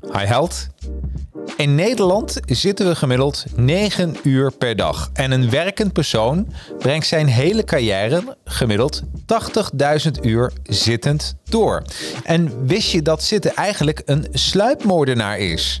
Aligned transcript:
Hi 0.00 0.24
held. 0.24 0.66
In 1.56 1.74
Nederland 1.74 2.40
zitten 2.46 2.88
we 2.88 2.94
gemiddeld 2.94 3.44
9 3.54 4.16
uur 4.22 4.52
per 4.52 4.76
dag. 4.76 5.10
En 5.12 5.30
een 5.30 5.50
werkend 5.50 5.92
persoon 5.92 6.52
brengt 6.78 7.06
zijn 7.06 7.26
hele 7.26 7.64
carrière 7.64 8.36
gemiddeld 8.44 9.02
80.000 9.02 10.10
uur 10.22 10.52
zittend 10.62 11.36
door. 11.44 11.82
En 12.24 12.66
wist 12.66 12.90
je 12.90 13.02
dat 13.02 13.22
zitten 13.22 13.54
eigenlijk 13.54 14.02
een 14.04 14.26
sluipmoordenaar 14.32 15.38
is? 15.38 15.80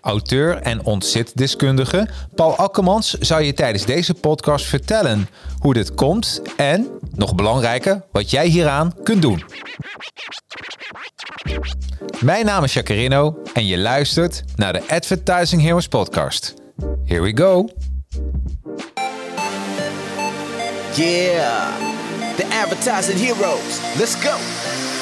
Auteur 0.00 0.56
en 0.56 0.84
ontzitdeskundige 0.84 2.08
Paul 2.34 2.56
Akkermans 2.56 3.10
zou 3.10 3.42
je 3.42 3.54
tijdens 3.54 3.84
deze 3.84 4.14
podcast 4.14 4.66
vertellen 4.66 5.28
hoe 5.58 5.74
dit 5.74 5.94
komt 5.94 6.42
en, 6.56 6.88
nog 7.14 7.34
belangrijker, 7.34 8.02
wat 8.12 8.30
jij 8.30 8.46
hieraan 8.46 8.94
kunt 9.02 9.22
doen. 9.22 9.42
Mijn 12.20 12.44
naam 12.44 12.64
is 12.64 12.72
Jacarino 12.72 13.42
en 13.52 13.66
je 13.66 13.78
luistert 13.78 14.42
naar 14.56 14.72
de 14.72 14.82
Advertising 14.88 15.62
Heroes 15.62 15.88
podcast. 15.88 16.54
Here 17.04 17.20
we 17.20 17.36
go. 17.36 17.68
Yeah, 20.94 21.76
the 22.36 22.46
advertising 22.62 23.18
heroes. 23.18 23.80
Let's 23.98 24.14
go. 24.14 24.73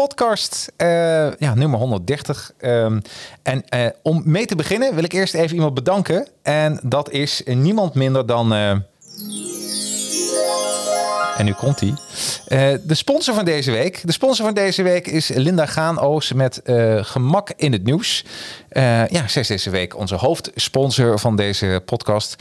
podcast, 0.00 0.72
uh, 0.76 1.32
ja, 1.38 1.54
nummer 1.54 1.78
130. 1.78 2.52
Um, 2.60 3.02
en 3.42 3.64
uh, 3.74 3.86
om 4.02 4.22
mee 4.24 4.46
te 4.46 4.56
beginnen 4.56 4.94
wil 4.94 5.04
ik 5.04 5.12
eerst 5.12 5.34
even 5.34 5.54
iemand 5.54 5.74
bedanken. 5.74 6.28
En 6.42 6.80
dat 6.82 7.10
is 7.10 7.42
niemand 7.44 7.94
minder 7.94 8.26
dan... 8.26 8.54
Uh, 8.54 8.76
en 11.40 11.46
nu 11.46 11.52
komt 11.52 11.80
hij. 11.80 11.88
Uh, 11.88 12.78
de 12.84 12.94
sponsor 12.94 13.34
van 13.34 13.44
deze 13.44 13.70
week. 13.70 14.00
De 14.04 14.12
sponsor 14.12 14.44
van 14.44 14.54
deze 14.54 14.82
week 14.82 15.06
is 15.06 15.28
Linda 15.28 15.66
Gaanoos 15.66 16.32
met 16.32 16.60
uh, 16.64 17.04
Gemak 17.04 17.50
in 17.56 17.72
het 17.72 17.84
Nieuws. 17.84 18.24
Uh, 18.72 19.08
ja, 19.08 19.28
zij 19.28 19.42
is 19.42 19.48
deze 19.48 19.70
week 19.70 19.96
onze 19.96 20.14
hoofdsponsor 20.14 21.18
van 21.18 21.36
deze 21.36 21.82
podcast. 21.84 22.36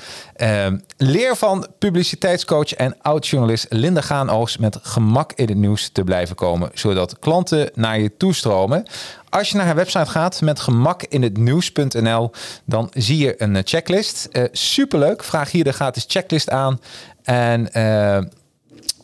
leer 0.98 1.36
van 1.36 1.68
publiciteitscoach 1.78 2.74
en 2.74 2.96
oud-journalist 3.02 3.66
Linda 3.70 4.02
Gaanoos 4.02 4.58
met 4.58 4.78
gemak 4.82 5.34
in 5.34 5.48
het 5.48 5.58
nieuws 5.58 5.90
te 5.90 6.04
blijven 6.04 6.36
komen, 6.36 6.72
zodat 6.74 7.20
klanten 7.20 7.70
naar 7.74 8.00
je 8.00 8.18
toestromen. 8.18 8.86
Als 9.30 9.50
je 9.50 9.58
naar 9.58 9.66
haar 9.66 9.76
website 9.76 10.10
gaat 10.10 10.42
met 10.42 10.60
gemakinhetnieuws.nl, 10.60 12.32
dan 12.66 12.90
zie 12.94 13.18
je 13.18 13.42
een 13.42 13.62
checklist. 13.64 14.28
Uh, 14.32 14.44
superleuk. 14.52 15.24
Vraag 15.24 15.52
hier 15.52 15.64
de 15.64 15.74
gratis 15.74 16.06
checklist 16.08 16.50
aan. 16.50 16.80
En 17.24 17.70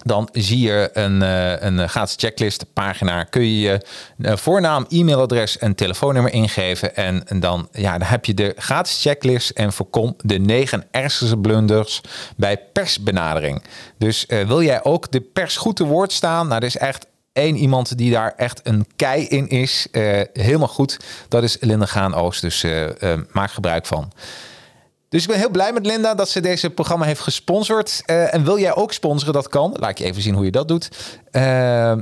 dan 0.05 0.29
zie 0.31 0.59
je 0.59 0.89
een, 0.93 1.21
uh, 1.21 1.61
een 1.61 1.89
gratis 1.89 2.15
checklist 2.17 2.65
pagina. 2.73 3.23
Kun 3.23 3.41
je 3.41 3.59
je 3.59 3.85
uh, 4.17 4.35
voornaam, 4.35 4.85
e-mailadres 4.89 5.57
en 5.57 5.75
telefoonnummer 5.75 6.33
ingeven. 6.33 6.95
En, 6.95 7.23
dan, 7.39 7.67
ja, 7.71 7.97
dan 7.97 8.07
heb 8.07 8.25
je 8.25 8.33
de 8.33 8.53
gratis 8.57 9.01
checklist 9.01 9.49
en 9.49 9.73
voorkom 9.73 10.15
de 10.17 10.39
negen 10.39 10.85
ergste 10.91 11.37
blunders 11.37 12.01
bij 12.37 12.57
persbenadering. 12.73 13.63
Dus 13.97 14.25
uh, 14.27 14.47
wil 14.47 14.61
jij 14.61 14.83
ook 14.83 15.11
de 15.11 15.21
pers 15.21 15.57
goed 15.57 15.75
te 15.75 15.83
woord 15.83 16.11
staan? 16.11 16.47
Nou, 16.47 16.59
er 16.59 16.67
is 16.67 16.77
echt 16.77 17.05
één 17.33 17.55
iemand 17.55 17.97
die 17.97 18.11
daar 18.11 18.33
echt 18.37 18.59
een 18.63 18.87
kei 18.95 19.27
in 19.27 19.47
is. 19.49 19.87
helemaal 20.33 20.67
goed. 20.67 20.99
Dat 21.27 21.43
is 21.43 21.57
Linda 21.59 21.85
Gaan-Oost. 21.85 22.41
Dus 22.41 22.65
maak 23.31 23.51
gebruik 23.51 23.85
van. 23.85 24.11
Dus 25.09 25.21
ik 25.21 25.29
ben 25.29 25.37
heel 25.37 25.49
blij 25.49 25.73
met 25.73 25.85
Linda 25.85 26.15
dat 26.15 26.29
ze 26.29 26.39
deze 26.39 26.69
programma 26.69 27.05
heeft 27.05 27.21
gesponsord. 27.21 28.03
Uh, 28.05 28.33
en 28.33 28.43
wil 28.43 28.59
jij 28.59 28.75
ook 28.75 28.93
sponsoren? 28.93 29.33
Dat 29.33 29.47
kan. 29.47 29.75
Laat 29.79 29.89
ik 29.89 29.97
je 29.97 30.03
even 30.03 30.21
zien 30.21 30.33
hoe 30.33 30.45
je 30.45 30.51
dat 30.51 30.67
doet. 30.67 30.89
Uh, 31.31 31.93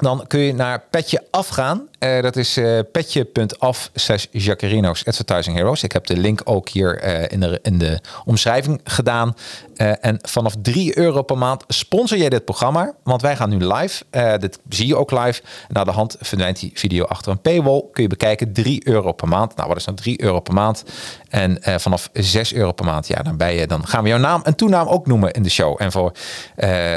dan 0.00 0.24
kun 0.26 0.40
je 0.40 0.54
naar 0.54 0.82
Petje 0.90 1.26
afgaan. 1.30 1.88
Uh, 2.00 2.22
dat 2.22 2.36
is 2.36 2.58
uh, 2.58 2.78
petje.af 2.92 3.90
slash 3.94 4.26
Jacarino's 4.30 5.04
Advertising 5.04 5.56
Heroes. 5.56 5.82
Ik 5.82 5.92
heb 5.92 6.06
de 6.06 6.16
link 6.16 6.40
ook 6.44 6.68
hier 6.68 7.04
uh, 7.04 7.24
in, 7.28 7.40
de, 7.40 7.58
in 7.62 7.78
de 7.78 8.00
omschrijving 8.24 8.80
gedaan. 8.84 9.34
en 9.76 10.18
vanaf 10.22 10.54
3 10.62 10.98
euro 10.98 11.22
per 11.22 11.38
maand 11.38 11.64
sponsor 11.68 12.18
jij 12.18 12.28
dit 12.28 12.44
programma. 12.44 12.94
Want 13.04 13.22
wij 13.22 13.36
gaan 13.36 13.48
nu 13.48 13.56
live. 13.56 14.04
dit 14.38 14.58
zie 14.68 14.86
je 14.86 14.96
ook 14.96 15.10
live. 15.10 15.42
Na 15.68 15.84
de 15.84 15.90
hand 15.90 16.16
verdwijnt 16.20 16.60
die 16.60 16.70
video 16.74 17.04
achter 17.04 17.32
een 17.32 17.40
paywall. 17.40 17.84
Kun 17.92 18.02
je 18.02 18.08
bekijken 18.08 18.52
3 18.52 18.88
euro 18.88 19.12
per 19.12 19.28
maand. 19.28 19.56
Nou, 19.56 19.68
wat 19.68 19.76
is 19.76 19.84
dan 19.84 19.94
3 19.94 20.22
euro 20.22 20.40
per 20.40 20.54
maand? 20.54 20.84
En 21.28 21.58
vanaf 21.80 22.10
6 22.12 22.54
euro 22.54 22.72
per 22.72 22.84
maand, 22.84 23.06
ja, 23.06 23.22
dan, 23.22 23.36
ben 23.36 23.54
je, 23.54 23.66
dan 23.66 23.86
gaan 23.86 24.02
we 24.02 24.08
jouw 24.08 24.18
naam 24.18 24.40
en 24.44 24.54
toenaam 24.54 24.86
ook 24.86 25.06
noemen 25.06 25.30
in 25.30 25.42
de 25.42 25.48
show. 25.50 25.82
En 25.82 25.92
voor 25.92 26.12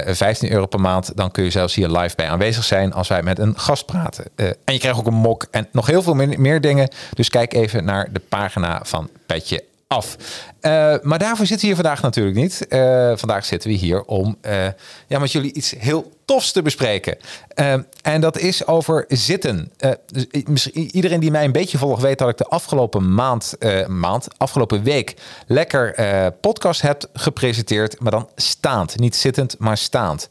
15 0.05 0.51
euro 0.51 0.66
per 0.66 0.79
maand, 0.79 1.11
dan 1.16 1.31
kun 1.31 1.43
je 1.43 1.49
zelfs 1.49 1.75
hier 1.75 1.89
live 1.89 2.16
bij 2.16 2.29
aanwezig 2.29 2.63
zijn 2.63 2.93
als 2.93 3.07
wij 3.07 3.23
met 3.23 3.39
een 3.39 3.59
gast 3.59 3.85
praten. 3.85 4.25
en 4.35 4.55
je 4.73 4.79
krijgt 4.79 4.88
ook 4.97 5.07
een 5.07 5.13
mok 5.13 5.47
en 5.51 5.67
nog 5.72 5.88
heel 5.88 6.01
veel 6.01 6.13
meer, 6.13 6.61
dingen. 6.61 6.89
Dus 7.13 7.29
kijk 7.29 7.53
even 7.53 7.85
naar 7.85 8.09
de 8.11 8.22
pagina 8.29 8.79
van 8.83 9.09
Petje 9.25 9.63
af. 9.89 10.16
Uh, 10.61 10.95
maar 11.01 11.19
daarvoor 11.19 11.45
zitten 11.45 11.59
we 11.59 11.66
hier 11.66 11.75
vandaag 11.75 12.01
natuurlijk 12.01 12.35
niet. 12.35 12.66
Uh, 12.69 13.11
vandaag 13.16 13.45
zitten 13.45 13.69
we 13.69 13.75
hier 13.75 14.03
om 14.03 14.38
uh, 14.41 14.66
ja, 15.07 15.19
met 15.19 15.31
jullie 15.31 15.53
iets 15.53 15.73
heel 15.78 16.11
tofs 16.25 16.51
te 16.51 16.61
bespreken. 16.61 17.17
en 18.01 18.22
dat 18.22 18.38
is 18.38 18.67
over 18.67 19.05
zitten. 19.07 19.72
dus 20.45 20.67
iedereen 20.67 21.19
die 21.19 21.31
mij 21.31 21.44
een 21.44 21.51
beetje 21.51 21.78
volgt 21.78 22.01
weet 22.01 22.17
dat 22.17 22.29
ik 22.29 22.38
de 22.38 22.45
afgelopen 22.45 23.13
maand, 23.13 23.53
maand 23.88 24.28
afgelopen 24.38 24.83
week 24.83 25.16
lekker 25.47 25.94
podcast 26.31 26.81
heb 26.81 27.09
gepresenteerd, 27.13 27.99
maar 27.99 28.11
dan 28.11 28.29
staand. 28.35 28.99
Niet 28.99 29.16
zittend, 29.16 29.55
maar 29.59 29.78
staand. 29.78 30.29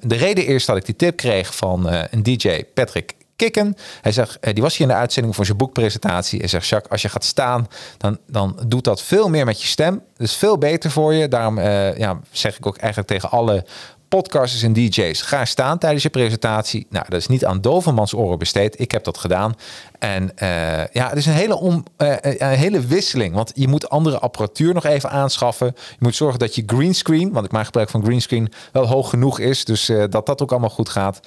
de 0.00 0.14
reden 0.14 0.46
is 0.46 0.64
dat 0.64 0.76
ik 0.76 0.84
die 0.84 0.96
tip 0.96 1.16
kreeg 1.16 1.56
van 1.56 1.88
een 2.10 2.22
DJ, 2.22 2.64
Patrick 2.74 3.14
kikken. 3.38 3.76
Hij 4.00 4.12
zegt, 4.12 4.38
die 4.40 4.62
was 4.62 4.76
hier 4.76 4.86
in 4.86 4.92
de 4.92 4.98
uitzending 4.98 5.34
voor 5.34 5.44
zijn 5.44 5.56
boekpresentatie. 5.56 6.38
Hij 6.38 6.48
zegt, 6.48 6.66
Jacques, 6.66 6.92
als 6.92 7.02
je 7.02 7.08
gaat 7.08 7.24
staan, 7.24 7.68
dan, 7.96 8.18
dan 8.26 8.58
doet 8.66 8.84
dat 8.84 9.02
veel 9.02 9.28
meer 9.28 9.44
met 9.44 9.62
je 9.62 9.68
stem. 9.68 10.02
Dus 10.16 10.36
veel 10.36 10.58
beter 10.58 10.90
voor 10.90 11.14
je. 11.14 11.28
Daarom 11.28 11.58
uh, 11.58 11.98
ja, 11.98 12.20
zeg 12.30 12.58
ik 12.58 12.66
ook 12.66 12.76
eigenlijk 12.76 13.10
tegen 13.10 13.30
alle 13.30 13.64
podcasters 14.08 14.62
en 14.62 14.72
DJ's. 14.72 15.22
Ga 15.22 15.44
staan 15.44 15.78
tijdens 15.78 16.02
je 16.02 16.08
presentatie. 16.08 16.86
Nou, 16.90 17.04
dat 17.08 17.20
is 17.20 17.26
niet 17.26 17.44
aan 17.44 17.60
dovenmans 17.60 18.14
oren 18.14 18.38
besteed. 18.38 18.80
Ik 18.80 18.90
heb 18.90 19.04
dat 19.04 19.18
gedaan. 19.18 19.54
En 19.98 20.22
uh, 20.42 20.86
ja, 20.86 21.08
het 21.08 21.16
is 21.16 21.26
een 21.26 21.32
hele, 21.32 21.56
om, 21.56 21.84
uh, 21.98 22.14
een 22.20 22.48
hele 22.48 22.80
wisseling. 22.80 23.34
Want 23.34 23.52
je 23.54 23.68
moet 23.68 23.88
andere 23.88 24.18
apparatuur 24.18 24.74
nog 24.74 24.84
even 24.84 25.10
aanschaffen. 25.10 25.66
Je 25.76 25.96
moet 25.98 26.14
zorgen 26.14 26.38
dat 26.38 26.54
je 26.54 26.62
greenscreen, 26.66 27.32
want 27.32 27.46
ik 27.46 27.52
maak 27.52 27.64
gebruik 27.64 27.90
van 27.90 28.04
greenscreen, 28.04 28.52
wel 28.72 28.86
hoog 28.86 29.10
genoeg 29.10 29.38
is. 29.38 29.64
Dus 29.64 29.92
dat 30.10 30.26
dat 30.26 30.42
ook 30.42 30.50
allemaal 30.50 30.70
goed 30.70 30.88
gaat. 30.88 31.20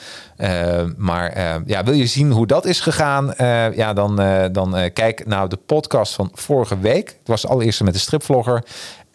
maar 0.97 1.39
ja, 1.65 1.83
wil 1.83 1.93
je 1.93 2.05
zien 2.05 2.31
hoe 2.31 2.47
dat 2.47 2.65
is 2.65 2.79
gegaan? 2.79 3.33
ja, 3.75 3.93
dan, 3.93 4.15
dan 4.51 4.89
kijk 4.93 5.25
naar 5.25 5.49
de 5.49 5.57
podcast 5.57 6.13
van 6.13 6.31
vorige 6.33 6.79
week. 6.79 7.07
Het 7.07 7.27
was 7.27 7.41
de 7.41 7.47
allereerste 7.47 7.83
met 7.83 7.93
de 7.93 7.99
stripvlogger. 7.99 8.63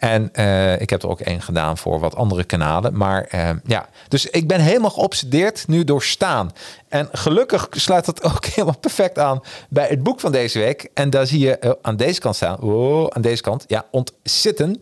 En 0.07 0.29
uh, 0.33 0.81
ik 0.81 0.89
heb 0.89 1.03
er 1.03 1.09
ook 1.09 1.19
één 1.19 1.41
gedaan 1.41 1.77
voor 1.77 1.99
wat 1.99 2.15
andere 2.15 2.43
kanalen. 2.43 2.97
Maar 2.97 3.29
uh, 3.35 3.49
ja, 3.63 3.87
dus 4.07 4.25
ik 4.25 4.47
ben 4.47 4.59
helemaal 4.59 4.89
geobsedeerd 4.89 5.67
nu 5.67 5.83
door 5.83 6.03
staan. 6.03 6.51
En 6.89 7.09
gelukkig 7.11 7.67
sluit 7.71 8.05
dat 8.05 8.23
ook 8.23 8.45
helemaal 8.55 8.77
perfect 8.77 9.19
aan 9.19 9.41
bij 9.69 9.87
het 9.87 10.03
boek 10.03 10.19
van 10.19 10.31
deze 10.31 10.59
week. 10.59 10.89
En 10.93 11.09
daar 11.09 11.27
zie 11.27 11.39
je 11.39 11.57
uh, 11.61 11.71
aan 11.81 11.95
deze 11.95 12.19
kant 12.19 12.35
staan. 12.35 12.59
Oh, 12.59 13.07
aan 13.09 13.21
deze 13.21 13.41
kant. 13.41 13.63
Ja, 13.67 13.85
Ontzitten 13.91 14.81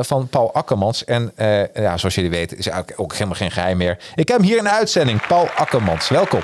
van 0.00 0.28
Paul 0.28 0.54
Akkermans. 0.54 1.04
En 1.04 1.32
ja, 1.74 1.96
zoals 1.96 2.14
jullie 2.14 2.30
weten 2.30 2.58
is 2.58 2.66
eigenlijk 2.66 3.00
ook 3.00 3.12
helemaal 3.12 3.34
geen 3.34 3.50
geheim 3.50 3.76
meer. 3.76 3.98
Ik 4.14 4.28
heb 4.28 4.36
hem 4.36 4.46
hier 4.46 4.62
de 4.62 4.70
uitzending. 4.70 5.26
Paul 5.26 5.48
Akkermans, 5.56 6.08
welkom. 6.08 6.40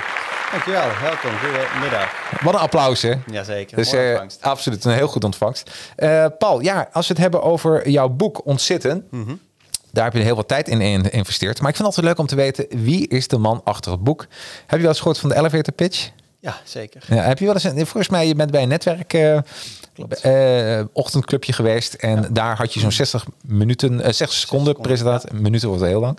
Dankjewel, 0.53 0.87
welkom. 1.01 1.31
Goedemiddag. 1.37 2.41
Wat 2.41 2.53
een 2.53 2.59
applaus, 2.59 3.01
hè? 3.01 3.13
Jazeker, 3.31 3.77
Dus 3.77 3.93
ontvangst. 3.93 4.41
absoluut 4.41 4.85
een 4.85 4.93
heel 4.93 5.07
goed 5.07 5.23
ontvangst. 5.23 5.71
Eh, 5.95 6.25
Paul, 6.37 6.59
ja, 6.61 6.89
als 6.91 7.07
we 7.07 7.13
het 7.13 7.21
hebben 7.21 7.43
over 7.43 7.89
jouw 7.89 8.09
boek 8.09 8.45
Ontzitten. 8.45 9.07
Mhm. 9.11 9.35
Daar 9.91 10.03
heb 10.03 10.13
je 10.13 10.19
heel 10.19 10.35
wat 10.35 10.47
tijd 10.47 10.67
in 10.67 11.05
geïnvesteerd. 11.05 11.59
Maar 11.61 11.69
ik 11.69 11.75
vind 11.75 11.87
het 11.87 11.97
altijd 11.97 12.05
leuk 12.05 12.17
om 12.17 12.25
te 12.25 12.35
weten, 12.35 12.65
wie 12.69 13.07
is 13.07 13.27
de 13.27 13.37
man 13.37 13.61
achter 13.63 13.91
het 13.91 14.03
boek? 14.03 14.27
Heb 14.59 14.69
je 14.69 14.77
wel 14.77 14.87
eens 14.87 14.97
gehoord 14.97 15.19
van 15.19 15.29
de 15.29 15.35
elevator 15.35 15.73
pitch? 15.73 16.09
Ja, 16.39 16.57
zeker. 16.63 17.03
Ja, 17.07 17.15
heb 17.23 17.39
je 17.39 17.45
wel 17.45 17.53
eens, 17.53 17.63
een, 17.63 17.75
volgens 17.75 18.09
mij, 18.09 18.27
je 18.27 18.35
bent 18.35 18.51
bij 18.51 18.61
een 18.61 18.67
netwerk 18.67 19.13
eh, 19.13 20.79
ochtendclubje 20.93 21.53
geweest. 21.53 21.93
En 21.93 22.27
daar 22.31 22.57
had 22.57 22.73
je 22.73 22.79
zo'n 22.79 22.91
60 22.91 23.25
minuten, 23.41 23.91
eh, 23.91 24.11
60 24.11 24.17
seconden 24.17 24.39
seconden, 24.39 24.81
presentatie. 24.81 25.33
Minuten 25.33 25.67
wordt 25.67 25.83
heel 25.83 25.99
lang. 25.99 26.17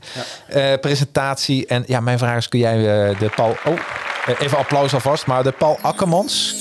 Presentatie. 0.80 1.66
En 1.66 1.84
ja, 1.86 2.00
mijn 2.00 2.18
vraag 2.18 2.36
is, 2.36 2.48
kun 2.48 2.58
jij 2.58 2.76
de 3.18 3.30
Paul... 3.36 3.56
Oh, 3.64 3.78
even 4.26 4.58
applaus 4.58 4.94
alvast. 4.94 5.26
Maar 5.26 5.42
de 5.42 5.52
Paul 5.52 5.78
Akkermans 5.82 6.54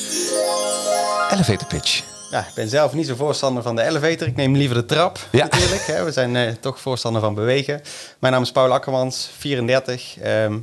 elevator 1.31 1.67
pitch. 1.67 2.01
Ja, 2.31 2.39
ik 2.39 2.53
ben 2.55 2.67
zelf 2.69 2.93
niet 2.93 3.07
zo 3.07 3.15
voorstander 3.15 3.63
van 3.63 3.75
de 3.75 3.83
elevator. 3.83 4.27
Ik 4.27 4.35
neem 4.35 4.55
liever 4.55 4.75
de 4.75 4.85
trap, 4.85 5.19
Ja. 5.31 5.43
natuurlijk. 5.43 5.81
Hè. 5.85 6.03
We 6.03 6.11
zijn 6.11 6.35
eh, 6.35 6.47
toch 6.59 6.79
voorstander 6.79 7.21
van 7.21 7.33
bewegen. 7.33 7.81
Mijn 8.19 8.33
naam 8.33 8.41
is 8.41 8.51
Paul 8.51 8.73
Akkermans, 8.73 9.29
34. 9.37 10.15
ehm, 10.21 10.57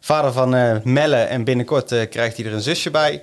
vader 0.00 0.32
van 0.32 0.54
eh, 0.54 0.76
Melle 0.84 1.16
en 1.16 1.44
binnenkort 1.44 1.92
eh, 1.92 2.08
krijgt 2.10 2.36
hij 2.36 2.46
er 2.46 2.52
een 2.52 2.60
zusje 2.60 2.90
bij. 2.90 3.22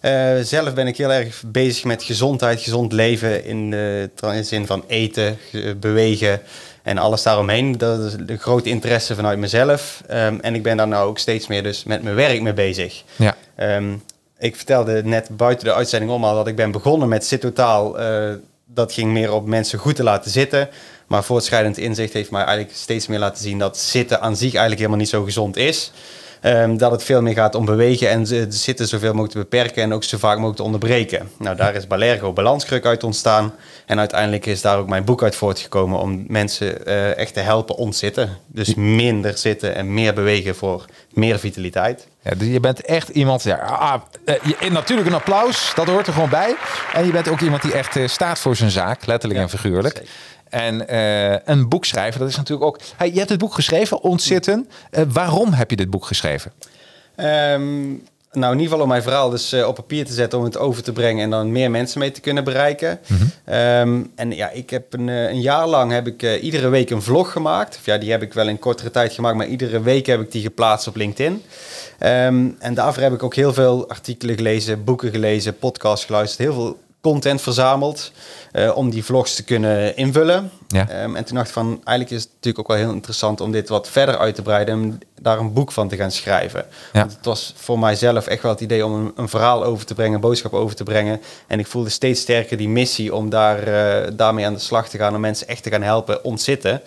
Eh, 0.00 0.32
zelf 0.42 0.74
ben 0.74 0.86
ik 0.86 0.96
heel 0.96 1.12
erg 1.12 1.42
bezig 1.46 1.84
met 1.84 2.02
gezondheid, 2.02 2.60
gezond 2.60 2.92
leven 2.92 3.44
in 3.44 3.70
de 3.70 4.10
zin 4.42 4.66
van 4.66 4.84
eten, 4.86 5.38
ge- 5.50 5.76
bewegen 5.80 6.40
en 6.88 6.98
alles 6.98 7.22
daaromheen. 7.22 7.78
Dat 7.78 8.00
is 8.00 8.16
de 8.20 8.36
grote 8.36 8.68
interesse 8.68 9.14
vanuit 9.14 9.38
mezelf. 9.38 10.02
Ehm, 10.06 10.38
en 10.40 10.54
ik 10.54 10.62
ben 10.62 10.76
daar 10.76 10.88
nou 10.88 11.08
ook 11.08 11.18
steeds 11.18 11.46
meer 11.46 11.62
dus 11.62 11.84
met 11.84 12.02
mijn 12.02 12.14
werk 12.14 12.42
mee 12.42 12.52
bezig. 12.52 13.02
Ja. 13.16 13.36
Ehm, 13.54 13.94
ik 14.38 14.56
vertelde 14.56 15.04
net 15.04 15.28
buiten 15.36 15.64
de 15.64 15.74
uitzending 15.74 16.12
om 16.12 16.24
al 16.24 16.34
dat 16.34 16.46
ik 16.46 16.56
ben 16.56 16.70
begonnen 16.70 17.08
met 17.08 17.26
Zit 17.26 17.40
Totaal. 17.40 17.98
Eh, 17.98 18.34
dat 18.66 18.92
ging 18.92 19.12
meer 19.12 19.32
op 19.32 19.46
mensen 19.46 19.78
goed 19.78 19.96
te 19.96 20.02
laten 20.02 20.30
zitten. 20.30 20.68
Maar 21.06 21.24
voortschrijdend 21.24 21.78
inzicht 21.78 22.12
heeft 22.12 22.30
mij 22.30 22.44
eigenlijk 22.44 22.76
steeds 22.76 23.06
meer 23.06 23.18
laten 23.18 23.42
zien 23.42 23.58
dat 23.58 23.78
zitten 23.78 24.20
aan 24.20 24.36
zich 24.36 24.50
eigenlijk 24.50 24.78
helemaal 24.78 24.98
niet 24.98 25.08
zo 25.08 25.24
gezond 25.24 25.56
is. 25.56 25.92
Ehm, 26.40 26.76
dat 26.76 26.90
het 26.90 27.02
veel 27.02 27.22
meer 27.22 27.34
gaat 27.34 27.54
om 27.54 27.64
bewegen 27.64 28.10
en 28.10 28.26
ze- 28.26 28.46
zitten 28.48 28.88
zoveel 28.88 29.08
mogelijk 29.08 29.32
te 29.32 29.38
beperken 29.38 29.82
en 29.82 29.92
ook 29.94 30.04
zo 30.04 30.18
vaak 30.18 30.34
mogelijk 30.34 30.56
te 30.56 30.62
onderbreken. 30.62 31.30
Nou, 31.38 31.56
daar 31.56 31.74
is 31.74 31.86
Balergo 31.86 32.32
Balanskruk 32.32 32.86
uit 32.86 33.04
ontstaan. 33.04 33.54
En 33.86 33.98
uiteindelijk 33.98 34.46
is 34.46 34.60
daar 34.60 34.78
ook 34.78 34.88
mijn 34.88 35.04
boek 35.04 35.22
uit 35.22 35.36
voortgekomen 35.36 35.98
om 36.00 36.24
mensen 36.28 36.86
eh, 36.86 37.16
echt 37.16 37.34
te 37.34 37.40
helpen 37.40 37.76
ontzitten. 37.76 38.36
Dus 38.46 38.74
minder 38.74 39.38
zitten 39.38 39.74
en 39.74 39.94
meer 39.94 40.14
bewegen 40.14 40.54
voor 40.56 40.84
meer 41.12 41.38
vitaliteit. 41.38 42.06
Ja, 42.22 42.30
dus 42.36 42.48
je 42.48 42.60
bent 42.60 42.80
echt 42.80 43.08
iemand. 43.08 43.42
Ja, 43.42 43.56
ah, 43.56 43.94
eh, 44.24 44.34
je- 44.60 44.70
natuurlijk 44.70 45.08
een 45.08 45.14
applaus, 45.14 45.72
dat 45.74 45.86
hoort 45.86 46.06
er 46.06 46.12
gewoon 46.12 46.28
bij. 46.30 46.54
En 46.92 47.06
je 47.06 47.12
bent 47.12 47.28
ook 47.28 47.40
iemand 47.40 47.62
die 47.62 47.72
echt 47.72 47.96
eh, 47.96 48.08
staat 48.08 48.38
voor 48.38 48.56
zijn 48.56 48.70
zaak, 48.70 49.06
letterlijk 49.06 49.40
Ja, 49.40 49.46
en 49.46 49.58
figuurlijk. 49.58 49.96
zeker. 49.96 50.10
En 50.50 50.88
eh, 50.88 51.36
een 51.44 51.68
boek 51.68 51.84
schrijven, 51.84 52.20
dat 52.20 52.28
is 52.28 52.36
natuurlijk 52.36 52.66
ook. 52.66 52.80
Hey, 52.96 53.10
je 53.10 53.18
hebt 53.18 53.30
het 53.30 53.38
boek 53.38 53.54
geschreven, 53.54 54.02
Ontzitten. 54.02 54.68
Eh, 54.90 55.02
waarom 55.12 55.52
heb 55.52 55.70
je 55.70 55.76
dit 55.76 55.90
boek 55.90 56.06
geschreven? 56.06 56.52
Ehm, 57.16 57.86
nou, 58.32 58.52
in 58.52 58.58
ieder 58.58 58.62
geval 58.62 58.80
om 58.80 58.88
mijn 58.88 59.02
verhaal 59.02 59.30
dus 59.30 59.52
eh, 59.52 59.66
op 59.66 59.74
papier 59.74 60.04
te 60.04 60.12
zetten 60.12 60.38
om 60.38 60.44
het 60.44 60.58
over 60.58 60.82
te 60.82 60.92
brengen 60.92 61.24
en 61.24 61.30
dan 61.30 61.52
meer 61.52 61.70
mensen 61.70 62.00
mee 62.00 62.10
te 62.10 62.20
kunnen 62.20 62.44
bereiken. 62.44 63.00
Ehm, 63.44 64.02
en 64.14 64.30
ja, 64.30 64.50
ik 64.50 64.70
heb 64.70 64.92
een, 64.92 65.08
een 65.08 65.40
jaar 65.40 65.66
lang 65.66 65.92
heb 65.92 66.06
ik 66.06 66.40
iedere 66.40 66.68
week 66.68 66.90
een 66.90 67.02
vlog 67.02 67.32
gemaakt. 67.32 67.76
Of 67.76 67.86
ja, 67.86 67.98
die 67.98 68.10
heb 68.10 68.22
ik 68.22 68.32
wel 68.32 68.48
in 68.48 68.58
kortere 68.58 68.90
tijd 68.90 69.12
gemaakt, 69.12 69.36
maar 69.36 69.46
iedere 69.46 69.80
week 69.80 70.06
heb 70.06 70.20
ik 70.20 70.32
die 70.32 70.42
geplaatst 70.42 70.86
op 70.86 70.96
LinkedIn. 70.96 71.42
Ehm, 71.98 72.48
en 72.58 72.74
daarvoor 72.74 73.02
heb 73.02 73.12
ik 73.12 73.22
ook 73.22 73.34
heel 73.34 73.52
veel 73.52 73.88
artikelen 73.88 74.36
gelezen, 74.36 74.84
boeken 74.84 75.10
gelezen, 75.10 75.58
podcasts 75.58 76.04
geluisterd, 76.04 76.40
heel 76.40 76.54
veel 76.54 76.78
content 77.00 77.40
verzameld 77.40 78.12
eh, 78.52 78.76
om 78.76 78.90
die 78.90 79.04
vlogs 79.04 79.34
te 79.34 79.44
kunnen 79.44 79.96
invullen. 79.96 80.50
Ja. 80.68 80.88
Ehm, 80.88 81.16
en 81.16 81.24
toen 81.24 81.36
dacht 81.36 81.48
ik 81.48 81.52
van, 81.52 81.66
eigenlijk 81.66 82.10
is 82.10 82.22
het 82.22 82.30
natuurlijk 82.32 82.58
ook 82.58 82.76
wel 82.76 82.86
heel 82.86 82.94
interessant 82.94 83.40
om 83.40 83.52
dit 83.52 83.68
wat 83.68 83.88
verder 83.88 84.18
uit 84.18 84.34
te 84.34 84.42
breiden 84.42 84.74
en 84.74 85.00
daar 85.20 85.38
een 85.38 85.52
boek 85.52 85.72
van 85.72 85.88
te 85.88 85.96
gaan 85.96 86.10
schrijven. 86.10 86.64
Ja. 86.92 87.00
Want 87.00 87.12
het 87.12 87.24
was 87.24 87.54
voor 87.56 87.78
mijzelf 87.78 88.26
echt 88.26 88.42
wel 88.42 88.50
het 88.50 88.60
idee 88.60 88.84
om 88.84 88.92
een, 88.92 89.12
een 89.16 89.28
verhaal 89.28 89.64
over 89.64 89.86
te 89.86 89.94
brengen, 89.94 90.14
een 90.14 90.20
boodschap 90.20 90.52
over 90.52 90.76
te 90.76 90.84
brengen. 90.84 91.20
En 91.46 91.58
ik 91.58 91.66
voelde 91.66 91.88
steeds 91.88 92.20
sterker 92.20 92.56
die 92.56 92.68
missie 92.68 93.14
om 93.14 93.30
daar, 93.30 93.62
eh, 93.62 94.10
daarmee 94.12 94.46
aan 94.46 94.54
de 94.54 94.58
slag 94.58 94.88
te 94.88 94.98
gaan, 94.98 95.14
om 95.14 95.20
mensen 95.20 95.48
echt 95.48 95.62
te 95.62 95.70
gaan 95.70 95.82
helpen 95.82 96.24
ontzitten. 96.24 96.82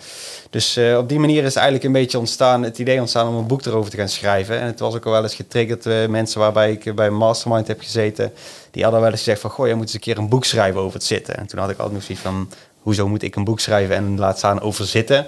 Dus 0.50 0.76
eh, 0.76 0.96
op 0.98 1.08
die 1.08 1.18
manier 1.18 1.38
is 1.38 1.44
het 1.44 1.56
eigenlijk 1.56 1.84
een 1.84 1.92
beetje 1.92 2.18
ontstaan, 2.18 2.62
het 2.62 2.78
idee 2.78 3.00
ontstaan 3.00 3.28
om 3.28 3.34
een 3.34 3.46
boek 3.46 3.64
erover 3.64 3.90
te 3.90 3.96
gaan 3.96 4.08
schrijven. 4.08 4.60
En 4.60 4.66
het 4.66 4.80
was 4.80 4.94
ook 4.94 5.06
al 5.06 5.12
wel 5.12 5.22
eens 5.22 5.34
getriggerd, 5.34 6.08
mensen 6.08 6.40
waarbij 6.40 6.72
ik 6.72 6.94
bij 6.94 7.10
mastermind 7.10 7.66
heb 7.66 7.80
gezeten, 7.80 8.32
die 8.72 8.82
hadden 8.82 9.00
wel 9.00 9.10
eens 9.10 9.18
gezegd 9.18 9.40
van, 9.40 9.50
goh, 9.50 9.66
je 9.66 9.74
moet 9.74 9.84
eens 9.84 9.94
een 9.94 10.00
keer 10.00 10.18
een 10.18 10.28
boek 10.28 10.44
schrijven 10.44 10.80
over 10.80 10.94
het 10.94 11.04
zitten. 11.04 11.36
En 11.36 11.46
toen 11.46 11.58
had 11.58 11.70
ik 11.70 11.76
altijd 11.76 11.94
nog 11.94 12.02
zoiets 12.02 12.24
van, 12.24 12.48
hoezo 12.78 13.08
moet 13.08 13.22
ik 13.22 13.36
een 13.36 13.44
boek 13.44 13.60
schrijven 13.60 13.96
en 13.96 14.18
laat 14.18 14.38
staan 14.38 14.60
over 14.60 14.86
zitten? 14.86 15.26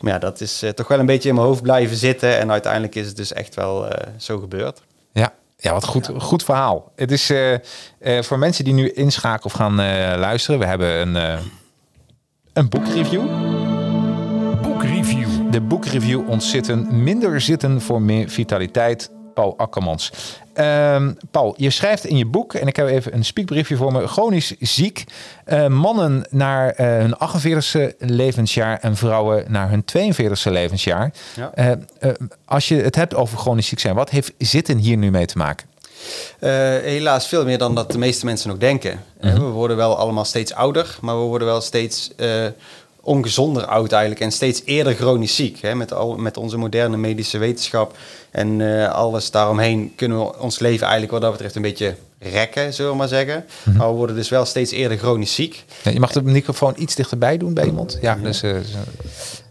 Maar 0.00 0.12
ja, 0.12 0.18
dat 0.18 0.40
is 0.40 0.62
eh, 0.62 0.70
toch 0.70 0.88
wel 0.88 0.98
een 0.98 1.06
beetje 1.06 1.28
in 1.28 1.34
mijn 1.34 1.46
hoofd 1.46 1.62
blijven 1.62 1.96
zitten. 1.96 2.38
En 2.38 2.50
uiteindelijk 2.50 2.94
is 2.94 3.06
het 3.06 3.16
dus 3.16 3.32
echt 3.32 3.54
wel 3.54 3.88
eh, 3.88 4.06
zo 4.16 4.38
gebeurd. 4.38 4.82
Ja, 5.12 5.32
ja 5.56 5.72
wat 5.72 5.84
goed, 5.84 6.10
goed 6.18 6.44
verhaal. 6.44 6.92
Het 6.96 7.10
is 7.10 7.30
eh, 7.30 7.54
eh, 7.54 7.60
voor 8.22 8.38
mensen 8.38 8.64
die 8.64 8.74
nu 8.74 8.90
inschakelen 8.90 9.44
of 9.44 9.52
gaan 9.52 9.80
eh, 9.80 10.18
luisteren. 10.18 10.60
We 10.60 10.66
hebben 10.66 10.88
een, 11.00 11.16
eh, 11.16 11.38
een 12.52 12.68
boekreview. 12.68 13.22
Boekreview. 14.62 15.50
De 15.50 15.60
boekreview 15.60 16.28
Ontzitten. 16.28 17.02
Minder 17.02 17.40
zitten 17.40 17.80
voor 17.80 18.02
meer 18.02 18.28
vitaliteit. 18.28 19.10
Paul 19.38 19.54
Akkermans. 19.56 20.12
Ehm, 20.54 21.12
Paul, 21.30 21.54
je 21.56 21.70
schrijft 21.70 22.04
in 22.04 22.16
je 22.16 22.26
boek, 22.26 22.54
en 22.54 22.66
ik 22.66 22.76
heb 22.76 22.86
even 22.88 23.14
een 23.14 23.24
speakbriefje 23.24 23.76
voor 23.76 23.92
me, 23.92 24.06
chronisch 24.06 24.54
ziek. 24.60 25.04
eh, 25.44 25.66
mannen 25.66 26.26
naar 26.30 26.70
eh, 26.70 26.86
hun 26.86 27.14
48e 27.14 27.96
levensjaar 27.98 28.78
en 28.80 28.96
vrouwen 28.96 29.44
naar 29.48 29.70
hun 29.70 29.84
42e 29.84 30.50
levensjaar. 30.50 31.12
Ja. 31.36 31.50
Eh, 31.54 32.10
als 32.44 32.68
je 32.68 32.74
het 32.74 32.94
hebt 32.94 33.14
over 33.14 33.38
chronisch 33.38 33.66
ziek 33.66 33.78
zijn, 33.80 33.94
wat 33.94 34.10
heeft 34.10 34.32
zitten 34.38 34.76
hier 34.78 34.96
nu 34.96 35.10
mee 35.10 35.26
te 35.26 35.38
maken? 35.38 35.66
Helaas 36.82 37.28
veel 37.28 37.44
meer 37.44 37.58
dan 37.58 37.74
dat 37.74 37.92
de 37.92 37.98
meeste 37.98 38.24
mensen 38.24 38.48
nog 38.48 38.58
denken. 38.58 39.04
Eh, 39.20 39.34
we 39.34 39.40
worden 39.40 39.76
wel 39.76 39.96
allemaal 39.96 40.24
steeds 40.24 40.54
ouder, 40.54 40.98
maar 41.00 41.14
we 41.20 41.24
worden 41.24 41.48
wel 41.48 41.60
steeds 41.60 42.10
ongezonder 43.08 43.64
oud 43.64 43.92
eigenlijk. 43.92 44.20
En 44.20 44.32
steeds 44.32 44.62
eerder 44.64 44.94
chronisch 44.94 45.34
ziek. 45.34 45.58
Hè? 45.60 45.74
Met, 45.74 45.92
al, 45.92 46.16
met 46.16 46.36
onze 46.36 46.56
moderne 46.56 46.96
medische 46.96 47.38
wetenschap 47.38 47.96
en 48.30 48.80
eh, 48.80 48.92
alles 48.92 49.30
daaromheen 49.30 49.92
kunnen 49.96 50.18
we 50.18 50.38
ons 50.38 50.58
leven 50.58 50.82
eigenlijk 50.82 51.12
wat 51.12 51.20
dat 51.20 51.32
betreft 51.32 51.54
een 51.54 51.62
beetje 51.62 51.94
rekken, 52.18 52.74
zullen 52.74 52.90
we 52.90 52.96
maar 52.96 53.08
zeggen. 53.08 53.44
Maar 53.76 53.88
we 53.88 53.94
worden 53.94 54.16
dus 54.16 54.28
wel 54.28 54.44
steeds 54.44 54.70
eerder 54.70 54.98
chronisch 54.98 55.34
ziek. 55.34 55.64
Ja, 55.82 55.90
je 55.90 56.00
mag 56.00 56.12
de 56.12 56.22
microfoon 56.22 56.74
iets 56.76 56.94
dichterbij 56.94 57.38
doen 57.38 57.54
bij 57.54 57.64
iemand. 57.64 57.98
Ja, 58.00 58.18
dus 58.22 58.42
eh. 58.42 58.56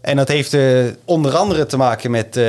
En 0.00 0.16
dat 0.16 0.28
heeft 0.28 0.54
eh, 0.54 0.84
onder 1.04 1.36
andere 1.36 1.66
te 1.66 1.76
maken 1.76 2.10
met, 2.10 2.40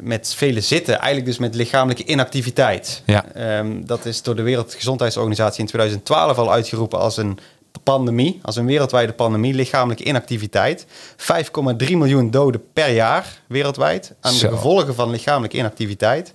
met 0.00 0.34
vele 0.34 0.60
zitten. 0.60 0.94
Eigenlijk 0.94 1.26
dus 1.26 1.38
met 1.38 1.54
lichamelijke 1.54 2.04
inactiviteit. 2.04 3.02
Ja. 3.06 3.24
Ehm, 3.34 3.84
dat 3.84 4.04
is 4.04 4.22
door 4.22 4.36
de 4.36 4.42
Wereldgezondheidsorganisatie 4.42 5.60
in 5.60 5.66
2012 5.66 6.38
al 6.38 6.52
uitgeroepen 6.52 6.98
als 6.98 7.16
een 7.16 7.38
pandemie. 7.82 8.40
Als 8.42 8.56
een 8.56 8.66
wereldwijde 8.66 9.12
pandemie, 9.12 9.54
lichamelijke 9.54 10.04
inactiviteit. 10.04 10.86
5,3 11.16 11.90
miljoen 11.90 12.30
doden 12.30 12.62
per 12.72 12.90
jaar 12.90 13.40
wereldwijd. 13.46 14.14
Aan 14.20 14.32
Zo. 14.32 14.48
de 14.48 14.54
gevolgen 14.54 14.94
van 14.94 15.10
lichamelijke 15.10 15.56
inactiviteit. 15.56 16.34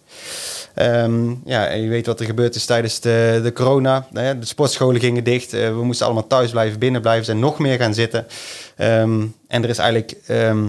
Ehm, 0.74 1.30
ja, 1.46 1.68
en 1.68 1.82
je 1.82 1.90
weet 1.90 2.06
wat 2.06 2.20
er 2.20 2.26
gebeurd 2.26 2.56
is 2.56 2.66
tijdens 2.66 3.00
de, 3.00 3.40
de 3.44 3.54
corona. 3.54 4.08
Nou 4.12 4.40
De 4.40 4.46
sportscholen 4.46 5.02
gingen 5.02 5.24
dicht. 5.24 5.54
Eh, 5.54 5.68
we 5.68 5.84
moesten 5.84 6.06
allemaal 6.06 6.28
thuis 6.28 6.52
blijven, 6.52 6.80
binnen 6.80 7.02
blijven. 7.02 7.26
zijn 7.26 7.40
nog 7.40 7.60
meer 7.60 7.78
gaan 7.78 7.94
zitten. 7.94 8.28
Ehm, 8.76 9.26
en 9.48 9.64
er 9.64 9.70
is 9.70 9.78
eigenlijk... 9.78 10.16
ehm, 10.28 10.68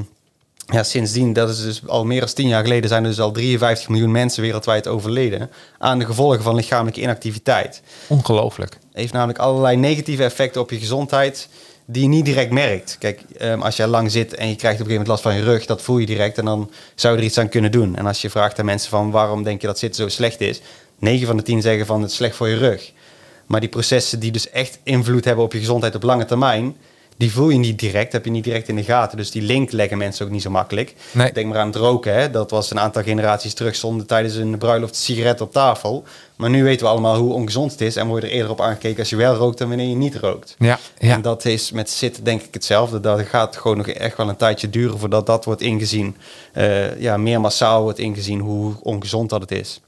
ja, 0.72 0.82
sindsdien, 0.82 1.32
dat 1.32 1.48
is 1.48 1.62
dus 1.62 1.86
al 1.86 2.04
meer 2.04 2.20
dan 2.20 2.32
tien 2.32 2.48
jaar 2.48 2.62
geleden, 2.62 2.88
zijn 2.88 3.02
er 3.02 3.08
dus 3.08 3.20
al 3.20 3.32
53 3.32 3.88
miljoen 3.88 4.10
mensen 4.10 4.42
wereldwijd 4.42 4.86
overleden 4.86 5.50
aan 5.78 5.98
de 5.98 6.04
gevolgen 6.04 6.42
van 6.42 6.54
lichamelijke 6.54 7.00
inactiviteit. 7.00 7.82
ongelooflijk. 8.06 8.78
Heeft 8.92 9.12
namelijk 9.12 9.38
allerlei 9.38 9.76
negatieve 9.76 10.24
effecten 10.24 10.60
op 10.60 10.70
je 10.70 10.78
gezondheid 10.78 11.48
die 11.90 12.02
je 12.02 12.08
niet 12.08 12.24
direct 12.24 12.50
merkt. 12.50 12.96
Kijk, 12.98 13.20
ehm, 13.38 13.62
als 13.62 13.76
jij 13.76 13.86
lang 13.86 14.10
zit 14.10 14.34
en 14.34 14.48
je 14.48 14.56
krijgt 14.56 14.80
op 14.80 14.86
een 14.86 14.92
gegeven 14.92 15.06
moment 15.06 15.08
last 15.08 15.22
van 15.22 15.34
je 15.34 15.42
rug, 15.42 15.66
dat 15.66 15.82
voel 15.82 15.98
je 15.98 16.06
direct 16.06 16.38
en 16.38 16.44
dan 16.44 16.70
zou 16.94 17.14
je 17.14 17.20
er 17.20 17.26
iets 17.26 17.38
aan 17.38 17.48
kunnen 17.48 17.72
doen. 17.72 17.96
En 17.96 18.06
als 18.06 18.22
je 18.22 18.30
vraagt 18.30 18.58
aan 18.58 18.64
mensen 18.64 18.90
van 18.90 19.10
waarom 19.10 19.42
denk 19.42 19.60
je 19.60 19.66
dat 19.66 19.78
zitten 19.78 20.02
zo 20.02 20.08
slecht 20.08 20.40
is, 20.40 20.60
9 20.98 21.26
van 21.26 21.36
de 21.36 21.42
10 21.42 21.62
zeggen 21.62 21.86
van 21.86 22.00
het 22.00 22.10
is 22.10 22.16
slecht 22.16 22.36
voor 22.36 22.48
je 22.48 22.56
rug. 22.56 22.92
Maar 23.46 23.60
die 23.60 23.68
processen 23.68 24.20
die 24.20 24.30
dus 24.30 24.50
echt 24.50 24.78
invloed 24.82 25.24
hebben 25.24 25.44
op 25.44 25.52
je 25.52 25.58
gezondheid 25.58 25.94
op 25.94 26.02
lange 26.02 26.24
termijn, 26.24 26.76
die 27.18 27.32
voel 27.32 27.48
je 27.48 27.58
niet 27.58 27.78
direct, 27.78 28.12
heb 28.12 28.24
je 28.24 28.30
niet 28.30 28.44
direct 28.44 28.68
in 28.68 28.76
de 28.76 28.82
gaten. 28.84 29.16
Dus 29.16 29.30
die 29.30 29.42
link 29.42 29.72
leggen 29.72 29.98
mensen 29.98 30.26
ook 30.26 30.32
niet 30.32 30.42
zo 30.42 30.50
makkelijk. 30.50 30.94
Nee. 31.10 31.32
Denk 31.32 31.46
maar 31.48 31.58
aan 31.58 31.66
het 31.66 31.76
roken. 31.76 32.14
Hè? 32.14 32.30
Dat 32.30 32.50
was 32.50 32.70
een 32.70 32.80
aantal 32.80 33.02
generaties 33.02 33.54
terug 33.54 33.76
zonder 33.76 34.06
tijdens 34.06 34.34
een 34.34 34.58
bruiloft 34.58 34.96
sigaret 34.96 35.40
op 35.40 35.52
tafel. 35.52 36.04
Maar 36.36 36.50
nu 36.50 36.64
weten 36.64 36.86
we 36.86 36.92
allemaal 36.92 37.16
hoe 37.16 37.32
ongezond 37.32 37.70
het 37.72 37.80
is. 37.80 37.96
En 37.96 38.06
word 38.06 38.22
je 38.22 38.28
er 38.28 38.34
eerder 38.34 38.50
op 38.50 38.60
aangekeken 38.60 38.98
als 38.98 39.10
je 39.10 39.16
wel 39.16 39.34
rookt 39.34 39.58
dan 39.58 39.68
wanneer 39.68 39.88
je 39.88 39.94
niet 39.94 40.16
rookt. 40.16 40.54
Ja, 40.58 40.78
ja. 40.98 41.12
En 41.12 41.22
dat 41.22 41.44
is 41.44 41.70
met 41.72 41.90
zitten 41.90 42.24
denk 42.24 42.42
ik 42.42 42.54
hetzelfde. 42.54 43.00
Dat 43.00 43.20
gaat 43.20 43.56
gewoon 43.56 43.76
nog 43.76 43.88
echt 43.88 44.16
wel 44.16 44.28
een 44.28 44.36
tijdje 44.36 44.70
duren 44.70 44.98
voordat 44.98 45.26
dat 45.26 45.44
wordt 45.44 45.60
ingezien. 45.60 46.16
eh, 46.52 47.00
ja, 47.00 47.16
meer 47.16 47.40
massaal 47.40 47.82
wordt 47.82 47.98
ingezien 47.98 48.40
hoe 48.40 48.74
ongezond 48.82 49.30
dat 49.30 49.40
het 49.40 49.50
is. 49.50 49.80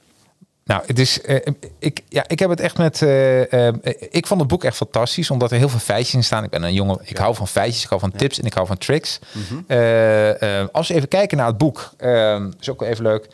Nou, 0.64 0.82
het 0.86 0.98
is, 0.98 1.20
eh, 1.20 1.36
ik, 1.78 2.00
ja, 2.08 2.24
ik 2.28 2.38
heb 2.38 2.50
het 2.50 2.60
echt 2.60 2.78
met. 2.78 3.02
eh, 3.02 3.68
eh, 3.68 3.74
ik 4.10 4.26
vond 4.26 4.40
het 4.40 4.48
boek 4.48 4.64
echt 4.64 4.76
fantastisch, 4.76 5.30
omdat 5.30 5.50
er 5.50 5.58
heel 5.58 5.68
veel 5.68 5.78
feitjes 5.78 6.14
in 6.14 6.24
staan. 6.24 6.44
Ik 6.44 6.50
ben 6.50 6.62
een 6.62 6.74
jongen, 6.74 6.98
ik 7.04 7.16
hou 7.16 7.34
van 7.34 7.48
feitjes, 7.48 7.82
ik 7.82 7.88
hou 7.88 8.00
van 8.00 8.12
tips 8.12 8.38
en 8.38 8.44
ik 8.46 8.54
hou 8.54 8.66
van 8.66 8.78
tricks. 8.78 9.18
Eh, 9.66 10.60
eh, 10.60 10.66
als 10.72 10.88
we 10.88 10.94
even 10.94 11.08
kijken 11.08 11.36
naar 11.36 11.46
het 11.46 11.58
boek, 11.58 11.92
eh, 11.96 12.44
is 12.60 12.68
ook 12.70 12.80
wel 12.80 12.88
even 12.88 13.04
leuk. 13.04 13.28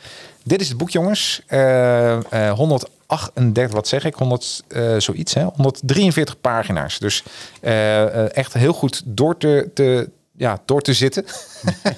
Dit 0.45 0.61
is 0.61 0.69
het 0.69 0.77
boek, 0.77 0.91
jongens. 0.91 1.43
Eh, 1.47 2.49
eh, 2.49 2.53
138, 2.53 3.75
wat 3.75 3.89
zeg 3.89 4.05
ik? 4.05 4.15
100, 4.15 4.63
eh, 4.69 4.97
zoiets, 4.99 5.35
hè? 5.35 5.45
143 5.45 6.41
pagina's. 6.41 6.99
Dus 6.99 7.23
eh, 7.61 8.03
eh, 8.03 8.37
echt 8.37 8.53
heel 8.53 8.73
goed 8.73 9.03
door 9.05 9.37
te, 9.37 9.71
te, 9.75 10.11
ja, 10.37 10.59
door 10.65 10.81
te 10.81 10.93
zitten. 10.93 11.25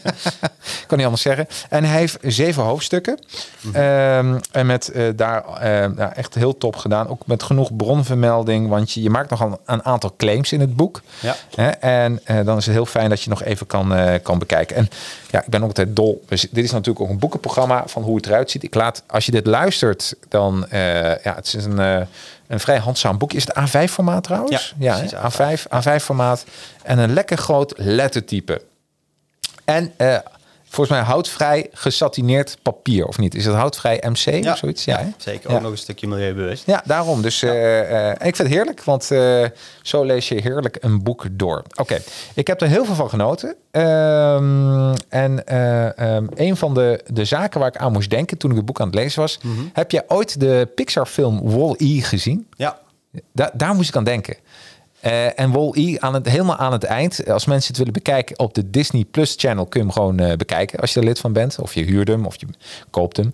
kan 0.86 0.96
niet 0.96 1.04
anders 1.04 1.22
zeggen. 1.22 1.46
En 1.68 1.84
hij 1.84 1.98
heeft 1.98 2.18
zeven 2.22 2.62
hoofdstukken. 2.62 3.18
Ehm, 3.72 4.38
en 4.50 4.66
met 4.66 4.88
eh, 4.88 5.04
daar 5.16 5.44
eh, 5.44 5.96
ja, 5.96 6.14
echt 6.14 6.34
heel 6.34 6.58
top 6.58 6.76
gedaan. 6.76 7.08
Ook 7.08 7.26
met 7.26 7.42
genoeg 7.42 7.76
bronvermelding. 7.76 8.68
Want 8.68 8.92
je, 8.92 9.02
je 9.02 9.10
maakt 9.10 9.30
nogal 9.30 9.60
een 9.64 9.84
aantal 9.84 10.14
claims 10.16 10.52
in 10.52 10.60
het 10.60 10.76
boek. 10.76 11.02
Ja. 11.20 11.36
Hè? 11.54 11.68
En 11.68 12.20
eh, 12.24 12.44
dan 12.44 12.56
is 12.56 12.66
het 12.66 12.74
heel 12.74 12.86
fijn 12.86 13.08
dat 13.08 13.22
je 13.22 13.30
nog 13.30 13.42
even 13.42 13.66
kan, 13.66 13.94
eh, 13.94 14.14
kan 14.22 14.38
bekijken. 14.38 14.76
En 14.76 14.88
ja, 15.30 15.42
ik 15.42 15.48
ben 15.48 15.60
ook 15.60 15.68
altijd 15.68 15.96
dol. 15.96 16.24
Dus 16.28 16.46
dit 16.50 16.64
is 16.64 16.70
natuurlijk 16.70 17.00
ook 17.00 17.10
een 17.10 17.18
boekenprogramma 17.18 17.82
van 17.86 18.02
hoe 18.02 18.16
het 18.16 18.26
eruit 18.26 18.50
ziet. 18.50 18.62
Ik 18.62 18.74
laat, 18.74 19.02
als 19.06 19.26
je 19.26 19.32
dit 19.32 19.46
luistert, 19.46 20.14
dan 20.28 20.66
ja, 21.22 21.34
het 21.34 21.54
is 21.54 21.64
een, 21.64 22.06
een 22.48 22.60
vrij 22.60 22.78
handzaam 22.78 23.18
boek. 23.18 23.32
Is 23.32 23.46
het 23.46 23.58
A5-formaat 23.58 24.20
trouwens? 24.20 24.74
Ja, 24.78 24.96
hè? 24.96 25.06
precies, 25.06 25.36
A5, 25.36 25.62
A5-formaat. 25.62 26.44
En 26.82 26.98
een 26.98 27.12
lekker 27.12 27.36
groot 27.36 27.72
lettertype. 27.76 28.62
En 29.64 29.92
eh, 29.96 30.16
volgens 30.68 30.98
mij 30.98 31.06
houtvrij 31.06 31.66
gesatineerd 31.72 32.56
papier, 32.62 33.06
of 33.06 33.18
niet? 33.18 33.34
Is 33.34 33.44
het 33.44 33.54
houtvrij 33.54 34.02
MC 34.08 34.46
of 34.46 34.56
zoiets? 34.58 34.84
Ja, 34.84 35.12
zeker. 35.16 35.50
Ja. 35.50 35.56
Ook 35.56 35.62
nog 35.62 35.70
een 35.70 35.78
stukje 35.78 36.06
milieubewust. 36.08 36.66
Ja, 36.66 36.82
daarom. 36.84 37.22
Dus 37.22 37.42
eh, 37.42 38.08
eh, 38.08 38.12
ik 38.12 38.20
vind 38.36 38.38
het 38.38 38.48
heerlijk, 38.48 38.84
want 38.84 39.10
eh, 39.10 39.44
zo 39.82 40.04
lees 40.04 40.28
je 40.28 40.40
heerlijk 40.40 40.76
een 40.80 41.02
boek 41.02 41.26
door. 41.32 41.62
Oké, 41.76 41.98
ik 42.34 42.46
heb 42.46 42.60
er 42.60 42.68
heel 42.68 42.84
veel 42.84 42.94
van 42.94 43.08
genoten. 43.08 43.54
Ehm, 43.70 44.94
en 45.08 45.46
eh, 45.46 45.98
ehm, 45.98 46.26
een 46.34 46.56
van 46.56 46.74
de, 46.74 47.04
de 47.06 47.24
zaken 47.24 47.60
waar 47.60 47.68
ik 47.68 47.76
aan 47.76 47.92
moest 47.92 48.10
denken 48.10 48.38
toen 48.38 48.50
ik 48.50 48.56
het 48.56 48.66
boek 48.66 48.80
aan 48.80 48.86
het 48.86 48.94
lezen 48.94 49.20
was... 49.20 49.38
heb 49.72 49.90
jij 49.90 50.02
ooit 50.08 50.40
de 50.40 50.68
Pixar-film 50.74 51.50
Wall-E 51.50 52.00
gezien? 52.00 52.46
Ja, 52.56 52.78
Da- 53.32 53.50
daar 53.54 53.74
moest 53.74 53.88
ik 53.88 53.96
aan 53.96 54.04
denken. 54.04 54.36
Eh, 55.00 55.38
en 55.38 55.52
Wall-E 55.52 55.96
aan 55.98 56.14
het, 56.14 56.28
helemaal 56.28 56.56
aan 56.56 56.72
het 56.72 56.84
eind. 56.84 57.28
Als 57.30 57.44
mensen 57.44 57.68
het 57.68 57.78
willen 57.78 57.92
bekijken 57.92 58.38
op 58.38 58.54
de 58.54 58.70
Disney 58.70 59.04
Plus 59.04 59.34
channel... 59.36 59.66
kun 59.66 59.80
je 59.80 59.86
hem 59.86 59.94
gewoon 59.94 60.18
eh, 60.18 60.36
bekijken 60.36 60.80
als 60.80 60.92
je 60.92 61.00
er 61.00 61.06
lid 61.06 61.18
van 61.18 61.32
bent. 61.32 61.58
Of 61.60 61.74
je 61.74 61.84
huurt 61.84 62.08
hem 62.08 62.26
of 62.26 62.40
je 62.40 62.46
koopt 62.90 63.16
hem. 63.16 63.30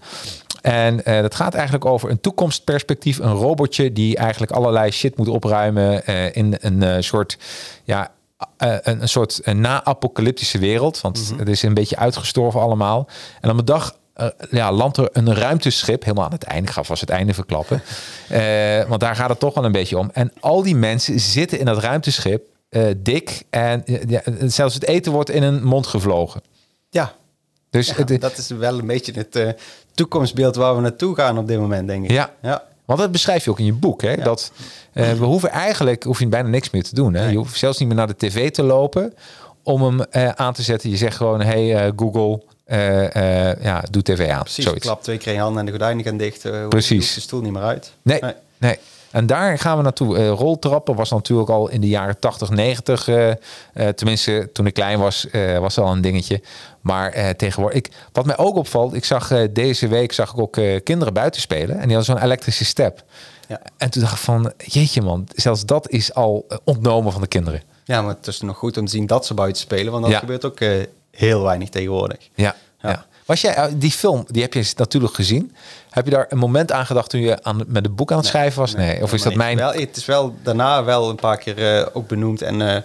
En 0.61 1.05
eh, 1.05 1.21
dat 1.21 1.35
gaat 1.35 1.55
eigenlijk 1.55 1.85
over 1.85 2.11
een 2.11 2.21
toekomstperspectief. 2.21 3.19
Een 3.19 3.35
robotje 3.35 3.93
die 3.93 4.17
eigenlijk 4.17 4.53
allerlei 4.53 4.91
shit 4.91 5.17
moet 5.17 5.29
opruimen... 5.29 6.05
in 6.35 6.57
een 6.61 7.05
soort... 7.05 7.39
Ja, 7.85 8.13
een, 8.57 9.03
een 9.03 9.09
soort 9.09 9.41
na-apocalyptische 9.55 10.59
wereld. 10.59 11.01
Want 11.01 11.33
het 11.37 11.49
is 11.49 11.63
een 11.63 11.75
beetje 11.75 11.97
uitgestorven 11.97 12.61
allemaal. 12.61 13.09
En 13.41 13.51
op 13.51 13.59
een 13.59 13.65
dag 13.65 13.97
eh, 14.15 14.27
ja, 14.51 14.73
landt 14.73 14.97
er 14.97 15.09
een 15.13 15.35
ruimteschip. 15.35 16.03
Helemaal 16.03 16.25
aan 16.25 16.33
het 16.33 16.43
einde. 16.45 16.69
Ik 16.69 16.75
ga 16.75 16.83
vast 16.83 17.01
het 17.01 17.11
einde 17.11 17.35
verklappen. 17.35 17.83
Eh, 18.29 18.89
want 18.89 19.01
daar 19.01 19.17
gaat 19.17 19.29
het 19.29 19.39
toch 19.39 19.55
wel 19.55 19.65
een 19.65 19.73
beetje 19.73 19.99
om. 19.99 20.11
En 20.13 20.33
al 20.41 20.63
die 20.63 20.77
mensen 20.77 21.21
zitten 21.21 21.59
in 21.59 21.65
dat 21.65 21.79
ruimteschip. 21.79 22.47
eh, 22.69 22.83
dik. 22.97 23.43
En 23.51 23.83
ja, 24.09 24.23
zelfs 24.47 24.75
het 24.75 24.85
eten 24.87 25.13
wordt 25.13 25.31
in 25.31 25.43
een 25.43 25.65
mond 25.65 25.87
gevlogen. 25.87 26.41
ja. 26.91 27.13
Dus 27.71 27.89
Ja, 27.89 27.95
het, 27.97 28.21
dat 28.21 28.39
is 28.39 28.49
wel 28.49 28.79
een 28.79 28.87
beetje 28.87 29.13
het 29.13 29.57
toekomstbeeld 29.95 30.57
waar 30.57 30.75
we 30.75 30.81
naartoe 30.81 31.15
gaan 31.15 31.39
op 31.39 31.47
dit 31.47 31.59
moment, 31.59 31.89
denk 31.89 32.05
ik. 32.05 32.11
Ja. 32.11 32.31
ja. 32.43 32.63
Want 32.85 32.99
dat 33.01 33.13
beschrijf 33.13 33.45
je 33.45 33.51
ook 33.51 33.59
in 33.59 33.65
je 33.65 33.73
boek. 33.73 34.03
Hè? 34.03 34.17
Dat 34.17 34.53
we 34.93 35.17
hoeven 35.17 35.51
eigenlijk 35.51 36.03
hoef 36.03 36.19
je 36.19 36.27
bijna 36.29 36.49
niks 36.49 36.71
meer 36.71 36.83
te 36.83 36.95
doen. 36.95 37.15
Hè? 37.15 37.29
Je 37.29 37.37
hoeft 37.37 37.59
zelfs 37.59 37.79
niet 37.79 37.89
meer 37.89 37.97
naar 37.97 38.07
de 38.07 38.17
tv 38.17 38.51
te 38.51 38.63
lopen 38.63 39.15
om 39.63 39.83
hem 39.83 40.01
aan 40.35 40.53
te 40.53 40.63
zetten. 40.63 40.91
Je 40.91 40.97
zegt 40.97 41.17
gewoon: 41.17 41.41
hey 41.41 41.93
Google, 41.97 42.43
ja, 42.67 43.83
doe 43.91 44.03
tv 44.03 44.29
aan. 44.31 44.43
Precies, 44.43 44.65
Zoiets. 44.65 44.85
klap 44.85 45.03
twee 45.03 45.19
keer 45.19 45.33
je 45.33 45.39
handen 45.41 45.59
en 45.59 45.65
de 45.65 45.71
gordijnen 45.71 46.05
gaan 46.05 46.17
dicht. 46.17 46.45
eh, 46.45 46.69
Precies. 46.69 47.15
de 47.15 47.21
stoel 47.21 47.41
niet 47.41 47.53
meer 47.53 47.63
uit. 47.63 47.93
Nee, 48.03 48.21
nee. 48.59 48.79
En 49.11 49.27
daar 49.27 49.59
gaan 49.59 49.77
we 49.77 49.83
naartoe. 49.83 50.17
Eh, 50.19 50.29
roltrappen 50.29 50.95
was 50.95 51.11
natuurlijk 51.11 51.49
al 51.51 51.69
in 51.69 51.81
de 51.81 51.89
jaren 51.89 52.19
80, 52.19 52.51
90. 52.51 53.09
eh, 53.09 53.31
eh, 53.31 53.37
tenminste, 53.95 54.51
toen 54.53 54.67
ik 54.67 54.75
klein 54.75 54.99
was, 54.99 55.31
eh, 55.31 55.59
was 55.59 55.79
al 55.79 55.93
een 55.93 56.01
dingetje. 56.01 56.43
Maar 56.81 57.11
eh, 57.13 57.29
tegenwoordig, 57.31 57.79
ik, 57.79 57.91
wat 58.13 58.25
mij 58.27 58.37
ook 58.39 58.57
opvalt, 58.57 58.95
ik 58.95 59.05
zag 59.05 59.31
eh, 59.31 59.49
deze 59.51 59.89
week 59.89 60.13
zag 60.13 60.33
ik 60.33 60.39
ook 60.39 60.57
eh, 60.57 60.81
kinderen 60.85 61.15
buiten 61.15 61.41
spelen. 61.41 61.79
En 61.79 61.89
die 61.89 61.97
hadden 61.97 62.15
zo'n 62.17 62.25
elektrische 62.25 62.65
step. 62.65 63.03
Ja. 63.49 63.61
En 63.77 63.91
toen 63.91 64.03
dacht 64.03 64.15
ik 64.15 64.21
van, 64.21 64.53
jeetje 64.57 65.03
man, 65.03 65.29
zelfs 65.35 65.65
dat 65.67 65.89
is 65.91 66.15
al 66.15 66.45
eh, 66.49 66.57
ontnomen 66.65 67.13
van 67.13 67.21
de 67.21 67.27
kinderen. 67.29 67.63
Ja, 67.85 68.03
maar 68.03 68.15
het 68.15 68.27
is 68.27 68.41
nog 68.41 68.57
goed 68.57 68.77
om 68.79 68.85
te 68.85 68.91
zien 68.91 69.07
dat 69.07 69.27
ze 69.27 69.35
buiten 69.35 69.63
spelen, 69.63 69.93
want 69.93 70.03
dat 70.05 70.13
Ja. 70.13 70.19
gebeurt 70.19 70.45
ook 70.45 70.61
eh, 70.61 70.71
heel 71.15 71.43
weinig 71.43 71.69
tegenwoordig. 71.69 72.19
Ja, 72.35 72.55
ja. 72.81 72.89
Ja. 72.89 73.05
Was 73.25 73.41
jij, 73.41 73.55
eh, 73.55 73.65
die 73.77 73.91
film, 73.91 74.25
die 74.29 74.43
heb 74.43 74.55
je 74.55 74.73
natuurlijk 74.77 75.15
gezien. 75.15 75.55
Heb 75.91 76.05
je 76.05 76.11
daar 76.11 76.27
een 76.29 76.39
moment 76.39 76.73
aan 76.73 76.87
gedacht 76.87 77.11
toen 77.11 77.21
je 77.21 77.43
aan, 77.43 77.63
met 77.67 77.85
het 77.85 77.97
boek 77.97 78.11
aan 78.11 78.17
het 78.19 78.27
schrijven 78.27 78.61
was? 78.61 78.75
Nee. 78.75 79.03
Of 79.03 79.13
is 79.13 79.23
dat 79.23 79.35
mijn... 79.35 79.57
Wel, 79.57 79.73
het 79.73 79.97
is 79.97 80.05
wel 80.05 80.35
daarna 80.43 80.85
wel 80.85 81.11
een 81.11 81.17
paar 81.17 81.37
keer 81.39 81.79
eh, 81.79 81.87
ook 81.93 82.09
benoemd 82.09 82.43
en 82.43 82.75
eh, 82.75 82.83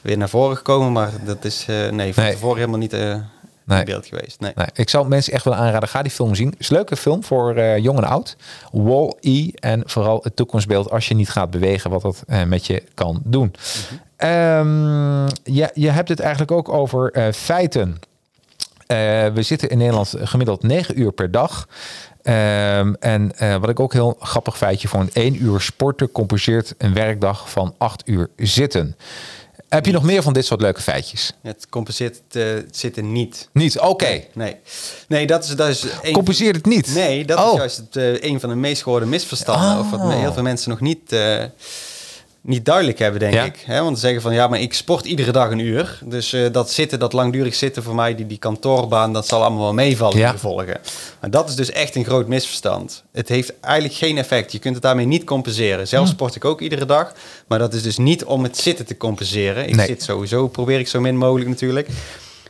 weer 0.00 0.16
naar 0.18 0.28
voren 0.28 0.56
gekomen, 0.56 0.92
maar 0.92 1.10
dat 1.24 1.44
is 1.44 1.64
nee, 1.66 2.14
van 2.14 2.22
Nee. 2.24 2.32
tevoren 2.32 2.56
helemaal 2.56 2.78
niet 2.78 2.92
Nee. 2.92 3.78
in 3.78 3.84
beeld 3.84 4.06
geweest. 4.06 4.40
Nee. 4.40 4.52
Nee, 4.54 4.66
ik 4.74 4.90
zou 4.90 5.08
mensen 5.08 5.32
echt 5.32 5.44
willen 5.44 5.58
aanraden. 5.58 5.88
Ga 5.88 6.02
die 6.02 6.10
film 6.12 6.34
zien. 6.34 6.48
Het 6.50 6.60
is 6.60 6.68
een 6.70 6.76
leuke 6.76 6.96
film 6.96 7.24
voor 7.24 7.60
jong 7.60 7.98
en 7.98 8.04
oud. 8.04 8.36
Wall-E. 8.72 9.48
En 9.54 9.82
vooral 9.86 10.20
het 10.22 10.36
toekomstbeeld 10.36 10.90
als 10.90 11.08
je 11.08 11.14
niet 11.14 11.30
gaat 11.30 11.50
bewegen. 11.50 11.90
Wat 11.90 12.02
dat 12.02 12.22
met 12.46 12.66
je 12.66 12.82
kan 12.94 13.20
doen. 13.24 13.54
Ehm, 13.54 13.96
ja, 15.44 15.70
je 15.74 15.90
hebt 15.90 16.08
het 16.08 16.20
eigenlijk 16.20 16.50
ook 16.50 16.68
over 16.68 17.10
eh, 17.12 17.32
feiten. 17.32 18.00
Eh, 18.86 18.96
we 19.26 19.42
zitten 19.42 19.68
in 19.68 19.78
Nederland 19.78 20.14
gemiddeld 20.18 20.62
9 20.62 21.00
uur 21.00 21.12
per 21.12 21.30
dag. 21.30 21.68
Ehm, 22.22 22.94
en 23.00 23.38
eh, 23.38 23.56
wat 23.56 23.68
ik 23.68 23.80
ook 23.80 23.92
heel 23.92 24.16
grappig 24.20 24.56
feitje 24.56 24.88
vond. 24.88 25.12
1 25.12 25.42
uur 25.42 25.60
sporten 25.60 26.12
compenseert 26.12 26.74
een 26.78 26.94
werkdag 26.94 27.50
van 27.50 27.74
8 27.78 28.02
uur 28.08 28.28
zitten. 28.36 28.96
Heb 29.68 29.86
je 29.86 29.92
nog 29.92 30.02
meer 30.02 30.22
van 30.22 30.32
dit 30.32 30.46
soort 30.46 30.60
leuke 30.60 30.80
feitjes? 30.80 31.32
Het 31.42 31.66
compenseert 31.68 32.20
het, 32.30 32.76
zitten 32.76 33.12
niet. 33.12 33.48
Niet? 33.52 33.78
Oké. 33.80 34.22
Nee, 34.34 34.56
nee 35.08 35.26
dat 35.26 35.44
is, 35.44 35.50
dat 35.50 35.68
is 35.68 35.82
een, 36.02 36.12
Compenseert 36.12 36.56
het 36.56 36.66
niet? 36.66 36.94
Nee, 36.94 37.24
dat 37.24 37.38
Oh. 37.38 37.52
is 37.52 37.58
juist 37.58 37.76
het, 37.76 38.22
een 38.22 38.40
van 38.40 38.48
de 38.48 38.54
meest 38.54 38.82
gehoorde 38.82 39.06
misverstanden. 39.06 39.78
Of 39.78 39.90
wat 39.90 40.00
Oh. 40.00 40.10
heel 40.10 40.32
veel 40.32 40.42
mensen 40.42 40.70
nog 40.70 40.80
niet, 40.80 41.16
niet 42.46 42.64
duidelijk 42.64 42.98
hebben, 42.98 43.20
denk 43.20 43.34
Ja. 43.34 43.44
ik. 43.44 43.62
Hè? 43.66 43.82
Want 43.82 43.96
ze 43.96 44.02
zeggen 44.02 44.22
van, 44.22 44.34
ja, 44.34 44.46
maar 44.48 44.60
ik 44.60 44.74
sport 44.74 45.04
iedere 45.04 45.32
dag 45.32 45.50
een 45.50 45.58
uur. 45.58 45.98
Dus 46.04 46.32
eh, 46.32 46.52
dat 46.52 46.70
zitten, 46.70 46.98
dat 46.98 47.12
langdurig 47.12 47.54
zitten 47.54 47.82
voor 47.82 47.94
mij, 47.94 48.14
die, 48.14 48.26
die 48.26 48.38
kantoorbaan, 48.38 49.12
dat 49.12 49.26
zal 49.26 49.40
allemaal 49.42 49.62
wel 49.62 49.74
meevallen, 49.74 50.18
Ja. 50.18 50.24
die 50.30 50.38
gevolgen. 50.40 50.80
Maar 51.20 51.30
dat 51.30 51.48
is 51.48 51.54
dus 51.54 51.70
echt 51.70 51.94
een 51.94 52.04
groot 52.04 52.26
misverstand. 52.28 53.02
Het 53.12 53.28
heeft 53.28 53.52
eigenlijk 53.60 53.94
geen 53.94 54.18
effect. 54.18 54.52
Je 54.52 54.58
kunt 54.58 54.74
het 54.74 54.82
daarmee 54.82 55.06
niet 55.06 55.24
compenseren. 55.24 55.88
Zelf 55.88 56.06
Hm. 56.06 56.12
sport 56.12 56.34
ik 56.34 56.44
ook 56.44 56.60
iedere 56.60 56.84
dag. 56.86 57.12
Maar 57.46 57.58
dat 57.58 57.74
is 57.74 57.82
dus 57.82 57.96
niet 57.96 58.24
om 58.24 58.42
het 58.42 58.56
zitten 58.58 58.86
te 58.86 58.96
compenseren. 58.96 59.68
Ik 59.68 59.74
Nee. 59.76 59.86
zit 59.86 60.02
sowieso, 60.02 60.48
probeer 60.48 60.78
ik 60.78 60.88
zo 60.88 61.00
min 61.00 61.16
mogelijk 61.16 61.48
natuurlijk. 61.48 61.88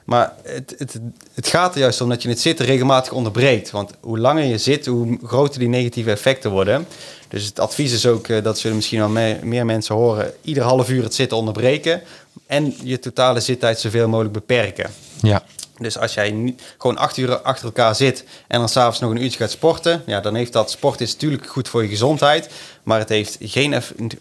Maar 0.07 0.33
het, 0.43 0.75
het, 0.79 0.99
het 1.35 1.47
gaat 1.47 1.75
er 1.75 1.81
juist 1.81 2.01
om 2.01 2.09
dat 2.09 2.23
je 2.23 2.29
het 2.29 2.41
zitten 2.41 2.67
regelmatig 2.67 3.13
onderbreekt. 3.13 3.71
Want 3.71 3.91
hoe 4.01 4.19
langer 4.19 4.45
je 4.45 4.59
zit, 4.59 4.87
hoe 4.87 5.19
groter 5.23 5.59
die 5.59 5.69
negatieve 5.69 6.11
effecten 6.11 6.51
worden. 6.51 6.87
Dus 7.29 7.45
het 7.45 7.61
advies 7.61 7.93
is 7.93 8.07
ook, 8.07 8.29
eh, 8.29 8.43
dat 8.43 8.59
zullen 8.59 8.77
misschien 8.77 8.99
wel 8.99 9.09
me- 9.09 9.39
meer 9.43 9.65
mensen 9.65 9.95
horen, 9.95 10.33
ieder 10.43 10.63
half 10.63 10.91
uur 10.91 11.03
het 11.03 11.15
zitten 11.15 11.37
onderbreken. 11.37 12.03
En 12.47 12.75
je 12.83 12.99
totale 12.99 13.41
zittijd 13.41 13.81
zoveel 13.81 14.09
mogelijk 14.09 14.35
beperken. 14.35 14.91
Ja. 15.23 15.43
Dus 15.79 15.99
als 15.99 16.15
jij 16.15 16.31
niet, 16.31 16.63
gewoon 16.79 16.97
acht 16.99 17.17
uur 17.17 17.41
achter 17.41 17.65
elkaar 17.67 17.95
zit 17.95 18.25
en 18.49 18.59
dan 18.59 18.69
s'avonds 18.69 18.99
nog 19.01 19.11
een 19.11 19.23
uurtje 19.23 19.39
gaat 19.39 19.51
sporten, 19.51 20.03
ja, 20.07 20.21
dan 20.21 20.35
heeft 20.35 20.53
dat 20.53 20.71
sport 20.71 21.01
is 21.01 21.13
natuurlijk 21.13 21.47
goed 21.47 21.69
voor 21.69 21.83
je 21.83 21.89
gezondheid, 21.89 22.49
maar 22.83 22.99
het 22.99 23.09
heeft 23.09 23.37
geen 23.41 23.75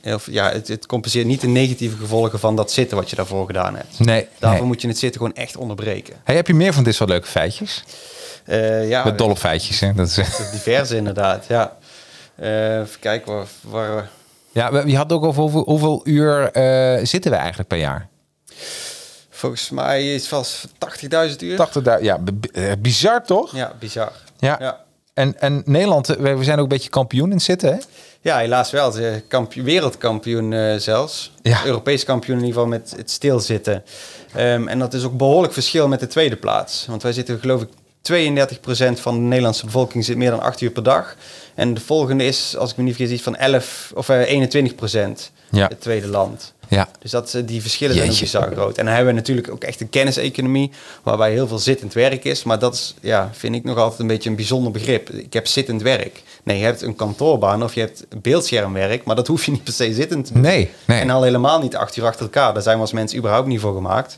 of, 0.03 0.27
ja, 0.31 0.51
het, 0.51 0.67
het 0.67 0.85
compenseert 0.85 1.25
niet 1.25 1.41
de 1.41 1.47
negatieve 1.47 1.97
gevolgen 1.97 2.39
van 2.39 2.55
dat 2.55 2.71
zitten 2.71 2.97
wat 2.97 3.09
je 3.09 3.15
daarvoor 3.15 3.45
gedaan 3.45 3.75
hebt. 3.75 3.99
Nee. 3.99 4.27
Daarvoor 4.39 4.59
nee. 4.59 4.67
moet 4.67 4.81
je 4.81 4.87
het 4.87 4.97
zitten 4.97 5.21
gewoon 5.21 5.35
echt 5.35 5.57
onderbreken. 5.57 6.15
Hey, 6.23 6.35
heb 6.35 6.47
je 6.47 6.53
meer 6.53 6.73
van 6.73 6.83
dit 6.83 6.95
soort 6.95 7.09
leuke 7.09 7.27
feitjes? 7.27 7.83
Eh 8.45 8.89
ja, 8.89 9.03
Met 9.03 9.17
dol 9.17 9.29
op 9.29 9.37
feitjes, 9.37 9.79
hè? 9.79 9.93
Dat 9.93 10.07
is, 10.07 10.15
diverse 10.51 10.95
inderdaad, 10.95 11.45
ja. 11.47 11.77
Eh, 12.35 12.79
even 12.79 12.99
kijken 12.99 13.33
waar, 13.35 13.47
waar 13.61 14.09
ja, 14.51 14.71
we- 14.71 14.87
je 14.89 14.97
had 14.97 15.11
ook 15.11 15.23
over 15.23 15.41
hoeveel, 15.41 15.63
hoeveel 15.63 16.01
uur 16.03 16.51
eh, 16.51 17.05
zitten 17.05 17.31
we 17.31 17.37
eigenlijk 17.37 17.67
per 17.69 17.77
jaar? 17.77 18.07
Volgens 19.45 19.69
mij 19.69 20.13
is 20.13 20.27
vast 20.27 20.67
80.000 20.67 21.35
uur. 21.39 21.57
80.000, 21.99 22.01
ja, 22.01 22.19
eh, 22.53 22.71
bizar 22.79 23.25
toch? 23.25 23.55
Ja, 23.55 23.73
bizar. 23.79 24.11
Ja. 24.39 24.55
ja. 24.59 24.83
En, 25.13 25.39
en 25.39 25.61
Nederland, 25.65 26.09
eh, 26.09 26.35
we 26.37 26.43
zijn 26.43 26.57
ook 26.57 26.63
een 26.63 26.69
beetje 26.69 26.89
kampioen 26.89 27.31
in 27.31 27.41
zitten, 27.41 27.73
hè? 27.73 27.77
Ja, 28.21 28.37
helaas 28.37 28.71
wel. 28.71 28.91
Ze 28.91 29.23
kampio- 29.27 29.63
wereldkampioen 29.63 30.53
eh, 30.53 30.75
zelfs. 30.75 31.31
Ja. 31.41 31.65
Europees 31.65 32.03
kampioen 32.03 32.37
in 32.37 32.43
ieder 32.45 32.55
geval 32.61 32.77
met 32.77 32.93
het 32.97 33.11
stilzitten. 33.11 33.83
Ehm, 34.33 34.67
en 34.67 34.79
dat 34.79 34.93
is 34.93 35.03
ook 35.03 35.17
behoorlijk 35.17 35.53
verschil 35.53 35.87
met 35.87 35.99
de 35.99 36.07
tweede 36.07 36.35
plaats. 36.35 36.85
Want 36.85 37.03
wij 37.03 37.13
zitten 37.13 37.39
geloof 37.39 37.61
ik 37.61 37.69
32% 38.01 38.99
van 38.99 39.13
de 39.15 39.21
Nederlandse 39.21 39.65
bevolking 39.65 40.05
zit 40.05 40.17
meer 40.17 40.29
dan 40.29 40.39
8 40.41 40.61
uur 40.61 40.71
per 40.71 40.83
dag. 40.83 41.15
En 41.55 41.73
de 41.73 41.81
volgende 41.81 42.25
is, 42.25 42.57
als 42.57 42.71
ik 42.71 42.77
me 42.77 42.83
niet 42.83 42.95
vergis, 42.95 43.13
iets 43.13 43.23
van 43.23 43.35
11 43.35 43.91
of 43.95 44.09
eh, 44.09 44.29
21%. 44.29 45.31
Ja. 45.51 45.67
Het 45.67 45.81
tweede 45.81 46.07
land. 46.07 46.53
Ja. 46.69 46.89
Dus 46.99 47.11
dat, 47.11 47.33
eh, 47.33 47.41
die 47.45 47.61
verschillen 47.61 47.95
zijn 47.95 48.07
ook 48.09 48.15
Jeetje. 48.15 48.37
bizar 48.39 48.51
groot. 48.51 48.77
En 48.77 48.85
dan 48.85 48.93
hebben 48.93 49.13
we 49.13 49.19
natuurlijk 49.19 49.51
ook 49.51 49.63
echt 49.63 49.81
een 49.81 49.89
kenniseconomie, 49.89 50.71
waarbij 51.03 51.31
heel 51.31 51.47
veel 51.47 51.57
zittend 51.59 51.93
werk 51.93 52.23
is. 52.23 52.43
Maar 52.43 52.59
dat 52.59 52.73
is, 52.73 52.95
ja, 53.01 53.29
vind 53.33 53.55
ik 53.55 53.63
nog 53.63 53.77
altijd 53.77 53.99
een 53.99 54.07
beetje 54.07 54.29
een 54.29 54.35
bijzonder 54.35 54.71
begrip. 54.71 55.09
Ik 55.09 55.33
heb 55.33 55.47
zittend 55.47 55.81
werk. 55.81 56.23
Nee, 56.43 56.57
je 56.57 56.63
hebt 56.63 56.81
een 56.81 56.95
kantoorbaan 56.95 57.63
of 57.63 57.73
je 57.73 57.79
hebt 57.79 58.05
beeldschermwerk, 58.21 59.03
maar 59.03 59.15
dat 59.15 59.27
hoef 59.27 59.45
je 59.45 59.51
niet 59.51 59.63
per 59.63 59.73
se 59.73 59.93
zittend. 59.93 60.33
Nee, 60.33 60.69
nee. 60.85 60.99
En 60.99 61.09
al 61.09 61.23
helemaal 61.23 61.61
niet 61.61 61.75
acht 61.75 61.95
uur 61.95 62.05
achter 62.05 62.21
elkaar. 62.23 62.53
Daar 62.53 62.63
zijn 62.63 62.75
we 62.75 62.81
als 62.81 62.91
mensen 62.91 63.17
überhaupt 63.17 63.47
niet 63.47 63.59
voor 63.59 63.75
gemaakt. 63.75 64.17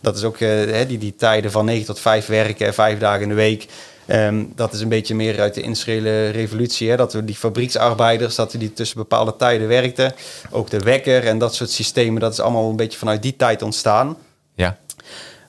Dat 0.00 0.16
is 0.16 0.24
ook 0.24 0.36
eh, 0.36 0.88
die, 0.88 0.98
die 0.98 1.14
tijden 1.16 1.50
van 1.50 1.64
9 1.64 1.86
tot 1.86 2.00
5 2.00 2.26
werken, 2.26 2.74
vijf 2.74 2.98
dagen 2.98 3.22
in 3.22 3.28
de 3.28 3.34
week. 3.34 3.66
Ehm, 4.10 4.44
dat 4.54 4.72
is 4.72 4.80
een 4.80 4.88
beetje 4.88 5.14
meer 5.14 5.40
uit 5.40 5.54
de 5.54 5.60
industriële 5.60 6.28
revolutie. 6.28 6.90
Hè, 6.90 6.96
dat 6.96 7.12
we 7.12 7.24
die 7.24 7.34
fabrieksarbeiders, 7.34 8.34
dat 8.34 8.50
die 8.50 8.72
tussen 8.72 8.96
bepaalde 8.96 9.36
tijden 9.36 9.68
werkten. 9.68 10.14
Ook 10.50 10.70
de 10.70 10.78
wekker 10.78 11.26
en 11.26 11.38
dat 11.38 11.54
soort 11.54 11.70
systemen, 11.70 12.20
dat 12.20 12.32
is 12.32 12.40
allemaal 12.40 12.70
een 12.70 12.76
beetje 12.76 12.98
vanuit 12.98 13.22
die 13.22 13.36
tijd 13.36 13.62
ontstaan. 13.62 14.16
Ja. 14.54 14.78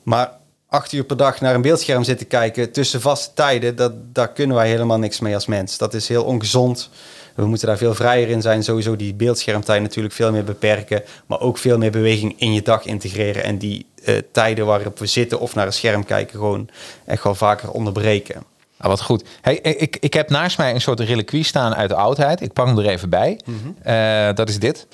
Maar 0.03 0.31
acht 0.67 0.91
uur 0.91 1.03
per 1.03 1.17
dag 1.17 1.41
naar 1.41 1.55
een 1.55 1.61
beeldscherm 1.61 2.03
zitten 2.03 2.27
kijken 2.27 2.71
tussen 2.71 3.01
vaste 3.01 3.33
tijden, 3.33 3.75
dat, 3.75 3.93
daar 4.13 4.31
kunnen 4.31 4.55
wij 4.55 4.69
helemaal 4.69 4.99
niks 4.99 5.19
mee 5.19 5.33
als 5.33 5.45
mens. 5.45 5.77
Dat 5.77 5.93
is 5.93 6.07
heel 6.07 6.23
ongezond. 6.23 6.89
We 7.35 7.45
moeten 7.45 7.67
daar 7.67 7.77
veel 7.77 7.95
vrijer 7.95 8.29
in 8.29 8.41
zijn. 8.41 8.63
Sowieso 8.63 8.95
die 8.95 9.13
beeldschermtijd 9.13 9.81
natuurlijk 9.81 10.15
veel 10.15 10.31
meer 10.31 10.43
beperken. 10.43 11.03
Maar 11.25 11.39
ook 11.39 11.57
veel 11.57 11.77
meer 11.77 11.91
beweging 11.91 12.33
in 12.37 12.53
je 12.53 12.61
dag 12.61 12.85
integreren. 12.85 13.43
En 13.43 13.57
die 13.57 13.85
eh, 14.03 14.17
tijden 14.31 14.65
waarop 14.65 14.99
we 14.99 15.05
zitten 15.05 15.39
of 15.39 15.55
naar 15.55 15.65
een 15.65 15.73
scherm 15.73 16.05
kijken 16.05 16.39
gewoon 16.39 16.69
echt 17.05 17.23
wel 17.23 17.35
vaker 17.35 17.71
onderbreken. 17.71 18.50
Ah, 18.81 18.87
wat 18.89 19.01
goed. 19.01 19.23
Hey, 19.41 19.55
ik, 19.57 19.97
ik 19.99 20.13
heb 20.13 20.29
naast 20.29 20.57
mij 20.57 20.73
een 20.73 20.81
soort 20.81 20.99
reliquie 20.99 21.43
staan 21.43 21.75
uit 21.75 21.89
de 21.89 21.95
oudheid. 21.95 22.41
Ik 22.41 22.53
pak 22.53 22.67
hem 22.67 22.77
er 22.77 22.85
even 22.87 23.09
bij. 23.09 23.39
Eh, 23.83 24.35
dat 24.35 24.49
is 24.49 24.59
dit. 24.59 24.87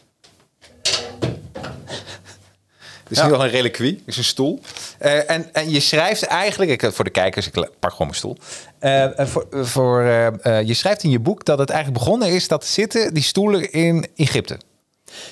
Het 3.03 3.17
is 3.17 3.17
Ja. 3.17 3.27
nu 3.27 3.33
al 3.33 3.43
een 3.43 3.49
reliquie. 3.49 3.91
Het 3.95 4.07
is 4.07 4.17
een 4.17 4.23
stoel. 4.23 4.59
Eh, 4.99 5.29
en, 5.31 5.53
en 5.53 5.69
je 5.69 5.79
schrijft 5.79 6.23
eigenlijk... 6.23 6.71
Ik, 6.71 6.93
voor 6.93 7.05
de 7.05 7.11
kijkers, 7.11 7.47
ik 7.47 7.53
pak 7.79 7.91
gewoon 7.91 8.07
mijn 8.07 8.13
stoel. 8.13 8.37
Eh, 8.79 9.05
voor, 9.15 9.47
voor, 9.51 10.03
je 10.65 10.73
schrijft 10.73 11.03
in 11.03 11.09
je 11.09 11.19
boek 11.19 11.45
dat 11.45 11.59
het 11.59 11.69
eigenlijk 11.69 12.03
begonnen 12.03 12.29
is... 12.29 12.47
dat 12.47 12.65
zitten 12.65 13.13
die 13.13 13.23
stoelen 13.23 13.71
in 13.71 14.07
Egypte. 14.15 14.57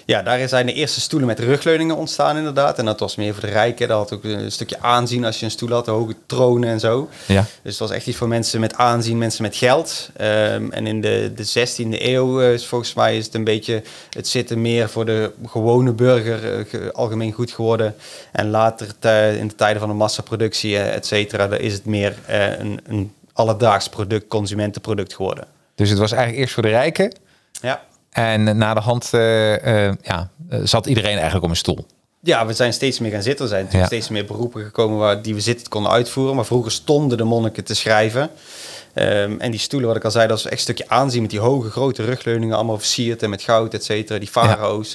Ja, 0.05 0.21
daar 0.23 0.47
zijn 0.49 0.65
de 0.65 0.73
eerste 0.73 1.01
stoelen 1.01 1.27
met 1.27 1.39
rugleuningen 1.39 1.95
ontstaan 1.95 2.37
inderdaad. 2.37 2.77
En 2.79 2.85
dat 2.85 2.99
was 2.99 3.15
meer 3.15 3.33
voor 3.33 3.41
de 3.43 3.49
rijken. 3.49 3.87
Dat 3.87 3.97
had 3.97 4.13
ook 4.13 4.23
een 4.23 4.51
stukje 4.51 4.79
aanzien 4.79 5.25
als 5.25 5.39
je 5.39 5.45
een 5.45 5.51
stoel 5.51 5.69
had, 5.69 5.85
de 5.85 5.91
hoge 5.91 6.15
tronen 6.25 6.69
en 6.69 6.79
zo. 6.79 7.09
Ja. 7.25 7.41
Dus 7.41 7.71
het 7.71 7.77
was 7.77 7.91
echt 7.91 8.07
iets 8.07 8.17
voor 8.17 8.27
mensen 8.27 8.59
met 8.59 8.73
aanzien, 8.75 9.17
mensen 9.17 9.41
met 9.43 9.55
geld. 9.55 10.09
Ehm, 10.17 10.71
en 10.71 10.87
in 10.87 11.01
de, 11.01 11.31
de 11.35 11.43
16e 11.45 12.01
eeuw 12.01 12.41
eh, 12.41 12.53
is 12.53 12.65
volgens 12.65 12.93
mij 12.93 13.17
is 13.17 13.25
het 13.25 13.33
een 13.33 13.43
beetje 13.43 13.81
het 14.09 14.27
zitten 14.27 14.61
meer 14.61 14.89
voor 14.89 15.05
de 15.05 15.31
gewone 15.45 15.91
burger 15.91 16.53
eh, 16.59 16.65
ge- 16.69 16.91
algemeen 16.93 17.31
goed 17.31 17.51
geworden. 17.51 17.95
En 18.31 18.49
later 18.49 18.87
te- 18.99 19.35
in 19.39 19.47
de 19.47 19.55
tijden 19.55 19.79
van 19.79 19.89
de 19.89 19.95
massaproductie, 19.95 20.77
eh, 20.77 20.95
et 20.95 21.05
cetera, 21.05 21.47
daar 21.47 21.61
is 21.61 21.73
het 21.73 21.85
meer 21.85 22.15
een, 22.59 22.79
een 22.87 23.13
alledaags 23.33 23.89
product, 23.89 24.27
consumentenproduct 24.27 25.13
geworden. 25.15 25.45
Dus 25.75 25.89
het 25.89 25.99
was 25.99 26.11
eigenlijk 26.11 26.41
eerst 26.41 26.53
voor 26.53 26.63
de 26.63 26.69
rijken. 26.69 27.13
Ja. 27.61 27.83
En 28.15 28.57
na 28.57 28.73
de 28.73 28.79
hand 28.79 29.09
eh, 29.13 29.87
eh, 29.87 29.93
ja, 30.01 30.29
zat 30.63 30.85
iedereen 30.85 31.13
eigenlijk 31.13 31.43
op 31.43 31.49
een 31.49 31.55
stoel. 31.55 31.85
Ja, 32.21 32.45
we 32.45 32.53
zijn 32.53 32.73
steeds 32.73 32.99
meer 32.99 33.11
gaan 33.11 33.21
zitten. 33.23 33.45
Er 33.45 33.51
zijn 33.51 33.63
natuurlijk 33.63 33.91
Ja. 33.91 33.97
steeds 33.97 34.11
meer 34.13 34.25
beroepen 34.25 34.63
gekomen 34.63 34.97
waar, 34.97 35.21
die 35.21 35.33
we 35.33 35.39
zitten 35.41 35.69
konden 35.69 35.91
uitvoeren. 35.91 36.35
Maar 36.35 36.45
vroeger 36.45 36.71
stonden 36.71 37.17
de 37.17 37.23
monniken 37.23 37.63
te 37.63 37.75
schrijven. 37.75 38.29
Ehm, 38.93 39.35
en 39.39 39.51
die 39.51 39.59
stoelen, 39.59 39.87
wat 39.87 39.97
ik 39.97 40.03
al 40.03 40.11
zei, 40.11 40.27
dat 40.27 40.37
is 40.37 40.43
echt 40.43 40.53
een 40.53 40.59
stukje 40.59 40.89
aanzien 40.89 41.21
met 41.21 41.31
die 41.31 41.39
hoge, 41.39 41.69
grote 41.69 42.03
rugleuningen, 42.03 42.55
allemaal 42.55 42.77
versierd 42.77 43.23
en 43.23 43.29
met 43.29 43.41
goud, 43.41 43.73
et 43.73 43.83
cetera. 43.83 44.19
Die 44.19 44.27
farao's. 44.27 44.93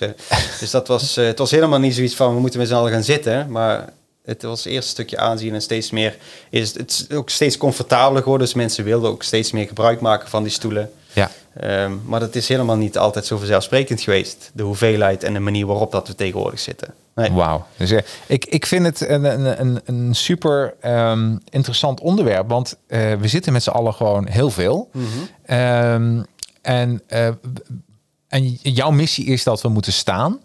Dus 0.60 0.70
dat 0.70 0.88
was, 0.88 1.16
eh, 1.16 1.24
het 1.26 1.38
was 1.38 1.50
helemaal 1.50 1.78
niet 1.78 1.94
zoiets 1.94 2.14
van, 2.14 2.34
we 2.34 2.40
moeten 2.40 2.58
met 2.58 2.68
z'n 2.68 2.74
allen 2.74 2.92
gaan 2.92 3.02
zitten. 3.04 3.50
Maar 3.50 3.88
het 4.24 4.42
was 4.42 4.64
eerst 4.64 4.84
een 4.84 4.90
stukje 4.94 5.18
aanzien 5.18 5.54
en 5.54 5.62
steeds 5.62 5.90
meer 5.90 6.16
is 6.50 6.68
het, 6.68 6.78
het 6.78 7.06
is 7.10 7.16
ook 7.16 7.30
steeds 7.30 7.56
comfortabeler 7.56 8.22
geworden. 8.22 8.46
Dus 8.46 8.56
mensen 8.56 8.84
wilden 8.84 9.10
ook 9.10 9.22
steeds 9.22 9.50
meer 9.52 9.66
gebruik 9.66 10.00
maken 10.00 10.28
van 10.28 10.42
die 10.42 10.52
stoelen. 10.52 10.90
Ja. 11.12 11.30
Ehm, 11.56 11.92
maar 12.04 12.20
dat 12.20 12.34
is 12.34 12.48
helemaal 12.48 12.76
niet 12.76 12.98
altijd 12.98 13.26
zo 13.26 13.36
vanzelfsprekend 13.36 14.00
geweest. 14.00 14.50
De 14.54 14.62
hoeveelheid 14.62 15.22
en 15.22 15.32
de 15.32 15.40
manier 15.40 15.66
waarop 15.66 15.92
dat 15.92 16.08
we 16.08 16.14
tegenwoordig 16.14 16.60
zitten. 16.60 16.94
Nee. 17.14 17.32
Wauw. 17.32 17.66
Dus, 17.76 17.90
eh, 17.90 18.02
ik, 18.26 18.44
ik 18.44 18.66
vind 18.66 18.86
het 18.86 19.08
een, 19.08 19.24
een, 19.60 19.80
een, 19.84 20.14
super 20.14 20.74
ehm, 20.80 21.36
interessant 21.48 22.00
onderwerp. 22.00 22.48
Want 22.48 22.76
eh, 22.86 23.12
we 23.14 23.28
zitten 23.28 23.52
met 23.52 23.62
z'n 23.62 23.70
allen 23.70 23.94
gewoon 23.94 24.28
heel 24.28 24.50
veel. 24.50 24.88
Mhm. 24.92 25.06
Ehm, 25.44 26.22
en, 26.62 27.02
eh, 27.06 27.28
en 28.28 28.48
jouw 28.62 28.90
missie 28.90 29.26
is 29.26 29.42
dat 29.44 29.62
we 29.62 29.68
moeten 29.68 29.92
staan. 29.92 30.38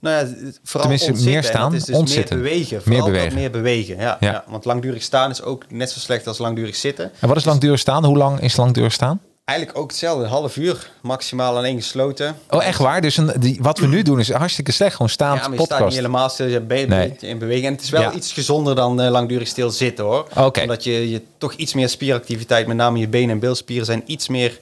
Nou 0.00 0.26
ja, 0.26 0.32
vooral 0.62 0.90
ontzitten. 0.90 1.24
meer 1.24 1.44
staan, 1.44 1.74
is 1.74 1.84
dus 1.84 1.96
ontzitten. 1.96 2.38
meer 2.40 2.50
bewegen. 2.50 2.76
Meer 2.76 2.82
Vooral 2.82 3.00
dat 3.04 3.12
bewegen. 3.12 3.34
meer 3.38 3.50
bewegen, 3.50 3.96
ja, 3.96 4.16
Ja. 4.20 4.30
ja. 4.30 4.44
Want 4.48 4.64
langdurig 4.64 5.02
staan 5.02 5.30
is 5.30 5.42
ook 5.42 5.64
net 5.70 5.90
zo 5.90 5.98
slecht 5.98 6.26
als 6.26 6.38
langdurig 6.38 6.76
zitten. 6.76 7.10
En 7.20 7.28
wat 7.28 7.36
is 7.36 7.44
langdurig 7.44 7.78
staan? 7.78 8.04
Hoe 8.04 8.16
lang 8.16 8.40
is 8.40 8.56
langdurig 8.56 8.92
staan? 8.92 9.20
Eigenlijk 9.48 9.78
ook 9.78 9.90
hetzelfde, 9.90 10.24
een 10.24 10.30
half 10.30 10.56
uur 10.56 10.90
maximaal 11.00 11.56
alleen 11.56 11.76
gesloten. 11.76 12.36
Oh, 12.50 12.64
echt 12.64 12.78
waar? 12.78 13.00
Dus 13.00 13.16
een, 13.16 13.32
die, 13.38 13.58
wat 13.60 13.78
we 13.78 13.86
nu 13.86 14.02
doen 14.02 14.18
is 14.20 14.30
hartstikke 14.32 14.72
slecht. 14.72 14.92
Gewoon 14.92 15.08
staand 15.08 15.40
Ja, 15.40 15.48
maar 15.48 15.58
je 15.58 15.64
staat 15.64 15.84
niet 15.84 15.94
helemaal 15.94 16.28
stil, 16.28 16.46
je 16.46 16.60
bent 16.60 16.88
Nee. 16.88 17.16
in 17.20 17.38
beweging. 17.38 17.66
En 17.66 17.72
het 17.72 17.82
is 17.82 17.90
wel 17.90 18.00
Ja. 18.00 18.12
iets 18.12 18.32
gezonder 18.32 18.74
dan 18.74 19.00
eh, 19.00 19.10
langdurig 19.10 19.48
stil 19.48 19.70
zitten 19.70 20.04
hoor. 20.04 20.26
Omdat 20.62 20.84
je, 20.84 21.10
je 21.10 21.22
toch 21.38 21.52
iets 21.52 21.74
meer 21.74 21.88
spieractiviteit, 21.88 22.66
met 22.66 22.76
name 22.76 22.98
je 22.98 23.08
benen 23.08 23.30
en 23.30 23.38
bilspieren 23.38 23.86
zijn 23.86 24.02
iets 24.06 24.28
meer 24.28 24.58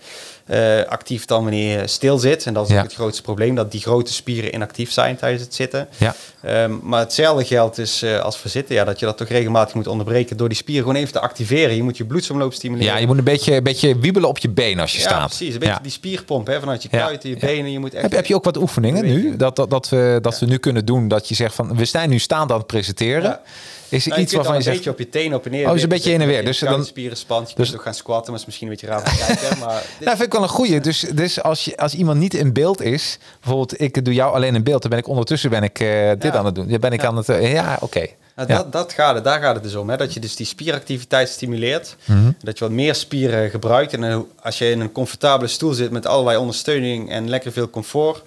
eh, 0.46 0.82
actief 0.88 1.24
dan 1.24 1.42
wanneer 1.42 1.80
je 1.80 1.86
stil 1.86 2.18
zit. 2.18 2.46
En 2.46 2.54
dat 2.54 2.68
is 2.68 2.74
Ja. 2.74 2.82
het 2.82 2.94
grootste 2.94 3.22
probleem, 3.22 3.54
dat 3.54 3.70
die 3.72 3.80
grote 3.80 4.12
spieren 4.12 4.54
inactief 4.54 4.92
zijn 4.92 5.16
tijdens 5.16 5.42
het 5.42 5.54
zitten. 5.54 5.88
Ja. 5.96 6.14
Ehm, 6.42 6.72
maar 6.82 7.00
hetzelfde 7.00 7.44
geldt 7.44 7.76
dus 7.76 8.02
eh, 8.02 8.18
als 8.20 8.38
voor 8.38 8.50
zitten, 8.50 8.74
ja, 8.74 8.84
dat 8.84 8.98
je 8.98 9.06
dat 9.06 9.16
toch 9.16 9.28
regelmatig 9.28 9.74
moet 9.74 9.86
onderbreken 9.86 10.36
door 10.36 10.48
die 10.48 10.56
spieren 10.56 10.84
gewoon 10.86 11.00
even 11.00 11.12
te 11.12 11.20
activeren. 11.20 11.76
Je 11.76 11.82
moet 11.82 11.96
je 11.96 12.04
bloedsomloop 12.04 12.52
stimuleren. 12.52 12.92
Ja, 12.92 12.98
je 12.98 13.06
moet 13.06 13.18
een 13.18 13.24
beetje, 13.24 13.54
een 13.54 13.62
beetje 13.62 13.98
wiebelen 13.98 14.28
op 14.28 14.38
je 14.38 14.48
been 14.48 14.80
als 14.80 14.92
je 14.92 14.98
Ja, 14.98 15.04
staat. 15.04 15.26
precies. 15.26 15.52
Een 15.54 15.60
beetje 15.60 15.78
die 15.82 15.92
spierpomp 15.92 16.46
hè, 16.46 16.60
vanuit 16.60 16.82
je 16.82 16.88
kuiten, 16.88 17.28
je 17.30 17.36
benen. 17.36 17.72
Je 17.72 17.78
moet 17.78 17.92
echt 17.94 18.02
Heb, 18.02 18.12
heb 18.12 18.26
je 18.26 18.34
ook 18.34 18.44
wat 18.44 18.56
oefeningen 18.56 19.04
nu? 19.04 19.36
Dat, 19.36 19.56
dat, 19.56 19.70
dat, 19.70 19.88
we, 19.88 20.18
dat 20.22 20.38
we 20.38 20.46
nu 20.46 20.56
kunnen 20.58 20.84
doen 20.84 21.08
dat 21.08 21.28
je 21.28 21.34
zegt 21.34 21.54
van 21.54 21.76
we 21.76 21.84
zijn 21.84 22.10
nu 22.10 22.18
staand 22.18 22.50
aan 22.50 22.58
het 22.58 22.66
presenteren. 22.66 23.38
Is 23.88 24.02
er 24.04 24.08
Nou, 24.10 24.20
iets 24.22 24.30
je 24.30 24.36
waarvan 24.36 24.54
je 24.54 24.58
een 24.60 24.64
zegt. 24.64 24.76
beetje 24.76 24.90
op 24.90 24.98
je 24.98 25.08
tenen 25.08 25.36
op 25.38 25.44
en 25.44 25.50
neer. 25.50 25.68
Oh, 25.68 25.74
is 25.76 25.82
een 25.82 25.88
beetje 25.88 26.10
heen 26.10 26.20
en 26.20 26.26
weer. 26.26 26.44
Dus 26.44 26.58
Dus 26.58 26.68
dan 26.68 26.84
spieren 26.84 27.16
spant. 27.16 27.48
Je 27.50 27.54
dus- 27.56 27.64
kunt 27.66 27.78
ook 27.78 27.84
gaan 27.84 27.94
squatten, 27.94 28.30
maar 28.32 28.40
is 28.40 28.46
misschien 28.46 28.66
een 28.66 28.72
beetje 28.72 28.86
raar 28.86 28.98
om 28.98 29.04
te 29.04 29.24
kijken. 29.38 29.58
Maar 29.58 29.82
dit- 29.98 30.04
Nou, 30.06 30.16
vind 30.16 30.26
ik 30.28 30.32
wel 30.32 30.42
een 30.42 30.48
goeie. 30.48 30.80
Dus, 30.80 31.00
dus 31.00 31.42
als, 31.42 31.64
je, 31.64 31.76
als 31.76 31.94
iemand 31.94 32.18
niet 32.18 32.34
in 32.34 32.52
beeld 32.52 32.82
is, 32.82 33.18
bijvoorbeeld 33.40 33.80
ik 33.80 34.04
doe 34.04 34.14
jou 34.14 34.34
alleen 34.34 34.54
in 34.54 34.62
beeld, 34.64 34.80
dan 34.82 34.90
ben 34.90 34.98
ik 35.00 35.08
ondertussen 35.08 35.50
ben 35.50 35.62
ik 35.62 35.80
eh, 35.80 36.08
dit 36.08 36.22
Ja. 36.22 36.32
aan 36.34 36.44
het 36.44 36.54
doen. 36.54 36.68
Dan 36.68 36.80
ben 36.80 36.92
ik 36.92 37.00
Ja. 37.00 37.08
aan 37.08 37.16
het. 37.16 37.28
eh, 37.28 37.52
ja, 37.52 37.78
oké. 37.80 38.06
Nou, 38.36 38.48
dat, 38.48 38.72
dat 38.72 38.92
gaat 38.92 39.14
het, 39.14 39.24
daar 39.24 39.40
gaat 39.40 39.54
het 39.54 39.62
dus 39.64 39.74
om. 39.74 39.90
Hè? 39.90 39.96
Dat 39.96 40.14
je 40.14 40.20
dus 40.20 40.36
die 40.36 40.46
spieractiviteit 40.46 41.28
stimuleert. 41.28 41.96
Mhm. 42.04 42.30
Dat 42.42 42.58
je 42.58 42.64
wat 42.64 42.72
meer 42.72 42.94
spieren 42.94 43.50
gebruikt. 43.50 43.92
En 43.92 44.00
dan 44.00 44.26
als 44.42 44.58
je 44.58 44.70
in 44.70 44.80
een 44.80 44.92
comfortabele 44.92 45.48
stoel 45.48 45.72
zit 45.72 45.90
met 45.90 46.06
allerlei 46.06 46.36
ondersteuning 46.38 47.10
en 47.10 47.28
lekker 47.28 47.52
veel 47.52 47.70
comfort, 47.70 48.22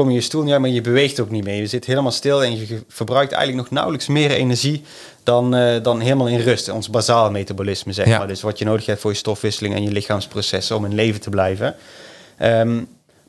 kom 0.00 0.08
je 0.08 0.14
je 0.14 0.20
stoel 0.22 0.42
niet 0.42 0.52
uit, 0.52 0.60
maar 0.60 0.70
je 0.70 0.80
beweegt 0.80 1.20
ook 1.20 1.30
niet 1.30 1.44
meer. 1.44 1.54
Je 1.54 1.66
zit 1.66 1.84
helemaal 1.84 2.10
stil 2.10 2.44
en 2.44 2.58
je 2.58 2.82
verbruikt 2.88 3.32
eigenlijk 3.32 3.62
nog 3.62 3.72
nauwelijks 3.74 4.06
meer 4.08 4.30
energie 4.30 4.82
dan, 5.22 5.54
eh, 5.54 5.82
dan 5.82 6.00
helemaal 6.00 6.28
in 6.28 6.38
rust. 6.40 6.68
Ons 6.68 6.90
bazaal 6.90 7.30
metabolisme, 7.30 7.92
zeg 7.92 8.06
Ja. 8.06 8.18
maar. 8.18 8.28
Dus 8.28 8.40
wat 8.42 8.58
je 8.58 8.64
nodig 8.64 8.86
hebt 8.86 9.00
voor 9.00 9.10
je 9.10 9.16
stofwisseling 9.16 9.74
en 9.74 9.82
je 9.82 9.90
lichaamsprocessen 9.92 10.76
om 10.76 10.84
in 10.84 10.94
leven 10.94 11.20
te 11.20 11.30
blijven. 11.30 11.74
Ehm, 12.38 12.80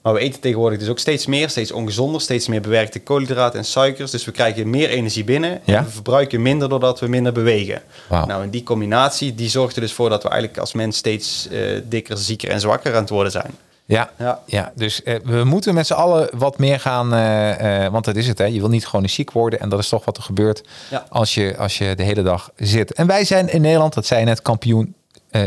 maar 0.02 0.14
we 0.14 0.20
eten 0.20 0.40
tegenwoordig 0.42 0.80
dus 0.80 0.88
ook 0.88 1.00
steeds 1.00 1.26
meer, 1.26 1.50
steeds 1.50 1.72
ongezonder, 1.72 2.22
steeds 2.22 2.48
meer 2.48 2.62
bewerkte 2.62 3.00
koolhydraten 3.00 3.60
en 3.60 3.66
suikers. 3.66 4.12
Dus 4.12 4.26
we 4.26 4.32
krijgen 4.32 4.70
meer 4.70 4.90
energie 4.90 5.24
binnen 5.24 5.62
Ja. 5.64 5.78
en 5.78 5.84
we 5.86 5.90
verbruiken 5.92 6.42
minder 6.42 6.70
doordat 6.70 7.00
we 7.00 7.08
minder 7.08 7.32
bewegen. 7.34 7.82
Nou, 8.10 8.44
en 8.44 8.50
die 8.50 8.64
combinatie 8.64 9.36
die 9.36 9.50
zorgt 9.50 9.76
er 9.76 9.82
dus 9.82 9.94
voor 9.94 10.10
dat 10.10 10.24
we 10.24 10.30
eigenlijk 10.30 10.60
als 10.60 10.74
mens 10.74 10.98
steeds 10.98 11.48
eh, 11.52 11.60
dikker, 11.90 12.18
zieker 12.18 12.50
en 12.50 12.60
zwakker 12.60 12.94
aan 12.94 13.02
het 13.02 13.10
worden 13.10 13.32
zijn. 13.32 13.52
Ja, 13.92 14.10
ja. 14.18 14.40
Ja. 14.46 14.72
dus 14.76 15.04
eh, 15.04 15.16
we 15.24 15.44
moeten 15.44 15.74
met 15.74 15.88
z'n 15.88 15.94
allen 15.94 16.30
wat 16.38 16.58
meer 16.58 16.80
gaan, 16.80 17.14
eh, 17.14 17.86
eh, 17.86 17.92
want 17.92 18.06
dat 18.06 18.16
is 18.16 18.28
het, 18.28 18.38
hè. 18.38 18.46
Je 18.46 18.60
wil 18.60 18.70
niet 18.70 18.88
gewoon 18.88 19.10
ziek 19.10 19.32
worden 19.32 19.60
en 19.60 19.70
dat 19.70 19.80
is 19.80 19.90
toch 19.90 20.06
wat 20.06 20.18
er 20.18 20.24
gebeurt 20.24 20.64
Ja. 20.90 21.06
als, 21.10 21.34
je, 21.34 21.58
als 21.58 21.78
je 21.78 21.96
de 21.96 22.04
hele 22.04 22.24
dag 22.24 22.52
zit. 22.56 22.94
En 22.94 23.08
wij 23.08 23.24
zijn 23.26 23.50
in 23.50 23.62
Nederland, 23.62 23.94
dat 23.94 24.06
zei 24.06 24.20
je 24.20 24.26
net, 24.26 24.42
kampioen 24.42 24.96
eh, 25.32 25.42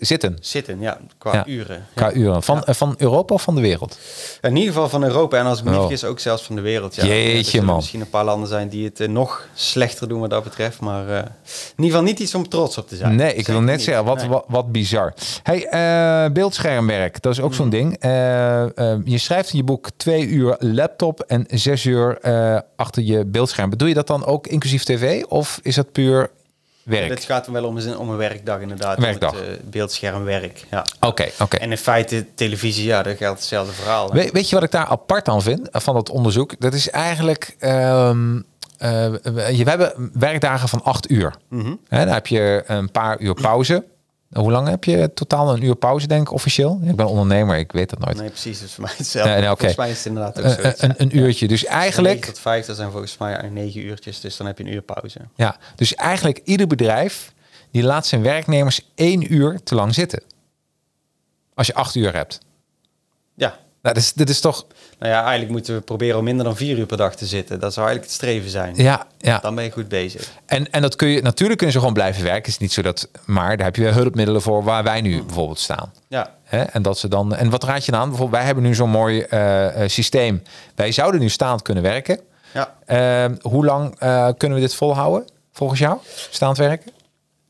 zitten 0.00 0.36
Zitten, 0.40 0.80
ja, 0.80 0.98
qua 1.18 1.32
Ja. 1.32 1.46
uren. 1.46 1.86
qua 1.94 2.12
uren. 2.12 2.42
Van, 2.42 2.64
eh, 2.64 2.74
van 2.74 2.94
Europa 2.98 3.34
of 3.34 3.42
van 3.42 3.54
de 3.54 3.60
wereld? 3.60 3.98
In 4.40 4.56
ieder 4.56 4.72
geval 4.72 4.88
van 4.88 5.04
Europa 5.04 5.38
en 5.38 5.46
als 5.46 5.58
ik 5.58 5.64
me 5.64 5.70
niet 5.70 5.78
Oh. 5.78 5.86
vergis 5.86 6.04
ook 6.08 6.18
zelfs 6.20 6.42
van 6.42 6.56
de 6.56 6.60
wereld. 6.62 6.94
Ja. 6.94 7.04
Jeetje, 7.04 7.62
man. 7.62 7.76
misschien 7.76 8.00
een 8.00 8.10
paar 8.10 8.24
landen 8.24 8.48
zijn 8.48 8.68
die 8.68 8.84
het 8.84 9.00
eh, 9.00 9.08
nog 9.08 9.48
slechter 9.54 10.08
doen 10.08 10.20
wat 10.20 10.30
dat 10.30 10.44
betreft. 10.44 10.80
Maar 10.80 11.08
in 11.08 11.14
ieder 11.76 11.84
geval 11.84 12.02
niet 12.02 12.18
iets 12.18 12.34
om 12.34 12.48
trots 12.48 12.78
op 12.78 12.88
te 12.88 12.96
zijn. 12.96 13.14
Nee, 13.16 13.34
ik 13.34 13.46
wil 13.46 13.60
net 13.60 13.76
niet. 13.76 13.84
zeggen, 13.84 14.04
wat, 14.04 14.16
Nee. 14.16 14.28
wat, 14.28 14.44
wat 14.48 14.72
bizar. 14.72 15.14
Hey, 15.42 16.32
beeldschermwerk, 16.32 17.22
dat 17.22 17.32
is 17.32 17.40
ook 17.40 17.50
Mm. 17.50 17.54
zo'n 17.56 17.70
ding. 17.70 17.96
Eh, 17.98 18.62
eh, 18.92 18.98
je 19.04 19.18
schrijft 19.18 19.50
in 19.52 19.56
je 19.58 19.64
boek 19.64 19.88
twee 19.96 20.26
uur 20.26 20.56
laptop 20.58 21.20
en 21.20 21.44
zes 21.48 21.84
uur 21.84 22.18
achter 22.76 23.02
je 23.02 23.24
beeldscherm. 23.24 23.76
Doe 23.76 23.88
je 23.88 23.94
dat 23.94 24.06
dan 24.06 24.24
ook 24.26 24.46
inclusief 24.46 24.84
tv 24.84 25.24
of 25.24 25.60
is 25.62 25.74
dat 25.74 25.92
puur 25.92 26.30
werk. 26.88 27.08
Het 27.08 27.24
gaat 27.24 27.46
wel 27.46 27.64
om 27.64 27.76
een, 27.76 27.98
om 27.98 28.10
een 28.10 28.16
werkdag 28.16 28.60
inderdaad. 28.60 28.98
Werkdag. 28.98 29.30
Om 29.32 29.36
het, 29.38 29.46
eh, 29.48 29.54
beeldschermwerk, 29.70 30.64
ja. 30.70 30.84
Oké, 31.00 31.28
oké. 31.40 31.56
En 31.56 31.70
in 31.70 31.78
feite 31.78 32.26
televisie, 32.34 32.84
ja, 32.84 33.02
dat 33.02 33.16
geldt 33.16 33.38
hetzelfde 33.38 33.72
verhaal. 33.72 34.12
We- 34.12 34.30
weet 34.32 34.48
je 34.48 34.54
wat 34.54 34.64
ik 34.64 34.70
daar 34.70 34.86
apart 34.86 35.28
aan 35.28 35.42
vind 35.42 35.70
eh, 35.70 35.80
van 35.80 35.94
dat 35.94 36.10
onderzoek? 36.10 36.54
Dat 36.60 36.74
is 36.74 36.90
eigenlijk. 36.90 37.56
eh, 37.58 38.10
we 38.78 39.20
we 39.56 39.62
hebben 39.70 40.10
werkdagen 40.14 40.68
van 40.68 40.82
acht 40.84 41.10
uur. 41.10 41.34
Hè, 41.88 42.04
dan 42.04 42.14
heb 42.14 42.26
je 42.26 42.62
een 42.66 42.90
paar 42.90 43.20
uur 43.20 43.34
pauze. 43.34 43.84
Hoe 44.32 44.50
lang 44.50 44.68
heb 44.68 44.84
je 44.84 45.10
totaal 45.14 45.54
een 45.54 45.62
uur 45.62 45.74
pauze, 45.74 46.06
denk 46.06 46.22
ik, 46.22 46.32
officieel? 46.32 46.80
Ik 46.84 46.96
ben 46.96 47.06
ondernemer, 47.06 47.56
ik 47.58 47.72
weet 47.72 47.90
dat 47.90 47.98
nooit. 47.98 48.16
Nee, 48.16 48.28
precies. 48.28 48.60
Dus 48.60 48.72
voor 48.74 48.84
mij 48.84 48.92
hetzelfde. 48.96 49.32
Nee. 49.34 49.46
Volgens 49.46 49.76
mij 49.76 49.90
is 49.90 49.96
het 49.96 50.06
inderdaad 50.06 50.38
ook 50.38 50.44
Eh, 50.44 50.50
zo. 50.52 50.60
eh, 50.60 50.72
een, 50.76 50.94
een 50.96 51.16
uurtje. 51.18 51.48
Dus 51.48 51.64
eigenlijk, 51.64 52.24
tot 52.24 52.38
vijf, 52.38 52.66
dat 52.66 52.76
zijn 52.76 52.90
volgens 52.90 53.18
mij 53.18 53.48
negen 53.48 53.80
uurtjes. 53.80 54.20
Dus 54.20 54.36
dan 54.36 54.46
heb 54.46 54.58
je 54.58 54.64
een 54.64 54.72
uur 54.72 54.82
pauze. 54.82 55.20
ja, 55.34 55.56
dus 55.74 55.94
eigenlijk 55.94 56.40
ieder 56.44 56.66
bedrijf 56.66 57.32
die 57.70 57.82
laat 57.82 58.06
zijn 58.06 58.22
werknemers 58.22 58.80
één 58.94 59.32
uur 59.34 59.62
te 59.62 59.74
lang 59.74 59.94
zitten. 59.94 60.22
Als 61.54 61.66
je 61.66 61.74
acht 61.74 61.94
uur 61.94 62.14
hebt. 62.14 62.38
Ja. 63.34 63.58
Nou, 63.82 63.94
dat, 63.94 63.96
is, 63.96 64.12
is 64.14 64.40
toch. 64.40 64.66
Nou 64.98 65.12
ja, 65.12 65.20
eigenlijk 65.20 65.50
moeten 65.50 65.74
we 65.74 65.80
proberen 65.80 66.18
om 66.18 66.24
minder 66.24 66.44
dan 66.44 66.56
vier 66.56 66.78
uur 66.78 66.86
per 66.86 66.96
dag 66.96 67.14
te 67.16 67.26
zitten. 67.26 67.60
Dat 67.60 67.72
zou 67.72 67.86
eigenlijk 67.86 68.16
het 68.16 68.24
streven 68.24 68.50
zijn. 68.50 68.74
Ja, 68.76 69.06
ja. 69.18 69.38
Dan 69.38 69.54
ben 69.54 69.64
je 69.64 69.70
goed 69.70 69.88
bezig. 69.88 70.32
En, 70.46 70.70
en 70.70 70.82
dat 70.82 70.96
kun 70.96 71.08
je 71.08 71.22
natuurlijk 71.22 71.56
kunnen 71.56 71.72
ze 71.72 71.78
gewoon 71.78 71.94
blijven 71.94 72.22
werken. 72.22 72.42
Het 72.42 72.50
is 72.50 72.58
niet 72.58 72.72
zo 72.72 72.82
dat. 72.82 73.08
Maar 73.24 73.56
daar 73.56 73.66
heb 73.66 73.76
je 73.76 73.88
hulpmiddelen 73.88 74.42
voor 74.42 74.64
waar 74.64 74.82
wij 74.82 75.00
nu 75.00 75.22
bijvoorbeeld 75.22 75.58
staan. 75.58 75.92
Ja. 76.08 76.36
En 76.50 76.82
dat 76.82 76.98
ze 76.98 77.08
dan. 77.08 77.34
En 77.34 77.50
wat 77.50 77.64
raad 77.64 77.84
je 77.84 77.90
dan 77.90 78.00
aan? 78.00 78.08
Bijvoorbeeld, 78.08 78.36
wij 78.36 78.46
hebben 78.46 78.64
nu 78.64 78.74
zo'n 78.74 78.90
mooi 78.90 79.20
eh, 79.20 79.82
eh, 79.82 79.88
systeem. 79.88 80.42
Wij 80.74 80.92
zouden 80.92 81.20
nu 81.20 81.28
staand 81.28 81.62
kunnen 81.62 81.82
werken. 81.82 82.20
Ja. 82.54 82.74
Ehm, 82.86 83.34
hoe 83.40 83.64
lang 83.64 83.94
eh, 83.98 84.28
kunnen 84.36 84.58
we 84.58 84.64
dit 84.64 84.74
volhouden? 84.74 85.28
Volgens 85.52 85.80
jou? 85.80 85.98
Staand 86.30 86.56
werken? 86.56 86.92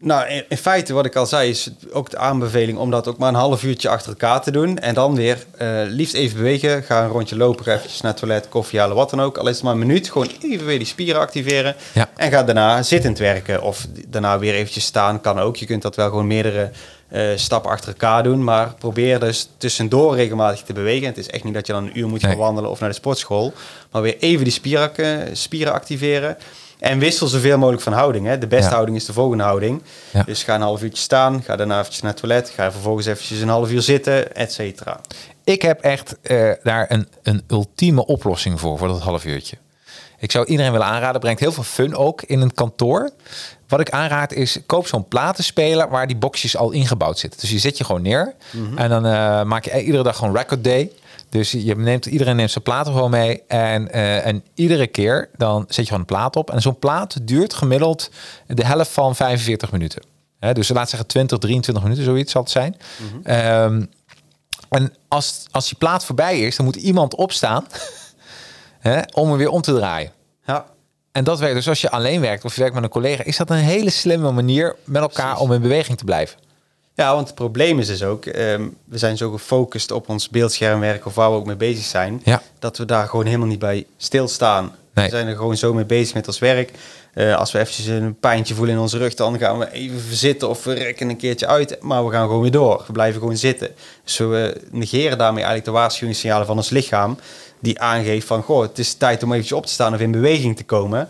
Nou, 0.01 0.29
in, 0.29 0.45
in 0.49 0.57
feite, 0.57 0.93
wat 0.93 1.07
ik 1.07 1.17
al 1.17 1.27
zei, 1.27 1.51
is 1.51 1.71
ook 1.93 2.11
de 2.11 2.17
aanbeveling 2.19 2.79
om 2.79 2.91
dat 2.91 3.09
ook 3.09 3.19
maar 3.19 3.29
een 3.29 3.35
half 3.35 3.63
uurtje 3.63 3.89
achter 3.89 4.11
elkaar 4.11 4.43
te 4.43 4.51
doen. 4.51 4.79
En 4.79 4.95
dan 4.95 5.15
weer 5.15 5.45
eh, 5.57 5.69
liefst 5.87 6.15
even 6.15 6.37
bewegen. 6.37 6.83
Ga 6.83 7.03
een 7.03 7.09
rondje 7.09 7.37
lopen, 7.37 7.65
ga 7.65 7.73
eventjes 7.75 8.01
naar 8.01 8.11
het 8.11 8.21
toilet, 8.21 8.49
koffie 8.49 8.79
halen, 8.79 8.97
wat 8.97 9.11
dan 9.11 9.21
ook. 9.21 9.39
Al 9.39 9.49
is 9.49 9.55
het 9.55 9.65
maar 9.65 9.73
een 9.73 9.79
minuut, 9.79 10.11
gewoon 10.11 10.29
even 10.43 10.67
weer 10.67 10.79
die 10.79 10.87
spieren 10.87 11.21
activeren. 11.21 11.75
Ja. 11.93 12.09
En 12.17 12.31
ga 12.31 12.43
daarna 12.43 12.83
zittend 12.83 13.19
werken. 13.19 13.63
Of 13.63 13.87
daarna 14.09 14.39
weer 14.39 14.55
eventjes 14.55 14.85
staan, 14.85 15.21
kan 15.21 15.39
ook. 15.39 15.57
Je 15.57 15.67
kunt 15.67 15.83
dat 15.83 15.97
wel 15.97 16.09
gewoon 16.09 16.27
meerdere 16.27 16.71
eh, 17.09 17.23
stappen 17.37 17.71
achter 17.71 17.89
elkaar 17.89 18.23
doen. 18.23 18.45
Maar 18.45 18.75
probeer 18.79 19.21
dus 19.21 19.49
tussendoor 19.57 20.15
regelmatig 20.17 20.63
te 20.63 20.73
bewegen. 20.73 21.07
Het 21.07 21.19
is 21.19 21.29
echt 21.31 21.45
niet 21.45 21.55
dat 21.55 21.67
je 21.67 21.73
dan 21.73 21.85
een 21.85 21.99
uur 21.99 22.09
moet 22.09 22.21
gaan 22.21 22.29
Nee. 22.31 22.39
wandelen 22.39 22.71
of 22.71 22.81
naar 22.81 22.89
de 22.89 22.95
sportschool. 22.95 23.53
Maar 23.91 24.03
weer 24.03 24.17
even 24.19 24.45
die 24.45 24.53
spieren, 24.53 25.37
spieren 25.37 25.73
activeren. 25.73 26.37
En 26.79 26.99
wissel 26.99 27.27
zoveel 27.27 27.59
mogelijk 27.59 27.83
van 27.83 27.93
houding. 27.93 28.27
Hè. 28.27 28.39
De 28.39 28.47
beste 28.47 28.69
Ja. 28.69 28.73
houding 28.75 28.97
is 28.97 29.05
de 29.05 29.13
volgende 29.13 29.45
houding. 29.45 29.83
Ja. 30.11 30.23
Dus 30.23 30.43
ga 30.43 30.55
een 30.55 30.61
half 30.61 30.83
uurtje 30.83 31.03
staan, 31.03 31.43
ga 31.43 31.57
daarna 31.57 31.79
eventjes 31.79 32.03
naar 32.03 32.11
het 32.13 32.21
toilet, 32.21 32.51
ga 32.51 32.73
vervolgens 32.73 33.07
eventjes 33.07 33.41
een 33.41 33.49
half 33.49 33.71
uur 33.71 33.83
zitten, 33.83 34.35
et 34.35 34.53
cetera. 34.53 35.01
Ik 35.45 35.63
heb 35.63 35.81
echt 35.81 36.17
eh, 36.23 36.51
daar 36.63 36.87
een, 36.89 37.09
een 37.23 37.43
ultieme 37.49 38.07
oplossing 38.07 38.61
voor, 38.61 38.79
voor 38.79 38.89
dat 38.89 39.01
half 39.01 39.25
uurtje. 39.25 39.57
Ik 40.21 40.31
zou 40.33 40.47
iedereen 40.47 40.73
willen 40.73 40.87
aanraden. 40.87 41.21
Brengt 41.21 41.41
heel 41.41 41.53
veel 41.53 41.63
fun 41.63 41.97
ook 41.97 42.23
in 42.23 42.41
een 42.41 42.55
kantoor. 42.55 43.11
Wat 43.69 43.81
ik 43.81 43.91
aanraad 43.91 44.33
is, 44.33 44.59
koop 44.67 44.87
zo'n 44.87 45.09
platenspeler 45.09 45.89
waar 45.89 46.07
die 46.07 46.17
boxjes 46.17 46.57
al 46.57 46.71
ingebouwd 46.71 47.19
zitten. 47.19 47.41
Dus 47.41 47.51
je 47.51 47.59
zet 47.59 47.79
je 47.79 47.85
gewoon 47.85 48.03
neer 48.03 48.35
en 48.77 48.89
dan 48.89 49.07
eh, 49.07 49.43
maak 49.43 49.65
je 49.65 49.83
iedere 49.83 50.03
dag 50.03 50.17
gewoon 50.17 50.37
record 50.37 50.65
day. 50.65 50.91
Dus 51.29 51.51
je 51.51 51.77
neemt, 51.77 52.07
iedereen 52.07 52.37
neemt 52.37 52.51
zijn 52.51 52.65
platen 52.65 52.93
gewoon 52.93 53.11
mee. 53.11 53.43
En, 53.47 53.93
eh, 53.93 54.27
en 54.27 54.45
iedere 54.55 54.87
keer 54.87 55.29
dan 55.37 55.65
zet 55.69 55.77
je 55.77 55.85
gewoon 55.85 56.01
een 56.01 56.07
plaat 56.07 56.37
op. 56.37 56.51
En 56.51 56.63
zo'n 56.63 56.79
plaat 56.79 57.27
duurt 57.27 57.55
gemiddeld 57.55 58.11
de 58.47 58.67
helft 58.67 58.91
van 58.91 59.17
45 59.17 59.73
minuten. 59.73 60.03
Hè, 60.39 60.53
dus 60.53 60.69
laat 60.69 60.89
zeggen 60.89 61.09
20, 61.09 61.39
23 61.39 61.83
minuten, 61.83 62.05
zoiets 62.05 62.33
zal 62.33 62.43
het 62.43 62.51
zijn. 62.51 62.77
Ehm, 63.23 63.85
en 64.69 64.95
als, 65.09 65.45
als 65.51 65.69
die 65.69 65.79
plaat 65.79 66.05
voorbij 66.05 66.41
is, 66.41 66.57
dan 66.57 66.65
moet 66.65 66.77
iemand 66.77 67.15
opstaan 67.15 67.67
om 69.15 69.29
hem 69.29 69.39
weer 69.39 69.51
om 69.51 69.61
te 69.61 69.75
draaien. 69.75 70.13
Ja, 70.45 70.67
En 71.13 71.25
dat 71.25 71.39
werkt 71.39 71.55
dus 71.55 71.69
als 71.69 71.81
je 71.81 71.91
alleen 71.91 72.21
werkt 72.21 72.45
of 72.45 72.55
je 72.55 72.61
werkt 72.61 72.75
met 72.75 72.85
een 72.85 72.91
collega, 72.91 73.23
is 73.23 73.37
dat 73.37 73.51
een 73.51 73.57
hele 73.57 73.91
slimme 73.91 74.31
manier 74.31 74.77
met 74.85 75.03
elkaar 75.03 75.39
om 75.39 75.53
in 75.53 75.61
beweging 75.61 75.99
te 75.99 76.05
blijven. 76.05 76.39
Ja 77.05 77.15
want 77.15 77.27
het 77.27 77.35
probleem 77.37 77.79
is 77.79 77.87
dus 77.87 78.03
ook, 78.03 78.27
ehm, 78.27 78.63
we 78.85 78.99
zijn 78.99 79.17
zo 79.17 79.31
gefocust 79.31 79.91
op 79.91 80.09
ons 80.09 80.29
beeldschermwerk 80.29 81.07
of 81.07 81.15
waar 81.15 81.31
we 81.31 81.37
ook 81.37 81.47
mee 81.47 81.57
bezig 81.57 81.85
zijn, 81.85 82.21
Ja. 82.25 82.43
dat 82.59 82.77
we 82.79 82.85
daar 82.85 83.09
gewoon 83.09 83.27
helemaal 83.27 83.47
niet 83.47 83.59
bij 83.59 83.87
stilstaan. 83.97 84.75
Nee. 84.95 85.05
We 85.05 85.11
zijn 85.11 85.27
er 85.27 85.37
gewoon 85.37 85.57
zo 85.57 85.75
mee 85.75 85.85
bezig 85.85 86.15
met 86.15 86.27
ons 86.27 86.39
werk. 86.39 86.71
Eh, 87.15 87.37
als 87.37 87.53
we 87.53 87.59
eventjes 87.59 87.87
een 87.87 88.17
pijntje 88.21 88.55
voelen 88.55 88.75
in 88.75 88.81
onze 88.81 88.99
rug, 88.99 89.15
dan 89.15 89.39
gaan 89.39 89.59
we 89.59 89.71
even 89.73 90.17
zitten 90.17 90.49
of 90.49 90.65
we 90.65 90.73
rekken 90.73 91.09
een 91.09 91.17
keertje 91.17 91.47
uit. 91.47 91.77
Maar 91.81 92.05
we 92.07 92.11
gaan 92.13 92.27
gewoon 92.27 92.43
weer 92.43 92.51
door. 92.51 92.85
We 92.87 92.93
blijven 92.93 93.21
gewoon 93.21 93.37
zitten. 93.37 93.71
Dus 94.05 94.17
we 94.17 94.61
negeren 94.71 95.19
daarmee 95.19 95.43
eigenlijk 95.45 95.65
de 95.65 95.71
waarschuwingssignalen 95.81 96.47
van 96.47 96.57
ons 96.57 96.71
lichaam. 96.71 97.19
Die 97.61 97.81
aangeeft 97.81 98.27
van, 98.27 98.43
goh, 98.43 98.63
het 98.63 98.79
is 98.79 98.95
tijd 98.95 99.23
om 99.23 99.33
eventjes 99.33 99.59
op 99.59 99.67
te 99.67 99.73
staan 99.73 99.95
of 99.95 100.01
in 100.01 100.11
beweging 100.11 100.57
te 100.57 100.65
komen. 100.65 101.09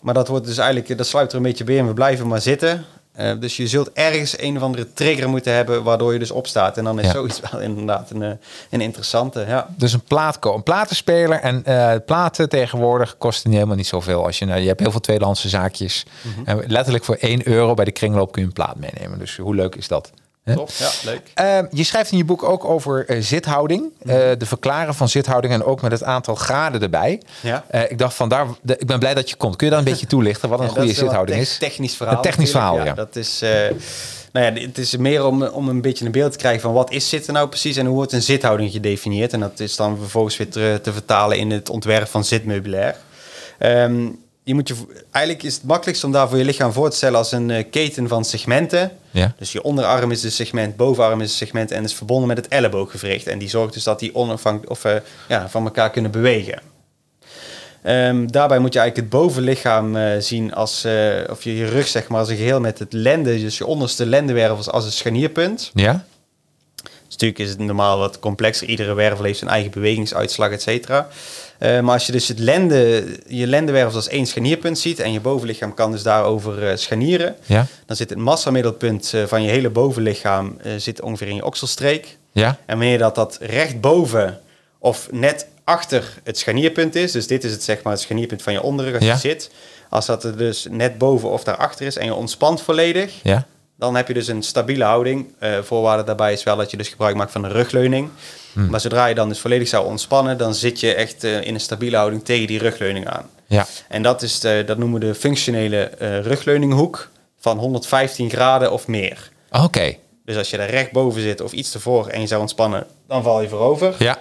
Maar 0.00 0.14
dat 0.14 0.28
wordt 0.28 0.46
dus 0.46 0.58
eigenlijk, 0.58 0.98
dat 0.98 1.06
sluit 1.06 1.30
er 1.30 1.36
een 1.36 1.42
beetje 1.42 1.64
bij 1.64 1.76
in. 1.76 1.86
We 1.86 1.94
blijven 1.94 2.26
maar 2.28 2.40
zitten. 2.40 2.84
Eh, 3.12 3.32
dus 3.40 3.56
je 3.56 3.66
zult 3.66 3.92
ergens 3.92 4.38
een 4.40 4.56
of 4.56 4.62
andere 4.62 4.92
trigger 4.92 5.28
moeten 5.28 5.52
hebben 5.54 5.82
waardoor 5.82 6.12
je 6.12 6.18
dus 6.18 6.30
opstaat. 6.30 6.76
En 6.78 6.84
dan 6.84 6.98
is 6.98 7.06
Ja. 7.06 7.12
zoiets 7.12 7.40
wel 7.50 7.60
inderdaad 7.60 8.10
een, 8.10 8.22
eh, 8.22 8.30
een 8.70 8.80
interessante. 8.80 9.44
Ja. 9.48 9.66
Dus 9.76 9.92
een 9.92 10.00
plaat, 10.02 10.38
ko- 10.38 10.54
een 10.54 10.62
platenspeler 10.62 11.38
en 11.40 11.64
eh, 11.64 11.94
platen 12.06 12.48
tegenwoordig 12.48 13.18
kosten 13.18 13.46
niet 13.48 13.56
helemaal 13.58 13.78
niet 13.78 13.86
zoveel. 13.86 14.24
Als 14.24 14.38
je, 14.38 14.44
nou, 14.44 14.60
je 14.60 14.66
hebt 14.68 14.80
heel 14.80 14.90
veel 14.90 15.00
tweedehandse 15.00 15.48
zaakjes. 15.48 16.06
En 16.44 16.62
letterlijk 16.66 17.04
voor 17.04 17.16
1 17.20 17.48
euro 17.48 17.74
bij 17.74 17.84
de 17.84 17.92
kringloop 17.92 18.32
kun 18.32 18.40
je 18.42 18.46
een 18.48 18.54
plaat 18.54 18.76
meenemen. 18.76 19.18
Dus 19.18 19.36
hoe 19.36 19.54
leuk 19.54 19.74
is 19.74 19.88
dat? 19.88 20.10
Top, 20.44 20.70
ja, 20.78 20.88
leuk. 21.04 21.20
Eh, 21.34 21.58
je 21.70 21.84
schrijft 21.84 22.10
in 22.10 22.16
je 22.18 22.24
boek 22.24 22.42
ook 22.42 22.64
over 22.64 23.08
eh, 23.08 23.20
zithouding. 23.22 23.84
eh, 24.06 24.16
de 24.38 24.46
verklaren 24.46 24.94
van 24.94 25.08
zithouding 25.08 25.52
en 25.54 25.64
ook 25.64 25.82
met 25.82 25.92
het 25.92 26.02
aantal 26.04 26.34
graden 26.34 26.82
erbij. 26.82 27.20
Ja. 27.40 27.64
Eh, 27.68 27.90
ik 27.90 27.98
dacht 27.98 28.14
van 28.14 28.28
daar, 28.28 28.46
de- 28.62 28.76
ik 28.78 28.86
ben 28.86 28.98
blij 28.98 29.14
dat 29.14 29.30
je 29.30 29.36
komt. 29.36 29.56
Kun 29.56 29.66
je 29.66 29.72
dat 29.72 29.82
een 29.84 29.90
beetje 29.90 30.06
toelichten 30.16 30.48
wat 30.48 30.58
een 30.60 30.64
Ja, 30.66 30.70
goede 30.72 30.88
is 30.90 30.96
zithouding 30.98 31.40
is? 31.40 31.52
te- 31.52 31.58
Technisch 31.58 31.96
verhaal. 31.96 32.16
Een 32.16 32.22
technisch 32.22 32.50
verhaal, 32.50 32.84
ja. 32.84 32.94
Dat 32.94 33.16
is, 33.16 33.40
nou 34.32 34.46
ja, 34.54 34.60
het 34.60 34.78
is 34.78 34.96
meer 34.96 35.24
om, 35.26 35.42
om 35.42 35.68
een 35.68 35.80
beetje 35.80 36.04
een 36.04 36.12
beeld 36.12 36.32
te 36.32 36.38
krijgen 36.38 36.60
van 36.60 36.72
wat 36.72 36.90
is 36.90 37.08
zitten 37.08 37.32
nou 37.34 37.48
precies 37.48 37.76
en 37.76 37.86
hoe 37.86 37.94
wordt 37.94 38.12
een 38.12 38.22
zithouding 38.22 38.70
gedefinieerd. 38.72 39.32
En 39.32 39.40
dat 39.40 39.60
is 39.60 39.76
dan 39.76 39.98
vervolgens 39.98 40.36
weer 40.36 40.48
te, 40.50 40.78
te 40.82 40.92
vertalen 40.92 41.38
in 41.38 41.50
het 41.50 41.70
ontwerp 41.70 42.08
van 42.08 42.24
zitmeubilair. 42.24 42.96
Ehm, 43.58 44.06
je 44.44 44.54
moet 44.54 44.68
je, 44.68 44.74
eigenlijk 45.10 45.44
is 45.44 45.54
het 45.54 45.64
makkelijkst 45.64 46.04
om 46.04 46.12
daar 46.12 46.28
voor 46.28 46.38
je 46.38 46.44
lichaam 46.44 46.72
voor 46.72 46.90
te 46.90 46.96
stellen 46.96 47.18
als 47.18 47.32
een 47.32 47.50
eh, 47.50 47.64
keten 47.70 48.08
van 48.08 48.24
segmenten. 48.24 48.90
Ja. 49.10 49.34
Dus 49.38 49.52
je 49.52 49.62
onderarm 49.62 50.10
is 50.10 50.22
een 50.22 50.32
segment, 50.32 50.76
bovenarm 50.76 51.20
is 51.20 51.30
een 51.30 51.36
segment 51.36 51.70
en 51.70 51.84
is 51.84 51.94
verbonden 51.94 52.28
met 52.28 52.36
het 52.36 52.48
ellebooggewricht. 52.48 53.26
En 53.26 53.38
die 53.38 53.48
zorgt 53.48 53.74
dus 53.74 53.84
dat 53.84 53.98
die 53.98 54.14
onafhankelijk 54.14 54.70
of, 54.70 54.84
eh, 54.84 54.94
ja, 55.28 55.48
van 55.48 55.64
elkaar 55.64 55.90
kunnen 55.90 56.10
bewegen. 56.10 56.60
Ehm, 57.82 58.26
daarbij 58.26 58.58
moet 58.58 58.72
je 58.72 58.78
eigenlijk 58.78 59.12
het 59.12 59.20
bovenlichaam 59.20 59.96
eh, 59.96 60.18
zien 60.18 60.54
als, 60.54 60.86
of 61.30 61.44
je 61.44 61.56
je 61.56 61.66
rug 61.66 61.86
zeg 61.86 62.08
maar 62.08 62.18
als 62.18 62.28
een 62.28 62.36
geheel 62.36 62.60
met 62.60 62.78
het 62.78 62.92
lende, 62.92 63.40
dus 63.40 63.58
je 63.58 63.66
onderste 63.66 64.06
lendenwervels 64.06 64.70
als 64.70 64.84
een 64.84 64.92
scharnierpunt. 64.92 65.70
Ja? 65.74 66.04
Natuurlijk 67.12 67.38
is 67.40 67.48
het 67.48 67.58
normaal 67.58 67.98
wat 67.98 68.18
complexer. 68.18 68.68
Iedere 68.68 68.94
wervel 68.94 69.24
heeft 69.24 69.38
zijn 69.38 69.50
eigen 69.50 69.70
bewegingsuitslag, 69.70 70.50
et 70.50 70.62
cetera. 70.62 71.08
Eh, 71.58 71.80
maar 71.80 71.92
als 71.94 72.06
je 72.06 72.12
dus 72.12 72.28
het 72.28 72.38
lende, 72.38 73.04
je 73.26 73.46
lendenwervels 73.46 73.94
als 73.94 74.08
één 74.08 74.26
scharnierpunt 74.26 74.78
ziet 74.78 75.00
en 75.00 75.12
je 75.12 75.20
bovenlichaam 75.20 75.74
kan 75.74 75.92
dus 75.92 76.02
daarover 76.02 76.68
eh, 76.68 76.76
scharnieren, 76.76 77.36
Ja? 77.46 77.66
dan 77.86 77.96
zit 77.96 78.10
het 78.10 78.18
massamiddelpunt 78.18 79.12
eh, 79.14 79.22
van 79.26 79.42
je 79.42 79.50
hele 79.50 79.70
bovenlichaam 79.70 80.56
zit 80.76 81.00
ongeveer 81.00 81.28
in 81.28 81.34
je 81.34 81.44
okselstreek. 81.44 82.18
Ja? 82.32 82.58
En 82.66 82.78
wanneer 82.78 82.98
dat, 82.98 83.14
dat 83.14 83.38
recht 83.40 83.80
boven 83.80 84.40
of 84.78 85.08
net 85.10 85.46
achter 85.64 86.14
het 86.24 86.38
scharnierpunt 86.38 86.94
is, 86.94 87.12
dus 87.12 87.26
dit 87.26 87.44
is 87.44 87.52
het, 87.52 87.62
zeg 87.62 87.82
maar, 87.82 87.92
het 87.92 88.02
scharnierpunt 88.02 88.42
van 88.42 88.52
je 88.52 88.62
onderrug 88.62 88.94
als 88.94 89.04
Ja. 89.04 89.12
je 89.12 89.18
zit, 89.18 89.50
als 89.88 90.06
dat 90.06 90.24
er 90.24 90.36
dus 90.36 90.66
net 90.70 90.98
boven 90.98 91.30
of 91.30 91.44
daarachter 91.44 91.86
is 91.86 91.96
en 91.96 92.04
je 92.04 92.14
ontspant 92.14 92.62
volledig, 92.62 93.12
Ja? 93.22 93.46
Dan 93.82 93.96
heb 93.96 94.08
je 94.08 94.14
dus 94.14 94.28
een 94.28 94.42
stabiele 94.42 94.84
houding. 94.84 95.26
Eh, 95.38 95.58
voorwaarde 95.62 96.04
daarbij 96.04 96.32
is 96.32 96.42
wel 96.42 96.56
dat 96.56 96.70
je 96.70 96.76
dus 96.76 96.88
gebruik 96.88 97.16
maakt 97.16 97.32
van 97.32 97.44
een 97.44 97.52
rugleuning. 97.52 98.08
Hmm. 98.52 98.70
Maar 98.70 98.80
zodra 98.80 99.06
je 99.06 99.14
dan 99.14 99.28
dus 99.28 99.40
volledig 99.40 99.68
zou 99.68 99.86
ontspannen, 99.86 100.38
dan 100.38 100.54
zit 100.54 100.80
je 100.80 100.94
echt 100.94 101.24
eh, 101.24 101.40
in 101.40 101.54
een 101.54 101.60
stabiele 101.60 101.96
houding 101.96 102.24
tegen 102.24 102.46
die 102.46 102.58
rugleuning 102.58 103.08
aan. 103.08 103.30
Ja. 103.46 103.66
En 103.88 104.02
dat, 104.02 104.22
is 104.22 104.40
de, 104.40 104.62
dat 104.66 104.78
noemen 104.78 105.00
we 105.00 105.06
de 105.06 105.14
functionele 105.14 105.82
eh 105.84 106.20
rugleuninghoek 106.20 107.10
van 107.38 107.58
115 107.58 108.30
graden 108.30 108.72
of 108.72 108.86
meer. 108.86 109.30
Oké. 109.50 109.96
Dus 110.24 110.36
als 110.36 110.50
je 110.50 110.56
er 110.56 110.70
recht 110.70 110.92
boven 110.92 111.22
zit 111.22 111.40
of 111.40 111.52
iets 111.52 111.74
ervoor 111.74 112.06
en 112.06 112.20
je 112.20 112.26
zou 112.26 112.40
ontspannen, 112.40 112.86
dan 113.08 113.22
val 113.22 113.40
je 113.40 113.48
voorover. 113.48 113.94
Ja. 113.98 114.18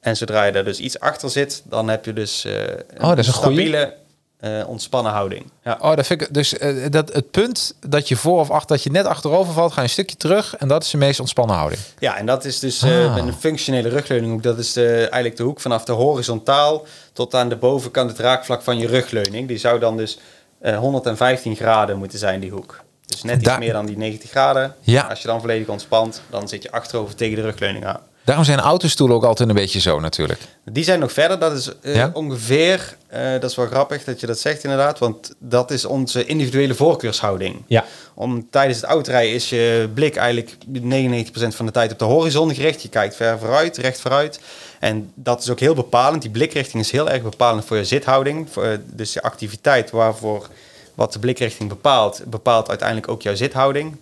En 0.00 0.16
zodra 0.16 0.44
je 0.44 0.52
daar 0.52 0.64
dus 0.64 0.78
iets 0.78 1.00
achter 1.00 1.30
zit, 1.30 1.62
dan 1.64 1.88
heb 1.88 2.04
je 2.04 2.12
dus 2.12 2.44
een, 2.44 3.02
Oh, 3.02 3.08
dat 3.08 3.18
is 3.18 3.26
een 3.26 3.32
stabiele, 3.32 3.94
eh, 4.40 4.68
ontspannen 4.68 5.12
houding. 5.12 5.50
Ja. 5.64 5.78
Oh, 5.80 5.94
dat 5.96 6.06
vind 6.06 6.20
ik 6.22 6.34
dus 6.34 6.58
eh, 6.58 6.90
dat 6.90 7.12
het 7.12 7.30
punt 7.30 7.74
dat 7.88 8.08
je 8.08 8.16
voor 8.16 8.40
of 8.40 8.50
achter 8.50 8.68
dat 8.76 8.82
je 8.84 8.90
net 8.90 9.06
achterover 9.06 9.52
valt, 9.52 9.70
ga 9.72 9.80
je 9.80 9.86
een 9.86 9.92
stukje 9.92 10.16
terug 10.16 10.56
en 10.56 10.68
dat 10.68 10.82
is 10.82 10.90
de 10.90 10.96
meest 10.96 11.20
ontspannen 11.20 11.56
houding. 11.56 11.80
Ja, 11.98 12.16
en 12.16 12.26
dat 12.26 12.44
is 12.44 12.58
dus 12.58 12.82
eh, 12.82 13.04
Ah. 13.06 13.14
met 13.14 13.24
een 13.26 13.32
functionele 13.34 13.88
rugleuning. 13.88 14.42
Dat 14.42 14.58
is 14.58 14.72
de, 14.72 14.96
eigenlijk 14.98 15.36
de 15.36 15.42
hoek 15.42 15.60
vanaf 15.60 15.84
de 15.84 15.92
horizontaal 15.92 16.86
tot 17.12 17.34
aan 17.34 17.48
de 17.48 17.56
bovenkant, 17.56 18.10
het 18.10 18.18
raakvlak 18.18 18.62
van 18.62 18.78
je 18.78 18.86
rugleuning. 18.86 19.48
Die 19.48 19.58
zou 19.58 19.78
dan 19.78 19.96
dus 19.96 20.18
eh, 20.60 20.78
115 20.78 21.56
graden 21.56 21.98
moeten 21.98 22.18
zijn, 22.18 22.40
die 22.40 22.50
hoek. 22.50 22.82
Dus 23.06 23.22
net 23.22 23.40
iets 23.40 23.58
meer 23.58 23.72
dan 23.72 23.86
die 23.86 23.96
90 23.96 24.30
graden. 24.30 24.74
Ja. 24.80 25.02
Als 25.06 25.20
je 25.20 25.26
dan 25.26 25.40
volledig 25.40 25.68
ontspant, 25.68 26.22
dan 26.30 26.48
zit 26.48 26.62
je 26.62 26.70
achterover 26.72 27.14
tegen 27.14 27.36
de 27.36 27.42
rugleuning 27.42 27.86
aan. 27.86 28.00
Daarom 28.24 28.44
zijn 28.44 28.60
autostoelen 28.60 29.16
ook 29.16 29.24
altijd 29.24 29.48
een 29.48 29.54
beetje 29.54 29.80
zo 29.80 30.00
natuurlijk. 30.00 30.40
Die 30.64 30.84
zijn 30.84 31.00
nog 31.00 31.12
verder. 31.12 31.38
Dat 31.38 31.52
is 31.52 31.70
eh, 31.80 31.94
Ja? 31.94 32.10
ongeveer, 32.12 32.96
eh, 33.06 33.32
dat 33.32 33.50
is 33.50 33.56
wel 33.56 33.66
grappig 33.66 34.04
dat 34.04 34.20
je 34.20 34.26
dat 34.26 34.38
zegt 34.38 34.64
inderdaad, 34.64 34.98
want 34.98 35.34
dat 35.38 35.70
is 35.70 35.84
onze 35.84 36.24
individuele 36.24 36.74
voorkeurshouding. 36.74 37.62
Ja. 37.66 37.84
Om, 38.14 38.50
tijdens 38.50 38.80
het 38.80 38.90
autorijden 38.90 39.34
is 39.34 39.48
je 39.48 39.88
blik 39.94 40.16
eigenlijk 40.16 40.56
99% 40.66 41.54
van 41.54 41.66
de 41.66 41.72
tijd 41.72 41.92
op 41.92 41.98
de 41.98 42.04
horizon 42.04 42.54
gericht. 42.54 42.82
Je 42.82 42.88
kijkt 42.88 43.16
ver 43.16 43.38
vooruit, 43.38 43.76
recht 43.76 44.00
vooruit. 44.00 44.40
En 44.80 45.12
dat 45.14 45.40
is 45.40 45.50
ook 45.50 45.60
heel 45.60 45.74
bepalend. 45.74 46.22
Die 46.22 46.30
blikrichting 46.30 46.82
is 46.82 46.90
heel 46.90 47.10
erg 47.10 47.22
bepalend 47.22 47.64
voor 47.64 47.76
je 47.76 47.84
zithouding. 47.84 48.48
Voor, 48.50 48.64
eh, 48.64 48.78
dus 48.84 49.12
je 49.12 49.22
activiteit 49.22 49.90
waarvoor 49.90 50.48
wat 50.94 51.12
de 51.12 51.18
blikrichting 51.18 51.68
bepaalt, 51.68 52.22
bepaalt 52.26 52.68
uiteindelijk 52.68 53.08
ook 53.08 53.22
jouw 53.22 53.34
zithouding. 53.34 53.96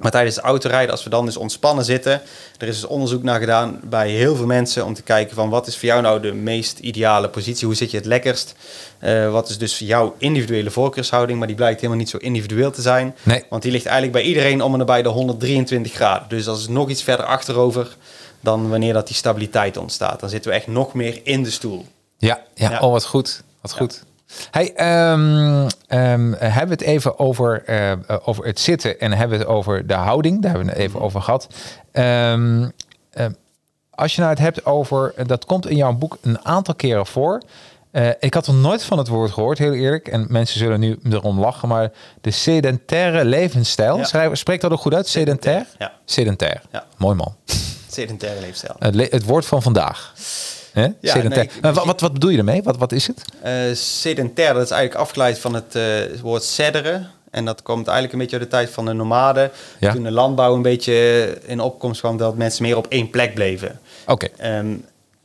Maar 0.00 0.10
tijdens 0.10 0.36
het 0.36 0.44
autorijden, 0.44 0.90
als 0.90 1.04
we 1.04 1.10
dan 1.10 1.24
dus 1.24 1.36
ontspannen 1.36 1.84
zitten, 1.84 2.12
er 2.58 2.68
is 2.68 2.80
dus 2.80 2.86
onderzoek 2.90 3.22
naar 3.22 3.40
gedaan 3.40 3.80
bij 3.84 4.10
heel 4.10 4.36
veel 4.36 4.46
mensen 4.46 4.84
om 4.84 4.94
te 4.94 5.02
kijken 5.02 5.34
van 5.34 5.48
wat 5.48 5.66
is 5.66 5.76
voor 5.76 5.88
jou 5.88 6.02
nou 6.02 6.20
de 6.20 6.32
meest 6.32 6.78
ideale 6.78 7.28
positie, 7.28 7.66
hoe 7.66 7.76
zit 7.76 7.90
je 7.90 7.96
het 7.96 8.06
lekkerst, 8.06 8.54
Eh, 8.98 9.30
wat 9.32 9.48
is 9.48 9.58
dus 9.58 9.78
jouw 9.78 10.14
individuele 10.18 10.70
voorkeurshouding, 10.70 11.38
maar 11.38 11.46
die 11.46 11.56
blijkt 11.56 11.76
helemaal 11.80 11.98
niet 12.00 12.10
zo 12.10 12.16
individueel 12.16 12.70
te 12.70 12.82
zijn, 12.82 13.14
Nee. 13.22 13.44
want 13.50 13.62
die 13.62 13.72
ligt 13.72 13.86
eigenlijk 13.86 14.16
bij 14.16 14.26
iedereen 14.26 14.62
om 14.62 14.72
en 14.72 14.78
nabij 14.78 15.02
de 15.02 15.08
123 15.08 15.92
graden. 15.92 16.28
Dus 16.28 16.44
dat 16.44 16.58
is 16.58 16.68
nog 16.68 16.88
iets 16.88 17.02
verder 17.02 17.26
achterover 17.26 17.96
dan 18.40 18.68
wanneer 18.70 18.92
dat 18.92 19.06
die 19.06 19.16
stabiliteit 19.16 19.76
ontstaat. 19.76 20.20
Dan 20.20 20.28
zitten 20.28 20.50
we 20.50 20.56
echt 20.56 20.66
nog 20.66 20.94
meer 20.94 21.20
in 21.22 21.42
de 21.42 21.50
stoel. 21.50 21.86
Ja, 22.18 22.40
ja. 22.54 22.70
Ja. 22.70 22.80
oh 22.80 22.92
wat 22.92 23.04
goed. 23.04 23.42
Wat 23.60 23.72
goed. 23.72 24.04
Hey, 24.50 24.74
ehm, 24.74 25.68
ehm, 25.86 26.32
hebben 26.38 26.66
we 26.66 26.72
het 26.72 26.80
even 26.80 27.18
over, 27.18 27.62
eh, 27.64 27.92
over 28.24 28.44
het 28.44 28.60
zitten 28.60 29.00
en 29.00 29.12
hebben 29.12 29.38
we 29.38 29.44
het 29.44 29.52
over 29.52 29.86
de 29.86 29.94
houding? 29.94 30.42
Daar 30.42 30.50
hebben 30.50 30.68
we 30.68 30.74
het 30.74 30.82
even 30.88 31.00
over 31.00 31.20
gehad. 31.22 31.46
Ehm, 31.92 32.68
als 33.90 34.14
je 34.14 34.20
nou 34.20 34.32
het 34.32 34.42
hebt 34.42 34.66
over, 34.66 35.14
dat 35.26 35.44
komt 35.44 35.68
in 35.68 35.76
jouw 35.76 35.92
boek 35.92 36.18
een 36.22 36.44
aantal 36.44 36.74
keren 36.74 37.06
voor. 37.06 37.42
Eh, 37.90 38.08
ik 38.20 38.34
had 38.34 38.46
nog 38.46 38.56
nooit 38.56 38.84
van 38.84 38.98
het 38.98 39.08
woord 39.08 39.30
gehoord, 39.30 39.58
heel 39.58 39.72
eerlijk. 39.72 40.08
En 40.08 40.26
mensen 40.28 40.58
zullen 40.58 40.80
nu 40.80 40.98
erom 41.10 41.40
lachen, 41.40 41.68
maar 41.68 41.90
de 42.20 42.30
sedentaire 42.30 43.24
levensstijl. 43.24 43.96
Ja. 43.96 44.04
Schrijf, 44.04 44.36
spreekt 44.38 44.62
dat 44.62 44.70
ook 44.70 44.80
goed 44.80 44.94
uit? 44.94 45.08
Sedentair? 45.08 45.66
Ja. 45.78 45.92
Sedentair. 46.04 46.62
Ja. 46.72 46.84
Mooi 46.96 47.14
man. 47.16 47.34
Sedentaire 47.90 48.40
leefstijl. 48.40 48.74
Het, 48.78 48.94
le- 48.94 49.06
het 49.10 49.24
woord 49.24 49.46
van 49.46 49.62
vandaag. 49.62 50.12
Hè? 50.72 50.82
Ja, 50.82 51.12
Sedentair. 51.12 51.44
nee, 51.44 51.54
ik- 51.56 51.62
Maar 51.62 51.72
wat, 51.72 51.84
wat, 51.84 52.00
wat 52.00 52.12
bedoel 52.12 52.30
je 52.30 52.38
ermee? 52.38 52.62
Wat, 52.62 52.76
wat 52.76 52.92
is 52.92 53.06
het? 53.06 53.24
Eh 53.42 53.52
sedentair, 53.74 54.54
dat 54.54 54.62
is 54.62 54.70
eigenlijk 54.70 55.00
afgeleid 55.00 55.38
van 55.38 55.54
het 55.54 55.74
eh, 55.74 55.82
woord 56.22 56.42
sedderen. 56.42 57.10
En 57.30 57.44
dat 57.44 57.62
komt 57.62 57.86
eigenlijk 57.86 58.12
een 58.12 58.18
beetje 58.18 58.36
uit 58.38 58.44
de 58.44 58.56
tijd 58.56 58.70
van 58.70 58.84
de 58.84 58.92
nomaden. 58.92 59.50
Ja. 59.80 59.92
Toen 59.92 60.02
de 60.02 60.10
landbouw 60.10 60.54
een 60.54 60.62
beetje 60.62 61.38
in 61.46 61.60
opkomst 61.60 62.00
kwam, 62.00 62.16
dat 62.16 62.36
mensen 62.36 62.62
meer 62.62 62.76
op 62.76 62.86
één 62.88 63.10
plek 63.10 63.34
bleven. 63.34 63.80
Oké. 64.06 64.28
Ehm, 64.36 64.74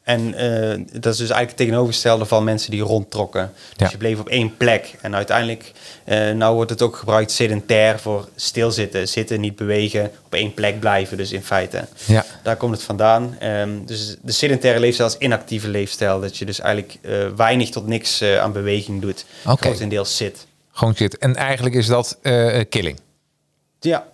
en 0.06 0.34
eh, 0.34 0.70
dat 0.91 1.13
is 1.13 1.20
dus 1.20 1.30
eigenlijk 1.30 1.48
het 1.48 1.58
tegenovergestelde 1.58 2.26
van 2.26 2.44
mensen 2.44 2.72
die 2.72 2.82
rondtrokken. 2.82 3.52
Dus 3.56 3.88
Ja. 3.88 3.89
je 3.91 3.98
bleef 3.98 4.20
op 4.20 4.30
één 4.30 4.58
plek. 4.58 4.96
En 5.02 5.15
uiteindelijk, 5.15 5.72
eh 6.04 6.32
nou 6.32 6.56
wordt 6.56 6.70
het 6.70 6.82
ook 6.82 6.96
gebruikt 6.96 7.32
sedentair 7.32 8.00
voor 8.00 8.28
stilzitten. 8.36 9.08
Zitten, 9.08 9.39
niet 9.39 9.56
bewegen, 9.56 10.12
op 10.26 10.34
één 10.34 10.54
plek 10.54 10.80
blijven. 10.80 11.18
Dus 11.18 11.32
in 11.32 11.44
feite, 11.44 11.86
Ja. 12.06 12.26
daar 12.44 12.56
komt 12.56 12.72
het 12.76 12.84
vandaan. 12.84 13.36
Ehm, 13.39 13.70
dus 13.86 14.15
de 14.22 14.32
sedentaire 14.32 14.80
leefstijl 14.80 15.08
is 15.10 15.18
inactieve 15.18 15.68
leefstijl. 15.68 16.20
Dat 16.20 16.38
je 16.38 16.46
dus 16.46 16.60
eigenlijk 16.60 16.98
eh, 17.02 17.28
weinig 17.36 17.70
tot 17.70 17.88
niks 17.88 18.22
aan 18.24 18.52
beweging 18.52 19.02
doet. 19.02 19.26
Oké. 19.46 19.68
Grotendeels 19.68 20.18
zit. 20.18 20.48
Gewoon 20.72 20.96
zit. 20.96 21.18
En 21.18 21.36
eigenlijk 21.36 21.76
is 21.76 21.88
dat 21.88 22.18
killing. 22.70 23.00
Ja, 23.80 24.08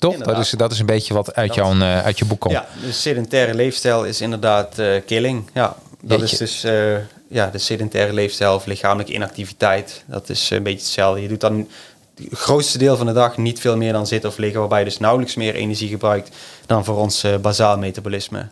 Toch? 0.00 0.12
Inderdaad. 0.12 0.36
Dat 0.36 0.44
is, 0.44 0.50
dat 0.50 0.72
is 0.72 0.78
een 0.78 0.86
beetje 0.86 1.14
wat 1.14 1.34
uit, 1.34 1.46
Dat- 1.46 1.56
jouw, 1.56 1.72
eh, 1.72 2.02
uit 2.04 2.18
je 2.18 2.24
boek 2.24 2.40
komt. 2.40 2.54
Ja, 2.54 2.66
de 2.84 2.92
sedentaire 2.92 3.54
leefstijl 3.54 4.04
is 4.04 4.20
inderdaad 4.20 4.78
eh, 4.78 4.86
killing. 5.06 5.50
Ja, 5.54 5.76
dat 6.02 6.18
Jeetje. 6.20 6.32
is 6.32 6.38
dus 6.38 6.64
eh, 6.64 6.96
ja, 7.28 7.46
de 7.46 7.58
sedentaire 7.58 8.12
leefstijl 8.12 8.54
of 8.54 8.66
lichamelijke 8.66 9.12
inactiviteit. 9.12 10.04
Dat 10.06 10.28
is 10.28 10.50
een 10.50 10.62
beetje 10.62 10.78
hetzelfde. 10.78 11.22
Je 11.22 11.28
doet 11.28 11.40
dan 11.40 11.68
het 12.14 12.38
grootste 12.38 12.78
deel 12.78 12.96
van 12.96 13.06
de 13.06 13.12
dag 13.12 13.36
niet 13.36 13.60
veel 13.60 13.76
meer 13.76 13.92
dan 13.92 14.06
zitten 14.06 14.30
of 14.30 14.36
liggen, 14.36 14.60
waarbij 14.60 14.78
je 14.78 14.84
dus 14.84 14.98
nauwelijks 14.98 15.34
meer 15.34 15.54
energie 15.54 15.88
gebruikt 15.88 16.36
dan 16.66 16.84
voor 16.84 16.96
ons 16.96 17.22
eh, 17.24 17.36
bazaal 17.36 17.78
metabolisme. 17.78 18.46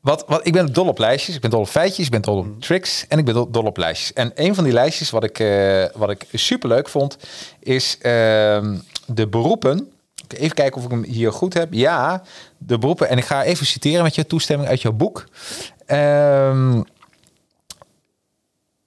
Wat, 0.00 0.24
wat, 0.26 0.46
ik 0.46 0.52
ben 0.52 0.72
dol 0.72 0.86
op 0.88 0.98
lijstjes, 0.98 1.34
ik 1.34 1.40
ben 1.40 1.50
dol 1.50 1.60
op 1.60 1.68
feitjes, 1.68 2.04
ik 2.04 2.10
ben 2.10 2.22
dol 2.22 2.36
op 2.38 2.46
Mhm. 2.46 2.58
tricks 2.58 3.04
en 3.08 3.18
ik 3.18 3.24
ben 3.24 3.34
dol, 3.34 3.50
dol 3.50 3.64
op 3.64 3.76
lijstjes. 3.76 4.12
En 4.12 4.32
een 4.34 4.54
van 4.54 4.64
die 4.64 4.72
lijstjes 4.72 5.10
wat 5.10 5.24
ik, 5.24 5.38
eh 5.38 5.84
wat 5.94 6.10
ik 6.10 6.24
super 6.32 6.68
leuk 6.68 6.88
vond, 6.88 7.16
is 7.60 7.98
ehm, 8.00 8.76
de 9.06 9.26
beroepen. 9.28 9.91
Even 10.28 10.54
kijken 10.54 10.78
of 10.78 10.84
ik 10.84 10.90
hem 10.90 11.04
hier 11.04 11.32
goed 11.32 11.54
heb. 11.54 11.72
Ja, 11.72 12.22
de 12.58 12.78
beroepen. 12.78 13.08
En 13.08 13.18
ik 13.18 13.24
ga 13.24 13.42
even 13.44 13.66
citeren 13.66 14.02
met 14.02 14.14
je 14.14 14.26
toestemming 14.26 14.68
uit 14.68 14.82
jouw 14.82 14.92
boek. 14.92 15.24
Ehm, 15.86 16.82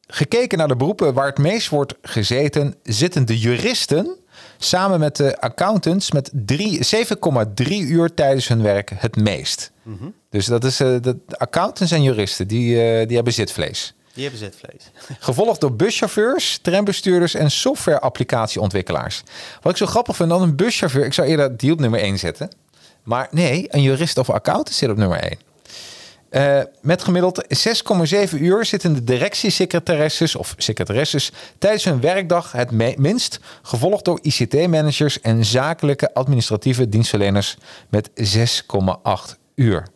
gekeken 0.08 0.58
naar 0.58 0.68
de 0.68 0.76
beroepen 0.76 1.14
waar 1.14 1.28
het 1.28 1.38
meest 1.38 1.70
wordt 1.70 1.96
gezeten, 2.02 2.76
zitten 2.84 3.26
de 3.26 3.40
juristen 3.40 4.18
samen 4.58 5.00
met 5.00 5.16
de 5.16 5.40
accountants 5.40 6.12
met 6.12 6.32
drie- 6.34 6.84
7,3 6.84 7.82
uur 7.82 8.14
tijdens 8.14 8.48
hun 8.48 8.62
werk 8.62 8.92
het 8.96 9.16
meest. 9.16 9.72
Dus 10.30 10.46
dat 10.46 10.64
is 10.64 10.80
eh, 10.80 10.88
de 10.88 11.00
de 11.28 11.38
accountants 11.38 11.92
en 11.92 12.04
juristen, 12.04 12.48
die, 12.48 12.82
eh, 12.82 13.08
die 13.08 13.16
hebben 13.16 13.34
zitvlees. 13.34 13.94
Die 14.16 14.24
hebben 14.24 14.42
zitvlees. 14.42 14.92
Gevolgd 15.20 15.62
door 15.62 15.74
buschauffeurs, 15.74 16.60
trambestuurders 16.62 17.34
en 17.34 17.52
software-applicatieontwikkelaars. 17.52 19.24
Wat 19.62 19.72
ik 19.72 19.78
zo 19.78 19.86
grappig 19.86 20.16
vind, 20.16 20.30
dan 20.30 20.42
een 20.42 20.56
buschauffeur. 20.56 21.06
Ik 21.06 21.14
zou 21.14 21.28
eerder 21.28 21.58
die 21.58 21.72
op 21.72 21.80
nummer 21.80 22.00
1 22.00 22.20
zetten. 22.20 22.50
Maar 23.04 23.28
nee, 23.32 23.66
een 23.70 23.82
jurist 23.82 24.18
of 24.18 24.30
accountant 24.30 24.76
zit 24.76 24.90
op 24.90 24.98
nummer 24.98 25.20
1. 25.20 25.38
Eh, 26.30 26.62
met 26.82 27.04
gemiddeld 27.04 27.46
6,7 27.48 28.42
uur 28.42 28.66
zitten 28.66 28.94
de 28.94 29.04
directiesecretaresses 29.04 30.36
of 30.36 30.54
secretaresses 30.58 31.32
tijdens 31.58 31.84
hun 31.84 32.02
werkdag 32.02 32.52
het 32.52 32.98
minst, 32.98 33.40
gevolgd 33.62 34.06
door 34.06 34.20
ICT-managers 34.22 35.22
en 35.22 35.46
zakelijke 35.46 36.14
administratieve 36.14 36.90
dienstverleners 36.90 37.58
met 37.90 38.10
6,8 38.14 39.38
uur. 39.56 39.88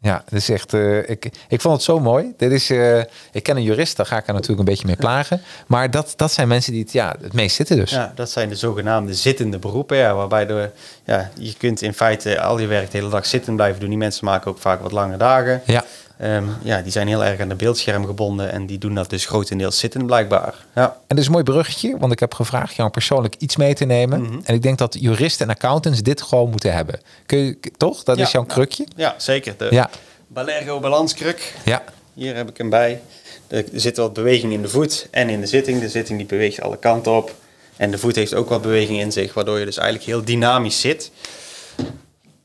Ja, 0.00 0.22
dat 0.28 0.38
is 0.38 0.48
echt. 0.48 0.74
eh, 0.74 1.08
ik, 1.10 1.30
ik 1.48 1.60
vond 1.60 1.74
het 1.74 1.82
zo 1.82 2.00
mooi. 2.00 2.32
Dit 2.36 2.52
is, 2.52 2.70
eh, 2.70 2.98
ik 3.32 3.42
ken 3.42 3.56
een 3.56 3.62
jurist, 3.62 3.96
daar 3.96 4.06
ga 4.06 4.16
ik 4.18 4.26
er 4.26 4.32
natuurlijk 4.32 4.58
een 4.58 4.64
beetje 4.74 4.86
mee 4.86 4.96
plagen. 4.96 5.40
Maar 5.66 5.90
dat, 5.90 6.12
dat 6.16 6.32
zijn 6.32 6.48
mensen 6.48 6.72
die 6.72 6.82
het, 6.82 6.92
ja, 6.92 7.16
het 7.20 7.32
meest 7.32 7.56
zitten 7.56 7.76
dus. 7.76 7.90
Ja, 7.90 8.12
dat 8.14 8.30
zijn 8.30 8.48
de 8.48 8.54
zogenaamde 8.54 9.14
zittende 9.14 9.58
beroepen, 9.58 9.96
ja, 9.96 10.14
waarbij 10.14 10.46
de, 10.46 10.70
ja, 11.04 11.30
je 11.38 11.54
kunt 11.58 11.82
in 11.82 11.94
feite 11.94 12.40
al 12.40 12.58
je 12.58 12.66
werk 12.66 12.90
de 12.90 12.98
hele 12.98 13.10
dag 13.10 13.26
zitten 13.26 13.56
blijven 13.56 13.80
doen. 13.80 13.88
Die 13.88 13.98
mensen 13.98 14.24
maken 14.24 14.50
ook 14.50 14.58
vaak 14.58 14.80
wat 14.80 14.92
lange 14.92 15.16
dagen. 15.16 15.62
Ja. 15.64 15.84
Ehm, 16.18 16.44
ja, 16.62 16.82
die 16.82 16.92
zijn 16.92 17.08
heel 17.08 17.24
erg 17.24 17.40
aan 17.40 17.48
de 17.48 17.54
beeldscherm 17.54 18.06
gebonden 18.06 18.52
en 18.52 18.66
die 18.66 18.78
doen 18.78 18.94
dat 18.94 19.10
dus 19.10 19.26
grotendeels 19.26 19.78
zittend 19.78 20.06
blijkbaar. 20.06 20.54
Ja. 20.74 20.84
En 20.84 20.92
dat 21.06 21.18
is 21.18 21.26
een 21.26 21.32
mooi 21.32 21.44
bruggetje, 21.44 21.98
want 21.98 22.12
ik 22.12 22.20
heb 22.20 22.34
gevraagd 22.34 22.74
jou 22.74 22.90
persoonlijk 22.90 23.34
iets 23.38 23.56
mee 23.56 23.74
te 23.74 23.84
nemen. 23.84 24.22
Mhm. 24.22 24.38
En 24.44 24.54
ik 24.54 24.62
denk 24.62 24.78
dat 24.78 24.96
juristen 25.00 25.46
en 25.46 25.54
accountants 25.54 26.02
dit 26.02 26.22
gewoon 26.22 26.50
moeten 26.50 26.72
hebben. 26.72 27.00
Kun 27.26 27.38
je, 27.38 27.58
toch? 27.76 28.02
Dat 28.02 28.18
is 28.18 28.30
jouw 28.30 28.44
krukje? 28.44 28.86
Ja, 28.96 29.14
zeker. 29.16 29.54
De 29.56 29.68
Ja. 29.70 29.90
Balergo 30.26 30.80
balanskruk. 30.80 31.54
Ja. 31.64 31.82
Hier 32.14 32.36
heb 32.36 32.48
ik 32.48 32.56
hem 32.56 32.70
bij. 32.70 33.00
Er 33.48 33.64
zit 33.72 33.96
wat 33.96 34.12
beweging 34.12 34.52
in 34.52 34.62
de 34.62 34.68
voet 34.68 35.08
en 35.10 35.28
in 35.28 35.40
de 35.40 35.46
zitting. 35.46 35.80
De 35.80 35.88
zitting 35.88 36.18
die 36.18 36.26
beweegt 36.26 36.60
alle 36.60 36.78
kanten 36.78 37.12
op. 37.12 37.34
En 37.76 37.90
de 37.90 37.98
voet 37.98 38.16
heeft 38.16 38.34
ook 38.34 38.48
wat 38.48 38.62
beweging 38.62 39.00
in 39.00 39.12
zich, 39.12 39.34
waardoor 39.34 39.58
je 39.58 39.64
dus 39.64 39.76
eigenlijk 39.76 40.08
heel 40.08 40.24
dynamisch 40.24 40.80
zit. 40.80 41.10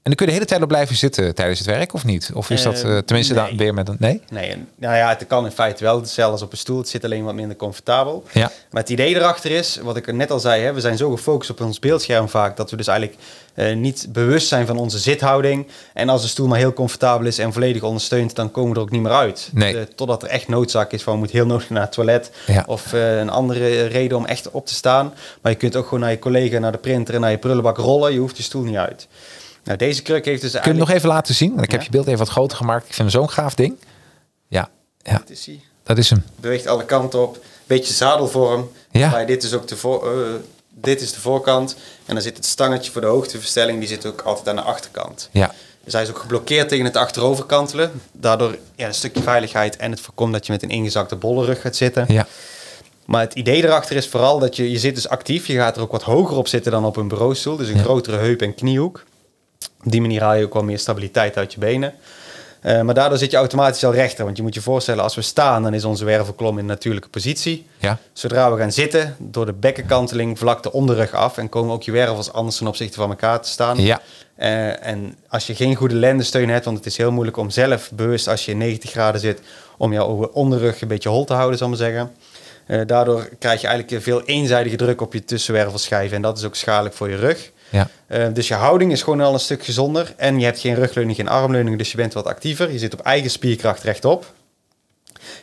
En 0.03 0.09
dan 0.11 0.15
kun 0.15 0.25
je 0.25 0.31
de 0.31 0.37
hele 0.37 0.49
tijd 0.49 0.61
op 0.61 0.67
blijven 0.67 0.95
zitten 0.95 1.35
tijdens 1.35 1.59
het 1.59 1.67
werk, 1.67 1.93
of 1.93 2.05
niet? 2.05 2.31
Of 2.33 2.49
is 2.49 2.63
dat 2.63 2.83
Eh, 2.83 2.97
eh, 2.97 3.03
tenminste 3.03 3.33
nee. 3.33 3.47
dan 3.47 3.57
weer 3.57 3.73
met 3.73 3.87
een... 3.87 3.95
Nee? 3.99 4.21
Nee, 4.29 4.55
nou 4.75 4.95
ja, 4.95 5.09
het 5.09 5.27
kan 5.27 5.45
in 5.45 5.51
feite 5.51 5.83
wel 5.83 5.99
hetzelfde 5.99 6.31
als 6.31 6.41
op 6.41 6.51
een 6.51 6.57
stoel. 6.57 6.77
Het 6.77 6.89
zit 6.89 7.03
alleen 7.03 7.23
wat 7.23 7.33
minder 7.33 7.57
comfortabel. 7.57 8.23
Ja. 8.31 8.51
Maar 8.71 8.81
het 8.81 8.89
idee 8.89 9.15
erachter 9.15 9.51
is, 9.51 9.79
wat 9.81 9.97
ik 9.97 10.13
net 10.13 10.31
al 10.31 10.39
zei, 10.39 10.63
hè, 10.63 10.73
we 10.73 10.79
zijn 10.79 10.97
zo 10.97 11.11
gefocust 11.11 11.49
op 11.49 11.61
ons 11.61 11.79
beeldscherm 11.79 12.29
vaak 12.29 12.57
dat 12.57 12.71
we 12.71 12.77
dus 12.77 12.87
eigenlijk 12.87 13.19
eh, 13.53 13.75
niet 13.75 14.07
bewust 14.09 14.47
zijn 14.47 14.65
van 14.65 14.77
onze 14.77 14.99
zithouding. 14.99 15.67
En 15.93 16.09
als 16.09 16.21
de 16.21 16.27
stoel 16.27 16.47
maar 16.47 16.57
heel 16.57 16.73
comfortabel 16.73 17.27
is 17.27 17.37
en 17.37 17.53
volledig 17.53 17.83
ondersteunt, 17.83 18.35
dan 18.35 18.51
komen 18.51 18.69
we 18.71 18.75
er 18.75 18.81
ook 18.81 18.91
niet 18.91 19.01
meer 19.01 19.11
uit. 19.11 19.49
Nee. 19.53 19.87
Totdat 19.95 20.23
er 20.23 20.29
echt 20.29 20.47
noodzaak 20.47 20.91
is 20.91 21.03
van 21.03 21.13
we 21.13 21.19
moeten 21.19 21.37
heel 21.37 21.45
nodig 21.45 21.69
naar 21.69 21.81
het 21.81 21.91
toilet. 21.91 22.31
Ja. 22.47 22.63
Of 22.67 22.91
een 22.93 23.29
andere 23.29 23.85
reden 23.85 24.17
om 24.17 24.25
echt 24.25 24.51
op 24.51 24.65
te 24.65 24.73
staan. 24.73 25.13
Maar 25.41 25.51
je 25.51 25.57
kunt 25.57 25.75
ook 25.75 25.83
gewoon 25.83 25.99
naar 25.99 26.11
je 26.11 26.19
collega, 26.19 26.59
naar 26.59 26.71
de 26.71 26.77
printer 26.77 27.13
en 27.13 27.21
naar 27.21 27.31
je 27.31 27.37
prullenbak 27.37 27.77
rollen. 27.77 28.13
Je 28.13 28.19
hoeft 28.19 28.37
je 28.37 28.43
stoel 28.43 28.63
niet 28.63 28.75
uit. 28.75 29.07
Nou, 29.63 29.77
deze 29.77 30.01
kruk 30.01 30.25
heeft 30.25 30.41
dus 30.41 30.51
Kun 30.51 30.61
je 30.61 30.67
hem 30.67 30.77
nog 30.77 30.89
eigenlijk... 30.89 31.05
even 31.05 31.09
laten 31.09 31.35
zien? 31.35 31.49
Want 31.51 31.63
ik 31.63 31.71
heb 31.71 31.81
je 31.81 31.89
beeld 31.89 32.05
even 32.07 32.19
wat 32.19 32.29
groter 32.29 32.57
gemaakt. 32.57 32.87
Ik 32.87 32.93
vind 32.93 33.11
hem 33.11 33.21
zo'n 33.21 33.29
gaaf 33.29 33.53
ding. 33.55 33.75
Ja, 34.47 34.69
ja, 35.01 35.17
Dit 35.17 35.29
is 35.29 35.45
hij. 35.45 35.59
dat 35.83 35.97
is 35.97 36.09
hem. 36.09 36.23
beweegt 36.35 36.67
alle 36.67 36.85
kanten 36.85 37.21
op. 37.21 37.43
Beetje 37.65 37.93
zadelvorm. 37.93 38.71
Ja. 38.91 39.09
Maar 39.09 39.25
dit 39.25 39.43
is 39.43 39.53
ook 39.53 39.67
de 39.67 39.77
voor, 39.77 40.13
eh, 40.17 40.29
dit 40.69 41.01
is 41.01 41.13
de 41.13 41.19
voorkant. 41.19 41.75
En 42.05 42.13
dan 42.13 42.23
zit 42.23 42.35
het 42.37 42.45
stangetje 42.45 42.91
voor 42.91 43.01
de 43.01 43.07
hoogteverstelling. 43.07 43.79
Die 43.79 43.87
zit 43.87 44.05
ook 44.05 44.21
altijd 44.21 44.47
aan 44.47 44.55
de 44.55 44.61
achterkant. 44.61 45.29
Ja, 45.31 45.51
Dus 45.83 45.93
hij 45.93 46.01
is 46.01 46.09
ook 46.09 46.17
geblokkeerd 46.19 46.69
tegen 46.69 46.85
het 46.85 46.95
achteroverkantelen. 46.95 47.91
Daardoor 48.11 48.57
ja, 48.75 48.87
een 48.87 48.93
stukje 48.93 49.21
veiligheid. 49.23 49.77
En 49.77 49.91
het 49.91 49.99
voorkomt 50.01 50.33
dat 50.33 50.45
je 50.45 50.51
met 50.51 50.63
een 50.63 50.69
ingezakte 50.69 51.15
bolle 51.15 51.45
rug 51.45 51.61
gaat 51.61 51.75
zitten. 51.75 52.05
ja. 52.07 52.27
Maar 53.05 53.21
het 53.21 53.33
idee 53.33 53.63
erachter 53.63 53.95
is 53.95 54.07
vooral 54.07 54.39
dat 54.39 54.55
je, 54.55 54.71
je 54.71 54.79
zit 54.79 54.95
dus 54.95 55.07
actief. 55.09 55.47
Je 55.47 55.55
gaat 55.55 55.75
er 55.75 55.81
ook 55.81 55.91
wat 55.91 56.03
hoger 56.03 56.37
op 56.37 56.47
zitten 56.47 56.71
dan 56.71 56.85
op 56.85 56.95
een 56.97 57.07
bureaustoel. 57.07 57.55
Dus 57.57 57.67
een 57.69 57.75
Ja. 57.75 57.81
grotere 57.83 58.17
heup- 58.17 58.41
en 58.41 58.55
kniehoek. 58.55 59.03
Op 59.83 59.91
die 59.91 60.01
manier 60.01 60.21
haal 60.21 60.35
je 60.35 60.45
ook 60.45 60.53
wel 60.53 60.63
meer 60.63 60.79
stabiliteit 60.79 61.37
uit 61.37 61.53
je 61.53 61.59
benen. 61.59 61.93
Eh, 62.61 62.81
maar 62.81 62.93
daardoor 62.93 63.17
zit 63.17 63.31
je 63.31 63.37
automatisch 63.37 63.83
al 63.83 63.93
rechter. 63.93 64.25
Want 64.25 64.37
je 64.37 64.43
moet 64.43 64.53
je 64.53 64.61
voorstellen, 64.61 65.03
als 65.03 65.15
we 65.15 65.21
staan, 65.21 65.63
dan 65.63 65.73
is 65.73 65.85
onze 65.85 66.05
wervelkolom 66.05 66.57
in 66.57 66.65
natuurlijke 66.65 67.09
positie. 67.09 67.67
Ja. 67.77 67.97
Zodra 68.13 68.51
we 68.51 68.57
gaan 68.57 68.71
zitten, 68.71 69.15
door 69.19 69.45
de 69.45 69.53
bekkenkanteling 69.53 70.39
vlakt 70.39 70.63
de 70.63 70.71
onderrug 70.71 71.13
af. 71.13 71.37
En 71.37 71.49
komen 71.49 71.73
ook 71.73 71.83
je 71.83 71.91
wervels 71.91 72.33
anders 72.33 72.57
ten 72.57 72.67
opzichte 72.67 72.97
van 72.97 73.09
elkaar 73.09 73.41
te 73.41 73.49
staan. 73.49 73.81
Ja. 73.81 74.01
Eh, 74.35 74.87
en 74.87 75.15
als 75.27 75.47
je 75.47 75.55
geen 75.55 75.75
goede 75.75 75.95
lendensteun 75.95 76.49
hebt, 76.49 76.65
want 76.65 76.77
het 76.77 76.85
is 76.85 76.97
heel 76.97 77.11
moeilijk 77.11 77.37
om 77.37 77.49
zelf 77.49 77.91
bewust 77.91 78.27
als 78.27 78.45
je 78.45 78.51
in 78.51 78.57
90 78.57 78.89
graden 78.89 79.21
zit, 79.21 79.41
om 79.77 79.93
jouw 79.93 80.29
onderrug 80.33 80.81
een 80.81 80.87
beetje 80.87 81.09
hol 81.09 81.25
te 81.25 81.33
houden, 81.33 81.57
zal 81.57 81.71
ik 81.71 81.77
maar 81.77 81.87
zeggen. 81.87 82.11
Eh, 82.65 82.81
daardoor 82.85 83.29
krijg 83.39 83.61
je 83.61 83.67
eigenlijk 83.67 84.03
veel 84.03 84.21
eenzijdige 84.23 84.75
druk 84.75 85.01
op 85.01 85.13
je 85.13 85.25
tussenwervelschijven. 85.25 86.15
En 86.15 86.21
dat 86.21 86.37
is 86.37 86.43
ook 86.43 86.55
schadelijk 86.55 86.95
voor 86.95 87.09
je 87.09 87.15
rug. 87.15 87.51
Ja. 87.71 87.87
Eh, 88.07 88.27
dus 88.33 88.47
je 88.47 88.53
houding 88.53 88.91
is 88.91 89.03
gewoon 89.03 89.21
al 89.21 89.33
een 89.33 89.39
stuk 89.39 89.63
gezonder. 89.63 90.13
En 90.17 90.39
je 90.39 90.45
hebt 90.45 90.59
geen 90.59 90.75
rugleuning, 90.75 91.15
geen 91.15 91.27
armleuning, 91.27 91.77
dus 91.77 91.91
je 91.91 91.97
bent 91.97 92.13
wat 92.13 92.25
actiever. 92.25 92.71
Je 92.71 92.79
zit 92.79 92.93
op 92.93 92.99
eigen 92.99 93.29
spierkracht 93.29 93.83
rechtop. 93.83 94.25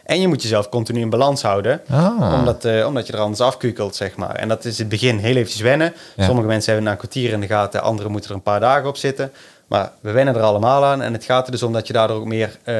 En 0.05 0.21
je 0.21 0.29
moet 0.29 0.43
jezelf 0.43 0.69
continu 0.69 1.01
in 1.01 1.11
balans 1.11 1.43
houden, 1.43 1.81
Ah. 1.91 2.33
omdat, 2.38 2.64
eh, 2.64 2.87
omdat 2.87 3.07
je 3.07 3.12
er 3.12 3.19
anders 3.19 3.41
afkukelt, 3.41 3.97
zeg 3.97 4.17
maar. 4.17 4.35
En 4.35 4.49
dat 4.49 4.64
is 4.64 4.79
het 4.79 4.88
begin 4.88 5.19
heel 5.19 5.37
eventjes 5.37 5.61
wennen. 5.61 5.95
Ja. 6.17 6.25
Sommige 6.25 6.47
mensen 6.47 6.67
hebben 6.73 6.85
na 6.85 6.91
een 6.93 6.99
kwartier 7.09 7.33
in 7.33 7.41
de 7.41 7.47
gaten, 7.47 7.83
anderen 7.83 8.12
moeten 8.12 8.31
er 8.31 8.37
een 8.37 8.43
paar 8.43 8.61
dagen 8.61 8.88
op 8.88 8.97
zitten. 8.97 9.33
Maar 9.67 9.91
we 10.01 10.11
wennen 10.11 10.35
er 10.35 10.41
allemaal 10.43 10.85
aan. 10.85 11.03
En 11.03 11.12
het 11.12 11.25
gaat 11.25 11.47
er 11.47 11.53
dus 11.53 11.62
om 11.62 11.73
dat 11.73 11.87
je 11.87 11.93
daardoor 11.93 12.17
ook 12.17 12.25
meer 12.25 12.59
eh, 12.64 12.75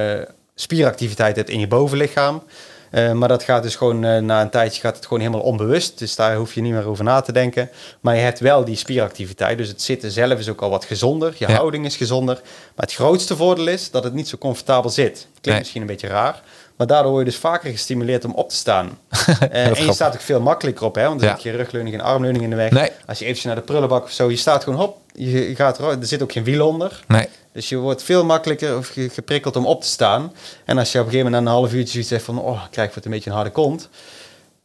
spieractiviteit 0.55 1.37
hebt 1.37 1.51
in 1.51 1.61
je 1.61 1.69
bovenlichaam. 1.69 2.43
Eh, 2.91 3.13
maar 3.13 3.29
dat 3.29 3.43
gaat 3.43 3.63
dus 3.63 3.77
gewoon, 3.77 4.05
eh, 4.05 4.19
na 4.21 4.41
een 4.43 4.51
tijdje 4.51 4.81
gaat 4.81 4.97
het 4.97 5.05
gewoon 5.07 5.21
helemaal 5.21 5.43
onbewust. 5.43 5.99
Dus 5.99 6.17
daar 6.17 6.37
hoef 6.37 6.55
je 6.55 6.61
niet 6.61 6.73
meer 6.73 6.87
over 6.87 7.05
na 7.05 7.21
te 7.21 7.33
denken. 7.33 7.71
Maar 8.01 8.15
je 8.15 8.21
hebt 8.21 8.41
wel 8.41 8.65
die 8.65 8.77
spieractiviteit. 8.77 9.59
Dus 9.59 9.69
het 9.69 9.83
zitten 9.83 10.11
zelf 10.11 10.39
is 10.39 10.49
ook 10.49 10.61
al 10.61 10.71
wat 10.71 10.85
gezonder. 10.85 11.35
Je 11.39 11.47
Ja. 11.49 11.55
houding 11.55 11.85
is 11.85 11.97
gezonder. 11.97 12.35
Maar 12.45 12.87
het 12.87 12.95
grootste 12.95 13.37
voordeel 13.37 13.67
is 13.67 13.91
dat 13.91 14.05
het 14.05 14.13
niet 14.15 14.29
zo 14.29 14.37
comfortabel 14.39 14.91
zit. 14.91 15.13
Klinkt 15.19 15.47
Nee. 15.47 15.59
misschien 15.59 15.81
een 15.81 15.87
beetje 15.87 16.07
raar. 16.09 16.43
Maar 16.79 16.87
daardoor 16.87 17.11
word 17.13 17.25
je 17.25 17.31
dus 17.31 17.41
vaker 17.41 17.71
gestimuleerd 17.71 18.25
om 18.25 18.33
op 18.35 18.49
te 18.49 18.57
staan. 18.57 18.99
Eh, 19.51 19.67
en 19.79 19.85
je 19.87 19.93
staat 19.93 20.15
ook 20.15 20.21
veel 20.21 20.41
makkelijker 20.41 20.85
op, 20.87 20.95
hè? 20.95 21.05
Want 21.07 21.21
dan 21.21 21.29
Ja. 21.29 21.35
zit 21.35 21.43
je 21.45 21.51
rugleuning 21.51 21.95
en 21.95 22.01
armleuning 22.01 22.45
in 22.45 22.51
de 22.51 22.57
weg. 22.57 22.71
Nee. 22.71 22.91
Als 23.07 23.19
je 23.19 23.25
eventjes 23.25 23.47
naar 23.47 23.55
de 23.55 23.61
prullenbak 23.63 24.05
of 24.05 24.11
zo, 24.11 24.31
je 24.31 24.37
staat 24.37 24.65
gewoon 24.65 24.79
hop, 24.79 24.97
je 25.15 25.55
gaat 25.57 25.79
er, 25.79 25.85
er 25.89 26.07
zit 26.07 26.23
ook 26.23 26.33
geen 26.33 26.45
wiel 26.45 26.67
onder. 26.69 27.01
Nee. 27.09 27.29
Dus 27.53 27.69
je 27.69 27.77
wordt 27.77 28.03
veel 28.03 28.25
makkelijker 28.25 28.77
of 28.77 28.89
ge- 28.89 29.09
geprikkeld 29.09 29.57
om 29.57 29.67
op 29.67 29.81
te 29.83 29.89
staan. 29.89 30.33
En 30.65 30.79
als 30.79 30.93
je 30.93 30.99
op 30.99 31.05
een 31.05 31.11
gegeven 31.11 31.31
moment 31.31 31.45
na 31.51 31.51
een 31.51 31.57
half 31.61 31.73
uurtje 31.73 31.93
zoiets 31.93 32.11
hebt 32.11 32.23
van, 32.23 32.41
oh, 32.41 32.63
ik 32.65 32.71
krijg 32.71 32.95
wat 32.95 33.05
een 33.05 33.11
beetje 33.11 33.31
een 33.31 33.37
harde 33.37 33.51
kont. 33.51 33.89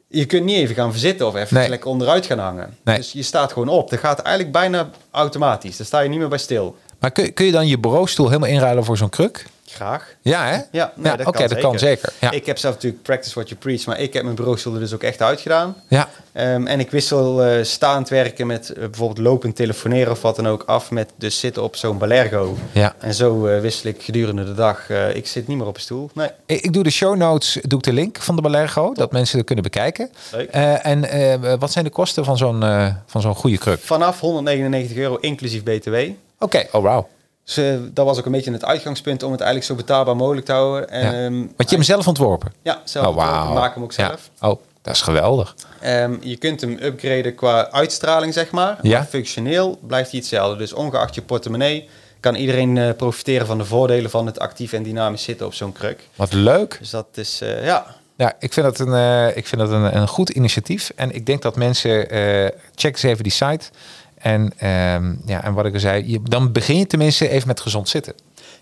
Je 0.07 0.25
kunt 0.25 0.43
niet 0.43 0.57
even 0.57 0.75
gaan 0.75 0.91
verzitten 0.91 1.27
of 1.27 1.35
even 1.35 1.57
Nee. 1.57 1.69
lekker 1.69 1.89
onderuit 1.89 2.25
gaan 2.25 2.39
hangen. 2.39 2.77
Nee. 2.83 2.95
Dus 2.97 3.11
je 3.11 3.23
staat 3.23 3.51
gewoon 3.53 3.67
op. 3.69 3.89
Dat 3.89 3.99
gaat 3.99 4.19
eigenlijk 4.19 4.53
bijna 4.55 4.89
automatisch. 5.11 5.77
Daar 5.77 5.87
sta 5.87 5.99
je 5.99 6.09
niet 6.09 6.19
meer 6.19 6.27
bij 6.27 6.37
stil. 6.37 6.75
Maar 6.99 7.11
kun, 7.11 7.33
kun 7.33 7.45
je 7.45 7.51
dan 7.51 7.67
je 7.67 7.79
bureaustoel 7.79 8.27
helemaal 8.27 8.49
inruilen 8.49 8.83
voor 8.85 8.97
zo'n 8.97 9.09
kruk? 9.09 9.45
Graag. 9.73 10.15
Ja, 10.21 10.45
hè? 10.45 10.57
Ja, 10.71 10.93
nee, 10.95 11.17
dat 11.17 11.27
oké, 11.27 11.37
kan 11.37 11.47
dat 11.47 11.59
kan 11.59 11.79
zeker. 11.79 12.13
Ja. 12.19 12.31
Ik 12.31 12.45
heb 12.45 12.57
zelf 12.57 12.73
natuurlijk 12.73 13.03
practice 13.03 13.33
what 13.33 13.49
you 13.49 13.59
preach, 13.59 13.85
maar 13.85 13.99
ik 13.99 14.13
heb 14.13 14.23
mijn 14.23 14.35
bureaustoel 14.35 14.73
er 14.73 14.79
dus 14.79 14.93
ook 14.93 15.03
echt 15.03 15.21
uitgedaan. 15.21 15.75
ja. 15.87 16.09
Ehm, 16.33 16.67
en 16.67 16.79
ik 16.79 16.91
wissel 16.91 17.43
eh, 17.43 17.63
staand 17.63 18.09
werken 18.09 18.47
met 18.47 18.69
eh, 18.69 18.79
bijvoorbeeld 18.79 19.17
lopend 19.17 19.55
telefoneren 19.55 20.11
of 20.11 20.21
wat 20.21 20.35
dan 20.35 20.47
ook 20.47 20.63
af 20.65 20.91
met 20.91 21.09
dus 21.15 21.39
zitten 21.39 21.63
op 21.63 21.75
zo'n 21.75 21.97
Balergo. 21.97 22.57
Ja. 22.71 22.95
En 22.99 23.13
zo 23.13 23.47
eh, 23.47 23.61
wissel 23.61 23.89
ik 23.89 24.03
gedurende 24.03 24.43
de 24.43 24.53
dag. 24.53 24.89
ik 25.13 25.27
zit 25.27 25.47
niet 25.47 25.57
meer 25.57 25.67
op 25.67 25.75
een 25.75 25.81
stoel. 25.81 26.09
Nee. 26.13 26.29
Ik, 26.45 26.61
ik 26.61 26.73
doe 26.73 26.83
de 26.83 26.89
show 26.89 27.15
notes, 27.15 27.59
doe 27.61 27.77
ik 27.77 27.85
de 27.85 27.93
link 27.93 28.17
van 28.17 28.35
de 28.35 28.41
Balergo, 28.41 28.93
dat 28.93 29.11
mensen 29.11 29.37
het 29.37 29.45
kunnen 29.45 29.63
bekijken. 29.63 30.09
Leuk. 30.31 30.49
En 30.49 31.59
wat 31.59 31.71
zijn 31.71 31.85
de 31.85 31.91
kosten 31.91 32.25
van 32.25 32.37
zo'n 32.37 32.63
van 33.05 33.21
zo'n 33.21 33.35
goede 33.35 33.57
kruk? 33.57 33.79
Vanaf 33.79 34.19
199 34.19 34.97
euro 34.97 35.15
inclusief 35.15 35.63
BTW. 35.63 35.95
Oké, 36.39 36.67
oh 36.71 36.81
wow. 36.81 37.05
Dus 37.45 37.59
dat 37.93 38.05
was 38.05 38.17
ook 38.19 38.25
een 38.25 38.31
beetje 38.31 38.51
het 38.51 38.65
uitgangspunt 38.65 39.23
om 39.23 39.31
het 39.31 39.41
eigenlijk 39.41 39.71
zo 39.71 39.85
betaalbaar 39.85 40.15
mogelijk 40.15 40.45
te 40.45 40.51
houden. 40.51 40.89
En, 40.89 41.01
Ja. 41.05 41.11
ehm, 41.25 41.33
Want 41.33 41.47
je 41.49 41.55
hebt 41.57 41.69
hem 41.71 41.83
zelf 41.83 42.07
ontworpen? 42.07 42.53
Ja, 42.61 42.81
zelf. 42.83 43.05
Oh. 43.15 43.45
Ik 43.49 43.53
maak 43.53 43.73
hem 43.73 43.83
ook 43.83 43.91
Ja. 43.93 44.05
zelf. 44.07 44.29
Oh, 44.53 44.61
dat 44.81 44.93
is 44.93 45.01
geweldig. 45.01 45.55
Ehm, 45.81 46.15
je 46.21 46.37
kunt 46.37 46.61
hem 46.61 46.77
upgraden 46.81 47.35
qua 47.35 47.69
uitstraling, 47.71 48.33
zeg 48.33 48.51
maar. 48.51 48.77
Ja. 48.81 48.97
Maar 48.97 49.07
functioneel 49.07 49.79
blijft 49.87 50.11
hij 50.11 50.19
hetzelfde. 50.19 50.57
Dus 50.57 50.73
ongeacht 50.73 51.15
je 51.15 51.21
portemonnee 51.21 51.89
kan 52.19 52.35
iedereen 52.35 52.77
eh, 52.77 52.89
profiteren 52.97 53.47
van 53.47 53.57
de 53.57 53.65
voordelen 53.65 54.09
van 54.09 54.25
het 54.25 54.39
actief 54.39 54.73
en 54.73 54.83
dynamisch 54.83 55.23
zitten 55.23 55.45
op 55.45 55.53
zo'n 55.53 55.71
kruk. 55.71 56.07
Wat 56.15 56.33
leuk. 56.33 56.75
Dus 56.79 56.89
dat 56.89 57.07
is, 57.13 57.41
eh, 57.41 57.65
ja, 57.65 57.85
Ja, 58.17 58.33
ik 58.39 58.53
vind 58.53 58.65
dat 58.65 58.79
een, 58.79 58.93
eh, 58.93 59.37
ik 59.37 59.47
vind 59.47 59.61
dat 59.61 59.69
een, 59.69 59.95
een 59.97 60.07
goed 60.07 60.29
initiatief. 60.29 60.91
En 60.95 61.11
ik 61.15 61.25
denk 61.25 61.41
dat 61.41 61.55
mensen, 61.55 61.91
check 62.75 62.93
eens 62.93 63.03
even 63.03 63.23
die 63.23 63.31
site. 63.31 63.65
En, 64.23 64.53
ehm, 64.57 65.15
ja, 65.25 65.43
en 65.43 65.53
wat 65.53 65.65
ik 65.65 65.73
al 65.73 65.79
zei, 65.79 66.11
je, 66.11 66.19
dan 66.23 66.51
begin 66.51 66.77
je 66.77 66.87
tenminste 66.87 67.29
even 67.29 67.47
met 67.47 67.59
gezond 67.59 67.89
zitten. 67.89 68.13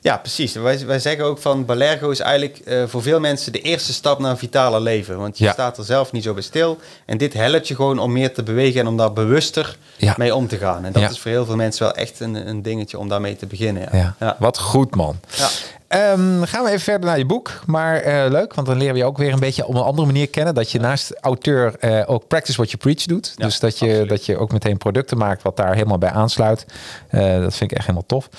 Ja, 0.03 0.17
precies. 0.17 0.53
Wij, 0.53 0.85
wij 0.85 0.99
zeggen 0.99 1.25
ook 1.25 1.37
van 1.37 1.65
Balergo 1.65 2.09
is 2.09 2.19
eigenlijk 2.19 2.57
eh, 2.59 2.83
voor 2.87 3.01
veel 3.01 3.19
mensen 3.19 3.51
de 3.51 3.61
eerste 3.61 3.93
stap 3.93 4.19
naar 4.19 4.31
een 4.31 4.37
vitale 4.37 4.79
leven. 4.79 5.17
Want 5.17 5.37
je 5.37 5.43
Ja. 5.43 5.51
staat 5.51 5.77
er 5.77 5.83
zelf 5.83 6.11
niet 6.11 6.23
zo 6.23 6.33
bij 6.33 6.43
stil. 6.43 6.77
En 7.05 7.17
dit 7.17 7.33
helpt 7.33 7.67
je 7.67 7.75
gewoon 7.75 7.99
om 7.99 8.11
meer 8.11 8.33
te 8.33 8.43
bewegen 8.43 8.79
en 8.79 8.87
om 8.87 8.97
daar 8.97 9.13
bewuster 9.13 9.77
Ja. 9.97 10.13
mee 10.17 10.35
om 10.35 10.47
te 10.47 10.57
gaan. 10.57 10.85
En 10.85 10.91
dat 10.91 11.01
Ja. 11.01 11.09
is 11.09 11.19
voor 11.19 11.31
heel 11.31 11.45
veel 11.45 11.55
mensen 11.55 11.83
wel 11.85 11.93
echt 11.95 12.19
een, 12.19 12.47
een 12.47 12.61
dingetje 12.61 12.97
om 12.99 13.09
daarmee 13.09 13.35
te 13.35 13.45
beginnen. 13.45 13.87
Ja. 14.19 14.35
Wat 14.39 14.57
goed, 14.59 14.95
man. 14.95 15.19
Ja. 15.35 15.47
Ehm, 15.87 16.43
gaan 16.43 16.63
we 16.63 16.69
even 16.69 16.81
verder 16.81 17.07
naar 17.09 17.17
je 17.17 17.25
boek. 17.25 17.51
Maar 17.65 17.95
eh, 18.01 18.29
leuk, 18.31 18.53
want 18.53 18.67
dan 18.67 18.77
leren 18.77 18.93
we 18.93 18.99
je 18.99 19.05
ook 19.05 19.17
weer 19.17 19.33
een 19.33 19.39
beetje 19.39 19.65
op 19.67 19.75
een 19.75 19.81
andere 19.81 20.07
manier 20.07 20.29
kennen. 20.29 20.53
Dat 20.55 20.71
je 20.71 20.79
naast 20.79 21.13
auteur 21.19 21.75
eh, 21.79 22.01
ook 22.05 22.27
practice 22.27 22.57
what 22.57 22.71
you 22.71 22.81
preach 22.81 23.05
doet. 23.05 23.33
Ja, 23.35 23.45
dus 23.45 23.59
dat 23.59 23.79
je, 23.79 23.85
absoluut. 23.85 24.09
dat 24.09 24.25
je 24.25 24.37
ook 24.37 24.51
meteen 24.51 24.77
producten 24.77 25.17
maakt 25.17 25.41
wat 25.43 25.57
daar 25.57 25.73
helemaal 25.73 25.97
bij 25.97 26.09
aansluit. 26.11 26.65
Dat 27.11 27.55
vind 27.55 27.71
ik 27.71 27.77
echt 27.77 27.81
helemaal 27.85 28.05
tof. 28.07 28.29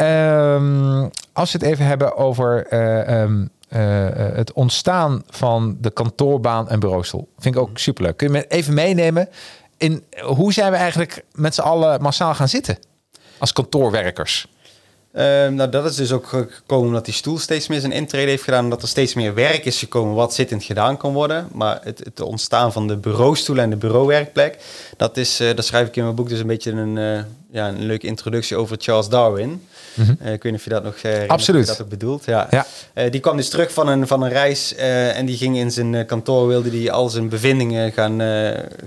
Ehm, 0.00 1.08
als 1.32 1.52
we 1.52 1.58
het 1.58 1.66
even 1.66 1.84
hebben 1.86 2.16
over 2.16 2.66
eh, 2.66 3.22
ehm, 3.22 3.46
eh, 3.68 4.06
eh, 4.06 4.36
het 4.36 4.52
ontstaan 4.52 5.22
van 5.28 5.76
de 5.80 5.90
kantoorbaan 5.90 6.68
en 6.68 6.80
bureaustoel. 6.80 7.28
Vind 7.38 7.54
ik 7.54 7.60
ook 7.60 7.78
superleuk. 7.78 8.16
Kun 8.16 8.26
je 8.26 8.32
me 8.32 8.46
even 8.46 8.74
meenemen 8.74 9.28
in 9.76 10.04
hoe 10.20 10.52
zijn 10.52 10.70
we 10.70 10.76
eigenlijk 10.76 11.24
met 11.32 11.54
z'n 11.54 11.60
allen 11.60 12.02
massaal 12.02 12.34
gaan 12.34 12.48
zitten? 12.48 12.78
Als 13.38 13.52
kantoorwerkers. 13.52 14.48
Ehm, 15.12 15.54
nou, 15.54 15.70
dat 15.70 15.84
is 15.84 15.96
dus 15.96 16.12
ook 16.12 16.26
gekomen 16.26 16.86
omdat 16.86 17.04
die 17.04 17.14
stoel 17.14 17.38
steeds 17.38 17.68
meer 17.68 17.80
zijn 17.80 17.92
intrede 17.92 18.30
heeft 18.30 18.42
gedaan. 18.42 18.64
Omdat 18.64 18.82
er 18.82 18.88
steeds 18.88 19.14
meer 19.14 19.34
werk 19.34 19.64
is 19.64 19.78
gekomen 19.78 20.14
wat 20.14 20.34
zittend 20.34 20.64
gedaan 20.64 20.96
kan 20.96 21.12
worden. 21.12 21.48
Maar 21.52 21.80
het, 21.82 21.98
het 21.98 22.20
ontstaan 22.20 22.72
van 22.72 22.86
de 22.86 22.96
bureaustoel 22.96 23.58
en 23.58 23.70
de 23.70 23.76
bureauwerkplek, 23.76 24.58
dat 24.96 25.16
is, 25.16 25.36
dat 25.36 25.64
schrijf 25.64 25.88
ik 25.88 25.96
in 25.96 26.02
mijn 26.02 26.14
boek 26.14 26.28
dus 26.28 26.38
een 26.38 26.46
beetje 26.46 26.72
een, 26.72 27.24
ja, 27.50 27.68
een 27.68 27.86
leuke 27.86 28.06
introductie 28.06 28.56
over 28.56 28.76
Charles 28.80 29.08
Darwin. 29.08 29.62
Eh, 29.96 30.32
ik 30.32 30.42
weet 30.42 30.52
niet 30.52 30.54
of 30.54 30.64
je 30.64 30.70
dat 30.70 30.82
nog 30.82 30.96
eh, 30.96 31.28
Absoluut. 31.28 31.66
dat 31.66 31.82
ook 31.82 31.88
bedoelt. 31.88 32.24
Ja. 32.24 32.46
Ja. 32.50 32.66
Eh, 32.92 33.10
die 33.10 33.20
kwam 33.20 33.36
dus 33.36 33.48
terug 33.48 33.72
van 33.72 33.88
een, 33.88 34.06
van 34.06 34.22
een 34.22 34.30
reis 34.30 34.74
en 34.74 35.26
die 35.26 35.36
ging 35.36 35.56
in 35.56 35.70
zijn 35.70 36.06
kantoor, 36.06 36.46
wilde 36.46 36.70
die 36.70 36.92
al 36.92 37.08
zijn 37.08 37.28
bevindingen 37.28 37.92
gaan, 37.92 38.20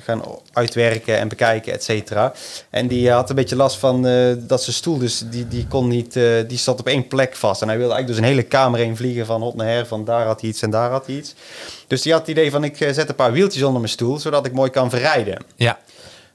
gaan 0.03 0.21
uitwerken 0.53 1.17
en 1.17 1.27
bekijken, 1.27 1.73
et 1.73 1.83
cetera. 1.83 2.33
En 2.69 2.87
die 2.87 3.11
had 3.11 3.29
een 3.29 3.35
beetje 3.35 3.55
last 3.55 3.77
van 3.77 4.01
dat 4.47 4.63
zijn 4.63 4.75
stoel, 4.75 4.97
dus 4.97 5.23
die, 5.29 5.47
die 5.47 5.67
kon 5.67 5.87
niet, 5.87 6.13
die 6.47 6.57
zat 6.57 6.79
op 6.79 6.87
één 6.87 7.07
plek 7.07 7.35
vast. 7.35 7.61
En 7.61 7.67
hij 7.67 7.77
wilde 7.77 7.93
eigenlijk 7.93 8.21
dus 8.21 8.29
een 8.29 8.35
hele 8.37 8.47
kamer 8.47 8.79
heen 8.79 8.97
vliegen 8.97 9.25
van 9.25 9.41
hot 9.41 9.55
naar 9.55 9.67
her, 9.67 9.85
van 9.85 10.05
daar 10.05 10.25
had 10.25 10.41
hij 10.41 10.49
iets 10.49 10.61
en 10.61 10.69
daar 10.69 10.89
had 10.89 11.05
hij 11.05 11.15
iets. 11.15 11.33
Dus 11.87 12.01
die 12.01 12.11
had 12.11 12.21
het 12.21 12.29
idee 12.29 12.51
van 12.51 12.63
ik 12.63 12.75
zet 12.77 13.09
een 13.09 13.15
paar 13.15 13.31
wieltjes 13.31 13.63
onder 13.63 13.79
mijn 13.79 13.93
stoel, 13.93 14.19
zodat 14.19 14.45
ik 14.45 14.51
mooi 14.51 14.69
kan 14.69 14.89
verrijden. 14.89 15.37
Ja. 15.55 15.79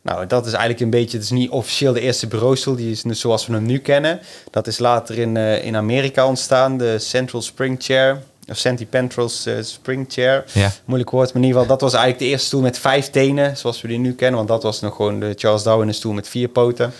Nou, 0.08 0.26
dat 0.26 0.46
is 0.46 0.52
eigenlijk 0.52 0.80
een 0.80 0.90
beetje, 0.90 1.16
het 1.16 1.26
is 1.26 1.32
niet 1.32 1.50
officieel 1.50 1.92
de 1.92 2.00
eerste 2.00 2.26
bureaustoel, 2.26 2.76
die 2.76 2.90
is 2.90 3.04
nu 3.04 3.14
zoals 3.14 3.46
we 3.46 3.52
hem 3.52 3.66
nu 3.66 3.78
kennen. 3.78 4.20
Dat 4.50 4.66
is 4.66 4.78
later 4.78 5.18
in, 5.18 5.36
eh, 5.36 5.64
in 5.64 5.76
Amerika 5.76 6.26
ontstaan, 6.26 6.78
de 6.78 6.98
Central 6.98 7.42
Spring 7.42 7.76
Chair, 7.82 8.22
of 8.46 8.56
Centipentral 8.56 9.30
eh, 9.44 9.54
Spring 9.60 10.06
Chair. 10.08 10.44
Ja. 10.52 10.70
Moeilijk 10.84 11.10
woord, 11.10 11.26
maar 11.26 11.42
in 11.42 11.48
ieder 11.48 11.60
geval, 11.60 11.76
dat 11.76 11.90
was 11.90 11.92
eigenlijk 11.92 12.22
de 12.24 12.30
eerste 12.30 12.46
stoel 12.46 12.60
met 12.60 12.78
vijf 12.78 13.10
tenen, 13.10 13.56
zoals 13.56 13.80
we 13.80 13.88
die 13.88 13.98
nu 13.98 14.14
kennen. 14.14 14.36
Want 14.36 14.48
dat 14.48 14.62
was 14.62 14.80
nog 14.80 14.96
gewoon 14.96 15.20
de 15.20 15.32
Charles 15.36 15.62
Darwin 15.62 15.94
stoel 15.94 16.12
met 16.12 16.28
vier 16.28 16.48
poten. 16.48 16.92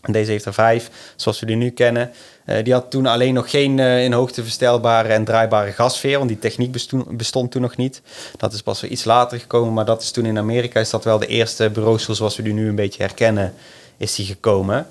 En 0.00 0.12
deze 0.12 0.30
heeft 0.30 0.44
er 0.44 0.54
vijf, 0.54 0.90
zoals 1.16 1.40
we 1.40 1.46
die 1.46 1.56
nu 1.56 1.70
kennen. 1.70 2.10
Eh, 2.50 2.64
die 2.64 2.72
had 2.72 2.90
toen 2.90 3.06
alleen 3.06 3.34
nog 3.34 3.50
geen 3.50 3.78
eh, 3.78 4.04
in 4.04 4.12
hoogte 4.12 4.42
verstelbare 4.42 5.08
en 5.08 5.24
draaibare 5.24 5.72
gasveer, 5.72 6.16
want 6.16 6.28
die 6.28 6.38
techniek 6.38 6.72
bestond, 7.10 7.50
toen 7.50 7.62
nog 7.62 7.76
niet. 7.76 8.02
Dat 8.36 8.52
is 8.52 8.62
pas 8.62 8.80
weer 8.80 8.90
iets 8.90 9.04
later 9.04 9.38
gekomen, 9.38 9.72
maar 9.72 9.84
dat 9.84 10.02
is 10.02 10.10
toen 10.10 10.26
in 10.26 10.38
Amerika 10.38 10.80
is 10.80 10.90
dat 10.90 11.04
wel 11.04 11.18
de 11.18 11.26
eerste 11.26 11.70
bureaustoel 11.70 12.14
zoals 12.14 12.36
we 12.36 12.42
die 12.42 12.52
nu 12.52 12.68
een 12.68 12.74
beetje 12.74 13.02
herkennen, 13.02 13.54
is 13.96 14.14
die 14.14 14.26
gekomen. 14.26 14.86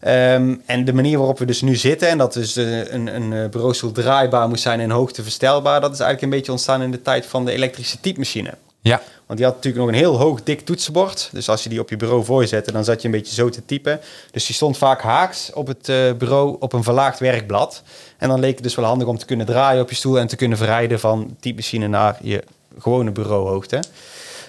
Ehm, 0.00 0.54
en 0.66 0.84
de 0.84 0.92
manier 0.92 1.18
waarop 1.18 1.38
we 1.38 1.44
dus 1.44 1.62
nu 1.62 1.76
zitten, 1.76 2.08
en 2.08 2.18
dat 2.18 2.32
dus 2.32 2.56
eh, 2.56 2.92
een, 2.92 3.14
een 3.14 3.50
bureaustoel 3.50 3.92
draaibaar 3.92 4.48
moet 4.48 4.60
zijn 4.60 4.80
en 4.80 4.90
hoogte 4.90 5.22
verstelbaar, 5.22 5.80
dat 5.80 5.92
is 5.92 6.00
eigenlijk 6.00 6.32
een 6.32 6.38
beetje 6.38 6.52
ontstaan 6.52 6.82
in 6.82 6.90
de 6.90 7.02
tijd 7.02 7.26
van 7.26 7.44
de 7.44 7.52
elektrische 7.52 8.00
typemachine. 8.00 8.54
Ja. 8.82 9.02
Want 9.26 9.38
die 9.38 9.46
had 9.46 9.54
natuurlijk 9.54 9.84
nog 9.84 9.94
een 9.94 10.00
heel 10.00 10.18
hoog 10.18 10.42
dik 10.42 10.60
toetsenbord. 10.60 11.28
Dus 11.32 11.48
als 11.48 11.62
je 11.62 11.68
die 11.68 11.80
op 11.80 11.88
je 11.88 11.96
bureau 11.96 12.24
voor 12.24 12.40
je 12.40 12.46
zette, 12.46 12.72
dan 12.72 12.84
zat 12.84 13.00
je 13.02 13.08
een 13.08 13.14
beetje 13.14 13.34
zo 13.34 13.48
te 13.48 13.64
typen. 13.64 14.00
Dus 14.30 14.46
die 14.46 14.54
stond 14.54 14.78
vaak 14.78 15.02
haaks 15.02 15.52
op 15.52 15.66
het 15.66 15.88
eh, 15.88 16.12
bureau 16.18 16.56
op 16.58 16.72
een 16.72 16.82
verlaagd 16.82 17.18
werkblad. 17.18 17.82
En 18.18 18.28
dan 18.28 18.40
leek 18.40 18.54
het 18.54 18.62
dus 18.62 18.74
wel 18.74 18.84
handig 18.84 19.08
om 19.08 19.18
te 19.18 19.24
kunnen 19.24 19.46
draaien 19.46 19.82
op 19.82 19.88
je 19.88 19.94
stoel 19.94 20.18
en 20.18 20.26
te 20.26 20.36
kunnen 20.36 20.58
verrijden 20.58 21.00
van 21.00 21.36
typemachine 21.40 21.88
naar 21.88 22.18
je 22.22 22.44
gewone 22.78 23.10
bureauhoogte. 23.10 23.82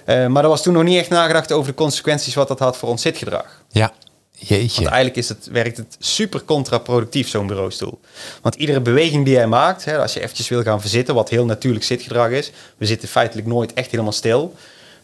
Eh, 0.06 0.28
maar 0.28 0.44
er 0.44 0.50
was 0.50 0.64
toen 0.64 0.74
nog 0.74 0.84
niet 0.84 0.98
echt 0.98 1.10
nagedacht 1.10 1.52
over 1.52 1.68
de 1.68 1.78
consequenties 1.78 2.36
wat 2.36 2.48
dat 2.48 2.60
had 2.60 2.78
voor 2.78 2.90
ons 2.90 3.02
zitgedrag. 3.02 3.62
Ja, 3.70 3.92
jeetje. 4.38 4.82
Want 4.82 4.94
eigenlijk 4.94 5.16
is 5.16 5.30
het, 5.30 5.48
werkt 5.52 5.78
het 5.78 5.96
super 6.00 6.44
contraproductief, 6.44 7.28
zo'n 7.28 7.48
bureaustoel. 7.48 8.00
Want 8.42 8.56
iedere 8.56 8.82
beweging 8.82 9.26
die 9.26 9.34
jij 9.34 9.48
maakt, 9.48 9.86
hè, 9.86 9.98
als 9.98 10.14
je 10.14 10.22
eventjes 10.22 10.50
wil 10.50 10.62
gaan 10.64 10.82
verzitten, 10.82 11.16
wat 11.16 11.30
heel 11.30 11.46
natuurlijk 11.46 11.86
zitgedrag 11.86 12.30
is, 12.30 12.52
we 12.78 12.86
zitten 12.86 13.08
feitelijk 13.08 13.48
nooit 13.48 13.74
echt 13.74 13.92
helemaal 13.92 14.12
stil. 14.12 14.54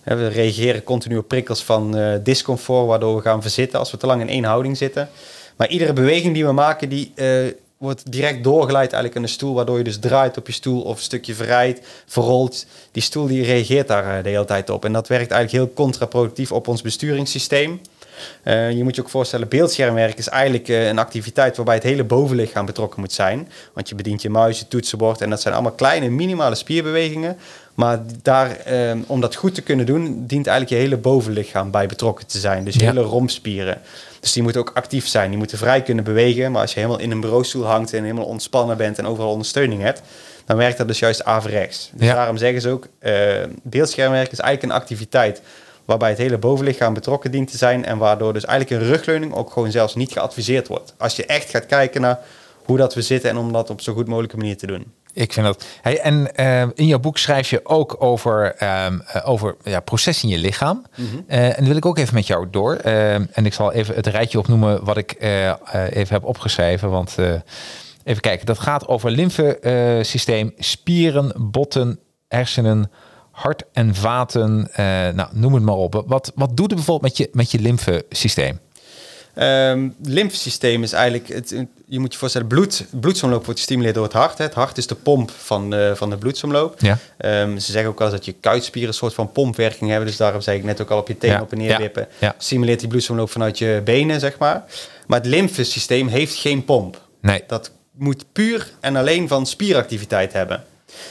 We 0.04 0.28
reageren 0.28 0.84
continu 0.84 1.18
op 1.18 1.28
prikkels 1.28 1.64
van 1.64 1.98
eh, 1.98 2.14
discomfort, 2.24 2.88
waardoor 2.88 3.16
we 3.16 3.22
gaan 3.22 3.42
verzitten 3.42 3.80
als 3.80 3.92
we 3.92 3.98
te 3.98 4.06
lang 4.06 4.22
in 4.22 4.30
één 4.30 4.44
houding 4.44 4.78
zitten. 4.78 5.10
Maar 5.56 5.70
iedere 5.70 5.94
beweging 5.94 6.34
die 6.34 6.46
we 6.46 6.52
maken, 6.52 6.90
die 6.90 7.12
eh, 7.16 7.28
wordt 7.78 8.12
direct 8.12 8.44
doorgeleid 8.44 8.94
eigenlijk 8.94 9.16
in 9.16 9.22
de 9.22 9.28
stoel, 9.28 9.54
waardoor 9.54 9.78
je 9.78 9.84
dus 9.84 10.00
draait 10.00 10.38
op 10.38 10.48
je 10.48 10.54
stoel 10.54 10.82
of 10.82 10.98
een 10.98 11.04
stukje 11.04 11.34
verrijdt, 11.34 11.88
verrolt. 12.06 12.66
Die 12.92 13.04
stoel 13.04 13.28
die 13.28 13.44
reageert 13.44 13.88
daar 13.88 14.18
eh, 14.18 14.24
de 14.24 14.30
hele 14.30 14.46
tijd 14.46 14.70
op. 14.70 14.86
En 14.86 14.94
dat 14.94 15.08
werkt 15.08 15.32
eigenlijk 15.32 15.64
heel 15.64 15.74
contraproductief 15.74 16.52
op 16.52 16.68
ons 16.68 16.82
besturingssysteem. 16.82 17.82
Eh, 18.44 18.72
je 18.72 18.84
moet 18.84 18.96
je 18.96 19.02
ook 19.02 19.10
voorstellen, 19.10 19.48
beeldschermwerk 19.48 20.18
is 20.18 20.28
eigenlijk 20.30 20.68
eh, 20.68 20.88
een 20.88 21.00
activiteit 21.00 21.56
waarbij 21.56 21.76
het 21.76 21.84
hele 21.84 22.04
bovenlichaam 22.04 22.66
betrokken 22.66 23.00
moet 23.00 23.14
zijn. 23.14 23.52
Want 23.74 23.90
je 23.90 23.96
bedient 23.96 24.22
je 24.22 24.30
muis, 24.30 24.60
je 24.60 24.68
toetsenbord 24.68 25.22
en 25.22 25.30
dat 25.30 25.42
zijn 25.42 25.54
allemaal 25.54 25.72
kleine, 25.72 26.10
minimale 26.10 26.56
spierbewegingen. 26.56 27.38
Maar 27.74 28.00
daar, 28.22 28.56
eh, 28.58 28.92
om 29.08 29.22
dat 29.22 29.36
goed 29.36 29.56
te 29.56 29.62
kunnen 29.62 29.86
doen, 29.86 30.04
dient 30.28 30.48
eigenlijk 30.48 30.70
je 30.82 30.88
hele 30.88 30.98
bovenlichaam 31.02 31.72
bij 31.72 31.88
betrokken 31.88 32.28
te 32.28 32.40
zijn. 32.40 32.64
Dus 32.64 32.74
je 32.74 32.80
Ja. 32.84 32.86
hele 32.86 33.02
rompspieren. 33.02 33.78
Dus 34.20 34.34
die 34.34 34.44
moeten 34.44 34.62
ook 34.62 34.72
actief 34.74 35.08
zijn. 35.08 35.30
Die 35.30 35.38
moeten 35.38 35.58
vrij 35.58 35.82
kunnen 35.84 36.04
bewegen. 36.04 36.52
Maar 36.52 36.62
als 36.62 36.74
je 36.74 36.80
helemaal 36.80 37.00
in 37.02 37.12
een 37.12 37.22
bureaustoel 37.22 37.66
hangt 37.66 37.94
en 37.94 38.02
helemaal 38.04 38.26
ontspannen 38.26 38.78
bent 38.78 38.98
en 38.98 39.06
overal 39.06 39.32
ondersteuning 39.32 39.82
hebt, 39.82 40.02
dan 40.46 40.58
werkt 40.58 40.78
dat 40.78 40.88
dus 40.88 41.00
juist 41.00 41.24
averechts. 41.24 41.90
Dus 41.94 42.08
Ja. 42.08 42.14
daarom 42.14 42.38
zeggen 42.38 42.62
ze 42.62 42.70
ook, 42.70 42.88
beeldschermwerk 43.64 44.32
is 44.32 44.40
eigenlijk 44.40 44.74
een 44.74 44.80
activiteit 44.80 45.42
waarbij 45.90 46.10
het 46.10 46.18
hele 46.18 46.38
bovenlichaam 46.38 46.94
betrokken 46.94 47.32
dient 47.32 47.52
te 47.52 47.58
zijn 47.58 47.86
en 47.86 47.98
waardoor 47.98 48.34
dus 48.34 48.46
eigenlijk 48.46 48.82
een 48.82 48.90
rugleuning 48.90 49.34
ook 49.34 49.52
gewoon 49.52 49.72
zelfs 49.72 49.96
niet 49.96 50.12
geadviseerd 50.12 50.68
wordt. 50.68 50.94
Als 50.98 51.16
je 51.16 51.26
echt 51.26 51.50
gaat 51.50 51.66
kijken 51.66 52.02
naar 52.02 52.20
hoe 52.66 52.78
dat 52.78 52.94
we 52.94 53.02
zitten 53.02 53.30
en 53.30 53.38
om 53.38 53.52
dat 53.52 53.70
op 53.70 53.82
zo 53.82 53.94
goed 53.94 54.08
mogelijke 54.08 54.38
manier 54.38 54.58
te 54.58 54.68
doen. 54.68 54.94
Ik 55.14 55.34
vind 55.34 55.46
dat. 55.46 55.66
Hey, 55.82 56.00
en 56.00 56.36
eh, 56.36 56.62
in 56.62 56.86
jouw 56.86 57.00
boek 57.00 57.18
schrijf 57.18 57.50
je 57.50 57.66
ook 57.66 57.96
over, 58.00 58.56
eh, 58.56 58.88
over 59.24 59.56
ja, 59.64 59.80
processen 59.80 60.30
in 60.30 60.36
je 60.36 60.42
lichaam. 60.42 60.86
Eh, 61.28 61.46
en 61.46 61.56
dat 61.58 61.68
wil 61.68 61.76
ik 61.76 61.86
ook 61.86 61.98
even 61.98 62.14
met 62.14 62.28
jou 62.28 62.48
door. 62.52 62.76
En 62.76 63.46
ik 63.46 63.54
zal 63.54 63.72
even 63.72 63.96
het 63.96 64.08
rijtje 64.08 64.40
opnoemen 64.40 64.84
wat 64.84 64.98
ik 64.98 65.16
even 65.20 66.14
heb 66.14 66.24
opgeschreven. 66.24 66.90
Want 66.90 67.16
even 68.04 68.22
kijken, 68.22 68.46
dat 68.46 68.60
gaat 68.60 68.88
over 68.88 69.12
lymfesysteem, 69.12 70.54
spieren, 70.58 71.32
botten, 71.38 72.00
hersenen, 72.28 72.92
hart 73.42 73.64
en 73.74 73.96
vaten. 73.96 74.70
eh, 74.74 74.86
nou, 75.10 75.30
noem 75.32 75.54
het 75.54 75.64
maar 75.64 75.76
op. 75.76 76.04
Wat, 76.08 76.32
wat 76.36 76.50
doet 76.58 76.66
het 76.66 76.76
bijvoorbeeld 76.76 77.02
met 77.02 77.18
je, 77.18 77.30
met 77.34 77.52
je 77.52 77.60
lymfesysteem? 77.60 78.60
Ehm 79.34 79.88
lymfesysteem 80.04 80.84
is 80.84 80.94
eigenlijk, 80.94 81.28
het, 81.28 81.50
je 81.86 82.00
moet 82.00 82.14
je 82.14 82.20
voorstellen, 82.20 82.48
bloed, 82.48 82.86
bloedsomloop 82.92 83.46
wordt 83.46 83.60
gestimuleerd 83.60 83.96
door 83.96 84.04
het 84.04 84.14
hart. 84.14 84.38
Hè. 84.38 84.44
Het 84.44 84.54
hart 84.54 84.78
is 84.78 84.88
de 84.88 84.96
pomp 84.96 85.32
van, 85.38 85.74
eh, 85.74 85.92
van 85.96 86.10
de 86.10 86.18
bloedsomloop. 86.18 86.80
Ja. 86.82 86.98
Ehm, 87.18 87.58
ze 87.58 87.72
zeggen 87.72 87.92
ook 87.92 87.98
wel 88.00 88.08
eens 88.08 88.16
dat 88.18 88.26
je 88.26 88.32
kuitspieren 88.40 88.90
een 88.90 88.96
soort 88.96 89.14
van 89.14 89.32
pompwerking 89.32 89.90
hebben. 89.90 90.08
Dus 90.08 90.18
daarom 90.18 90.42
zei 90.42 90.58
ik 90.58 90.64
net 90.64 90.82
ook 90.82 90.90
al 90.90 90.98
op 91.00 91.08
je 91.08 91.18
tenen 91.18 91.36
Ja, 91.36 91.42
op 91.42 91.52
en 91.52 91.58
neer 91.58 91.78
wippen. 91.78 92.08
ja. 92.18 92.36
Stimuleert 92.38 92.80
die 92.80 92.88
bloedsomloop 92.90 93.30
vanuit 93.30 93.58
je 93.58 93.82
benen, 93.84 94.20
zeg 94.20 94.38
maar. 94.38 94.64
Maar 95.08 95.20
het 95.20 95.28
lymfesysteem 95.28 96.08
heeft 96.08 96.36
geen 96.36 96.66
pomp. 96.66 97.02
Nee. 97.22 97.44
Dat 97.48 97.72
moet 97.92 98.26
puur 98.32 98.72
en 98.80 98.96
alleen 98.96 99.28
van 99.28 99.46
spieractiviteit 99.46 100.34
hebben. 100.34 100.64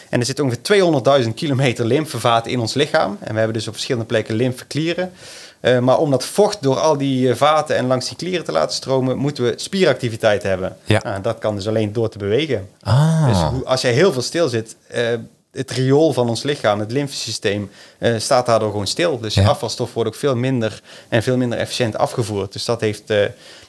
En 0.08 0.20
er 0.20 0.26
zit 0.26 0.40
ongeveer 0.40 1.22
200.000 1.24 1.28
kilometer 1.34 1.84
lymfevaten 1.86 2.50
in 2.52 2.60
ons 2.60 2.74
lichaam. 2.74 3.16
En 3.20 3.32
we 3.32 3.36
hebben 3.38 3.56
dus 3.56 3.66
op 3.68 3.72
verschillende 3.72 4.06
plekken 4.06 4.34
lymfeklieren. 4.34 5.12
Eh, 5.60 5.78
maar 5.78 5.98
om 5.98 6.10
dat 6.10 6.24
vocht 6.24 6.62
door 6.62 6.78
al 6.78 6.96
die 6.98 7.30
eh, 7.30 7.36
vaten 7.36 7.76
en 7.76 7.86
langs 7.86 8.08
die 8.08 8.16
klieren 8.16 8.44
te 8.44 8.52
laten 8.52 8.74
stromen, 8.76 9.16
moeten 9.18 9.44
we 9.44 9.52
spieractiviteit 9.56 10.42
hebben. 10.42 10.76
Ja. 10.84 11.00
Nou, 11.04 11.20
dat 11.22 11.38
kan 11.38 11.54
dus 11.54 11.68
alleen 11.68 11.92
door 11.92 12.08
te 12.08 12.18
bewegen. 12.18 12.68
Ah. 12.82 13.26
Dus 13.28 13.38
hoe- 13.38 13.64
als 13.64 13.80
jij 13.80 13.92
heel 13.92 14.12
veel 14.12 14.22
stil 14.22 14.48
zit, 14.48 14.76
eh, 14.88 15.06
het 15.52 15.70
riool 15.70 16.12
van 16.12 16.28
ons 16.28 16.42
lichaam, 16.42 16.80
het 16.80 16.92
lymfesysteem, 16.92 17.70
staat 18.16 18.46
daardoor 18.46 18.70
gewoon 18.70 18.86
stil. 18.86 19.18
Dus 19.20 19.34
je 19.34 19.40
Ja. 19.40 19.48
afvalstof 19.48 19.94
wordt 19.94 20.08
ook 20.08 20.14
veel 20.16 20.36
minder 20.36 20.80
en 21.08 21.22
veel 21.22 21.36
minder 21.36 21.58
efficiënt 21.58 21.96
afgevoerd. 21.98 22.52
Dus 22.52 22.64
dat 22.64 22.80
heeft 22.80 23.08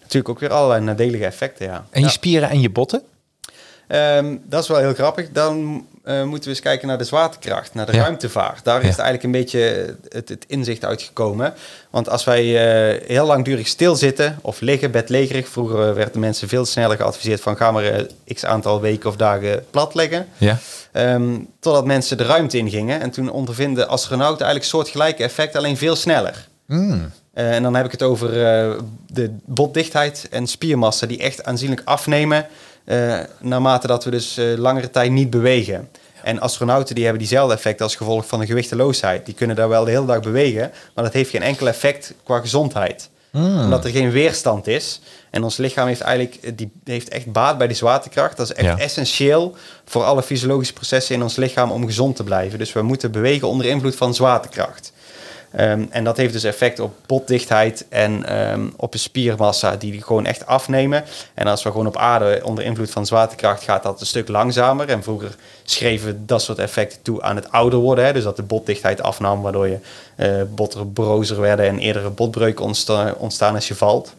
natuurlijk 0.02 0.30
ook 0.30 0.40
weer 0.40 0.52
allerlei 0.54 0.82
nadelige 0.84 1.26
effecten. 1.26 1.66
Ja. 1.66 1.86
En 1.90 2.00
je 2.00 2.06
Ja. 2.06 2.12
spieren 2.12 2.50
en 2.50 2.62
je 2.62 2.70
botten? 2.70 3.02
Ehm, 3.88 4.36
dat 4.44 4.62
is 4.64 4.68
wel 4.70 4.78
heel 4.78 4.94
grappig. 4.94 5.30
Dan 5.32 5.86
eh, 6.04 6.24
moeten 6.24 6.44
we 6.44 6.50
eens 6.50 6.60
kijken 6.60 6.88
naar 6.88 6.98
de 6.98 7.04
zwaartekracht, 7.04 7.74
naar 7.74 7.86
de 7.86 7.94
Ja. 7.94 8.02
ruimtevaart. 8.02 8.64
Daar 8.64 8.82
Ja. 8.82 8.88
is 8.88 8.96
eigenlijk 8.96 9.24
een 9.24 9.32
beetje 9.32 9.96
het, 10.10 10.30
het 10.30 10.46
inzicht 10.48 10.86
uitgekomen. 10.86 11.54
Want 11.90 12.10
als 12.10 12.24
wij 12.24 12.42
eh, 12.44 13.08
heel 13.08 13.26
langdurig 13.26 13.68
stilzitten 13.68 14.40
of 14.42 14.60
liggen, 14.62 14.92
bedlegerig... 14.92 15.48
vroeger 15.48 15.88
eh, 15.90 15.94
werden 15.94 16.20
mensen 16.20 16.48
veel 16.48 16.66
sneller 16.66 16.98
geadviseerd 16.98 17.42
van... 17.42 17.58
ga 17.58 17.72
maar 17.72 18.06
x 18.34 18.46
aantal 18.46 18.82
weken 18.82 19.10
of 19.10 19.16
dagen 19.16 19.66
plat 19.70 19.94
leggen. 19.96 20.28
Ja. 20.38 20.58
Ehm, 20.92 21.38
totdat 21.60 21.86
mensen 21.86 22.18
de 22.18 22.24
ruimte 22.26 22.58
ingingen. 22.58 23.02
En 23.02 23.10
toen 23.12 23.30
ondervinden 23.32 23.88
astronauten 23.90 24.46
eigenlijk 24.46 24.66
soortgelijke 24.66 25.24
effect, 25.24 25.56
alleen 25.56 25.78
veel 25.78 25.96
sneller. 25.96 26.48
Mm. 26.66 27.12
Eh, 27.34 27.56
en 27.56 27.64
dan 27.64 27.76
heb 27.76 27.86
ik 27.86 27.92
het 27.92 28.04
over 28.04 28.32
de 29.08 29.32
botdichtheid 29.46 30.28
en 30.32 30.48
spiermassa 30.48 31.06
die 31.08 31.20
echt 31.20 31.44
aanzienlijk 31.44 31.82
afnemen 31.86 32.48
naarmate 33.40 33.88
dat 33.88 34.04
we 34.04 34.12
dus 34.12 34.38
eh, 34.38 34.46
langere 34.58 34.90
tijd 34.90 35.12
niet 35.12 35.30
bewegen. 35.30 35.90
En 36.24 36.40
astronauten 36.40 36.96
die 36.96 37.04
hebben 37.04 37.22
diezelfde 37.22 37.54
effect 37.56 37.82
als 37.82 37.96
gevolg 37.96 38.28
van 38.28 38.40
de 38.40 38.46
gewichteloosheid. 38.46 39.26
Die 39.26 39.34
kunnen 39.36 39.56
daar 39.56 39.70
wel 39.70 39.84
de 39.86 39.92
hele 39.92 40.06
dag 40.06 40.20
bewegen, 40.20 40.72
maar 40.96 41.04
dat 41.04 41.14
heeft 41.14 41.30
geen 41.30 41.42
enkel 41.42 41.68
effect 41.68 42.14
qua 42.24 42.40
gezondheid. 42.40 43.10
Omdat 43.34 43.86
er 43.86 43.92
geen 43.92 44.12
weerstand 44.12 44.68
is. 44.68 45.02
En 45.30 45.44
ons 45.44 45.58
lichaam 45.58 45.88
heeft 45.88 46.02
eigenlijk 46.02 46.36
eh, 46.44 46.52
die 46.56 46.72
heeft 46.84 47.10
echt 47.10 47.32
baat 47.32 47.58
bij 47.58 47.68
die 47.68 47.76
zwaartekracht. 47.76 48.38
Dat 48.38 48.50
is 48.50 48.54
echt 48.56 48.66
Ja. 48.68 48.78
essentieel 48.78 49.56
voor 49.86 50.04
alle 50.04 50.24
fysiologische 50.24 50.74
processen 50.74 51.16
in 51.16 51.22
ons 51.24 51.36
lichaam 51.36 51.72
om 51.72 51.86
gezond 51.86 52.16
te 52.16 52.24
blijven. 52.24 52.60
Dus 52.60 52.74
we 52.74 52.82
moeten 52.82 53.12
bewegen 53.12 53.48
onder 53.48 53.66
invloed 53.66 53.96
van 53.96 54.14
zwaartekracht. 54.14 54.92
Ehm, 55.52 55.86
en 55.90 56.04
dat 56.04 56.18
heeft 56.18 56.34
dus 56.34 56.44
effect 56.44 56.80
op 56.80 56.94
botdichtheid 57.06 57.86
en 57.90 58.26
ehm, 58.26 58.68
op 58.76 58.92
de 58.92 58.98
spiermassa, 58.98 59.76
die 59.76 60.02
gewoon 60.02 60.26
echt 60.26 60.46
afnemen. 60.46 61.04
En 61.34 61.48
als 61.48 61.64
we 61.64 61.72
gewoon 61.72 61.88
op 61.88 61.98
aarde 61.98 62.42
onder 62.44 62.64
invloed 62.64 62.92
van 62.92 63.06
zwaartekracht 63.06 63.64
gaat 63.64 63.84
dat 63.84 64.00
een 64.00 64.06
stuk 64.06 64.28
langzamer. 64.28 64.90
En 64.90 65.04
vroeger 65.04 65.36
schreven 65.64 66.08
we 66.08 66.26
dat 66.26 66.42
soort 66.42 66.60
effecten 66.60 67.02
toe 67.02 67.22
aan 67.22 67.36
het 67.36 67.52
ouder 67.52 67.80
worden. 67.80 68.06
Hè? 68.06 68.14
Dus 68.14 68.24
dat 68.24 68.36
de 68.36 68.44
botdichtheid 68.44 69.02
afnam, 69.02 69.42
waardoor 69.42 69.68
je 69.68 69.78
eh 70.16 70.42
botten 70.56 70.94
brozer 70.94 71.40
werden 71.42 71.66
en 71.68 71.80
eerdere 71.80 72.10
botbreuken 72.10 72.66
ontsta- 72.66 73.14
ontstaan 73.18 73.56
als 73.56 73.68
je 73.68 73.76
valt. 73.76 74.14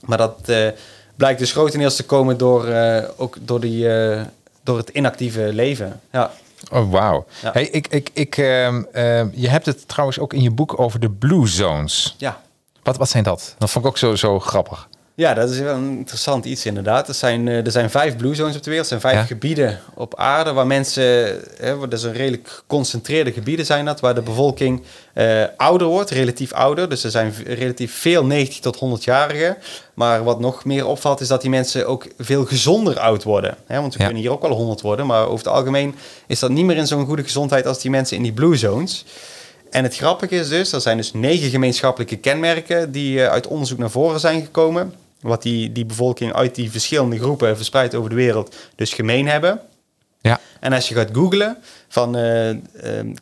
Maar 0.00 0.18
dat 0.18 0.38
eh, 0.46 0.68
blijkt 1.16 1.38
dus 1.38 1.52
grotendeels 1.52 1.96
te 1.96 2.04
komen 2.04 2.38
door, 2.38 2.66
eh, 2.66 3.08
ook 3.16 3.36
door, 3.40 3.60
die, 3.60 3.88
door 4.62 4.76
het 4.76 4.88
inactieve 4.88 5.40
leven. 5.52 6.00
Ja. 6.12 6.30
Oh, 6.72 6.90
wauw. 6.90 7.26
Ja. 7.42 7.50
Hey, 7.52 7.64
ik, 7.68 7.88
ik, 7.88 8.10
ik, 8.12 8.36
ehm, 8.36 8.82
ehm, 8.92 9.28
je 9.32 9.48
hebt 9.48 9.66
het 9.66 9.88
trouwens 9.88 10.18
ook 10.18 10.32
in 10.32 10.42
je 10.42 10.50
boek 10.50 10.78
over 10.80 11.00
de 11.00 11.10
blue 11.10 11.46
zones. 11.48 12.14
ja. 12.18 12.40
Wat, 12.82 12.96
wat 12.96 13.08
zijn 13.08 13.24
dat? 13.24 13.54
Dat 13.58 13.70
vond 13.70 13.84
ik 13.84 13.90
ook 13.90 13.98
zo, 13.98 14.14
zo 14.14 14.40
grappig. 14.40 14.88
Ja, 15.14 15.34
dat 15.34 15.50
is 15.50 15.58
wel 15.58 15.74
een 15.74 15.96
interessant 15.96 16.44
iets 16.44 16.66
inderdaad. 16.66 17.08
Er 17.08 17.14
zijn, 17.14 17.48
eh, 17.48 17.66
er 17.66 17.70
zijn 17.70 17.90
vijf 17.90 18.16
blue 18.16 18.34
zones 18.34 18.56
op 18.56 18.62
de 18.62 18.70
wereld. 18.70 18.90
Er 18.90 19.00
zijn 19.00 19.12
vijf 19.12 19.22
Ja. 19.22 19.34
gebieden 19.34 19.80
op 19.94 20.16
aarde 20.16 20.52
waar 20.52 20.66
mensen... 20.66 21.02
Hè, 21.60 21.78
dat 21.78 21.92
is 21.92 22.02
een 22.02 22.12
redelijk 22.12 22.48
geconcentreerde 22.48 23.32
gebieden 23.32 23.66
zijn 23.66 23.84
dat... 23.84 24.00
waar 24.00 24.14
de 24.14 24.22
bevolking 24.22 24.82
eh, 25.14 25.42
ouder 25.56 25.86
wordt, 25.86 26.10
relatief 26.10 26.52
ouder. 26.52 26.88
Dus 26.88 27.04
er 27.04 27.10
zijn 27.10 27.32
relatief 27.46 27.94
veel 27.94 28.24
90 28.24 28.60
tot 28.60 28.76
100-jarigen. 28.76 29.56
Maar 29.94 30.24
wat 30.24 30.40
nog 30.40 30.64
meer 30.64 30.86
opvalt 30.86 31.20
is 31.20 31.28
dat 31.28 31.40
die 31.40 31.50
mensen 31.50 31.86
ook 31.86 32.06
veel 32.18 32.44
gezonder 32.44 32.98
oud 32.98 33.22
worden. 33.22 33.56
Hè, 33.66 33.80
want 33.80 33.92
we 33.92 33.98
Ja. 33.98 34.04
kunnen 34.04 34.22
hier 34.22 34.32
ook 34.32 34.42
wel 34.42 34.50
100 34.56 34.80
worden. 34.80 35.06
Maar 35.06 35.24
over 35.26 35.44
het 35.44 35.54
algemeen 35.54 35.94
is 36.26 36.38
dat 36.38 36.50
niet 36.50 36.64
meer 36.64 36.76
in 36.76 36.86
zo'n 36.86 37.06
goede 37.06 37.22
gezondheid... 37.22 37.66
als 37.66 37.80
die 37.80 37.90
mensen 37.90 38.16
in 38.16 38.22
die 38.22 38.32
blue 38.32 38.56
zones... 38.56 39.04
En 39.72 39.82
het 39.82 39.96
grappige 39.96 40.34
is 40.36 40.48
dus, 40.48 40.72
er 40.72 40.80
zijn 40.80 40.96
dus 40.96 41.12
negen 41.12 41.50
gemeenschappelijke 41.50 42.16
kenmerken 42.16 42.92
die 42.92 43.22
eh, 43.22 43.30
uit 43.30 43.46
onderzoek 43.46 43.78
naar 43.78 43.90
voren 43.90 44.20
zijn 44.20 44.42
gekomen. 44.42 44.94
Wat 45.20 45.42
die, 45.42 45.72
die 45.72 45.84
bevolking 45.86 46.32
uit 46.32 46.54
die 46.54 46.70
verschillende 46.70 47.18
groepen 47.18 47.56
verspreid 47.56 47.94
over 47.94 48.10
de 48.10 48.16
wereld 48.16 48.56
dus 48.74 48.92
gemeen 48.94 49.28
hebben. 49.28 49.60
Ja. 50.20 50.40
En 50.60 50.72
als 50.72 50.88
je 50.88 50.94
gaat 50.94 51.08
googlen 51.12 51.56
van 51.88 52.16
eh, 52.16 52.50
eh, 52.50 52.56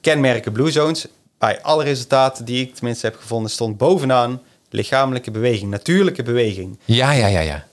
kenmerken 0.01 0.53
Blue 0.53 0.71
Zones, 0.71 1.07
bij 1.39 1.63
alle 1.63 1.85
resultaten 1.85 2.45
die 2.45 2.61
ik 2.67 2.75
tenminste 2.75 3.07
heb 3.07 3.17
gevonden, 3.17 3.51
stond 3.51 3.77
bovenaan 3.77 4.43
lichamelijke 4.71 5.31
beweging, 5.31 5.71
natuurlijke 5.71 6.23
beweging. 6.23 6.79
Ja, 6.85 7.13
ja, 7.13 7.27
ja, 7.27 7.41
ja. 7.41 7.67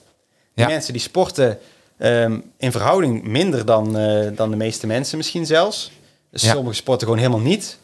Ja. 0.54 0.66
mensen 0.66 0.92
die 0.92 1.02
sporten 1.02 1.58
ehm, 1.98 2.38
in 2.56 2.72
verhouding 2.72 3.22
minder 3.22 3.64
dan, 3.66 3.92
dan 4.34 4.50
de 4.50 4.56
meeste 4.56 4.86
mensen 4.86 5.16
misschien 5.16 5.46
zelfs. 5.46 5.90
Dus 6.30 6.42
Ja. 6.42 6.52
sommige 6.52 6.76
sporten 6.76 7.06
gewoon 7.06 7.22
helemaal 7.22 7.46
niet. 7.46 7.78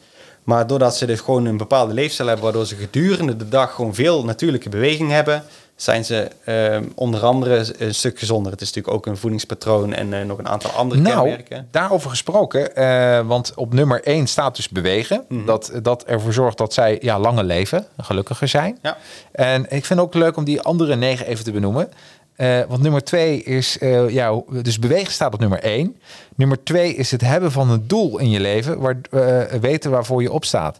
Maar 0.45 0.67
doordat 0.67 0.97
ze 0.97 1.05
dus 1.05 1.19
gewoon 1.19 1.45
een 1.45 1.57
bepaalde 1.57 1.93
leefstijl 1.93 2.27
hebben, 2.27 2.45
waardoor 2.45 2.65
ze 2.65 2.75
gedurende 2.75 3.35
de 3.35 3.49
dag 3.49 3.73
gewoon 3.73 3.95
veel 3.95 4.25
natuurlijke 4.25 4.69
beweging 4.69 5.11
hebben, 5.11 5.43
zijn 5.75 6.05
ze 6.05 6.27
ehm, 6.43 6.83
onder 6.95 7.23
andere 7.23 7.65
een 7.77 7.95
stuk 7.95 8.19
gezonder. 8.19 8.51
Het 8.51 8.61
is 8.61 8.67
natuurlijk 8.67 8.95
ook 8.95 9.05
een 9.05 9.17
voedingspatroon 9.17 9.93
en 9.93 10.13
eh, 10.13 10.25
nog 10.25 10.37
een 10.37 10.47
aantal 10.47 10.71
andere 10.71 11.01
Nou, 11.01 11.15
kenmerken. 11.27 11.67
daarover 11.71 12.09
gesproken, 12.09 12.75
eh, 12.75 13.27
want 13.27 13.53
op 13.55 13.73
nummer 13.73 14.01
1 14.03 14.27
staat 14.27 14.55
dus 14.55 14.69
bewegen. 14.69 15.25
Mhm. 15.29 15.45
dat, 15.45 15.71
dat 15.81 16.03
ervoor 16.03 16.33
zorgt 16.33 16.57
dat 16.57 16.73
zij 16.73 16.97
ja, 17.01 17.19
langer 17.19 17.43
leven, 17.43 17.85
gelukkiger 17.97 18.47
zijn. 18.47 18.77
Ja. 18.81 18.97
En 19.31 19.61
ik 19.61 19.85
vind 19.85 19.89
het 19.89 19.99
ook 19.99 20.13
leuk 20.13 20.37
om 20.37 20.43
die 20.43 20.61
andere 20.61 20.95
negen 20.95 21.25
even 21.25 21.43
te 21.43 21.51
benoemen. 21.51 21.89
Eh, 22.35 22.61
want 22.67 22.81
nummer 22.81 23.03
2 23.03 23.43
is, 23.43 23.77
eh, 23.77 24.09
ja, 24.09 24.41
dus 24.49 24.79
bewegen 24.79 25.13
staat 25.13 25.33
op 25.33 25.39
nummer 25.39 25.59
1. 25.63 25.97
Nummer 26.35 26.63
2 26.63 26.95
is 26.95 27.11
het 27.11 27.21
hebben 27.21 27.51
van 27.51 27.69
een 27.69 27.87
doel 27.87 28.19
in 28.19 28.29
je 28.29 28.39
leven, 28.39 28.79
waar, 28.79 28.97
eh, 29.11 29.59
weten 29.59 29.91
waarvoor 29.91 30.21
je 30.21 30.31
opstaat. 30.31 30.79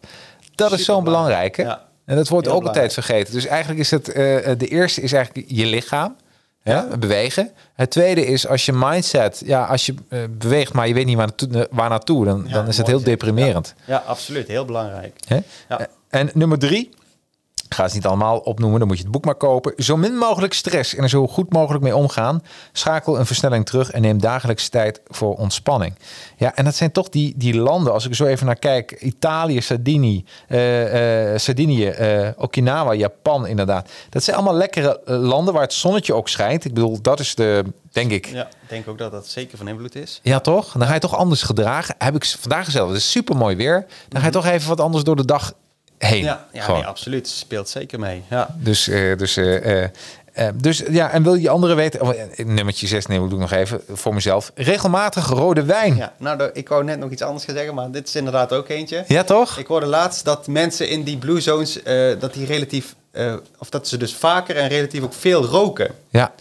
Dat 0.56 0.72
is 0.72 0.86
zo'n 0.86 1.04
belangrijke. 1.04 1.62
Ja. 1.62 1.84
En 2.06 2.16
dat 2.16 2.28
wordt 2.28 2.48
Heel 2.48 2.56
ook 2.56 2.66
altijd 2.66 2.94
vergeten. 2.94 3.34
Dus 3.34 3.46
eigenlijk 3.46 3.80
is 3.80 3.92
het, 3.92 4.06
de 4.60 4.68
eerste 4.68 5.02
is 5.02 5.14
eigenlijk 5.14 5.46
je 5.50 5.66
lichaam. 5.66 6.16
Ja, 6.64 6.88
bewegen. 7.00 7.52
Het 7.76 7.92
tweede 7.92 8.26
is 8.26 8.48
als 8.48 8.66
je 8.66 8.74
mindset, 8.74 9.42
ja, 9.46 9.66
als 9.66 9.86
je 9.86 9.96
beweegt, 10.30 10.74
maar 10.74 10.88
je 10.88 10.94
weet 10.94 11.06
niet 11.06 11.16
waar 11.16 11.28
naartoe, 11.28 11.68
waar 11.72 11.90
naartoe 11.90 12.26
dan, 12.26 12.44
Ja, 12.48 12.54
dan 12.54 12.68
is 12.68 12.78
het 12.78 12.88
heel 12.88 13.04
deprimerend. 13.04 13.74
Ja, 13.86 14.04
absoluut. 14.06 14.48
Heel 14.48 14.66
belangrijk. 14.66 15.14
Hè? 15.28 15.40
En 16.10 16.30
nummer 16.34 16.60
drie, 16.60 16.90
ga 17.76 17.88
ze 17.88 17.96
niet 17.96 18.06
allemaal 18.06 18.38
opnoemen, 18.38 18.80
dan 18.80 18.88
moet 18.88 18.98
je 18.98 19.04
het 19.04 19.12
boek 19.12 19.26
maar 19.26 19.36
kopen. 19.36 19.74
Zo 19.78 19.98
min 19.98 20.18
mogelijk 20.18 20.54
stress 20.54 20.96
en 20.96 21.04
er 21.04 21.10
zo 21.10 21.28
goed 21.28 21.54
mogelijk 21.54 21.84
mee 21.84 21.96
omgaan. 21.96 22.44
Schakel 22.72 23.20
een 23.20 23.26
versnelling 23.26 23.66
terug 23.66 23.92
en 23.92 24.02
neem 24.02 24.20
dagelijks 24.22 24.70
tijd 24.70 25.02
voor 25.08 25.36
ontspanning. 25.36 25.94
Ja, 26.38 26.56
en 26.56 26.66
dat 26.66 26.76
zijn 26.76 26.92
toch 26.92 27.10
die, 27.10 27.34
die 27.38 27.56
landen, 27.56 27.94
als 27.94 28.06
ik 28.06 28.16
zo 28.16 28.26
even 28.26 28.46
naar 28.46 28.56
kijk, 28.56 28.92
Italië, 28.92 29.62
Sardinië, 29.62 30.26
eh, 30.48 31.34
eh, 31.34 31.40
Sardinië, 31.40 31.88
eh, 31.88 32.30
Okinawa, 32.38 32.94
Japan 32.94 33.48
inderdaad. 33.48 33.90
Dat 34.10 34.24
zijn 34.24 34.36
allemaal 34.36 34.56
lekkere 34.56 35.02
landen 35.06 35.54
waar 35.54 35.64
het 35.64 35.74
zonnetje 35.74 36.14
ook 36.14 36.30
schijnt. 36.30 36.66
Ik 36.66 36.74
bedoel, 36.74 37.02
dat 37.02 37.20
is 37.20 37.36
de, 37.36 37.64
denk 37.92 38.12
ik, 38.12 38.26
Ja, 38.26 38.44
ik 38.44 38.70
denk 38.70 38.88
ook 38.88 38.98
dat 38.98 39.12
dat 39.12 39.28
zeker 39.28 39.58
van 39.58 39.68
invloed 39.68 39.96
is. 39.96 40.20
ja, 40.24 40.40
toch? 40.40 40.72
Dan 40.72 40.88
ga 40.88 40.94
je 40.94 41.00
toch 41.00 41.16
anders 41.16 41.42
gedragen. 41.42 41.96
Heb 41.98 42.16
ik 42.16 42.26
vandaag 42.26 42.66
gezegd, 42.66 42.88
het 42.88 42.96
is 42.98 43.12
super 43.12 43.36
mooi 43.38 43.56
weer. 43.56 43.86
Dan 44.10 44.20
ga 44.20 44.28
je 44.28 44.34
toch 44.34 44.46
even 44.46 44.70
wat 44.70 44.80
anders 44.80 45.04
door 45.04 45.16
de 45.16 45.26
dag 45.26 45.54
heen. 45.98 46.24
Ja, 46.24 46.46
ja 46.52 46.72
nee, 46.72 46.86
absoluut. 46.86 47.28
Speelt 47.28 47.70
zeker 47.70 48.00
mee. 48.00 48.24
Ja. 48.30 48.56
Dus, 48.60 48.88
eh, 48.88 49.18
dus, 49.18 49.38
eh, 49.38 49.84
eh, 49.84 49.90
dus 50.56 50.84
ja, 50.90 51.12
en 51.12 51.24
wil 51.24 51.36
je 51.36 51.50
anderen 51.50 51.76
weten? 51.76 52.02
Oh, 52.02 52.14
nummertje 52.38 52.88
6, 52.88 53.06
nee, 53.06 53.20
doe 53.20 53.30
ik 53.32 53.38
nog 53.38 53.52
even 53.52 53.82
voor 53.90 54.14
mezelf. 54.14 54.52
Regelmatig 54.56 55.30
rode 55.30 55.64
wijn. 55.64 55.96
Ja, 55.96 56.14
ja. 56.20 56.36
Nou, 56.36 56.50
ik 56.54 56.70
wou 56.70 56.84
net 56.84 57.00
nog 57.00 57.12
iets 57.12 57.22
anders 57.22 57.46
gaan 57.46 57.56
zeggen, 57.56 57.74
maar 57.76 57.92
dit 57.92 58.08
is 58.08 58.16
inderdaad 58.16 58.54
ook 58.54 58.70
eentje. 58.70 59.24
toch? 59.26 59.58
Ik 59.58 59.68
hoorde 59.68 59.86
laatst 59.86 60.26
dat 60.26 60.48
mensen 60.48 60.90
in 60.90 61.04
die 61.04 61.18
blue 61.18 61.42
zones, 61.42 61.80
dat 62.20 62.34
die 62.34 62.46
relatief, 62.46 62.96
of 63.60 63.70
dat 63.70 63.88
ze 63.88 63.98
dus 63.98 64.16
vaker 64.16 64.56
en 64.56 64.68
relatief 64.68 65.04
ook 65.04 65.14
veel 65.14 65.46
roken. 65.46 65.92
Ja. 66.10 66.34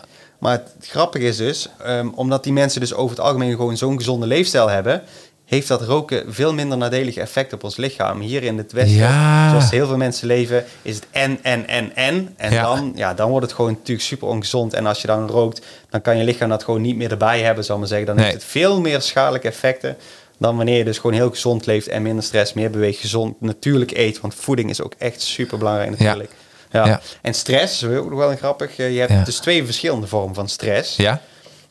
Maar 0.44 0.52
het 0.52 0.86
grappige 0.88 1.24
is 1.24 1.36
dus, 1.36 1.68
ehm, 1.78 2.08
omdat 2.14 2.44
die 2.44 2.52
mensen 2.52 2.80
dus 2.80 2.94
over 2.94 3.16
het 3.16 3.24
algemeen 3.24 3.50
gewoon 3.50 3.76
zo'n 3.76 3.96
gezonde 3.96 4.26
leefstijl 4.26 4.68
hebben, 4.68 5.02
heeft 5.44 5.68
dat 5.68 5.82
roken 5.82 6.34
veel 6.34 6.54
minder 6.54 6.78
nadelige 6.78 7.20
effect 7.20 7.52
op 7.52 7.64
ons 7.64 7.76
lichaam. 7.76 8.20
Hier 8.20 8.42
in 8.42 8.58
het 8.58 8.72
Westen, 8.72 8.96
Ja. 8.96 9.48
zoals 9.50 9.70
heel 9.70 9.86
veel 9.86 9.96
mensen 9.96 10.26
leven, 10.26 10.64
is 10.82 10.94
het 10.94 11.06
en, 11.10 11.38
en, 11.42 11.68
en, 11.68 11.96
en. 11.96 12.34
En 12.36 12.52
Ja. 12.52 12.62
dan, 12.62 12.92
ja, 12.94 13.14
dan 13.14 13.30
wordt 13.30 13.46
het 13.46 13.54
gewoon 13.54 13.70
natuurlijk 13.72 14.06
super 14.06 14.28
ongezond. 14.28 14.72
En 14.74 14.86
als 14.86 15.00
je 15.00 15.06
dan 15.06 15.28
rookt, 15.28 15.60
dan 15.90 16.00
kan 16.00 16.16
je 16.18 16.24
lichaam 16.24 16.48
dat 16.48 16.64
gewoon 16.64 16.80
niet 16.82 16.96
meer 16.96 17.10
erbij 17.10 17.40
hebben, 17.42 17.64
zal 17.64 17.74
ik 17.74 17.80
maar 17.80 17.88
zeggen. 17.90 18.06
Dan 18.06 18.16
Nee. 18.16 18.24
heeft 18.24 18.36
het 18.42 18.50
veel 18.50 18.80
meer 18.80 19.00
schadelijke 19.02 19.48
effecten 19.48 19.96
dan 20.38 20.56
wanneer 20.56 20.78
je 20.78 20.84
dus 20.84 20.98
gewoon 20.98 21.16
heel 21.16 21.30
gezond 21.30 21.66
leeft 21.66 21.88
en 21.88 22.02
minder 22.02 22.24
stress, 22.24 22.52
meer 22.52 22.70
beweegt, 22.70 23.00
gezond, 23.00 23.40
natuurlijk 23.40 23.90
eet. 23.90 24.20
Want 24.20 24.34
voeding 24.34 24.70
is 24.70 24.82
ook 24.82 24.92
echt 24.98 25.20
super 25.22 25.58
belangrijk 25.58 25.90
natuurlijk. 25.90 26.30
Ja. 26.70 26.86
Ja. 26.86 27.00
En 27.22 27.34
stress, 27.34 27.82
is 27.82 27.88
ook 27.96 28.10
nog 28.10 28.18
wel 28.18 28.36
grappig. 28.36 28.78
Eh, 28.78 28.94
Je 28.94 29.00
hebt 29.00 29.24
dus 29.26 29.36
twee 29.38 29.64
verschillende 29.64 30.06
vormen 30.06 30.34
van 30.34 30.48
stress. 30.48 30.96
Ja. 30.96 31.20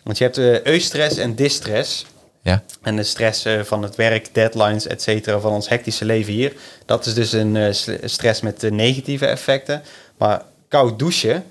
Want 0.03 0.17
je 0.17 0.23
hebt 0.23 0.37
eh 0.37 0.61
eustress 0.61 1.17
en 1.17 1.35
distress. 1.35 2.05
Ja. 2.43 2.63
En 2.81 2.95
de 2.95 3.03
stress 3.03 3.45
eh, 3.45 3.61
van 3.61 3.83
het 3.83 3.95
werk, 3.95 4.33
deadlines, 4.33 4.87
et 4.87 5.01
cetera, 5.01 5.39
van 5.39 5.51
ons 5.51 5.69
hectische 5.69 6.05
leven 6.05 6.33
hier. 6.33 6.53
Dat 6.85 7.05
is 7.05 7.13
dus 7.13 7.31
een 7.31 7.55
eh, 7.55 7.73
stress 8.03 8.41
met 8.41 8.63
eh, 8.63 8.71
negatieve 8.71 9.25
effecten. 9.25 9.81
Maar 10.17 10.41
koud 10.67 10.99
douchen, 10.99 11.43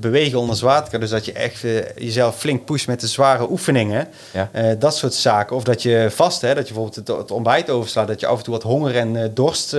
bewegen 0.00 0.38
onder 0.38 0.56
zwaartekracht, 0.56 1.02
dus 1.02 1.10
dat 1.10 1.24
je 1.24 1.32
echt 1.32 1.60
jezelf 1.96 2.38
flink 2.38 2.64
pusht 2.64 2.86
met 2.86 3.00
de 3.00 3.06
zware 3.06 3.50
oefeningen. 3.50 4.08
Ja. 4.32 4.74
Dat 4.74 4.96
soort 4.96 5.14
zaken. 5.14 5.56
Of 5.56 5.64
dat 5.64 5.82
je 5.82 6.06
vast, 6.10 6.40
hè, 6.40 6.54
dat 6.54 6.68
je 6.68 6.74
bijvoorbeeld 6.74 7.08
het, 7.08 7.16
het 7.18 7.30
ontbijt 7.30 7.70
overslaat, 7.70 8.06
dat 8.06 8.20
je 8.20 8.26
af 8.26 8.38
en 8.38 8.44
toe 8.44 8.52
wat 8.52 8.62
honger 8.62 8.96
en 8.96 9.30
dorst 9.34 9.76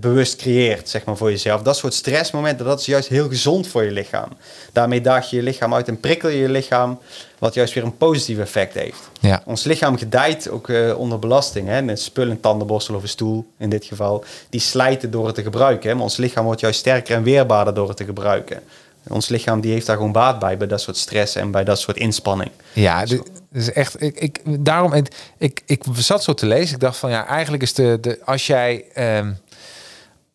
bewust 0.00 0.36
creëert, 0.36 0.88
zeg 0.88 1.04
maar, 1.04 1.16
voor 1.16 1.30
jezelf. 1.30 1.62
Dat 1.62 1.76
soort 1.76 1.94
stressmomenten, 1.94 2.66
dat 2.66 2.80
is 2.80 2.86
juist 2.86 3.08
heel 3.08 3.28
gezond 3.28 3.68
voor 3.68 3.84
je 3.84 3.90
lichaam. 3.90 4.28
Daarmee 4.72 5.00
daag 5.00 5.30
je 5.30 5.36
je 5.36 5.42
lichaam 5.42 5.74
uit 5.74 5.88
en 5.88 6.00
prikkel 6.00 6.28
je 6.28 6.38
je 6.38 6.48
lichaam, 6.48 6.98
wat 7.38 7.54
juist 7.54 7.74
weer 7.74 7.84
een 7.84 7.96
positief 7.96 8.38
effect 8.38 8.74
heeft. 8.74 9.10
Ja. 9.20 9.42
Ons 9.44 9.64
lichaam 9.64 9.98
gedijt 9.98 10.48
ook 10.48 10.68
eh, 10.68 10.98
onder 10.98 11.18
belasting. 11.18 11.68
Hè? 11.68 11.78
Een 11.78 11.98
spul, 11.98 12.28
een 12.28 12.40
tandenborstel 12.40 12.94
of 12.94 13.02
een 13.02 13.08
stoel 13.08 13.46
in 13.58 13.70
dit 13.70 13.84
geval. 13.84 14.24
Die 14.50 14.60
slijten 14.60 15.10
door 15.10 15.26
het 15.26 15.34
te 15.34 15.42
gebruiken. 15.42 15.88
Hè? 15.88 15.94
Maar 15.94 16.04
ons 16.04 16.16
lichaam 16.16 16.44
wordt 16.44 16.60
juist 16.60 16.78
sterker 16.78 17.16
en 17.16 17.22
weerbaarder 17.22 17.74
door 17.74 17.88
het 17.88 17.96
te 17.96 18.04
gebruiken. 18.04 18.62
Ons 19.08 19.28
lichaam 19.28 19.60
die 19.60 19.72
heeft 19.72 19.86
daar 19.86 19.96
gewoon 19.96 20.12
baat 20.12 20.38
bij, 20.38 20.56
bij 20.56 20.66
dat 20.66 20.80
soort 20.80 20.96
stress 20.96 21.34
en 21.34 21.50
bij 21.50 21.64
dat 21.64 21.80
soort 21.80 21.96
inspanning. 21.96 22.50
Ja, 22.72 23.04
is 23.52 23.72
echt. 23.72 24.02
Ik, 24.02 24.20
ik, 24.20 24.40
daarom, 24.64 24.92
ik, 24.94 25.08
ik, 25.38 25.60
ik 25.66 25.84
zat 25.94 26.22
zo 26.22 26.34
te 26.34 26.46
lezen. 26.46 26.74
Ik 26.74 26.80
dacht 26.80 26.96
van 26.96 27.10
ja, 27.10 27.26
eigenlijk 27.26 27.62
is 27.62 27.74
de. 27.74 27.98
de 28.00 28.20
als 28.24 28.46
jij. 28.46 28.84
ehm, 28.94 29.32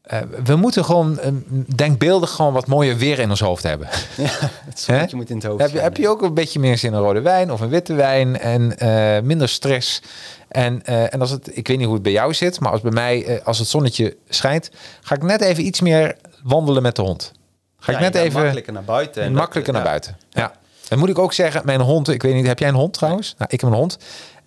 eh, 0.10 0.20
we 0.44 0.56
moeten 0.56 0.86
gewoon 0.86 1.20
ehm, 1.20 1.36
denkbeeldig 1.76 2.30
gewoon 2.30 2.54
wat 2.54 2.68
mooier 2.68 2.98
weer 2.98 3.20
in 3.20 3.30
ons 3.30 3.40
hoofd 3.40 3.64
hebben. 3.64 3.88
Ja, 4.18 4.30
het 4.66 5.10
je 5.10 5.16
moet 5.16 5.30
in 5.30 5.36
het 5.36 5.46
hoofd 5.46 5.62
Heb 5.62 5.72
je, 5.72 5.80
heb 5.80 5.98
je 5.98 6.10
ook 6.10 6.22
een 6.22 6.34
beetje 6.34 6.60
meer 6.60 6.78
zin 6.78 6.94
in 6.94 7.00
rode 7.00 7.22
wijn 7.22 7.52
of 7.52 7.60
een 7.62 7.70
witte 7.70 7.94
wijn 7.94 8.40
en 8.40 8.78
eh, 8.78 9.22
minder 9.22 9.50
stress? 9.50 10.02
En, 10.48 10.86
en 10.86 11.22
als 11.22 11.30
het, 11.32 11.58
ik 11.58 11.68
weet 11.68 11.78
niet 11.78 11.86
hoe 11.86 11.94
het 11.94 12.04
bij 12.04 12.12
jou 12.12 12.34
zit, 12.34 12.60
maar 12.60 12.72
als 12.72 12.82
bij 12.82 12.92
mij, 12.92 13.44
als 13.44 13.60
het 13.60 13.68
zonnetje 13.68 14.18
schijnt, 14.30 14.72
ga 15.02 15.16
ik 15.16 15.24
net 15.24 15.42
even 15.42 15.66
iets 15.66 15.82
meer 15.82 16.16
wandelen 16.44 16.82
met 16.82 16.96
de 16.96 17.02
hond. 17.02 17.32
Ga 17.80 17.92
Ja, 17.92 17.98
ik 17.98 18.04
net 18.04 18.16
even 18.24 18.40
makkelijker 18.42 18.74
naar 18.74 18.84
buiten. 18.84 19.24
en 19.24 19.34
makkelijker 19.34 19.74
dat- 19.74 19.84
naar 19.84 19.94
ja. 19.94 20.00
buiten. 20.00 20.18
Ja. 20.30 20.52
Dan 20.88 21.00
moet 21.00 21.10
ik 21.10 21.20
ook 21.20 21.34
zeggen, 21.34 21.62
mijn 21.66 21.82
hond, 21.82 22.08
ik 22.10 22.22
weet 22.22 22.34
niet, 22.34 22.48
heb 22.48 22.60
jij 22.60 22.68
een 22.68 22.76
hond 22.76 22.94
trouwens? 22.94 23.36
Nou, 23.38 23.50
ik 23.54 23.62
heb 23.62 23.70
een 23.70 23.76
hond. 23.76 23.98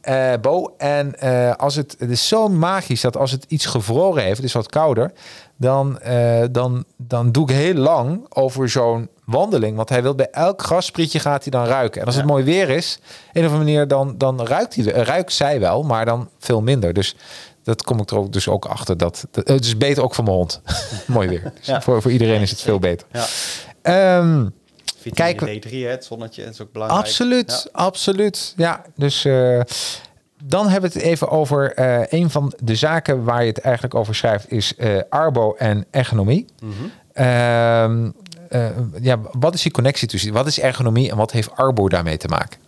Eh, 0.03 0.33
Bo. 0.41 0.75
En 0.79 1.19
eh, 1.19 1.55
als 1.55 1.75
het, 1.75 1.97
het 1.99 2.11
is 2.11 2.29
zo 2.29 2.49
magisch 2.49 3.01
dat 3.01 3.17
als 3.17 3.31
het 3.31 3.45
iets 3.49 3.67
gevroren 3.67 4.23
heeft, 4.23 4.37
het 4.37 4.47
is 4.47 4.53
wat 4.53 4.69
kouder, 4.69 5.13
dan, 5.57 6.01
eh, 6.01 6.43
dan, 6.51 6.85
dan 6.97 7.33
doe 7.33 7.51
ik 7.51 7.57
heel 7.57 7.75
lang 7.75 8.27
over 8.29 8.69
zo'n 8.69 9.09
wandeling. 9.25 9.77
Want 9.77 9.89
hij 9.89 10.03
wil 10.03 10.15
bij 10.15 10.29
elk 10.31 10.63
grassprietje 10.63 11.19
gaat 11.19 11.43
hij 11.43 11.51
dan 11.51 11.65
ruiken. 11.65 12.01
En 12.01 12.07
als 12.07 12.17
het 12.17 12.27
mooi 12.27 12.45
weer 12.45 12.69
is, 12.71 12.99
een 13.33 13.45
of 13.45 13.51
andere 13.51 13.65
manier, 13.65 13.89
dan, 13.89 14.15
dan 14.19 14.47
ruikt, 14.47 14.75
hij, 14.75 14.85
ruikt 14.85 15.33
zij 15.33 15.61
wel, 15.61 15.83
maar 15.83 16.05
dan 16.05 16.29
veel 16.39 16.61
minder. 16.61 16.93
Dus 16.93 17.17
dat 17.63 17.83
kom 17.83 18.01
ik 18.01 18.11
er 18.11 18.17
ook, 18.17 18.33
dus 18.33 18.49
ook 18.49 18.65
achter. 18.65 18.97
Dat, 18.97 19.27
dat, 19.31 19.49
het 19.49 19.65
is 19.65 19.77
beter 19.77 20.03
ook 20.03 20.15
voor 20.15 20.25
mijn 20.25 20.37
hond. 20.37 20.61
mooi 21.07 21.29
weer. 21.29 21.53
Dus 21.57 21.67
Ja. 21.67 21.81
voor, 21.83 22.03
voor 22.03 22.11
iedereen 22.11 22.41
is 22.41 22.51
het 22.51 22.61
veel 22.61 22.79
beter. 22.79 23.07
Ja. 23.13 23.27
Ehm, 23.83 24.47
Vitamine 25.03 25.39
Kijk, 25.39 25.65
D3, 25.67 25.71
hè, 25.71 25.89
het 25.89 26.05
zonnetje, 26.05 26.43
is 26.43 26.61
ook 26.61 26.73
belangrijk. 26.73 27.03
Absoluut, 27.07 27.51
Ja. 27.65 27.71
absoluut. 27.81 28.55
Ja, 28.57 28.83
dus 28.97 29.25
eh, 29.25 29.61
dan 30.45 30.69
hebben 30.69 30.91
we 30.91 30.99
het 30.99 31.07
even 31.07 31.29
over 31.29 31.75
eh, 31.75 32.01
een 32.21 32.31
van 32.31 32.53
de 32.63 32.75
zaken 32.75 33.25
waar 33.25 33.43
je 33.43 33.49
het 33.49 33.59
eigenlijk 33.59 33.95
over 33.95 34.15
schrijft, 34.15 34.51
is 34.51 34.75
eh, 34.77 34.99
arbo 35.09 35.55
en 35.59 35.87
ergonomie. 35.91 36.47
Mhm. 36.61 36.73
Ehm, 37.13 38.11
eh, 38.49 38.67
ja, 39.01 39.19
wat 39.33 39.55
is 39.55 39.63
die 39.63 39.73
connectie 39.73 40.09
tussen? 40.09 40.33
Wat 40.33 40.47
is 40.47 40.61
ergonomie 40.61 41.11
en 41.11 41.17
wat 41.17 41.33
heeft 41.33 41.57
arbo 41.57 41.89
daarmee 41.89 42.17
te 42.17 42.29
maken? 42.29 42.61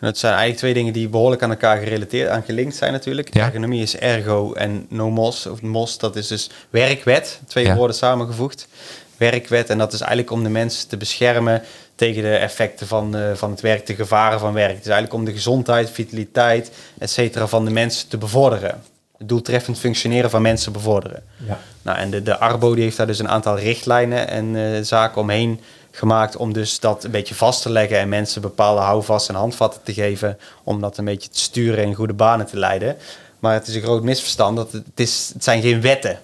Dat 0.00 0.18
zijn 0.18 0.32
eigenlijk 0.32 0.60
twee 0.60 0.74
dingen 0.74 0.92
die 0.92 1.08
behoorlijk 1.08 1.42
aan 1.42 1.50
elkaar 1.50 1.78
gerelateerd, 1.78 2.28
aan 2.28 2.42
gelinkt 2.42 2.76
zijn 2.76 2.92
natuurlijk. 2.92 3.34
Ja. 3.34 3.44
Ergonomie 3.44 3.82
is 3.82 3.96
ergo 3.96 4.52
en 4.52 4.86
nomos, 4.88 5.46
of 5.46 5.62
mos, 5.62 5.98
dat 5.98 6.16
is 6.16 6.26
dus 6.26 6.50
werkwet. 6.70 7.40
Twee 7.46 7.64
Ja. 7.64 7.74
woorden 7.74 7.96
samengevoegd. 7.96 8.68
Werkwet, 9.16 9.70
en 9.70 9.78
dat 9.78 9.92
is 9.92 10.00
eigenlijk 10.00 10.30
om 10.30 10.42
de 10.42 10.48
mensen 10.48 10.88
te 10.88 10.96
beschermen 10.96 11.62
tegen 11.94 12.22
de 12.22 12.36
effecten 12.36 12.86
van, 12.86 13.16
eh, 13.16 13.32
van 13.34 13.50
het 13.50 13.60
werk, 13.60 13.86
de 13.86 13.94
gevaren 13.94 14.40
van 14.40 14.52
werk. 14.52 14.74
Het 14.74 14.84
is 14.84 14.90
eigenlijk 14.90 15.14
om 15.14 15.24
de 15.24 15.32
gezondheid, 15.32 15.90
vitaliteit, 15.90 16.70
et 16.98 17.10
cetera, 17.10 17.46
van 17.46 17.64
de 17.64 17.70
mensen 17.70 18.08
te 18.08 18.16
bevorderen. 18.18 18.82
Het 19.18 19.28
doeltreffend 19.28 19.78
functioneren 19.78 20.30
van 20.30 20.42
mensen 20.42 20.72
bevorderen. 20.72 21.22
Ja. 21.46 21.58
Nou, 21.82 21.98
en 21.98 22.10
de, 22.10 22.22
de 22.22 22.38
Arbo 22.38 22.74
die 22.74 22.82
heeft 22.82 22.96
daar 22.96 23.06
dus 23.06 23.18
een 23.18 23.28
aantal 23.28 23.58
richtlijnen 23.58 24.28
en 24.28 24.56
eh, 24.56 24.82
zaken 24.82 25.20
omheen 25.20 25.60
gemaakt 25.90 26.36
om 26.36 26.52
dus 26.52 26.80
dat 26.80 27.04
een 27.04 27.10
beetje 27.10 27.34
vast 27.34 27.62
te 27.62 27.70
leggen 27.70 27.98
en 27.98 28.08
mensen 28.08 28.40
bepaalde 28.40 28.80
houvasten 28.80 29.34
en 29.34 29.40
handvatten 29.40 29.82
te 29.82 29.92
geven 29.92 30.38
om 30.64 30.80
dat 30.80 30.98
een 30.98 31.04
beetje 31.04 31.28
te 31.30 31.38
sturen 31.38 31.84
en 31.84 31.94
goede 31.94 32.12
banen 32.12 32.46
te 32.46 32.58
leiden. 32.58 32.96
Maar 33.38 33.52
het 33.54 33.66
is 33.66 33.74
een 33.74 33.82
groot 33.82 34.02
misverstand 34.02 34.56
dat 34.56 34.72
het, 34.72 34.84
het, 34.86 35.00
is, 35.00 35.30
het 35.34 35.44
zijn 35.44 35.62
geen 35.62 35.80
wetten. 35.80 36.18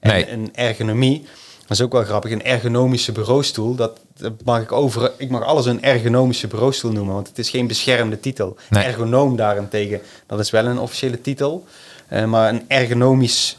En 0.00 0.10
Nee. 0.10 0.30
een 0.30 0.50
ergonomie, 0.54 1.26
dat 1.66 1.76
is 1.78 1.82
ook 1.82 1.92
wel 1.92 2.04
grappig, 2.04 2.30
een 2.30 2.44
ergonomische 2.44 3.12
bureaustoel, 3.12 3.74
dat, 3.74 4.00
dat 4.16 4.32
mag 4.44 4.62
ik 4.62 4.72
over, 4.72 5.12
ik 5.16 5.30
mag 5.30 5.42
alles 5.42 5.66
een 5.66 5.82
ergonomische 5.82 6.46
bureaustoel 6.46 6.92
noemen, 6.92 7.14
want 7.14 7.28
het 7.28 7.38
is 7.38 7.50
geen 7.50 7.66
beschermde 7.66 8.20
titel. 8.20 8.56
Nee. 8.70 8.84
Ergonoom 8.84 9.36
daarentegen, 9.36 10.00
dat 10.26 10.38
is 10.38 10.50
wel 10.50 10.66
een 10.66 10.78
officiële 10.78 11.20
titel. 11.20 11.64
Eh, 12.08 12.24
maar 12.24 12.48
een 12.48 12.64
ergonomisch 12.68 13.58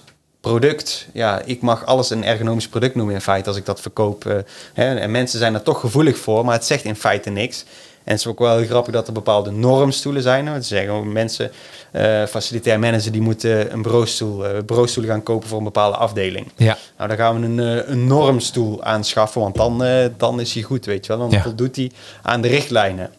product, 0.49 1.07
ja, 1.13 1.41
ik 1.45 1.61
mag 1.61 1.85
alles 1.85 2.09
een 2.09 2.23
ergonomisch 2.23 2.67
product 2.67 2.95
noemen 2.95 3.13
in 3.15 3.21
feite 3.21 3.47
als 3.49 3.57
ik 3.57 3.65
dat 3.65 3.81
verkoop. 3.81 4.25
eh, 4.25 4.35
hè, 4.73 4.95
en 4.95 5.11
mensen 5.11 5.39
zijn 5.39 5.53
er 5.53 5.61
toch 5.61 5.79
gevoelig 5.79 6.17
voor, 6.17 6.45
maar 6.45 6.53
het 6.53 6.65
zegt 6.65 6.83
in 6.83 6.95
feite 6.95 7.29
niks. 7.29 7.65
En 8.03 8.11
het 8.11 8.19
is 8.19 8.27
ook 8.27 8.39
wel 8.39 8.57
heel 8.57 8.65
grappig 8.67 8.93
dat 8.93 9.07
er 9.07 9.13
bepaalde 9.13 9.51
normstoelen 9.51 10.21
zijn. 10.21 10.45
Dat 10.45 10.65
zeggen 10.65 10.93
ook 10.93 11.05
mensen, 11.05 11.51
eh 11.91 12.23
facilitair 12.25 12.79
manager, 12.79 13.11
die 13.11 13.21
moeten 13.21 13.73
een 13.73 13.81
bureaustoel, 13.81 14.45
eh 14.47 14.63
bureaustoel 14.65 15.03
gaan 15.05 15.23
kopen 15.23 15.47
voor 15.49 15.57
een 15.57 15.63
bepaalde 15.63 15.97
afdeling. 15.97 16.47
Ja. 16.55 16.77
Nou, 16.97 17.09
dan 17.09 17.17
gaan 17.17 17.39
we 17.39 17.45
een, 17.47 17.59
eh, 17.79 17.89
een 17.89 18.07
normstoel 18.07 18.83
aanschaffen, 18.83 19.41
want 19.41 19.55
dan, 19.55 19.83
eh, 19.83 20.05
dan 20.17 20.39
is 20.39 20.53
hij 20.53 20.63
goed, 20.63 20.85
weet 20.85 21.05
je 21.05 21.11
wel. 21.17 21.21
Dan 21.21 21.37
Ja. 21.37 21.41
voldoet 21.41 21.75
hij 21.75 21.91
aan 22.21 22.41
de 22.41 22.47
richtlijnen. 22.47 23.09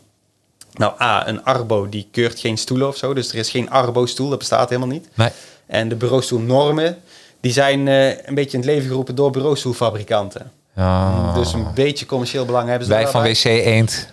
Nou, 0.72 0.92
A, 1.00 1.28
een 1.28 1.44
Arbo 1.44 1.88
die 1.88 2.08
keurt 2.10 2.38
geen 2.40 2.58
stoelen 2.58 2.88
of 2.88 2.96
zo, 2.96 3.14
dus 3.14 3.28
er 3.28 3.38
is 3.38 3.50
geen 3.50 3.70
Arbo-stoel, 3.70 4.28
dat 4.28 4.38
bestaat 4.38 4.68
helemaal 4.68 4.90
niet. 4.90 5.08
Nee. 5.14 5.28
En 5.66 5.88
de 5.88 5.94
bureaustoelnormen, 5.94 6.98
die 7.46 7.54
zijn 7.54 7.88
eh, 7.88 8.08
een 8.08 8.34
beetje 8.34 8.52
in 8.52 8.58
het 8.58 8.68
leven 8.68 8.88
geroepen 8.88 9.14
door 9.14 9.30
bureaustoelfabrikanten. 9.30 10.52
Oh. 10.76 11.34
Dus 11.34 11.52
een 11.52 11.66
beetje 11.74 12.06
commercieel 12.06 12.44
belang 12.44 12.68
hebben 12.68 12.86
ze 12.86 12.92
Wij 12.92 13.08
van. 13.08 13.22
WC 13.22 13.44
Eend. 13.44 14.12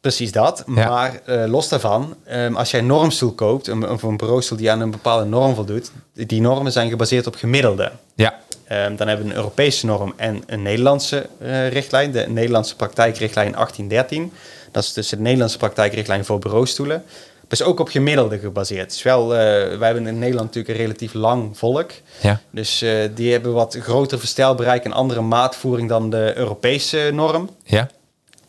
Precies 0.00 0.32
dat. 0.32 0.64
Ja. 0.74 0.88
Maar 0.88 1.20
eh, 1.24 1.44
los 1.46 1.68
daarvan, 1.68 2.14
ehm, 2.24 2.54
als 2.56 2.70
jij 2.70 2.80
een 2.80 2.86
normstoel 2.86 3.32
koopt, 3.32 3.66
een, 3.66 3.88
of 3.88 4.02
een 4.02 4.16
bureaustoel 4.16 4.58
die 4.58 4.70
aan 4.70 4.80
een 4.80 4.90
bepaalde 4.90 5.24
norm 5.24 5.54
voldoet, 5.54 5.92
die 6.14 6.40
normen 6.40 6.72
zijn 6.72 6.88
gebaseerd 6.88 7.26
op 7.26 7.34
gemiddelde. 7.34 7.92
Ja. 8.14 8.38
Ehm, 8.64 8.96
dan 8.96 9.08
hebben 9.08 9.26
we 9.26 9.32
een 9.32 9.38
Europese 9.38 9.86
norm 9.86 10.12
en 10.16 10.42
een 10.46 10.62
Nederlandse 10.62 11.26
eh, 11.38 11.68
richtlijn, 11.68 12.12
de 12.12 12.24
Nederlandse 12.28 12.76
praktijkrichtlijn 12.76 13.52
1813. 13.52 14.32
Dat 14.70 14.82
is 14.82 14.92
dus 14.92 15.08
de 15.08 15.20
Nederlandse 15.20 15.58
praktijkrichtlijn 15.58 16.24
voor 16.24 16.38
bureaustoelen. 16.38 17.04
Is 17.50 17.62
ook 17.62 17.80
op 17.80 17.88
gemiddelde 17.88 18.38
gebaseerd. 18.38 18.80
Het 18.80 18.92
is 18.92 19.02
wel, 19.02 19.22
eh, 19.22 19.38
wij 19.78 19.86
hebben 19.88 20.06
in 20.06 20.18
Nederland 20.18 20.46
natuurlijk 20.46 20.74
een 20.74 20.84
relatief 20.84 21.14
lang 21.14 21.58
volk. 21.58 21.90
Ja. 22.20 22.40
Dus 22.50 22.82
eh, 22.82 22.92
die 23.14 23.32
hebben 23.32 23.52
wat 23.52 23.76
groter 23.80 24.18
verstelbereik 24.18 24.84
en 24.84 24.92
andere 24.92 25.20
maatvoering 25.20 25.88
dan 25.88 26.10
de 26.10 26.32
Europese 26.36 27.10
norm. 27.12 27.50
Ja. 27.64 27.88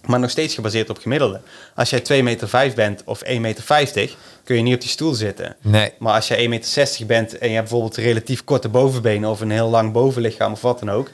Maar 0.05 0.19
nog 0.19 0.29
steeds 0.29 0.55
gebaseerd 0.55 0.89
op 0.89 0.97
gemiddelde. 0.97 1.41
Als 1.75 1.89
jij 1.89 2.01
2,5 2.01 2.23
meter 2.23 2.49
vijf 2.49 2.73
bent 2.73 3.01
of 3.05 3.21
1,50 3.23 3.39
meter, 3.39 4.15
kun 4.43 4.55
je 4.55 4.61
niet 4.61 4.73
op 4.73 4.81
die 4.81 4.89
stoel 4.89 5.13
zitten. 5.13 5.55
Nee. 5.61 5.91
Maar 5.99 6.13
als 6.13 6.27
je 6.27 6.35
1,60 6.35 6.47
meter 6.47 7.05
bent 7.05 7.37
en 7.37 7.47
je 7.47 7.55
hebt 7.55 7.69
bijvoorbeeld 7.69 7.97
relatief 7.97 8.43
korte 8.43 8.69
bovenbenen 8.69 9.29
of 9.29 9.41
een 9.41 9.51
heel 9.51 9.69
lang 9.69 9.91
bovenlichaam 9.91 10.51
of 10.51 10.61
wat 10.61 10.79
dan 10.79 10.91
ook, 10.91 11.09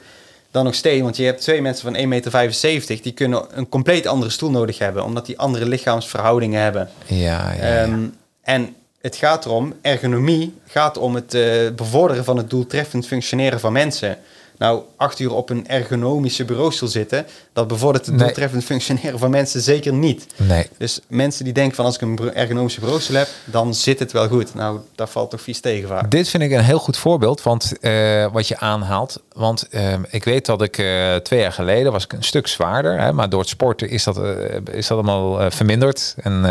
dan 0.58 0.66
nog 0.66 0.76
steeds, 0.76 1.02
want 1.02 1.16
je 1.16 1.24
hebt 1.24 1.40
twee 1.40 1.62
mensen 1.62 1.84
van 1.84 1.96
1,75 1.96 2.08
meter, 2.08 3.02
die 3.02 3.12
kunnen 3.12 3.44
een 3.50 3.68
compleet 3.68 4.06
andere 4.06 4.30
stoel 4.30 4.50
nodig 4.50 4.78
hebben, 4.78 5.04
omdat 5.04 5.26
die 5.26 5.38
andere 5.38 5.66
lichaamsverhoudingen 5.66 6.62
hebben. 6.62 6.88
Ja, 7.06 7.16
ja, 7.16 7.54
ja. 7.54 7.82
Ehm, 7.82 8.06
en 8.42 8.76
het 9.00 9.16
gaat 9.16 9.44
erom, 9.44 9.74
ergonomie 9.80 10.54
gaat 10.66 10.98
om 10.98 11.14
het 11.14 11.34
eh, 11.34 11.42
bevorderen 11.76 12.24
van 12.24 12.36
het 12.36 12.50
doeltreffend 12.50 13.06
functioneren 13.06 13.60
van 13.60 13.72
mensen. 13.72 14.18
Nou, 14.58 14.82
acht 14.96 15.18
uur 15.18 15.32
op 15.34 15.50
een 15.50 15.68
ergonomische 15.68 16.44
bureaustoel 16.44 16.88
zitten, 16.88 17.26
dat 17.52 17.68
bevordert 17.68 18.06
het 18.06 18.14
Nee. 18.14 18.24
doeltreffend 18.24 18.64
functioneren 18.64 19.18
van 19.18 19.30
mensen 19.30 19.60
zeker 19.60 19.92
niet. 19.92 20.26
nee. 20.36 20.66
Dus 20.78 21.00
mensen 21.06 21.44
die 21.44 21.52
denken 21.52 21.76
van 21.76 21.84
als 21.84 21.94
ik 21.94 22.00
een 22.00 22.34
ergonomische 22.34 22.80
bureaustoel 22.80 23.16
heb, 23.16 23.28
dan 23.44 23.74
zit 23.74 23.98
het 23.98 24.12
wel 24.12 24.28
goed. 24.28 24.54
Nou, 24.54 24.78
daar 24.94 25.08
valt 25.08 25.30
toch 25.30 25.40
vies 25.42 25.60
tegen 25.60 25.88
vaak. 25.88 26.10
Dit 26.10 26.28
vind 26.28 26.42
ik 26.42 26.50
een 26.50 26.64
heel 26.64 26.78
goed 26.78 26.96
voorbeeld, 26.96 27.42
want 27.42 27.78
eh, 27.80 28.26
wat 28.32 28.48
je 28.48 28.58
aanhaalt. 28.58 29.22
Want 29.32 29.68
ehm, 29.68 30.02
ik 30.10 30.24
weet 30.24 30.46
dat 30.46 30.62
ik 30.62 30.78
eh, 30.78 31.14
twee 31.16 31.40
jaar 31.40 31.52
geleden 31.52 31.92
was 31.92 32.04
ik 32.04 32.12
een 32.12 32.24
stuk 32.24 32.46
zwaarder, 32.46 33.00
hè, 33.00 33.12
maar 33.12 33.28
door 33.28 33.40
het 33.40 33.48
sporten 33.48 33.88
is 33.90 34.04
dat, 34.04 34.18
eh, 34.18 34.24
is 34.72 34.86
dat 34.86 34.98
allemaal 34.98 35.50
verminderd. 35.50 36.14
En, 36.22 36.44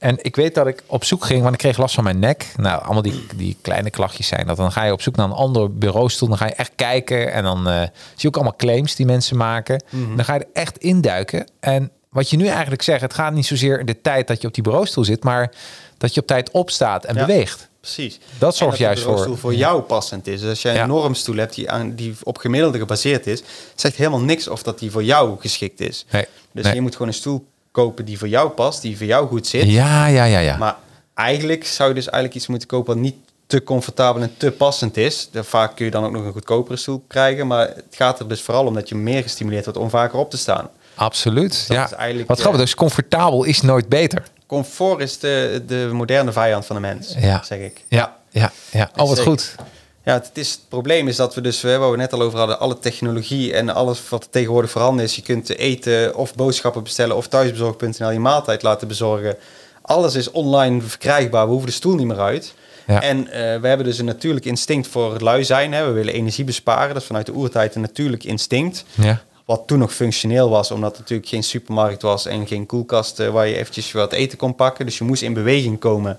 en 0.00 0.16
ik 0.24 0.36
weet 0.36 0.54
dat 0.54 0.66
ik 0.66 0.82
op 0.86 1.04
zoek 1.04 1.24
ging, 1.24 1.42
want 1.42 1.52
ik 1.52 1.58
kreeg 1.58 1.78
last 1.78 1.94
van 1.94 2.04
mijn 2.04 2.18
nek. 2.18 2.46
Nou, 2.56 2.82
allemaal 2.82 3.02
die, 3.02 3.26
die 3.36 3.56
kleine 3.60 3.90
klachtjes 3.90 4.26
zijn 4.26 4.46
dat. 4.46 4.56
Dan 4.56 4.72
ga 4.72 4.84
je 4.84 4.92
op 4.92 5.02
zoek 5.02 5.16
naar 5.16 5.26
een 5.26 5.32
ander 5.32 5.74
bureaustoel, 5.74 6.28
dan 6.28 6.36
ga 6.38 6.46
je 6.46 6.52
echt 6.54 6.72
kijken 6.76 7.32
en 7.32 7.42
dan 7.42 7.68
eh, 7.68 7.80
zie 7.80 7.90
je 8.16 8.28
ook 8.28 8.34
allemaal 8.34 8.56
claims 8.56 8.94
die 8.94 9.06
mensen 9.06 9.36
maken. 9.36 9.84
Dan 10.16 10.24
ga 10.24 10.34
je 10.34 10.40
er 10.40 10.46
echt 10.52 10.76
induiken. 10.78 11.46
En 11.60 11.90
wat 12.08 12.30
je 12.30 12.36
nu 12.36 12.46
eigenlijk 12.46 12.82
zegt, 12.82 13.00
het 13.00 13.14
gaat 13.14 13.32
niet 13.32 13.46
zozeer 13.46 13.80
in 13.80 13.86
de 13.86 14.00
tijd 14.00 14.26
dat 14.26 14.40
je 14.40 14.46
op 14.48 14.54
die 14.54 14.62
bureaustoel 14.62 15.04
zit, 15.04 15.24
maar 15.24 15.50
dat 15.98 16.14
je 16.14 16.20
op 16.20 16.26
tijd 16.26 16.50
opstaat 16.50 17.04
en 17.04 17.14
Ja. 17.14 17.26
beweegt. 17.26 17.68
Precies. 17.80 18.18
Dat 18.38 18.56
zorgt 18.56 18.78
En 18.78 18.84
juist 18.84 19.02
voor- 19.02 19.38
voor 19.38 19.54
jou 19.54 19.80
passend 19.82 20.26
is. 20.26 20.40
Dus 20.40 20.48
als 20.50 20.62
jij 20.62 20.74
Ja. 20.74 20.82
een 20.82 20.88
normstoel 20.88 21.36
hebt 21.36 21.54
die, 21.54 21.70
aan, 21.70 21.94
die 21.94 22.14
op 22.22 22.38
gemiddelde 22.38 22.78
gebaseerd 22.78 23.26
is, 23.26 23.42
zegt 23.74 23.96
helemaal 23.96 24.20
niks 24.20 24.48
of 24.48 24.62
dat 24.62 24.78
die 24.78 24.90
voor 24.90 25.04
jou 25.04 25.36
geschikt 25.40 25.80
is. 25.80 26.06
Nee. 26.10 26.26
Dus 26.52 26.64
Nee. 26.64 26.74
je 26.74 26.80
moet 26.80 26.92
gewoon 26.92 27.08
een 27.08 27.14
stoel 27.14 27.46
kopen 27.70 28.04
die 28.04 28.18
voor 28.18 28.28
jou 28.28 28.48
past, 28.48 28.82
die 28.82 28.96
voor 28.96 29.06
jou 29.06 29.28
goed 29.28 29.46
zit. 29.46 29.70
Ja, 29.70 30.06
ja, 30.06 30.24
ja, 30.24 30.38
ja. 30.38 30.56
Maar 30.56 30.76
eigenlijk 31.14 31.66
zou 31.66 31.88
je 31.88 31.94
dus 31.94 32.04
eigenlijk 32.04 32.34
iets 32.34 32.46
moeten 32.46 32.68
kopen 32.68 32.94
wat 32.94 33.02
niet 33.02 33.14
te 33.46 33.62
comfortabel 33.62 34.22
en 34.22 34.32
te 34.36 34.50
passend 34.50 34.96
is. 34.96 35.28
Vaak 35.34 35.76
kun 35.76 35.84
je 35.84 35.90
dan 35.90 36.04
ook 36.04 36.12
nog 36.12 36.24
een 36.24 36.32
goedkopere 36.32 36.76
stoel 36.76 37.04
krijgen. 37.08 37.46
Maar 37.46 37.66
het 37.66 37.84
gaat 37.90 38.20
er 38.20 38.28
dus 38.28 38.42
vooral 38.42 38.66
om 38.66 38.74
dat 38.74 38.88
je 38.88 38.94
meer 38.94 39.22
gestimuleerd 39.22 39.64
wordt 39.64 39.78
om 39.78 39.90
vaker 39.90 40.18
op 40.18 40.30
te 40.30 40.36
staan. 40.36 40.68
Absoluut. 40.94 41.64
dat 41.68 41.76
ja. 41.76 41.84
is 41.84 41.92
eigenlijk, 41.92 42.28
Wat 42.28 42.38
grappig, 42.40 42.60
eh, 42.60 42.66
dus 42.66 42.74
comfortabel 42.74 43.44
is 43.44 43.60
nooit 43.60 43.88
beter. 43.88 44.22
Comfort 44.46 45.00
is 45.00 45.18
de, 45.18 45.62
de 45.66 45.88
moderne 45.92 46.32
vijand 46.32 46.66
van 46.66 46.76
de 46.76 46.82
mens, 46.82 47.14
Ja. 47.18 47.42
zeg 47.42 47.58
ik. 47.58 47.84
Ja, 47.88 48.16
ja, 48.30 48.52
ja. 48.70 48.90
Oh, 48.96 48.96
wat 48.96 49.16
Zeker. 49.16 49.22
goed. 49.24 49.54
Ja, 50.04 50.12
het, 50.12 50.30
is, 50.34 50.50
het 50.50 50.68
probleem 50.68 51.08
is 51.08 51.16
dat 51.16 51.34
we 51.34 51.40
dus, 51.40 51.62
waar 51.62 51.90
we 51.90 51.96
net 51.96 52.12
al 52.12 52.22
over 52.22 52.38
hadden, 52.38 52.60
alle 52.60 52.78
technologie 52.78 53.52
en 53.54 53.68
alles 53.68 54.08
wat 54.08 54.24
er 54.24 54.30
tegenwoordig 54.30 54.70
voorhanden 54.70 55.04
is. 55.04 55.16
Je 55.16 55.22
kunt 55.22 55.56
eten 55.56 56.16
of 56.16 56.34
boodschappen 56.34 56.82
bestellen 56.82 57.16
of 57.16 57.28
thuisbezorg.nl 57.28 58.10
je 58.10 58.18
maaltijd 58.18 58.62
laten 58.62 58.88
bezorgen. 58.88 59.36
Alles 59.82 60.14
is 60.14 60.30
online 60.30 60.80
verkrijgbaar. 60.80 61.44
We 61.44 61.50
hoeven 61.50 61.68
de 61.68 61.74
stoel 61.74 61.94
niet 61.94 62.06
meer 62.06 62.20
uit. 62.20 62.54
Ja. 62.86 63.02
En 63.02 63.28
eh, 63.28 63.60
we 63.60 63.68
hebben 63.68 63.86
dus 63.86 63.98
een 63.98 64.04
natuurlijk 64.04 64.46
instinct 64.46 64.88
voor 64.88 65.12
het 65.12 65.20
lui 65.20 65.44
zijn. 65.44 65.72
Hè. 65.72 65.86
We 65.86 65.92
willen 65.92 66.14
energie 66.14 66.44
besparen. 66.44 66.88
Dat 66.88 67.02
is 67.02 67.06
vanuit 67.06 67.26
de 67.26 67.34
oertijd 67.34 67.74
een 67.74 67.80
natuurlijk 67.80 68.24
instinct. 68.24 68.84
Ja. 68.94 69.22
Wat 69.44 69.62
toen 69.66 69.78
nog 69.78 69.94
functioneel 69.94 70.50
was, 70.50 70.70
omdat 70.70 70.92
er 70.92 71.00
natuurlijk 71.00 71.28
geen 71.28 71.42
supermarkt 71.42 72.02
was 72.02 72.26
en 72.26 72.46
geen 72.46 72.66
koelkast 72.66 73.20
eh, 73.20 73.28
waar 73.28 73.46
je 73.46 73.56
eventjes 73.56 73.92
wat 73.92 74.12
eten 74.12 74.38
kon 74.38 74.54
pakken. 74.54 74.86
Dus 74.86 74.98
je 74.98 75.04
moest 75.04 75.22
in 75.22 75.34
beweging 75.34 75.78
komen 75.78 76.18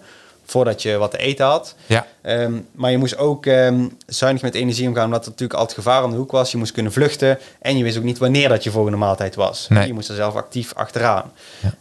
voordat 0.52 0.82
je 0.82 0.98
wat 0.98 1.12
te 1.12 1.18
eten 1.18 1.46
had. 1.46 1.76
Ja. 1.86 2.06
Ehm, 2.22 2.54
maar 2.72 2.92
je 2.92 2.98
moest 2.98 3.18
ook 3.18 3.46
ehm, 3.46 3.88
zuinig 4.06 4.42
met 4.42 4.56
energie 4.56 4.88
omgaan, 4.88 5.06
omdat 5.06 5.24
er 5.24 5.30
natuurlijk 5.30 5.60
altijd 5.60 5.78
gevaar 5.78 6.04
om 6.04 6.12
de 6.12 6.18
hoek 6.18 6.32
was. 6.32 6.52
Je 6.52 6.58
moest 6.58 6.72
kunnen 6.72 6.92
vluchten 6.92 7.40
en 7.62 7.78
je 7.78 7.84
wist 7.84 7.98
ook 7.98 8.04
niet 8.04 8.18
wanneer 8.18 8.50
dat 8.50 8.64
je 8.64 8.72
volgende 8.72 8.98
maaltijd 8.98 9.36
was. 9.36 9.66
Nee. 9.70 9.88
Je 9.88 9.94
moest 9.94 10.10
er 10.10 10.16
zelf 10.16 10.36
actief 10.36 10.74
achteraan. 10.74 11.32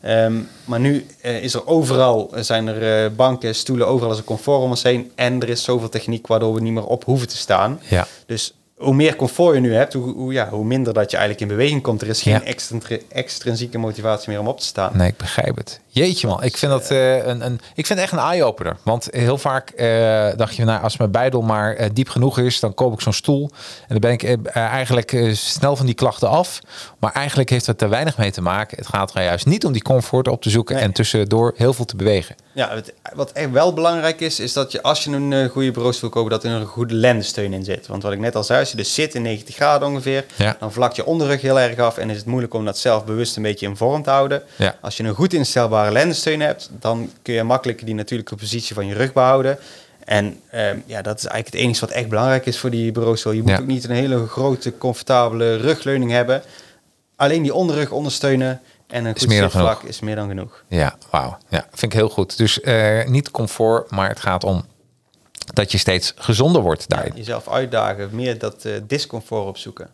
Ehm, 0.01 0.35
maar 0.65 0.81
nu 0.81 1.07
eh, 1.21 1.43
is 1.43 1.55
er 1.55 1.67
overal, 1.67 2.31
eh, 2.35 2.43
zijn 2.43 2.67
er 2.67 3.05
eh, 3.05 3.11
banken, 3.17 3.55
stoelen, 3.55 3.87
overal 3.87 4.13
is 4.13 4.19
er 4.19 4.25
comfort 4.25 4.63
om 4.63 4.71
ons 4.71 4.83
heen. 4.83 5.13
En 5.15 5.43
er 5.43 5.49
is 5.49 5.63
zoveel 5.63 5.89
techniek 5.89 6.27
waardoor 6.27 6.55
we 6.55 6.61
niet 6.61 6.73
meer 6.73 6.87
op 6.87 7.05
hoeven 7.05 7.29
te 7.29 7.37
staan. 7.37 7.81
Ja. 7.89 8.07
Dus 8.27 8.55
hoe 8.81 8.95
meer 8.95 9.17
comfort 9.17 9.55
je 9.55 9.61
nu 9.61 9.75
hebt, 9.75 9.93
hoe, 9.93 10.15
hoe, 10.15 10.33
ja, 10.33 10.49
hoe 10.49 10.65
minder 10.65 10.93
dat 10.93 11.11
je 11.11 11.17
eigenlijk 11.17 11.51
in 11.51 11.57
beweging 11.57 11.83
komt. 11.83 12.03
Er 12.03 12.09
is 12.09 12.23
geen 12.23 12.41
Ja. 12.45 12.99
extrinsieke, 13.09 13.79
motivatie 13.79 14.31
meer 14.31 14.41
om 14.41 14.49
op 14.49 14.61
te 14.61 14.67
staan. 14.67 14.97
Nee, 14.97 15.09
ik 15.09 15.17
begrijp 15.17 15.57
het. 15.57 15.81
Jeetje 15.93 16.27
man, 16.27 16.43
ik 16.43 16.57
vind 16.57 16.73
dat 16.73 16.91
eh, 16.91 17.17
een, 17.27 17.45
een, 17.45 17.55
ik 17.75 17.87
vind 17.87 17.89
het 17.89 17.99
echt 17.99 18.13
een 18.13 18.19
eye-opener. 18.29 18.77
Want 18.83 19.09
heel 19.11 19.39
vaak 19.39 19.71
eh, 19.71 19.87
dacht 20.37 20.55
je, 20.57 20.65
nou, 20.65 20.83
als 20.83 20.97
mijn 20.97 21.11
bijdel 21.11 21.43
maar 21.43 21.75
eh, 21.77 21.91
diep 21.93 22.09
genoeg 22.09 22.39
is, 22.39 22.61
dan 22.61 22.75
koop 22.75 22.93
ik 22.93 23.01
zo'n 23.01 23.13
stoel. 23.13 23.51
En 23.81 23.87
dan 23.89 23.99
ben 23.99 24.13
ik 24.13 24.47
eigenlijk 24.55 25.29
snel 25.33 25.77
van 25.77 25.87
die 25.87 25.95
klachten 25.95 26.29
af. 26.29 26.61
Maar 26.99 27.13
eigenlijk 27.13 27.51
heeft 27.51 27.67
het 27.67 27.83
er 27.83 27.89
weinig 27.89 28.17
mee 28.19 28.31
te 28.31 28.41
maken. 28.43 28.77
Het 28.77 28.87
gaat 28.87 29.15
er 29.15 29.23
juist 29.23 29.47
niet 29.47 29.65
om 29.65 29.73
die 29.73 29.83
comfort 29.83 30.29
op 30.29 30.43
te 30.43 30.51
zoeken 30.51 30.75
Nee. 30.75 30.85
en 30.85 30.93
tussendoor 30.93 31.55
heel 31.57 31.73
veel 31.73 31.85
te 31.85 31.97
bewegen. 31.97 32.35
Ja, 32.53 32.75
het- 32.75 32.93
wat 33.15 33.33
echt 33.33 33.51
wel 33.51 33.73
belangrijk 33.75 34.21
is, 34.21 34.41
is 34.41 34.53
dat 34.53 34.73
je 34.73 34.83
als 34.83 35.05
je 35.05 35.11
een 35.11 35.49
goede 35.49 35.71
bureaustoel 35.71 36.11
wil 36.11 36.23
kopen, 36.23 36.39
dat 36.41 36.45
er 36.53 36.61
een 36.61 36.67
goede 36.67 36.95
lendensteun 36.95 37.53
in 37.53 37.65
zit. 37.65 37.87
Want 37.87 38.03
wat 38.03 38.13
ik 38.13 38.19
net 38.19 38.37
al 38.37 38.45
zei, 38.45 38.65
als 38.71 38.79
je 38.79 38.85
dus 38.85 38.95
zit 38.95 39.15
in 39.15 39.23
90 39.23 39.55
graden 39.55 39.89
ongeveer, 39.89 40.25
Ja. 40.37 40.57
dan 40.59 40.73
vlakt 40.73 40.97
je 40.97 41.05
onderrug 41.07 41.41
heel 41.41 41.61
erg 41.61 41.79
af 41.79 41.99
en 41.99 42.11
is 42.11 42.17
het 42.17 42.27
moeilijk 42.27 42.55
om 42.55 42.65
dat 42.65 42.79
zelf 42.79 43.05
bewust 43.05 43.37
een 43.37 43.43
beetje 43.43 43.67
in 43.67 43.77
vorm 43.77 44.03
te 44.03 44.11
houden. 44.11 44.43
Ja. 44.57 44.77
Als 44.81 44.97
je 44.97 45.03
een 45.03 45.15
goed 45.15 45.33
instelbare 45.33 45.91
lendensteun 45.93 46.41
hebt, 46.41 46.71
dan 46.81 47.11
kun 47.23 47.35
je 47.35 47.43
makkelijk 47.43 47.85
die 47.85 47.95
natuurlijke 47.95 48.37
positie 48.37 48.75
van 48.75 48.87
je 48.87 48.95
rug 48.95 49.13
behouden. 49.13 49.59
En 50.05 50.41
ehm, 50.51 50.79
ja, 50.87 51.03
dat 51.03 51.19
is 51.19 51.25
eigenlijk 51.25 51.47
het 51.47 51.55
enige 51.55 51.81
wat 51.81 51.91
echt 51.91 52.09
belangrijk 52.09 52.47
is 52.47 52.59
voor 52.59 52.71
die 52.71 52.93
bureaustoel. 52.93 53.33
Je 53.33 53.41
moet 53.43 53.51
Ja. 53.51 53.59
ook 53.59 53.67
niet 53.67 53.85
een 53.85 53.91
hele 53.95 54.27
grote, 54.27 54.79
comfortabele 54.79 55.57
rugleuning 55.57 56.11
hebben. 56.11 56.43
Alleen 57.17 57.43
die 57.43 57.55
onderrug 57.55 57.91
ondersteunen 57.91 58.61
en 58.87 59.05
een 59.05 59.15
Is 59.15 59.23
goed 59.23 59.33
zitvlak 59.33 59.83
is 59.83 60.01
meer 60.01 60.17
dan 60.17 60.29
genoeg. 60.29 60.65
Ja, 60.69 60.95
wauw. 61.11 61.39
Ja, 61.49 61.67
vind 61.71 61.93
ik 61.93 61.99
heel 61.99 62.09
goed. 62.09 62.37
Dus 62.37 62.61
eh, 62.61 63.05
niet 63.07 63.31
comfort, 63.31 63.91
maar 63.91 64.09
het 64.09 64.21
gaat 64.21 64.45
om 64.45 64.65
dat 65.53 65.73
je 65.73 65.79
steeds 65.79 66.13
gezonder 66.17 66.63
wordt 66.63 66.89
daarin. 66.89 67.13
Jezelf 67.15 67.49
uitdagen, 67.49 68.09
meer 68.13 68.39
dat 68.39 68.65
eh, 68.65 68.73
discomfort 68.87 69.47
opzoeken. 69.47 69.89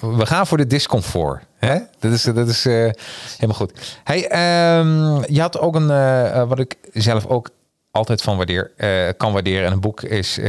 We 0.00 0.26
gaan 0.26 0.46
voor 0.46 0.58
de 0.58 0.66
discomfort. 0.66 1.42
Hè? 1.58 1.78
Dat 1.98 2.12
is, 2.12 2.22
dat 2.22 2.48
is 2.48 2.66
eh, 2.66 2.90
helemaal 3.34 3.56
goed. 3.56 4.00
Hey, 4.04 4.28
ehm, 4.28 5.32
je 5.32 5.40
had 5.40 5.58
ook 5.58 5.74
een, 5.74 5.90
eh, 5.90 6.48
wat 6.48 6.58
ik 6.58 6.76
zelf 6.92 7.26
ook 7.26 7.50
altijd 7.90 8.22
van 8.22 8.36
waardeer, 8.36 8.72
kan 9.16 9.32
waarderen 9.32 9.66
in 9.66 9.72
een 9.72 9.80
boek 9.80 10.02
is 10.02 10.40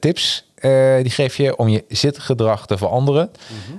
tips. 0.00 0.50
Eh, 0.66 1.02
die 1.02 1.10
geef 1.10 1.36
je 1.36 1.56
om 1.56 1.68
je 1.68 1.84
zitgedrag 1.88 2.66
te 2.66 2.76
veranderen. 2.78 3.30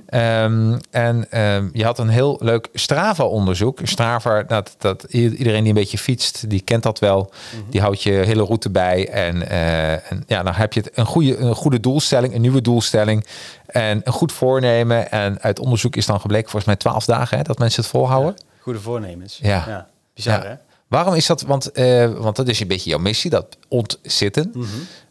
Ehm, 0.06 0.78
en 0.90 1.30
ehm, 1.30 1.68
je 1.72 1.84
had 1.84 1.98
een 1.98 2.08
heel 2.08 2.36
leuk 2.42 2.68
Strava-onderzoek. 2.72 3.78
Strava, 3.82 4.42
dat, 4.42 4.74
dat 4.78 5.02
iedereen 5.08 5.60
die 5.60 5.68
een 5.68 5.74
beetje 5.78 5.98
fietst, 5.98 6.50
die 6.50 6.60
kent 6.60 6.82
dat 6.82 6.98
wel. 6.98 7.32
Die 7.70 7.80
houdt 7.80 8.02
je 8.02 8.10
hele 8.12 8.42
route 8.44 8.70
bij. 8.70 9.08
En, 9.08 9.48
eh, 9.48 9.92
en 9.92 10.24
ja, 10.26 10.42
dan 10.42 10.54
heb 10.54 10.72
je 10.72 10.80
het 10.80 10.90
een 10.94 11.06
goede, 11.06 11.36
een 11.36 11.54
goede 11.54 11.80
doelstelling, 11.80 12.34
een 12.34 12.40
nieuwe 12.40 12.60
doelstelling. 12.62 13.26
En 13.66 14.00
een 14.04 14.12
goed 14.12 14.32
voornemen. 14.32 15.10
En 15.10 15.40
uit 15.40 15.58
onderzoek 15.58 15.96
is 15.96 16.06
dan 16.06 16.20
gebleken, 16.20 16.50
volgens 16.50 16.64
mij 16.66 16.76
12 16.76 17.04
dagen, 17.04 17.36
hè, 17.38 17.42
dat 17.42 17.58
mensen 17.58 17.82
het 17.82 17.90
volhouden. 17.90 18.34
Goede 18.60 18.80
voornemens. 18.80 19.38
Ja. 19.42 19.86
Bizar, 20.14 20.42
Ja. 20.42 20.48
hè? 20.48 20.54
Waarom 20.88 21.14
is 21.14 21.26
dat? 21.26 21.42
Want, 21.42 21.72
eh, 21.72 22.10
want 22.12 22.36
dat 22.36 22.48
is 22.48 22.60
een 22.60 22.68
beetje 22.68 22.90
jouw 22.90 22.98
missie, 22.98 23.30
dat 23.30 23.56
ontzitten. 23.68 24.50
Mhm. 24.54 24.66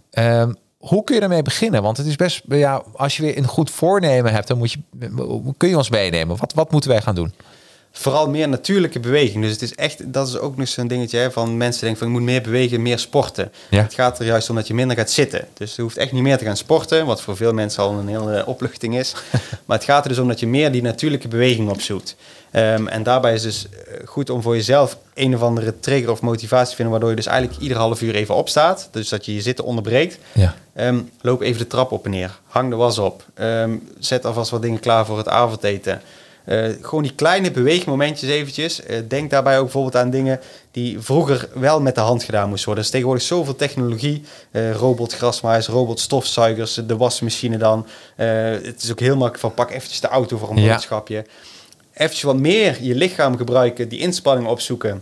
Ehm, 0.09 0.53
hoe 0.77 1.03
kun 1.03 1.15
je 1.15 1.21
daarmee 1.21 1.41
beginnen? 1.41 1.83
Want 1.83 1.97
het 1.97 2.05
is 2.05 2.15
best, 2.15 2.41
ja, 2.47 2.83
als 2.93 3.17
je 3.17 3.23
weer 3.23 3.37
een 3.37 3.47
goed 3.47 3.71
voornemen 3.71 4.33
hebt, 4.33 4.47
dan 4.47 4.57
moet 4.57 4.71
je, 4.71 4.79
kun 5.57 5.69
je 5.69 5.77
ons 5.77 5.89
meenemen. 5.89 6.37
Wat, 6.37 6.53
wat 6.53 6.71
moeten 6.71 6.89
wij 6.89 7.01
gaan 7.01 7.15
doen? 7.15 7.33
Vooral 7.91 8.29
meer 8.29 8.49
natuurlijke 8.49 8.99
beweging. 8.99 9.43
Dus 9.43 9.51
het 9.51 9.61
is 9.61 9.75
echt, 9.75 10.13
dat 10.13 10.27
is 10.27 10.37
ook 10.37 10.57
nog 10.57 10.67
zo'n 10.67 10.87
dingetje 10.87 11.17
hè, 11.17 11.31
van 11.31 11.57
mensen 11.57 11.81
denken 11.81 11.99
van 11.99 12.07
ik 12.07 12.13
moet 12.13 12.23
meer 12.23 12.41
bewegen, 12.41 12.81
meer 12.81 12.99
sporten. 12.99 13.51
Ja. 13.69 13.81
Het 13.81 13.93
gaat 13.93 14.19
er 14.19 14.25
juist 14.25 14.49
om 14.49 14.55
dat 14.55 14.67
je 14.67 14.73
minder 14.73 14.97
gaat 14.97 15.11
zitten. 15.11 15.47
Dus 15.53 15.75
je 15.75 15.81
hoeft 15.81 15.97
echt 15.97 16.11
niet 16.11 16.23
meer 16.23 16.37
te 16.37 16.45
gaan 16.45 16.57
sporten, 16.57 17.05
wat 17.05 17.21
voor 17.21 17.35
veel 17.35 17.53
mensen 17.53 17.83
al 17.83 17.93
een 17.93 18.07
hele 18.07 18.45
opluchting 18.45 18.97
is. 18.97 19.15
maar 19.65 19.77
het 19.77 19.85
gaat 19.85 20.03
er 20.03 20.09
dus 20.09 20.19
om 20.19 20.27
dat 20.27 20.39
je 20.39 20.47
meer 20.47 20.71
die 20.71 20.81
natuurlijke 20.81 21.27
beweging 21.27 21.69
opzoekt. 21.69 22.15
Ehm, 22.51 22.87
en 22.87 23.03
daarbij 23.03 23.33
is 23.33 23.41
dus 23.41 23.69
eh, 23.69 24.07
goed 24.07 24.29
om 24.29 24.41
voor 24.41 24.55
jezelf 24.55 24.97
een 25.17 25.35
of 25.35 25.41
andere 25.41 25.79
trigger 25.79 26.11
of 26.11 26.21
motivatie 26.21 26.75
vinden, 26.75 26.91
waardoor 26.91 27.09
je 27.09 27.15
dus 27.15 27.25
eigenlijk 27.25 27.61
ieder 27.61 27.77
half 27.77 28.01
uur 28.01 28.15
even 28.15 28.35
opstaat. 28.35 28.89
Dus 28.91 29.09
dat 29.09 29.25
je 29.25 29.33
je 29.33 29.41
zitten 29.41 29.65
onderbreekt. 29.65 30.17
Ja. 30.31 30.55
Ehm, 30.73 30.99
loop 31.21 31.41
even 31.41 31.59
de 31.59 31.67
trap 31.67 31.91
op 31.91 32.05
en 32.05 32.11
neer. 32.11 32.39
Hang 32.47 32.69
de 32.69 32.75
was 32.75 32.97
op. 32.97 33.25
Ehm, 33.33 33.75
zet 33.99 34.25
alvast 34.25 34.51
wat 34.51 34.61
dingen 34.61 34.79
klaar 34.79 35.05
voor 35.05 35.17
het 35.17 35.27
avondeten. 35.27 36.01
Eh, 36.47 36.65
gewoon 36.81 37.03
die 37.03 37.15
kleine 37.15 37.51
beweegmomentjes 37.51 38.29
eventjes. 38.29 38.83
Eh, 38.83 38.97
denk 39.07 39.29
daarbij 39.29 39.57
ook 39.57 39.63
bijvoorbeeld 39.63 39.95
aan 39.95 40.09
dingen 40.09 40.39
die 40.71 40.99
vroeger 40.99 41.49
wel 41.53 41.81
met 41.81 41.95
de 41.95 42.01
hand 42.01 42.23
gedaan 42.23 42.49
moesten 42.49 42.65
worden. 42.65 42.83
Er 42.83 42.89
is 42.89 42.95
tegenwoordig 42.95 43.27
zoveel 43.27 43.55
technologie. 43.55 44.23
Eh 44.51 44.71
robotgrasmaaiers, 44.71 45.67
robotstofzuigers, 45.67 46.73
de 46.73 46.97
wasmachine 46.97 47.57
dan. 47.57 47.87
Het 48.15 48.83
is 48.83 48.91
ook 48.91 48.99
heel 48.99 49.15
makkelijk 49.15 49.39
van 49.39 49.53
pak 49.53 49.71
eventjes 49.71 49.99
de 49.99 50.07
auto 50.07 50.37
voor 50.37 50.49
een 50.49 50.61
Ja. 50.61 51.23
Eventjes 51.97 52.23
wat 52.23 52.37
meer 52.37 52.77
je 52.81 52.95
lichaam 52.95 53.37
gebruiken, 53.37 53.89
die 53.89 53.99
inspanning 53.99 54.47
opzoeken. 54.47 55.01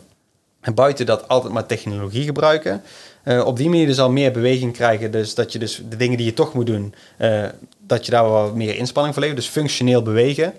En 0.61 0.73
buiten 0.73 1.05
dat 1.05 1.27
altijd 1.27 1.53
maar 1.53 1.65
technologie 1.65 2.23
gebruiken. 2.23 2.81
Eh, 3.23 3.45
op 3.45 3.57
die 3.57 3.69
manier 3.69 3.87
dus 3.87 3.99
al 3.99 4.11
meer 4.11 4.31
beweging 4.31 4.73
krijgen. 4.73 5.11
Dus 5.11 5.35
dat 5.35 5.51
je 5.51 5.59
dus 5.59 5.81
de 5.89 5.95
dingen 5.97 6.17
die 6.17 6.25
je 6.25 6.33
toch 6.33 6.53
moet 6.53 6.65
doen, 6.65 6.93
eh, 7.17 7.43
dat 7.87 8.05
je 8.05 8.11
daar 8.11 8.23
wel 8.31 8.51
meer 8.55 8.75
inspanning 8.75 9.13
voor 9.13 9.23
levert. 9.23 9.41
Dus 9.41 9.51
functioneel 9.51 10.01
bewegen. 10.01 10.53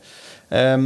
Ehm, 0.49 0.85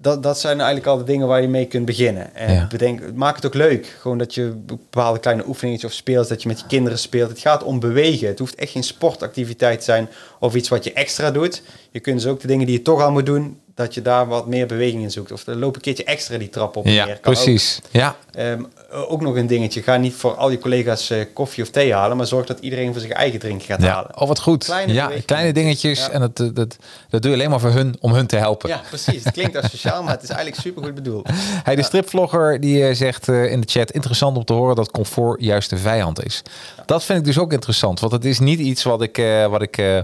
dat, 0.00 0.22
dat 0.22 0.38
zijn 0.40 0.56
eigenlijk 0.56 0.86
al 0.88 0.98
de 0.98 1.04
dingen 1.04 1.26
waar 1.26 1.42
je 1.42 1.48
mee 1.48 1.66
kunt 1.66 1.86
beginnen. 1.86 2.34
En 2.34 2.54
Ja. 2.54 2.66
bedenk, 2.66 3.00
maak 3.14 3.36
het 3.36 3.46
ook 3.46 3.54
leuk. 3.54 3.96
Gewoon 4.00 4.18
dat 4.18 4.34
je 4.34 4.52
bepaalde 4.66 5.18
kleine 5.18 5.46
oefeningetjes 5.46 5.90
of 5.90 5.96
speelt, 5.96 6.28
dat 6.28 6.42
je 6.42 6.48
met 6.48 6.60
je 6.60 6.66
kinderen 6.66 6.98
speelt. 6.98 7.30
Het 7.30 7.38
gaat 7.38 7.62
om 7.62 7.80
bewegen. 7.80 8.28
Het 8.28 8.38
hoeft 8.38 8.54
echt 8.54 8.72
geen 8.72 8.82
sportactiviteit 8.84 9.78
te 9.78 9.84
zijn 9.84 10.08
of 10.40 10.54
iets 10.54 10.68
wat 10.68 10.84
je 10.84 10.92
extra 10.92 11.30
doet. 11.30 11.62
Je 11.90 12.00
kunt 12.00 12.20
dus 12.20 12.30
ook 12.30 12.40
de 12.40 12.46
dingen 12.46 12.66
die 12.66 12.76
je 12.76 12.82
toch 12.82 13.02
al 13.02 13.12
moet 13.12 13.26
doen, 13.26 13.60
dat 13.76 13.94
je 13.94 14.02
daar 14.02 14.26
wat 14.26 14.46
meer 14.46 14.66
beweging 14.66 15.02
in 15.02 15.10
zoekt. 15.10 15.32
Of 15.32 15.44
dan 15.44 15.58
loop 15.58 15.74
een 15.74 15.80
keertje 15.80 16.04
extra 16.04 16.38
die 16.38 16.48
trap 16.48 16.76
op 16.76 16.86
Ja, 16.86 16.90
neer. 16.90 17.04
Kan 17.04 17.14
ook. 17.14 17.20
precies. 17.20 17.80
Ja, 17.90 18.16
Ehm, 18.36 18.62
ook 18.90 19.20
nog 19.20 19.36
een 19.36 19.46
dingetje. 19.46 19.82
Ga 19.82 19.96
niet 19.96 20.14
voor 20.14 20.34
al 20.34 20.50
je 20.50 20.58
collega's 20.58 21.10
eh, 21.10 21.24
koffie 21.32 21.62
of 21.62 21.70
thee 21.70 21.94
halen, 21.94 22.16
maar 22.16 22.26
zorg 22.26 22.46
dat 22.46 22.58
iedereen 22.60 22.92
voor 22.92 23.00
zich 23.00 23.10
eigen 23.10 23.38
drink 23.38 23.62
gaat 23.62 23.82
ja. 23.82 23.92
halen. 23.92 24.20
Oh, 24.20 24.28
wat 24.28 24.40
goed. 24.40 24.64
Kleine 24.64 24.92
ja, 24.92 24.98
bewegingen. 25.00 25.26
kleine 25.26 25.52
dingetjes. 25.52 25.98
Ja. 25.98 26.10
En 26.10 26.20
dat, 26.20 26.36
dat, 26.36 26.56
dat, 26.56 26.76
dat 27.08 27.22
doe 27.22 27.30
je 27.30 27.36
alleen 27.36 27.50
maar 27.50 27.60
voor 27.60 27.70
hun, 27.70 27.96
om 28.00 28.12
hun 28.12 28.26
te 28.26 28.36
helpen. 28.36 28.68
Ja, 28.68 28.80
precies. 28.88 29.24
Het 29.24 29.32
klinkt 29.32 29.56
als 29.56 29.70
sociaal, 29.70 30.02
maar 30.02 30.12
het 30.12 30.22
is 30.22 30.28
eigenlijk 30.28 30.60
supergoed 30.60 30.94
bedoeld. 30.94 31.28
Hey, 31.62 31.76
de 31.76 31.82
stripvlogger 31.82 32.60
die 32.60 32.86
eh, 32.86 32.94
zegt 32.94 33.28
eh, 33.28 33.50
in 33.50 33.60
de 33.60 33.66
chat: 33.70 33.90
interessant 33.90 34.36
om 34.36 34.44
te 34.44 34.52
horen 34.52 34.76
dat 34.76 34.90
comfort 34.90 35.40
juist 35.40 35.70
de 35.70 35.76
vijand 35.76 36.24
is. 36.24 36.42
Dat 36.86 37.04
vind 37.04 37.18
ik 37.18 37.24
dus 37.24 37.38
ook 37.38 37.52
interessant, 37.52 38.00
want 38.00 38.12
het 38.12 38.24
is 38.24 38.38
niet 38.38 38.58
iets 38.58 38.82
wat 38.82 39.02
ik, 39.02 39.18
eh, 39.18 39.46
wat 39.46 39.62
ik, 39.62 39.78
eh, 39.78 39.98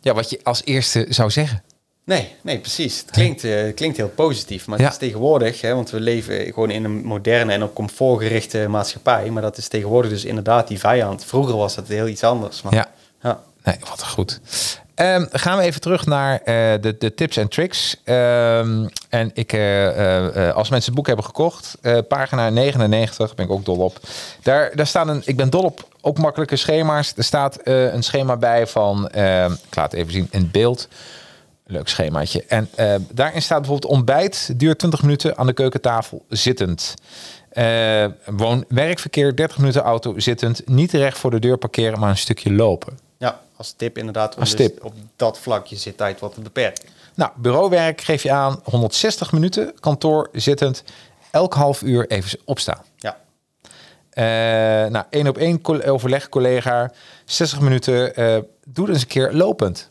ja, 0.00 0.14
wat 0.14 0.30
je 0.30 0.40
als 0.42 0.62
eerste 0.64 1.06
zou 1.08 1.30
zeggen. 1.30 1.62
Nee, 2.04 2.34
nee, 2.40 2.58
precies. 2.58 2.98
Het 2.98 3.10
klinkt, 3.10 3.44
eh, 3.44 3.74
klinkt 3.74 3.96
heel 3.96 4.08
positief, 4.08 4.66
maar 4.66 4.78
Ja. 4.78 4.84
het 4.84 4.92
is 4.92 4.98
tegenwoordig, 4.98 5.60
hè, 5.60 5.74
want 5.74 5.90
we 5.90 6.00
leven 6.00 6.44
gewoon 6.44 6.70
in 6.70 6.84
een 6.84 7.04
moderne 7.04 7.52
en 7.52 7.62
op 7.62 7.74
comfort 7.74 8.22
gerichte 8.22 8.66
maatschappij, 8.68 9.30
maar 9.30 9.42
dat 9.42 9.56
is 9.56 9.68
tegenwoordig 9.68 10.10
dus 10.10 10.24
inderdaad 10.24 10.68
die 10.68 10.78
vijand. 10.78 11.24
Vroeger 11.24 11.56
was 11.56 11.74
dat 11.74 11.88
heel 11.88 12.06
iets 12.06 12.24
anders. 12.24 12.62
Maar, 12.62 12.74
Ja. 12.74 12.88
ja. 13.22 13.40
Nee, 13.64 13.76
wat 13.88 14.04
goed. 14.06 14.40
Ehm, 14.94 15.26
gaan 15.32 15.58
we 15.58 15.62
even 15.64 15.80
terug 15.80 16.06
naar 16.06 16.40
eh, 16.40 16.54
de, 16.80 16.96
de 16.98 17.14
tips 17.14 17.36
en 17.36 17.48
tricks. 17.48 17.96
Ehm, 18.04 18.88
en 19.08 19.30
ik, 19.34 19.52
eh, 19.52 20.54
als 20.54 20.68
mensen 20.68 20.86
het 20.86 20.94
boek 20.94 21.06
hebben 21.06 21.24
gekocht, 21.24 21.78
pagina 22.08 22.50
99, 22.50 23.34
ben 23.34 23.44
ik 23.44 23.50
ook 23.52 23.64
dol 23.64 23.78
op. 23.78 23.98
Daar, 24.42 24.76
daar 24.76 24.86
staat 24.86 25.08
een, 25.08 25.22
ik 25.24 25.36
ben 25.36 25.50
dol 25.50 25.62
op 25.62 25.88
ook 26.00 26.18
makkelijke 26.18 26.56
schema's. 26.56 27.12
Er 27.16 27.24
staat 27.24 27.58
een 27.64 28.02
schema 28.02 28.36
bij 28.36 28.66
van, 28.66 29.08
eh, 29.08 29.44
ik 29.44 29.76
laat 29.76 29.90
het 29.90 30.00
even 30.00 30.12
zien 30.12 30.28
in 30.30 30.48
beeld. 30.52 30.88
Leuk 31.72 31.88
schemaatje. 31.88 32.44
En 32.48 32.68
eh, 32.74 32.94
daarin 33.10 33.42
staat 33.42 33.58
bijvoorbeeld 33.60 33.92
ontbijt 33.92 34.58
duurt 34.58 34.78
20 34.78 35.02
minuten 35.02 35.38
aan 35.38 35.46
de 35.46 35.52
keukentafel 35.52 36.24
zittend. 36.28 36.94
Eh 37.48 38.04
woon-werkverkeer 38.26 39.36
30 39.36 39.58
minuten 39.58 39.82
auto 39.82 40.18
zittend. 40.18 40.66
Niet 40.68 40.92
recht 40.92 41.18
voor 41.18 41.30
de 41.30 41.38
deur 41.38 41.58
parkeren, 41.58 41.98
maar 41.98 42.10
een 42.10 42.16
stukje 42.16 42.52
lopen. 42.52 42.98
ja, 43.18 43.40
als 43.56 43.72
tip 43.76 43.98
inderdaad 43.98 44.36
Als 44.36 44.56
dus 44.56 44.66
tip. 44.66 44.84
op 44.84 44.94
dat 45.16 45.38
vlak 45.38 45.66
je 45.66 45.76
zittijd 45.76 46.20
wat 46.20 46.34
te 46.34 46.40
beperken. 46.40 46.88
Nou, 47.14 47.30
bureauwerk 47.36 48.00
geef 48.00 48.22
je 48.22 48.32
aan 48.32 48.60
160 48.64 49.32
minuten, 49.32 49.72
kantoor 49.80 50.28
zittend, 50.32 50.84
elk 51.30 51.54
half 51.54 51.82
uur 51.82 52.06
even 52.10 52.38
opstaan. 52.44 52.82
Ja, 52.96 53.16
Eh, 54.10 54.24
nou, 54.90 55.04
één 55.10 55.28
op 55.28 55.38
één 55.38 55.84
overleg 55.84 56.28
collega, 56.28 56.92
60 57.24 57.60
minuten, 57.60 58.14
eh, 58.14 58.38
doe 58.66 58.84
het 58.84 58.94
eens 58.94 59.02
een 59.02 59.08
keer 59.08 59.32
lopend. 59.32 59.86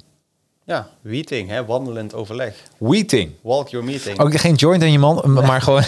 Ja. 0.72 0.88
meeting, 1.02 1.50
hè, 1.50 1.66
wandelend 1.66 2.14
overleg. 2.14 2.54
Weeting. 2.78 3.32
Walk 3.42 3.68
your 3.70 3.86
meeting. 3.86 4.20
Ook 4.20 4.40
geen 4.40 4.56
joint 4.56 4.82
aan 4.82 4.92
je 4.92 5.00
man, 5.00 5.34
maar 5.46 5.62
gewoon... 5.62 5.84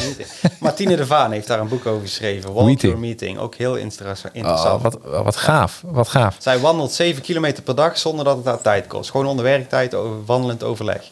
Martine 0.59 0.95
de 0.95 1.05
Vaan 1.05 1.31
heeft 1.31 1.47
daar 1.47 1.59
een 1.59 1.67
boek 1.67 1.85
over 1.85 2.01
geschreven. 2.01 2.53
Walk 2.53 2.65
Meeting. 2.65 2.91
your 2.93 2.99
meeting. 3.07 3.37
Ook 3.37 3.55
heel 3.55 3.75
interessa- 3.75 4.29
interessant. 4.33 4.75
Oh, 4.75 4.81
wat, 4.81 5.23
wat 5.23 5.35
gaaf, 5.35 5.83
wat 5.85 6.07
gaaf. 6.07 6.35
Zij 6.39 6.59
wandelt 6.59 6.91
7 6.91 7.21
kilometer 7.21 7.63
per 7.63 7.75
dag 7.75 7.97
zonder 7.97 8.25
dat 8.25 8.35
het 8.37 8.45
haar 8.45 8.61
tijd 8.61 8.87
kost. 8.87 9.11
Gewoon 9.11 9.25
onder 9.25 9.45
werktijd, 9.45 9.93
over, 9.93 10.25
wandelend 10.25 10.63
overleg. 10.63 11.11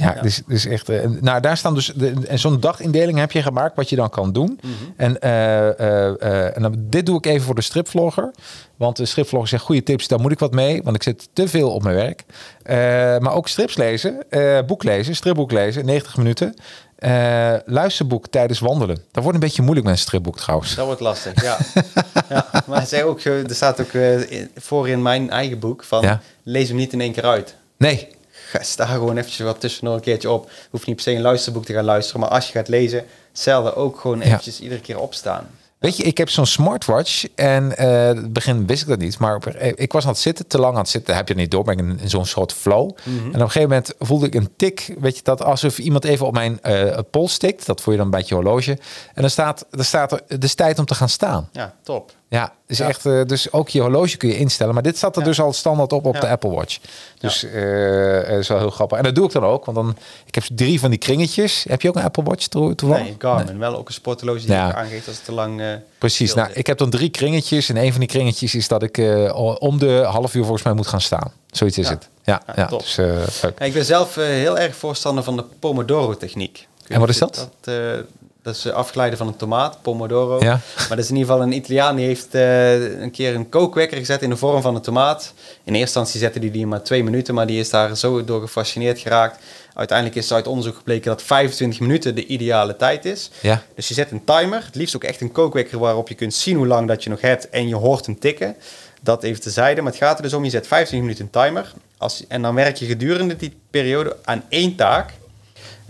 Ja, 0.00 0.14
Ja. 0.14 0.22
Dus, 0.22 0.42
dus 0.46 0.64
echt. 0.66 0.88
eh, 0.88 1.08
nou, 1.20 1.40
daar 1.40 1.56
staan 1.56 1.74
dus. 1.74 1.92
De, 1.96 2.12
en 2.28 2.38
zo'n 2.38 2.60
dagindeling 2.60 3.18
heb 3.18 3.32
je 3.32 3.42
gemaakt 3.42 3.76
wat 3.76 3.88
je 3.88 3.96
dan 3.96 4.10
kan 4.10 4.32
doen. 4.32 4.60
En, 4.96 5.20
eh, 5.20 5.68
eh, 5.80 6.56
en 6.56 6.62
dan, 6.62 6.74
dit 6.78 7.06
doe 7.06 7.16
ik 7.16 7.26
even 7.26 7.46
voor 7.46 7.54
de 7.54 7.60
stripvlogger. 7.62 8.30
Want 8.76 8.96
de 8.96 9.06
stripvlogger 9.06 9.48
zegt 9.48 9.62
goede 9.62 9.82
tips, 9.82 10.08
daar 10.08 10.20
moet 10.20 10.32
ik 10.32 10.38
wat 10.38 10.52
mee. 10.52 10.82
Want 10.82 10.96
ik 10.96 11.02
zit 11.02 11.28
te 11.32 11.48
veel 11.48 11.70
op 11.70 11.82
mijn 11.82 11.94
werk. 11.96 12.24
Maar 13.22 13.34
ook 13.34 13.48
strips 13.48 13.76
lezen, 13.76 14.24
boek 14.66 14.82
lezen, 14.84 15.14
stripboek 15.16 15.52
lezen, 15.52 15.84
90 15.84 16.16
minuten. 16.16 16.54
Luisterboek 17.64 18.26
tijdens 18.26 18.58
wandelen. 18.58 18.96
Dat 19.12 19.22
wordt 19.22 19.34
een 19.38 19.44
beetje 19.44 19.62
moeilijk 19.62 19.86
met 19.86 19.94
een 19.96 20.02
stripboek 20.02 20.36
trouwens. 20.38 20.74
Dat 20.74 20.86
wordt 20.86 21.00
lastig, 21.00 21.42
ja. 21.42 21.58
ja. 22.28 22.46
Maar 22.66 22.86
zij 22.86 23.04
ook, 23.04 23.20
er 23.20 23.44
staat 23.54 23.80
ook 23.80 23.90
voor 24.56 24.88
in 24.88 25.02
mijn 25.02 25.30
eigen 25.30 25.58
boek 25.58 25.84
van 25.84 26.02
Ja. 26.02 26.20
lees 26.42 26.68
hem 26.68 26.76
niet 26.76 26.92
in 26.92 27.00
één 27.00 27.12
keer 27.12 27.24
uit. 27.26 27.54
Nee, 27.76 28.08
Ga, 28.50 28.62
sta 28.62 28.86
gewoon 28.86 29.16
eventjes 29.16 29.46
wat 29.46 29.60
tussendoor 29.60 29.94
een 29.94 30.00
keertje 30.00 30.30
op. 30.30 30.50
Hoef 30.70 30.86
niet 30.86 30.94
per 30.94 31.04
se 31.04 31.10
een 31.12 31.20
luisterboek 31.20 31.64
te 31.64 31.72
gaan 31.72 31.84
luisteren. 31.84 32.20
Maar 32.20 32.30
als 32.30 32.46
je 32.46 32.52
gaat 32.52 32.68
lezen, 32.68 33.04
hetzelfde 33.32 33.74
ook 33.74 34.00
gewoon 34.00 34.18
Ja. 34.18 34.24
eventjes 34.24 34.60
iedere 34.60 34.80
keer 34.80 34.98
opstaan. 34.98 35.46
Weet 35.78 35.96
je, 35.96 36.02
ik 36.02 36.18
heb 36.18 36.28
zo'n 36.28 36.46
smartwatch 36.46 37.24
en 37.34 37.76
in 37.76 37.86
het 37.86 38.32
begin 38.32 38.66
wist 38.66 38.82
ik 38.82 38.88
dat 38.88 38.98
niet, 38.98 39.18
maar 39.18 39.56
ik 39.74 39.92
was 39.92 40.04
aan 40.04 40.10
het 40.10 40.18
zitten, 40.18 40.46
te 40.46 40.58
lang 40.58 40.72
aan 40.74 40.80
het 40.80 40.88
zitten, 40.88 41.14
heb 41.16 41.26
je 41.28 41.32
het 41.32 41.42
niet 41.42 41.50
door, 41.50 41.64
ben 41.64 41.72
ik 41.78 41.80
in, 41.84 41.98
in 42.00 42.10
zo'n 42.10 42.26
soort 42.26 42.52
flow. 42.52 42.90
Mhm. 43.04 43.18
En 43.18 43.26
op 43.28 43.34
een 43.34 43.40
gegeven 43.40 43.68
moment 43.68 43.94
voelde 43.98 44.26
ik 44.26 44.34
een 44.34 44.48
tik, 44.56 44.94
weet 44.98 45.16
je 45.16 45.22
dat, 45.22 45.42
alsof 45.42 45.78
iemand 45.78 46.04
even 46.04 46.26
op 46.26 46.32
mijn 46.32 46.62
eh 46.62 46.98
pols 47.10 47.38
tikt, 47.38 47.66
dat 47.66 47.80
voel 47.80 47.94
je 47.94 48.00
dan 48.00 48.10
bij 48.10 48.22
je 48.26 48.34
horloge. 48.34 48.70
En 49.14 49.20
dan 49.20 49.30
staat, 49.30 49.66
dan 49.70 49.84
staat 49.84 50.12
er, 50.12 50.20
het 50.28 50.44
is 50.44 50.54
tijd 50.54 50.78
om 50.78 50.84
te 50.84 50.94
gaan 50.94 51.08
staan. 51.08 51.48
Ja, 51.52 51.74
top. 51.82 52.12
Ja, 52.30 52.52
is 52.66 52.78
Ja. 52.78 52.88
echt, 52.88 53.06
eh, 53.06 53.20
dus 53.26 53.52
ook 53.52 53.68
je 53.68 53.80
horloge 53.80 54.16
kun 54.16 54.28
je 54.28 54.36
instellen, 54.36 54.74
maar 54.74 54.82
dit 54.82 54.98
zat 54.98 55.14
er 55.16 55.22
Ja. 55.22 55.28
dus 55.28 55.40
al 55.40 55.52
standaard 55.52 55.92
op 55.92 56.04
op 56.06 56.14
Ja. 56.14 56.20
de 56.20 56.28
Apple 56.28 56.50
Watch. 56.50 56.78
Dus 57.18 57.44
eh 57.44 58.38
is 58.38 58.48
wel 58.48 58.58
heel 58.58 58.70
grappig. 58.70 58.98
En 58.98 59.04
dat 59.04 59.14
doe 59.14 59.24
ik 59.26 59.32
dan 59.32 59.44
ook, 59.44 59.64
want 59.64 59.76
dan, 59.76 59.96
ik 60.26 60.34
heb 60.34 60.44
drie 60.54 60.80
van 60.80 60.90
die 60.90 60.98
kringetjes. 60.98 61.64
Heb 61.68 61.82
je 61.82 61.88
ook 61.88 61.94
een 61.96 62.02
Apple 62.02 62.22
Watch 62.22 62.46
to- 62.46 62.74
toevallig? 62.74 63.04
Nee, 63.04 63.14
Garmin. 63.18 63.58
Wel 63.58 63.76
ook 63.76 63.88
een 63.88 63.94
sporthorloge 63.94 64.46
die 64.46 64.56
ook 64.56 64.72
aangeeft 64.72 65.06
als 65.06 65.16
het 65.16 65.24
te 65.24 65.32
lang... 65.32 65.62
Precies. 65.98 66.34
Nou, 66.34 66.48
zit. 66.48 66.56
ik 66.56 66.66
heb 66.66 66.78
dan 66.78 66.90
drie 66.90 67.08
kringetjes. 67.10 67.68
En 67.68 67.76
een 67.76 67.90
van 67.90 68.00
die 68.00 68.08
kringetjes 68.08 68.54
is 68.54 68.68
dat 68.68 68.82
ik 68.82 68.96
om 69.58 69.78
de 69.78 70.02
half 70.10 70.34
uur 70.34 70.42
volgens 70.42 70.62
mij 70.62 70.72
moet 70.72 70.86
gaan 70.86 71.00
staan. 71.00 71.32
Zoiets 71.50 71.78
is 71.78 71.86
Ja. 71.86 71.92
het. 71.92 72.08
Ja, 72.24 72.42
ja, 72.56 72.66
top. 72.66 72.80
dus, 72.80 72.98
ik 73.58 73.72
ben 73.72 73.84
zelf 73.84 74.14
heel 74.14 74.58
erg 74.58 74.76
voorstander 74.76 75.24
van 75.24 75.36
de 75.36 75.44
Pomodoro-techniek. 75.58 76.66
Ik 76.84 76.90
En 76.90 77.00
wat 77.00 77.08
is 77.08 77.18
dat? 77.18 77.48
dat 77.60 77.74
Dat 78.42 78.54
is 78.54 78.64
eh, 78.64 78.72
afgeleide 78.72 79.16
van 79.16 79.26
een 79.26 79.36
tomaat, 79.36 79.78
pomodoro. 79.82 80.38
Ja. 80.40 80.60
Maar 80.76 80.88
dat 80.88 80.98
is 80.98 81.10
in 81.10 81.16
ieder 81.16 81.30
geval 81.30 81.46
een 81.46 81.52
Italiaan 81.52 81.96
die 81.96 82.06
heeft 82.06 82.34
eh, 82.34 83.00
een 83.00 83.10
keer 83.10 83.34
een 83.34 83.48
kookwekker 83.48 83.98
gezet 83.98 84.22
in 84.22 84.30
de 84.30 84.36
vorm 84.36 84.62
van 84.62 84.74
een 84.74 84.80
tomaat. 84.80 85.32
In 85.46 85.52
eerste 85.74 85.78
instantie 85.80 86.20
zette 86.20 86.38
hij 86.38 86.50
die 86.50 86.66
maar 86.66 86.82
twee 86.82 87.04
minuten, 87.04 87.34
maar 87.34 87.46
die 87.46 87.60
is 87.60 87.70
daar 87.70 87.96
zo 87.96 88.24
door 88.24 88.40
gefascineerd 88.40 88.98
geraakt. 88.98 89.38
Uiteindelijk 89.74 90.18
is 90.18 90.32
uit 90.32 90.46
onderzoek 90.46 90.76
gebleken 90.76 91.10
dat 91.10 91.22
25 91.22 91.80
minuten 91.80 92.14
de 92.14 92.26
ideale 92.26 92.76
tijd 92.76 93.04
is. 93.04 93.30
Ja. 93.40 93.62
Dus 93.74 93.88
je 93.88 93.94
zet 93.94 94.10
een 94.10 94.24
timer, 94.24 94.64
het 94.64 94.74
liefst 94.74 94.96
ook 94.96 95.04
echt 95.04 95.20
een 95.20 95.32
kookwekker 95.32 95.78
waarop 95.78 96.08
je 96.08 96.14
kunt 96.14 96.34
zien 96.34 96.56
hoe 96.56 96.66
lang 96.66 96.88
dat 96.88 97.04
je 97.04 97.10
nog 97.10 97.20
hebt 97.20 97.48
en 97.48 97.68
je 97.68 97.74
hoort 97.74 98.06
hem 98.06 98.18
tikken. 98.18 98.56
Dat 99.02 99.22
even 99.22 99.40
tezijde, 99.40 99.82
maar 99.82 99.92
het 99.92 100.00
gaat 100.00 100.16
er 100.16 100.22
dus 100.22 100.32
om, 100.32 100.44
je 100.44 100.50
zet 100.50 100.66
25 100.66 101.08
minuten 101.08 101.24
een 101.24 101.42
timer 101.42 101.72
als, 101.96 102.24
en 102.28 102.42
dan 102.42 102.54
werk 102.54 102.76
je 102.76 102.86
gedurende 102.86 103.36
die 103.36 103.56
periode 103.70 104.16
aan 104.24 104.44
één 104.48 104.76
taak. 104.76 105.12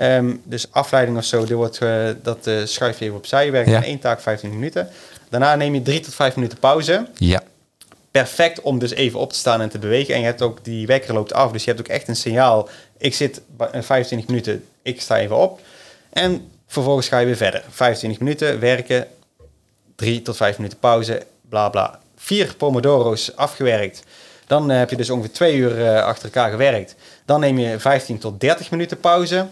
Ehm, 0.01 0.36
dus 0.44 0.66
afleiding 0.72 1.16
of 1.18 1.24
zo, 1.24 1.46
wordt, 1.46 1.78
eh, 1.78 2.09
dat 2.22 2.46
eh, 2.46 2.55
schuif 2.64 2.98
je 2.98 3.05
even 3.05 3.16
opzij. 3.16 3.44
Je 3.44 3.51
werkt 3.51 3.70
Ja. 3.70 3.76
aan 3.76 3.82
één 3.82 3.98
taak 3.98 4.20
25 4.20 4.59
minuten. 4.61 4.88
Daarna 5.28 5.55
neem 5.55 5.74
je 5.74 5.82
drie 5.82 6.01
tot 6.01 6.14
vijf 6.14 6.34
minuten 6.36 6.59
pauze. 6.59 7.07
Ja. 7.14 7.42
Perfect 8.11 8.61
om 8.61 8.78
dus 8.78 8.90
even 8.90 9.18
op 9.20 9.32
te 9.32 9.38
staan 9.38 9.61
en 9.61 9.68
te 9.68 9.78
bewegen. 9.78 10.14
En 10.14 10.20
je 10.20 10.26
hebt 10.26 10.42
ook, 10.42 10.64
die 10.64 10.86
wekker 10.86 11.14
loopt 11.14 11.32
af, 11.32 11.53
dus 11.53 11.64
je 11.64 11.70
hebt 11.70 11.82
ook 11.82 11.88
echt 11.88 12.09
een 12.09 12.16
signaal. 12.16 12.68
Ik 12.98 13.14
zit 13.14 13.40
bij- 13.57 13.70
eh, 13.70 13.82
25 13.82 14.28
minuten, 14.28 14.64
ik 14.82 15.01
sta 15.01 15.18
even 15.18 15.36
op. 15.36 15.61
En 16.11 16.48
vervolgens 16.66 17.09
ga 17.09 17.18
je 17.18 17.26
weer 17.26 17.36
verder. 17.36 17.64
25 17.70 18.20
minuten 18.20 18.61
werken, 18.61 19.07
drie 19.96 20.22
tot 20.22 20.36
vijf 20.36 20.57
minuten 20.57 20.78
pauze, 20.78 21.22
bla 21.48 21.68
bla. 21.68 21.98
Vier 22.16 22.55
pomodoro's 22.57 23.32
afgewerkt. 23.36 24.03
Dan 24.46 24.68
heb 24.68 24.90
je 24.90 24.96
dus 24.96 25.11
ongeveer 25.11 25.32
twee 25.32 25.57
uur 25.57 26.01
achter 26.03 26.24
elkaar 26.24 26.51
gewerkt. 26.51 26.94
Dan 27.24 27.40
neem 27.40 27.59
je 27.59 27.78
15 27.80 28.18
tot 28.18 28.40
30 28.40 28.70
minuten 28.70 29.01
pauze. 29.01 29.46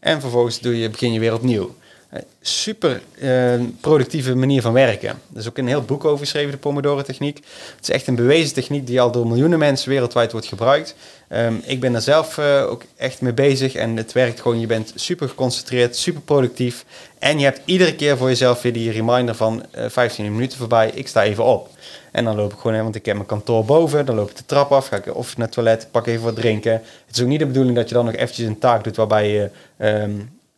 En 0.00 0.20
vervolgens 0.20 0.60
doe 0.60 0.78
je, 0.78 0.90
begin 0.90 1.12
je 1.12 1.20
weer 1.20 1.34
opnieuw. 1.34 1.74
Eh, 2.10 2.22
Super 2.40 3.02
eh, 3.18 3.60
productieve 3.80 4.34
manier 4.34 4.62
van 4.62 4.72
werken. 4.72 5.08
Er 5.08 5.38
is 5.38 5.48
ook 5.48 5.58
een 5.58 5.66
heel 5.66 5.82
boek 5.82 6.04
over 6.04 6.18
geschreven, 6.18 6.50
de 6.50 6.56
Pomodoro-techniek. 6.56 7.36
Het 7.76 7.82
is 7.82 7.90
echt 7.90 8.06
een 8.06 8.14
bewezen 8.14 8.54
techniek 8.54 8.86
die 8.86 9.00
al 9.00 9.10
door 9.10 9.26
miljoenen 9.26 9.58
mensen 9.58 9.88
wereldwijd 9.88 10.32
wordt 10.32 10.46
gebruikt. 10.46 10.94
Ehm, 11.28 11.54
ik 11.64 11.80
ben 11.80 11.92
daar 11.92 12.00
zelf 12.00 12.38
eh, 12.38 12.66
ook 12.68 12.82
echt 12.96 13.20
mee 13.20 13.32
bezig 13.32 13.74
en 13.74 13.96
het 13.96 14.12
werkt 14.12 14.40
gewoon. 14.40 14.60
Je 14.60 14.66
bent 14.66 14.92
super 14.94 15.28
geconcentreerd, 15.28 15.96
super 15.96 16.22
productief. 16.22 16.84
En 17.18 17.38
je 17.38 17.44
hebt 17.44 17.60
iedere 17.64 17.94
keer 17.94 18.16
voor 18.16 18.28
jezelf 18.28 18.62
weer 18.62 18.72
die 18.72 18.90
reminder 18.90 19.34
van 19.34 19.66
eh 19.70 19.84
15 19.88 20.32
minuten 20.32 20.58
voorbij. 20.58 20.90
Ik 20.94 21.08
sta 21.08 21.22
even 21.22 21.44
op. 21.44 21.68
En 22.10 22.24
dan 22.24 22.36
loop 22.36 22.52
ik 22.52 22.58
gewoon, 22.58 22.76
hè, 22.76 22.82
want 22.82 22.94
ik 22.94 23.06
heb 23.06 23.14
mijn 23.14 23.26
kantoor 23.26 23.64
boven. 23.64 24.06
Dan 24.06 24.14
loop 24.14 24.30
ik 24.30 24.36
de 24.36 24.46
trap 24.46 24.72
af, 24.72 24.86
ga 24.86 24.96
ik 24.96 25.14
of 25.14 25.36
naar 25.36 25.46
het 25.46 25.54
toilet, 25.54 25.88
pak 25.90 26.06
even 26.06 26.24
wat 26.24 26.36
drinken. 26.36 26.72
Het 26.72 27.16
is 27.16 27.22
ook 27.22 27.28
niet 27.28 27.38
de 27.38 27.46
bedoeling 27.46 27.76
dat 27.76 27.88
je 27.88 27.94
dan 27.94 28.04
nog 28.04 28.14
eventjes 28.14 28.46
een 28.46 28.58
taak 28.58 28.84
doet 28.84 28.96
waarbij 28.96 29.30
je 29.30 29.50
ehm, 29.76 30.12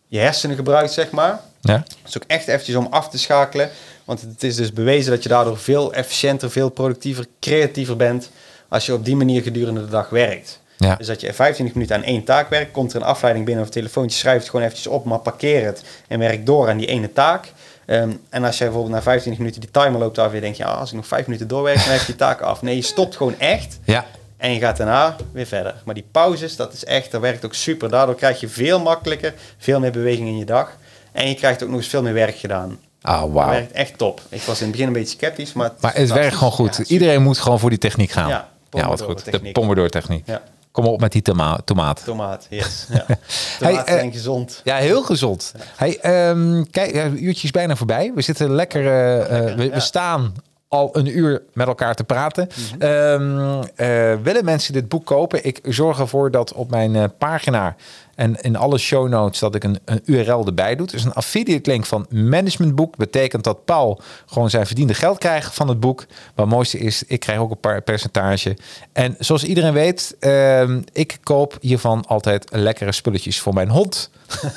je 0.06 0.18
hersenen 0.18 0.56
gebruikt, 0.56 0.92
zeg 0.92 1.10
maar. 1.10 1.40
Ja. 1.60 1.74
Het 1.74 2.08
is 2.08 2.16
ook 2.16 2.24
echt 2.26 2.48
eventjes 2.48 2.76
om 2.76 2.86
af 2.90 3.08
te 3.08 3.18
schakelen. 3.18 3.70
Want 4.04 4.20
het 4.20 4.42
is 4.42 4.56
dus 4.56 4.72
bewezen 4.72 5.10
dat 5.10 5.22
je 5.22 5.28
daardoor 5.28 5.58
veel 5.58 5.92
efficiënter, 5.92 6.50
veel 6.50 6.68
productiever, 6.68 7.26
creatiever 7.40 7.96
bent. 7.96 8.30
Als 8.68 8.86
je 8.86 8.92
op 8.92 9.04
die 9.04 9.16
manier 9.16 9.42
gedurende 9.42 9.80
de 9.80 9.90
dag 9.90 10.08
werkt. 10.08 10.60
Ja. 10.76 10.96
Dus 10.96 11.06
dat 11.06 11.20
je 11.20 11.32
25 11.32 11.74
minuten 11.74 11.96
aan 11.96 12.02
één 12.02 12.24
taak 12.24 12.50
werkt. 12.50 12.70
Komt 12.70 12.92
er 12.92 13.00
een 13.00 13.06
afleiding 13.06 13.44
binnen 13.44 13.64
of 13.64 13.70
een 13.70 13.80
telefoontje, 13.80 14.18
schrijf 14.18 14.38
het 14.38 14.50
gewoon 14.50 14.64
eventjes 14.64 14.86
op. 14.86 15.04
Maar 15.04 15.18
parkeer 15.18 15.64
het 15.64 15.82
en 16.08 16.18
werk 16.18 16.46
door 16.46 16.68
aan 16.68 16.76
die 16.76 16.86
ene 16.86 17.12
taak. 17.12 17.52
Ehm, 17.92 18.10
en 18.30 18.44
als 18.44 18.58
jij 18.58 18.66
bijvoorbeeld 18.66 18.94
na 18.96 19.02
25 19.02 19.38
minuten 19.42 19.60
die 19.60 19.70
timer 19.70 20.00
loopt 20.00 20.18
af. 20.18 20.28
En 20.28 20.34
je 20.34 20.40
denkt, 20.40 20.56
ja, 20.56 20.66
als 20.66 20.90
ik 20.90 20.96
nog 20.96 21.06
5 21.06 21.26
minuten 21.26 21.48
doorwerk, 21.48 21.76
dan 21.78 21.88
heb 21.88 22.00
je 22.00 22.06
die 22.06 22.14
taak 22.16 22.40
af. 22.40 22.62
Nee, 22.62 22.76
je 22.76 22.82
stopt 22.82 23.16
gewoon 23.16 23.38
echt. 23.38 23.78
Ja. 23.84 24.04
En 24.36 24.52
je 24.52 24.60
gaat 24.60 24.76
daarna 24.76 25.16
weer 25.32 25.46
verder. 25.46 25.74
Maar 25.84 25.94
die 25.94 26.04
pauzes, 26.10 26.56
dat 26.56 26.72
is 26.72 26.84
echt, 26.84 27.10
dat 27.10 27.20
werkt 27.20 27.44
ook 27.44 27.54
super. 27.54 27.88
Daardoor 27.90 28.14
krijg 28.14 28.40
je 28.40 28.48
veel 28.48 28.80
makkelijker, 28.80 29.34
veel 29.58 29.80
meer 29.80 29.90
beweging 29.92 30.28
in 30.28 30.38
je 30.38 30.44
dag. 30.44 30.76
En 31.12 31.28
je 31.28 31.34
krijgt 31.34 31.62
ook 31.62 31.68
nog 31.68 31.78
eens 31.78 31.88
veel 31.88 32.02
meer 32.02 32.12
werk 32.12 32.36
gedaan. 32.36 32.78
Ah, 33.02 33.20
Dat 33.20 33.30
wauw. 33.30 33.50
werkt 33.50 33.72
echt 33.72 33.98
top. 33.98 34.20
Ik 34.28 34.42
was 34.42 34.56
in 34.58 34.62
het 34.62 34.70
begin 34.72 34.86
een 34.86 34.92
beetje 34.92 35.16
sceptisch, 35.16 35.52
maar... 35.52 35.70
Maar 35.80 35.94
het 35.94 36.12
werkt 36.12 36.36
gewoon 36.36 36.52
goed. 36.52 36.76
Ja, 36.76 36.84
Iedereen 36.86 37.22
moet 37.22 37.38
gewoon 37.38 37.58
voor 37.60 37.70
die 37.70 37.78
techniek 37.78 38.10
gaan. 38.10 38.28
Ja, 38.28 38.48
Ja, 38.70 38.88
wat 38.88 39.00
goed. 39.02 39.24
De. 39.24 39.52
Pomodoro-techniek. 39.52 40.26
Ja, 40.26 40.42
Kom 40.72 40.84
op 40.86 41.00
met 41.00 41.12
die 41.12 41.22
toma 41.22 41.58
tomaat. 41.64 42.04
tomaat, 42.04 42.46
yes. 42.50 42.86
Ja. 42.92 43.04
Hey, 43.06 43.16
Tomaten 43.58 43.86
eh, 43.86 43.98
zijn 43.98 44.12
gezond. 44.12 44.60
Ja, 44.64 44.76
heel 44.76 45.02
gezond. 45.02 45.54
Hey, 45.76 45.98
ehm, 46.00 46.62
kijk, 46.70 46.92
het 46.94 47.20
uurtje 47.20 47.44
is 47.44 47.50
bijna 47.50 47.76
voorbij. 47.76 48.12
We 48.14 48.22
zitten 48.22 48.50
lekker. 48.54 48.86
eh, 48.86 49.48
eh, 49.50 49.56
we, 49.56 49.64
ja. 49.64 49.78
Staan 49.80 50.34
al 50.68 50.96
een 50.96 51.18
uur 51.18 51.42
met 51.52 51.66
elkaar 51.66 51.94
te 51.94 52.04
praten. 52.04 52.48
Eh, 52.78 54.14
willen 54.22 54.44
mensen 54.44 54.72
dit 54.72 54.88
boek 54.88 55.06
kopen? 55.06 55.44
Ik 55.44 55.60
zorg 55.62 55.98
ervoor 55.98 56.30
dat 56.30 56.52
op 56.52 56.70
mijn 56.70 57.12
pagina 57.18 57.76
en 58.14 58.36
in 58.40 58.56
alle 58.56 58.78
show 58.78 59.08
notes 59.08 59.38
dat 59.38 59.54
ik 59.54 59.64
een, 59.64 59.78
een 59.84 60.02
URL 60.04 60.46
erbij 60.46 60.76
doe. 60.76 60.86
Dus 60.86 61.04
een 61.04 61.12
affiliate 61.12 61.70
link 61.70 61.86
van 61.86 62.06
managementboek 62.10 62.96
betekent 62.96 63.44
dat 63.44 63.64
Paul 63.64 64.00
gewoon 64.26 64.50
zijn 64.50 64.66
verdiende 64.66 64.94
geld 64.94 65.18
krijgt 65.18 65.54
van 65.54 65.68
het 65.68 65.80
boek. 65.80 66.04
Maar 66.08 66.44
het 66.44 66.54
mooiste 66.54 66.78
is, 66.78 67.02
ik 67.06 67.20
krijg 67.20 67.38
ook 67.38 67.50
een 67.50 67.60
paar 67.60 67.82
percentage. 67.82 68.56
En 68.92 69.16
zoals 69.18 69.44
iedereen 69.44 69.72
weet, 69.72 70.16
ehm, 70.18 70.80
ik 70.92 71.18
koop 71.22 71.56
hiervan 71.60 72.04
altijd 72.06 72.46
lekkere 72.50 72.92
spulletjes 72.92 73.40
voor 73.40 73.54
mijn 73.54 73.68
hond. 73.68 74.10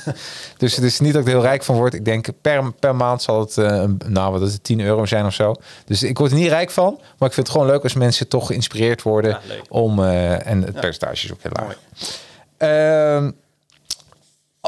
dus 0.58 0.76
het 0.76 0.86
is 0.86 1.00
niet 1.00 1.14
dat 1.14 1.22
ik 1.22 1.28
er 1.28 1.34
heel 1.34 1.44
rijk 1.44 1.64
van 1.64 1.76
word. 1.76 1.94
Ik 1.94 2.06
denk 2.06 2.28
per, 2.42 2.74
per 2.74 2.96
maand 2.96 3.22
zal 3.22 3.40
het, 3.40 3.58
eh, 3.58 3.84
nou 4.06 4.32
wat 4.32 4.42
is 4.42 4.54
het, 4.54 4.64
10 4.64 4.80
euro 4.80 5.06
zijn 5.06 5.26
of 5.26 5.34
zo. 5.34 5.56
Dus 5.86 6.04
ik 6.04 6.18
word 6.18 6.32
er 6.32 6.38
niet 6.38 6.48
rijk 6.48 6.72
van. 6.72 7.00
Maar 7.18 7.28
ik 7.28 7.34
vind 7.34 7.48
het 7.48 7.56
gewoon 7.56 7.72
leuk 7.72 7.84
als 7.84 7.94
mensen 7.94 8.28
toch 8.28 8.48
geïnspireerd 8.48 9.02
worden. 9.02 9.32
Ja, 9.32 9.56
om, 9.70 10.04
eh, 10.04 10.48
en 10.48 10.62
het 10.62 10.80
percentage 10.80 11.26
is 11.26 11.32
ook 11.32 11.42
heel 11.42 11.52
laag. 11.54 11.78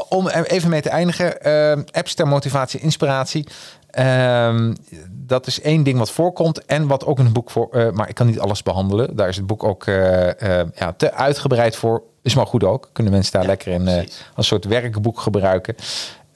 Om 0.08 0.28
even 0.28 0.70
mee 0.70 0.80
te 0.80 0.88
eindigen. 0.88 1.42
ehm, 1.42 1.82
apps 1.90 2.14
ter 2.14 2.28
motivatie, 2.28 2.80
inspiratie. 2.80 3.46
Ehm, 3.90 4.74
dat 5.10 5.46
is 5.46 5.60
één 5.60 5.82
ding 5.82 5.98
wat 5.98 6.10
voorkomt 6.10 6.64
en 6.64 6.86
wat 6.86 7.06
ook 7.06 7.18
in 7.18 7.24
het 7.24 7.32
boek 7.32 7.50
voor. 7.50 7.68
eh, 7.70 7.90
maar 7.90 8.08
ik 8.08 8.14
kan 8.14 8.26
niet 8.26 8.40
alles 8.40 8.62
behandelen. 8.62 9.16
Daar 9.16 9.28
is 9.28 9.36
het 9.36 9.46
boek 9.46 9.64
ook 9.64 9.86
eh, 9.86 10.60
eh, 10.60 10.66
ja, 10.74 10.92
te 10.92 11.12
uitgebreid 11.12 11.76
voor. 11.76 12.02
Is 12.22 12.34
maar 12.34 12.46
goed 12.46 12.64
ook. 12.64 12.90
Kunnen 12.92 13.12
mensen 13.12 13.32
daar 13.32 13.46
lekker 13.46 13.72
in 13.72 14.08
als 14.34 14.46
soort 14.46 14.64
werkboek 14.64 15.20
gebruiken. 15.20 15.74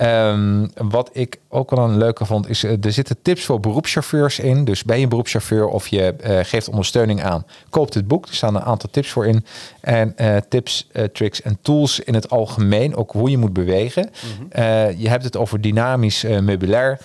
Ehm, 0.03 0.67
wat 0.75 1.11
ik 1.13 1.39
ook 1.49 1.71
wel 1.71 1.85
een 1.85 1.99
leuke 1.99 2.25
vond, 2.25 2.49
is 2.49 2.65
eh, 2.65 2.85
er 2.85 2.93
zitten 2.93 3.17
tips 3.23 3.45
voor 3.45 3.61
beroepschauffeurs 3.61 4.39
in. 4.39 4.65
Dus 4.65 4.85
ben 4.85 5.01
je 5.01 5.09
beroepschauffeur 5.09 5.67
of 5.67 5.89
je 5.89 6.15
eh, 6.15 6.39
geeft 6.43 6.69
ondersteuning 6.69 7.23
aan, 7.23 7.47
koop 7.71 7.93
dit 7.93 8.09
boek. 8.09 8.27
Er 8.27 8.35
staan 8.35 8.55
een 8.55 8.63
aantal 8.63 8.91
tips 8.91 9.11
voor 9.11 9.27
in. 9.27 9.45
En 9.81 10.17
eh, 10.17 10.37
tips, 10.49 10.89
tricks 11.13 11.43
en 11.43 11.59
tools 11.61 12.01
in 12.01 12.15
het 12.15 12.31
algemeen, 12.31 12.97
ook 12.97 13.13
hoe 13.13 13.31
je 13.31 13.39
moet 13.39 13.53
bewegen. 13.53 14.11
Eh, 14.49 15.01
je 15.01 15.09
hebt 15.09 15.25
het 15.25 15.37
over 15.37 15.61
dynamisch 15.61 16.23
meubilair. 16.23 16.99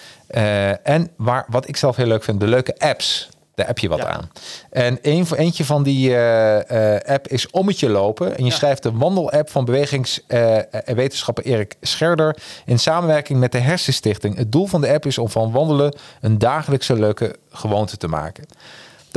En 0.83 1.09
waar, 1.15 1.45
wat 1.49 1.67
ik 1.67 1.77
zelf 1.77 1.95
heel 1.95 2.07
leuk 2.07 2.23
vind, 2.23 2.39
de 2.39 2.47
leuke 2.47 2.75
apps. 2.77 3.29
Daar 3.57 3.67
heb 3.67 3.79
je 3.79 3.89
wat 3.89 3.97
Ja. 3.99 4.05
aan. 4.07 4.29
En 4.69 4.99
een, 5.01 5.25
van- 5.25 5.37
eentje 5.37 5.65
van 5.65 5.83
die 5.83 6.15
eh, 6.15 6.95
eh, 6.95 7.01
app 7.15 7.27
is 7.27 7.49
Ommetje 7.49 7.89
Lopen. 7.89 8.37
En 8.37 8.43
je 8.43 8.49
Ja. 8.49 8.55
schrijft 8.55 8.83
de 8.83 8.91
wandelapp 8.91 9.49
van 9.49 9.65
bewegingswetenschapper 9.65 11.43
Erik 11.45 11.75
Scherder 11.81 12.37
in 12.65 12.79
samenwerking 12.79 13.39
met 13.39 13.51
de 13.51 13.57
Hersenstichting. 13.59 14.37
Het 14.37 14.51
doel 14.51 14.67
van 14.67 14.81
de 14.81 14.89
app 14.93 15.05
is 15.05 15.17
om 15.17 15.29
van 15.29 15.51
wandelen 15.51 15.95
een 16.21 16.37
dagelijkse 16.37 16.93
leuke 16.93 17.35
gewoonte 17.51 17.97
te 17.97 18.07
maken. 18.07 18.45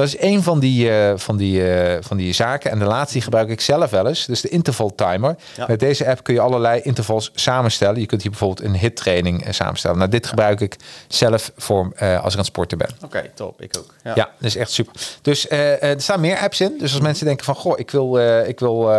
Dat 0.00 0.08
is 0.08 0.20
een 0.20 0.42
van 0.42 0.60
die, 0.60 0.90
eh, 0.90 1.12
van, 1.16 1.36
die, 1.36 1.72
eh, 1.72 1.96
van 2.00 2.16
die 2.16 2.32
zaken. 2.32 2.70
En 2.70 2.78
de 2.78 2.84
laatste 2.84 3.12
die 3.12 3.22
gebruik 3.22 3.48
ik 3.48 3.60
zelf 3.60 3.90
wel 3.90 4.06
eens. 4.06 4.26
Dus 4.26 4.40
de 4.40 4.48
interval 4.48 4.94
timer. 4.94 5.36
Ja. 5.56 5.64
Met 5.68 5.80
deze 5.80 6.08
app 6.08 6.22
kun 6.22 6.34
je 6.34 6.40
allerlei 6.40 6.80
intervals 6.80 7.30
samenstellen. 7.34 8.00
Je 8.00 8.06
kunt 8.06 8.22
hier 8.22 8.30
bijvoorbeeld 8.30 8.68
een 8.68 8.76
hit 8.76 8.96
training 8.96 9.44
eh, 9.44 9.52
samenstellen. 9.52 9.98
Nou, 9.98 10.10
dit 10.10 10.26
gebruik 10.26 10.60
ik 10.60 10.76
zelf 11.08 11.52
voor 11.56 11.84
als 11.98 12.00
ik 12.00 12.00
aan 12.10 12.36
het 12.36 12.46
sporten 12.46 12.78
ben. 12.78 12.88
Oké, 13.04 13.30
top. 13.34 13.60
Ik 13.60 13.76
ook. 13.78 13.94
Ja, 14.04 14.14
dat 14.14 14.26
is 14.40 14.56
echt 14.56 14.70
super. 14.70 14.92
Dus 15.22 15.48
er 15.50 16.00
staan 16.00 16.20
meer 16.20 16.38
apps 16.38 16.60
in. 16.60 16.76
Dus 16.78 16.92
als 16.92 17.00
mensen 17.00 17.26
denken 17.26 17.44
van, 17.44 17.54
goh, 17.54 17.78
ik 17.78 17.90
wil, 17.90 18.18
ik 18.46 18.60
wil 18.60 18.90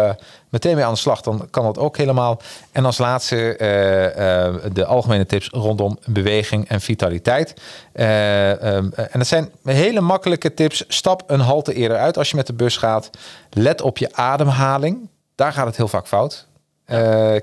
meteen 0.52 0.76
mee 0.76 0.86
aan 0.86 0.93
de 0.93 0.99
slag, 0.99 1.22
dan 1.22 1.47
kan 1.49 1.64
dat 1.64 1.78
ook 1.78 1.97
helemaal. 1.97 2.41
En 2.72 2.86
als 2.86 2.97
laatste 2.97 3.56
eh, 3.58 4.45
eh, 4.45 4.56
de 4.74 4.86
algemene 4.86 5.26
tips 5.26 5.49
rondom 5.49 5.97
beweging 6.06 6.68
en 6.68 6.82
vitaliteit. 6.82 7.54
Eh, 7.91 8.74
en 8.74 9.10
dat 9.12 9.28
zijn 9.28 9.52
hele 9.64 10.02
makkelijke 10.02 10.54
tips. 10.54 10.84
Stap 10.88 11.24
een 11.28 11.39
halte 11.39 11.74
eerder 11.74 11.97
uit 11.97 12.18
als 12.18 12.30
je 12.30 12.36
met 12.36 12.47
de 12.47 12.54
bus 12.54 12.78
gaat. 12.78 13.10
Let 13.49 13.82
op 13.82 13.97
je 13.97 14.16
ademhaling. 14.16 15.10
Daar 15.36 15.54
gaat 15.54 15.66
het 15.66 15.78
heel 15.78 15.88
vaak 15.88 16.08
fout. 16.08 16.47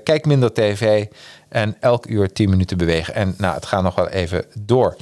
Kijk 0.03 0.25
minder 0.25 0.53
tv 0.53 1.05
en 1.49 1.75
elk 1.79 2.05
uur 2.05 2.33
10 2.33 2.49
minuten 2.49 2.77
bewegen. 2.77 3.13
En 3.13 3.35
nou, 3.37 3.55
het 3.55 3.65
gaat 3.65 3.83
nog 3.83 3.95
wel 3.95 4.07
even 4.07 4.45
door. 4.59 4.95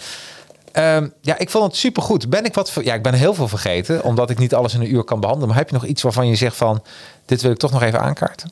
Ehm, 0.78 1.07
ja, 1.21 1.38
ik 1.38 1.49
vond 1.49 1.63
het 1.65 1.75
supergoed. 1.75 2.30
Ben 2.30 2.45
ik 2.45 2.53
wat 2.53 2.71
ver- 2.71 2.84
Ja, 2.86 2.93
ik 2.93 3.01
ben 3.03 3.13
heel 3.13 3.34
veel 3.34 3.47
vergeten, 3.47 4.03
omdat 4.03 4.30
ik 4.30 4.38
niet 4.38 4.53
alles 4.53 4.73
in 4.73 4.82
een 4.82 4.93
uur 4.93 5.03
kan 5.03 5.19
behandelen. 5.19 5.49
Maar 5.49 5.57
heb 5.57 5.69
je 5.69 5.75
nog 5.75 5.86
iets 5.86 6.01
waarvan 6.01 6.28
je 6.28 6.36
zegt 6.36 6.55
van, 6.55 6.84
dit 7.25 7.41
wil 7.41 7.51
ik 7.51 7.57
toch 7.57 7.71
nog 7.71 7.82
even 7.84 7.99
aankaarten? 8.01 8.51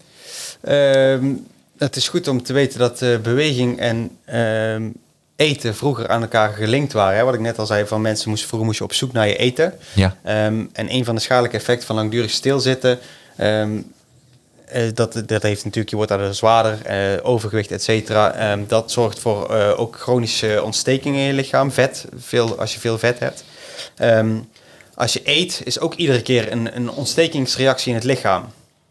Ehm, 0.61 1.25
het 1.77 1.95
is 1.95 2.09
goed 2.09 2.27
om 2.27 2.43
te 2.43 2.53
weten 2.53 2.79
dat 2.79 3.01
eh, 3.01 3.17
beweging 3.17 3.79
en 3.79 4.11
ehm, 4.25 4.89
eten 5.35 5.75
vroeger 5.75 6.07
aan 6.07 6.21
elkaar 6.21 6.53
gelinkt 6.53 6.93
waren. 6.93 7.17
Hè? 7.17 7.23
Wat 7.23 7.33
ik 7.33 7.39
net 7.39 7.59
al 7.59 7.65
zei, 7.65 7.85
van 7.85 8.01
mensen 8.01 8.29
moesten 8.29 8.47
vroeger 8.47 8.67
moest 8.67 8.79
je 8.79 8.85
op 8.85 8.93
zoek 8.93 9.11
naar 9.11 9.27
je 9.27 9.35
eten. 9.35 9.73
Ja. 9.93 10.15
En 10.23 10.69
een 10.73 11.05
van 11.05 11.15
de 11.15 11.21
schadelijke 11.21 11.57
effecten 11.57 11.87
van 11.87 11.95
langdurig 11.95 12.31
stilzitten. 12.31 12.99
eh, 13.35 13.65
dat, 14.93 15.23
dat 15.25 15.41
heeft 15.41 15.63
natuurlijk, 15.63 15.89
je 15.89 15.95
wordt 15.95 16.11
daardoor 16.11 16.33
zwaarder, 16.33 16.85
eh, 16.85 17.25
overgewicht, 17.25 17.71
et 17.71 17.83
cetera. 17.83 18.31
Ehm, 18.31 18.63
dat 18.67 18.91
zorgt 18.91 19.19
voor 19.19 19.55
eh, 19.55 19.79
ook 19.79 19.95
chronische 19.95 20.61
ontstekingen 20.63 21.19
in 21.19 21.25
je 21.25 21.33
lichaam, 21.33 21.71
vet, 21.71 22.05
veel, 22.17 22.59
als 22.59 22.73
je 22.73 22.79
veel 22.79 22.97
vet 22.97 23.19
hebt. 23.19 23.43
Ehm, 23.95 24.37
als 24.95 25.13
je 25.13 25.21
eet, 25.23 25.61
is 25.63 25.79
ook 25.79 25.93
iedere 25.93 26.21
keer 26.21 26.51
een, 26.51 26.75
een 26.75 26.89
ontstekingsreactie 26.89 27.89
in 27.89 27.95
het 27.95 28.03
lichaam. 28.03 28.45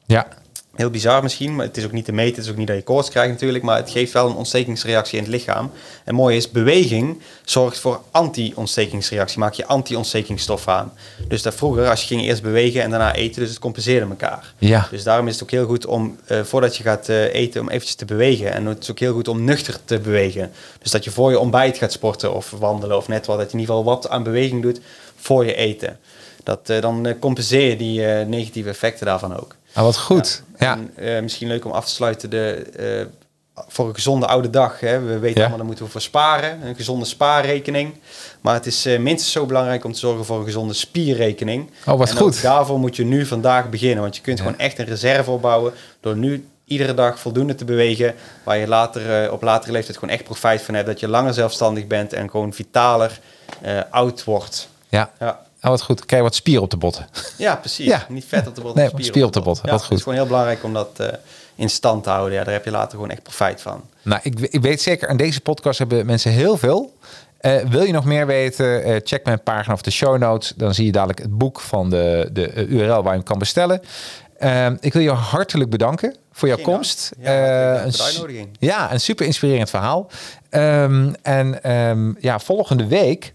Ja, 0.06 0.26
Heel 0.74 0.90
bizar 0.90 1.22
misschien, 1.22 1.54
maar 1.54 1.66
het 1.66 1.76
is 1.76 1.84
ook 1.84 1.92
niet 1.92 2.04
te 2.04 2.12
meten. 2.12 2.34
Het 2.34 2.44
is 2.44 2.50
ook 2.50 2.56
niet 2.56 2.66
dat 2.66 2.76
je 2.76 2.82
koorts 2.82 3.10
krijgt 3.10 3.32
natuurlijk, 3.32 3.64
maar 3.64 3.76
het 3.76 3.90
geeft 3.90 4.12
wel 4.12 4.28
een 4.28 4.36
ontstekingsreactie 4.36 5.18
in 5.18 5.24
het 5.24 5.32
lichaam. 5.32 5.70
En 6.04 6.14
mooi 6.14 6.36
is, 6.36 6.50
beweging 6.50 7.20
zorgt 7.44 7.78
voor 7.78 8.00
anti-ontstekingsreactie. 8.10 9.38
Maak 9.38 9.54
je 9.54 9.66
anti-ontstekingsstof 9.66 10.68
aan. 10.68 10.92
Dus 11.28 11.42
dat 11.42 11.54
vroeger, 11.54 11.88
als 11.88 12.00
je 12.00 12.06
ging 12.06 12.22
eerst 12.22 12.42
bewegen 12.42 12.82
en 12.82 12.90
daarna 12.90 13.14
eten, 13.14 13.40
dus 13.40 13.50
het 13.50 13.58
compenseerde 13.58 14.06
elkaar. 14.06 14.54
Ja. 14.58 14.88
Dus 14.90 15.02
daarom 15.02 15.26
is 15.26 15.32
het 15.32 15.42
ook 15.42 15.50
heel 15.50 15.66
goed 15.66 15.86
om, 15.86 16.18
eh, 16.26 16.40
voordat 16.42 16.76
je 16.76 16.82
gaat 16.82 17.08
eh, 17.08 17.34
eten, 17.34 17.60
om 17.60 17.68
eventjes 17.68 17.94
te 17.94 18.04
bewegen. 18.04 18.52
En 18.52 18.66
het 18.66 18.82
is 18.82 18.90
ook 18.90 18.98
heel 18.98 19.14
goed 19.14 19.28
om 19.28 19.44
nuchter 19.44 19.78
te 19.84 19.98
bewegen. 19.98 20.52
Dus 20.82 20.90
dat 20.90 21.04
je 21.04 21.10
voor 21.10 21.30
je 21.30 21.38
ontbijt 21.38 21.78
gaat 21.78 21.92
sporten 21.92 22.34
of 22.34 22.50
wandelen 22.50 22.96
of 22.96 23.08
net 23.08 23.26
wat. 23.26 23.38
Dat 23.38 23.46
je 23.46 23.52
in 23.52 23.60
ieder 23.60 23.74
geval 23.74 23.92
wat 23.94 24.08
aan 24.08 24.22
beweging 24.22 24.62
doet 24.62 24.80
voor 25.16 25.44
je 25.44 25.54
eten. 25.54 25.98
Dat, 26.42 26.70
eh, 26.70 26.80
dan 26.80 27.16
compenseer 27.20 27.68
je 27.68 27.76
die 27.76 28.00
negatieve 28.26 28.68
effecten 28.68 29.06
daarvan 29.06 29.40
ook. 29.40 29.56
Ah, 29.74 29.82
wat 29.84 29.98
goed. 29.98 30.42
Ja. 30.58 30.72
En, 30.72 30.90
eh, 30.96 31.22
misschien 31.22 31.48
leuk 31.48 31.64
om 31.64 31.70
af 31.70 31.84
te 31.86 31.92
sluiten 31.92 32.30
de, 32.30 32.52
eh, 32.76 33.06
voor 33.68 33.88
een 33.88 33.94
gezonde 33.94 34.26
oude 34.26 34.50
dag. 34.50 34.80
Hè. 34.80 35.00
We 35.00 35.18
weten 35.18 35.28
Ja. 35.28 35.40
allemaal, 35.40 35.56
daar 35.56 35.66
moeten 35.66 35.84
we 35.84 35.90
voor 35.90 36.00
sparen. 36.00 36.66
Een 36.66 36.76
gezonde 36.76 37.04
spaarrekening. 37.04 37.94
Maar 38.40 38.54
het 38.54 38.66
is 38.66 38.86
eh, 38.86 38.98
minstens 38.98 39.32
zo 39.32 39.46
belangrijk 39.46 39.84
om 39.84 39.92
te 39.92 39.98
zorgen 39.98 40.24
voor 40.24 40.38
een 40.38 40.44
gezonde 40.44 40.72
spierrekening. 40.74 41.70
Oh, 41.86 41.98
wat 41.98 42.10
en 42.10 42.16
goed. 42.16 42.42
daarvoor 42.42 42.78
moet 42.78 42.96
je 42.96 43.04
nu 43.04 43.26
vandaag 43.26 43.68
beginnen. 43.70 44.02
Want 44.02 44.16
je 44.16 44.22
kunt 44.22 44.38
Ja. 44.38 44.44
gewoon 44.44 44.58
echt 44.58 44.78
een 44.78 44.84
reserve 44.84 45.30
opbouwen 45.30 45.72
door 46.00 46.16
nu 46.16 46.48
iedere 46.64 46.94
dag 46.94 47.18
voldoende 47.18 47.54
te 47.54 47.64
bewegen. 47.64 48.14
Waar 48.44 48.56
je 48.56 48.66
later, 48.68 49.32
op 49.32 49.42
latere 49.42 49.72
leeftijd 49.72 49.98
gewoon 49.98 50.14
echt 50.14 50.24
profijt 50.24 50.62
van 50.62 50.74
hebt. 50.74 50.86
Dat 50.86 51.00
je 51.00 51.08
langer 51.08 51.34
zelfstandig 51.34 51.86
bent 51.86 52.12
en 52.12 52.30
gewoon 52.30 52.52
vitaler 52.52 53.18
oud 53.90 54.24
wordt. 54.24 54.68
ja. 54.88 55.10
Ja. 55.18 55.42
Oh, 55.64 55.70
wat 55.70 55.82
goed. 55.82 56.06
Kijk, 56.06 56.22
wat 56.22 56.34
spier 56.34 56.60
op 56.60 56.70
de 56.70 56.76
botten. 56.76 57.06
Ja, 57.36 57.56
precies. 57.56 57.86
Ja. 57.86 58.06
Niet 58.08 58.24
vet 58.28 58.46
op 58.46 58.54
de 58.54 58.60
bot, 58.60 58.74
Nee, 58.74 58.88
spier, 58.88 59.04
spier 59.04 59.24
op 59.24 59.32
de 59.32 59.40
bot. 59.40 59.56
Ja, 59.56 59.70
Wat 59.70 59.72
Het 59.72 59.82
goed. 59.84 59.96
is 59.96 60.02
gewoon 60.02 60.18
heel 60.18 60.26
belangrijk 60.26 60.64
om 60.64 60.72
dat 60.72 60.88
eh, 60.96 61.08
in 61.54 61.70
stand 61.70 62.02
te 62.04 62.10
houden. 62.10 62.38
Ja, 62.38 62.44
daar 62.44 62.52
heb 62.52 62.64
je 62.64 62.70
later 62.70 62.90
gewoon 62.90 63.10
echt 63.10 63.22
profijt 63.22 63.60
van. 63.62 63.82
Nou, 64.02 64.20
ik, 64.22 64.40
ik 64.40 64.60
weet 64.60 64.82
zeker, 64.82 65.08
aan 65.08 65.16
deze 65.16 65.40
podcast 65.40 65.78
hebben 65.78 66.06
mensen 66.06 66.30
heel 66.30 66.56
veel. 66.56 66.92
Eh, 67.38 67.56
wil 67.56 67.82
je 67.82 67.92
nog 67.92 68.04
meer 68.04 68.26
weten? 68.26 68.84
eh, 68.84 68.96
check 69.04 69.24
mijn 69.24 69.42
pagina 69.42 69.74
of 69.74 69.82
de 69.82 69.90
show 69.90 70.18
notes. 70.18 70.52
Dan 70.56 70.74
zie 70.74 70.84
je 70.86 70.92
dadelijk 70.92 71.18
het 71.18 71.38
boek 71.38 71.60
van 71.60 71.90
de, 71.90 72.28
de 72.32 72.66
URL 72.66 72.94
waar 73.02 73.02
je 73.12 73.18
hem 73.18 73.22
kan 73.22 73.38
bestellen. 73.38 73.80
Ehm, 74.38 74.76
ik 74.80 74.92
wil 74.92 75.02
je 75.02 75.10
hartelijk 75.10 75.70
bedanken 75.70 76.14
voor 76.32 76.48
jouw 76.48 76.56
Geen 76.56 76.66
komst. 76.66 77.10
Ja, 77.18 77.84
een. 77.84 77.92
Ja, 78.58 78.92
een 78.92 79.00
super 79.00 79.26
inspirerend 79.26 79.70
verhaal. 79.70 80.10
Ehm, 80.50 81.12
en 81.22 81.62
ehm, 81.62 82.12
ja, 82.20 82.38
volgende 82.38 82.86
week 82.86 83.32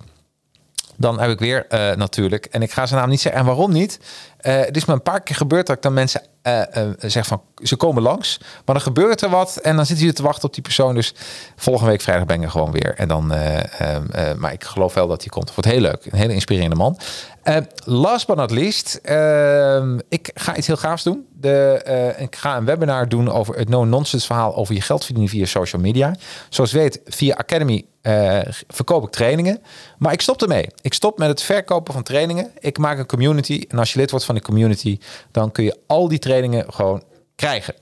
dan 1.00 1.20
heb 1.20 1.30
ik 1.30 1.40
weer 1.40 1.66
eh, 1.68 1.96
natuurlijk, 1.96 2.46
en 2.46 2.62
ik 2.62 2.72
ga 2.72 2.86
zijn 2.86 3.00
naam 3.00 3.10
niet 3.10 3.22
zeggen, 3.22 3.42
en 3.42 3.48
waarom 3.48 3.72
niet? 3.72 4.00
Eh, 4.40 4.60
het 4.60 4.76
is 4.76 4.86
me 4.86 4.94
een 4.94 5.02
paar 5.02 5.22
keer 5.22 5.36
gebeurd 5.36 5.68
dat 5.68 5.76
ik 5.76 5.82
dan 5.82 5.94
mensen 5.94 6.22
eh, 6.42 6.88
zeg 7.00 7.28
van, 7.28 7.42
ze 7.64 7.76
komen 7.76 8.04
langs, 8.04 8.38
maar 8.40 8.76
dan 8.76 8.82
gebeurt 8.82 9.22
er 9.22 9.30
wat 9.30 9.58
en 9.58 9.76
dan 9.76 9.86
zitten 9.86 10.06
jullie 10.06 10.20
te 10.20 10.24
wachten 10.24 10.44
op 10.44 10.54
die 10.54 10.64
persoon. 10.64 10.96
Dus 10.96 11.14
volgende 11.56 11.90
week 11.90 12.02
vrijdag 12.02 12.26
ben 12.26 12.42
ik 12.42 12.50
gewoon 12.50 12.72
weer. 12.72 12.94
En 12.96 13.08
dan, 13.08 13.34
eh, 13.34 13.58
eh, 13.82 14.30
eh, 14.32 14.38
maar 14.38 14.54
ik 14.54 14.64
geloof 14.64 14.94
wel 14.94 15.08
dat 15.08 15.22
hij 15.22 15.30
komt. 15.30 15.46
Het 15.46 15.56
wordt 15.56 15.72
heel 15.72 15.82
leuk, 15.82 16.06
een 16.06 16.18
hele 16.18 16.34
inspirerende 16.34 16.76
man. 16.76 16.98
Last 17.86 18.28
but 18.28 18.36
not 18.36 18.52
least, 18.52 19.00
ehm, 19.04 20.00
ik 20.10 20.32
ga 20.34 20.56
iets 20.56 20.68
heel 20.68 20.78
gaafs 20.78 21.04
doen. 21.04 21.26
De, 21.34 22.16
ik 22.18 22.36
ga 22.36 22.58
een 22.58 22.66
webinar 22.66 23.10
doen 23.10 23.32
over 23.32 23.56
het 23.56 23.70
no-nonsense 23.70 24.26
verhaal 24.26 24.56
over 24.56 24.74
je 24.74 24.82
geld 24.82 25.06
verdienen 25.06 25.32
via 25.32 25.46
social 25.46 25.82
media. 25.82 26.16
Zoals 26.50 26.72
je 26.72 26.78
weet, 26.78 27.02
via 27.06 27.36
Academy 27.36 27.86
eh, 28.02 28.40
verkoop 28.68 29.04
ik 29.04 29.10
trainingen. 29.10 29.62
Maar 29.98 30.14
ik 30.14 30.22
stop 30.22 30.42
ermee. 30.42 30.68
Ik 30.82 30.94
stop 30.94 31.18
met 31.18 31.28
het 31.28 31.42
verkopen 31.42 31.94
van 31.94 32.04
trainingen. 32.04 32.52
Ik 32.60 32.78
maak 32.78 32.98
een 32.98 33.06
community. 33.06 33.66
En 33.68 33.80
als 33.80 33.94
je 33.94 34.00
lid 34.00 34.10
wordt 34.10 34.26
van 34.30 34.38
die 34.38 34.48
community, 34.48 35.00
dan 35.32 35.52
kun 35.52 35.64
je 35.64 35.78
al 35.88 36.08
die 36.08 36.20
trainingen 36.20 36.74
gewoon 36.74 37.04
krijgen. 37.36 37.74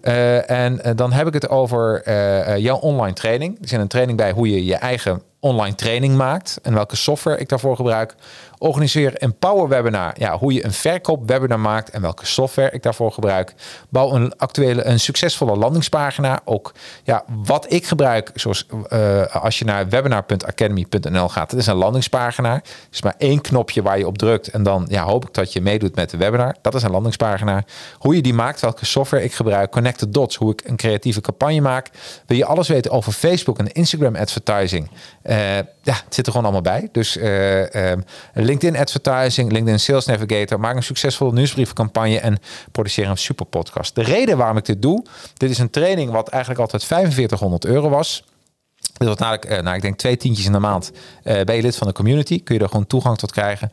Eh, 0.00 0.50
en 0.50 0.84
eh, 0.84 0.92
dan 0.96 1.12
heb 1.12 1.26
ik 1.26 1.32
het 1.32 1.48
over 1.48 2.02
eh, 2.02 2.56
jouw 2.56 2.76
online 2.76 3.12
training. 3.12 3.58
Er 3.62 3.68
zit 3.68 3.80
een 3.80 3.88
training 3.88 4.18
bij 4.18 4.32
hoe 4.32 4.50
je 4.50 4.64
je 4.64 4.74
eigen 4.74 5.22
online 5.40 5.74
training 5.74 6.16
maakt 6.16 6.58
en 6.62 6.74
welke 6.74 6.96
software 6.96 7.38
ik 7.38 7.48
daarvoor 7.48 7.76
gebruik. 7.76 8.14
Organiseer 8.62 9.22
een 9.22 9.38
power 9.38 9.68
webinar. 9.68 10.12
Ja, 10.16 10.38
hoe 10.38 10.52
je 10.52 10.64
een 10.64 10.72
verkoopwebinar 10.72 11.60
maakt 11.60 11.90
en 11.90 12.00
welke 12.00 12.26
software 12.26 12.70
ik 12.70 12.82
daarvoor 12.82 13.12
gebruik. 13.12 13.54
Bouw 13.88 14.12
een 14.12 14.36
actuele, 14.36 14.84
een 14.84 15.00
succesvolle 15.00 15.56
landingspagina. 15.56 16.40
Ook 16.44 16.72
ja, 17.02 17.24
wat 17.44 17.72
ik 17.72 17.86
gebruik, 17.86 18.30
zoals 18.34 18.66
eh, 18.88 19.26
als 19.26 19.58
je 19.58 19.64
naar 19.64 19.88
webinar.academy.nl 19.88 21.28
gaat. 21.28 21.50
Dat 21.50 21.60
is 21.60 21.66
een 21.66 21.76
landingspagina. 21.76 22.54
Er 22.54 22.62
is 22.92 23.02
maar 23.02 23.14
één 23.18 23.40
knopje 23.40 23.82
waar 23.82 23.98
je 23.98 24.06
op 24.06 24.18
drukt 24.18 24.48
en 24.48 24.62
dan 24.62 24.86
ja, 24.88 25.04
hoop 25.04 25.24
ik 25.24 25.34
dat 25.34 25.52
je 25.52 25.60
meedoet 25.60 25.94
met 25.94 26.10
de 26.10 26.16
webinar. 26.16 26.54
Dat 26.60 26.74
is 26.74 26.82
een 26.82 26.90
landingspagina. 26.90 27.64
Hoe 27.98 28.16
je 28.16 28.22
die 28.22 28.34
maakt, 28.34 28.60
welke 28.60 28.86
software 28.86 29.24
ik 29.24 29.32
gebruik. 29.32 29.70
Connect 29.70 29.98
the 29.98 30.08
dots, 30.08 30.36
hoe 30.36 30.52
ik 30.52 30.62
een 30.64 30.76
creatieve 30.76 31.20
campagne 31.20 31.60
maak. 31.60 31.90
Wil 32.26 32.36
je 32.36 32.44
alles 32.44 32.68
weten 32.68 32.90
over 32.90 33.12
Facebook 33.12 33.58
en 33.58 33.72
Instagram 33.72 34.16
advertising? 34.16 34.90
Eh, 35.22 35.56
ja, 35.82 35.94
het 36.04 36.14
zit 36.14 36.26
er 36.26 36.32
gewoon 36.32 36.52
allemaal 36.52 36.72
bij. 36.72 36.88
Dus 36.92 37.16
ehm, 37.16 38.00
LinkedIn 38.50 38.80
advertising, 38.80 39.52
LinkedIn 39.52 39.80
Sales 39.80 40.06
Navigator. 40.06 40.60
Maak 40.60 40.76
een 40.76 40.82
succesvolle 40.82 41.32
nieuwsbriefcampagne 41.32 42.20
en 42.20 42.38
produceer 42.72 43.08
een 43.08 43.18
super 43.18 43.46
podcast. 43.46 43.94
De 43.94 44.02
reden 44.02 44.36
waarom 44.36 44.56
ik 44.56 44.64
dit 44.64 44.82
doe, 44.82 45.04
dit 45.34 45.50
is 45.50 45.58
een 45.58 45.70
training 45.70 46.10
wat 46.10 46.28
eigenlijk 46.28 46.60
altijd 46.60 46.84
4500 46.84 47.64
euro 47.64 47.88
was. 47.88 48.24
Dit 48.76 49.06
wordt 49.06 49.20
namelijk, 49.20 49.44
eh, 49.44 49.62
nou, 49.62 49.76
ik 49.76 49.82
denk 49.82 49.98
twee 49.98 50.16
tientjes 50.16 50.46
in 50.46 50.52
de 50.52 50.58
maand. 50.58 50.90
eh 51.22 51.44
ben 51.44 51.56
je 51.56 51.62
lid 51.62 51.76
van 51.76 51.86
de 51.86 51.92
community, 51.92 52.42
kun 52.42 52.54
je 52.54 52.60
er 52.60 52.68
gewoon 52.68 52.86
toegang 52.86 53.18
tot 53.18 53.32
krijgen. 53.32 53.72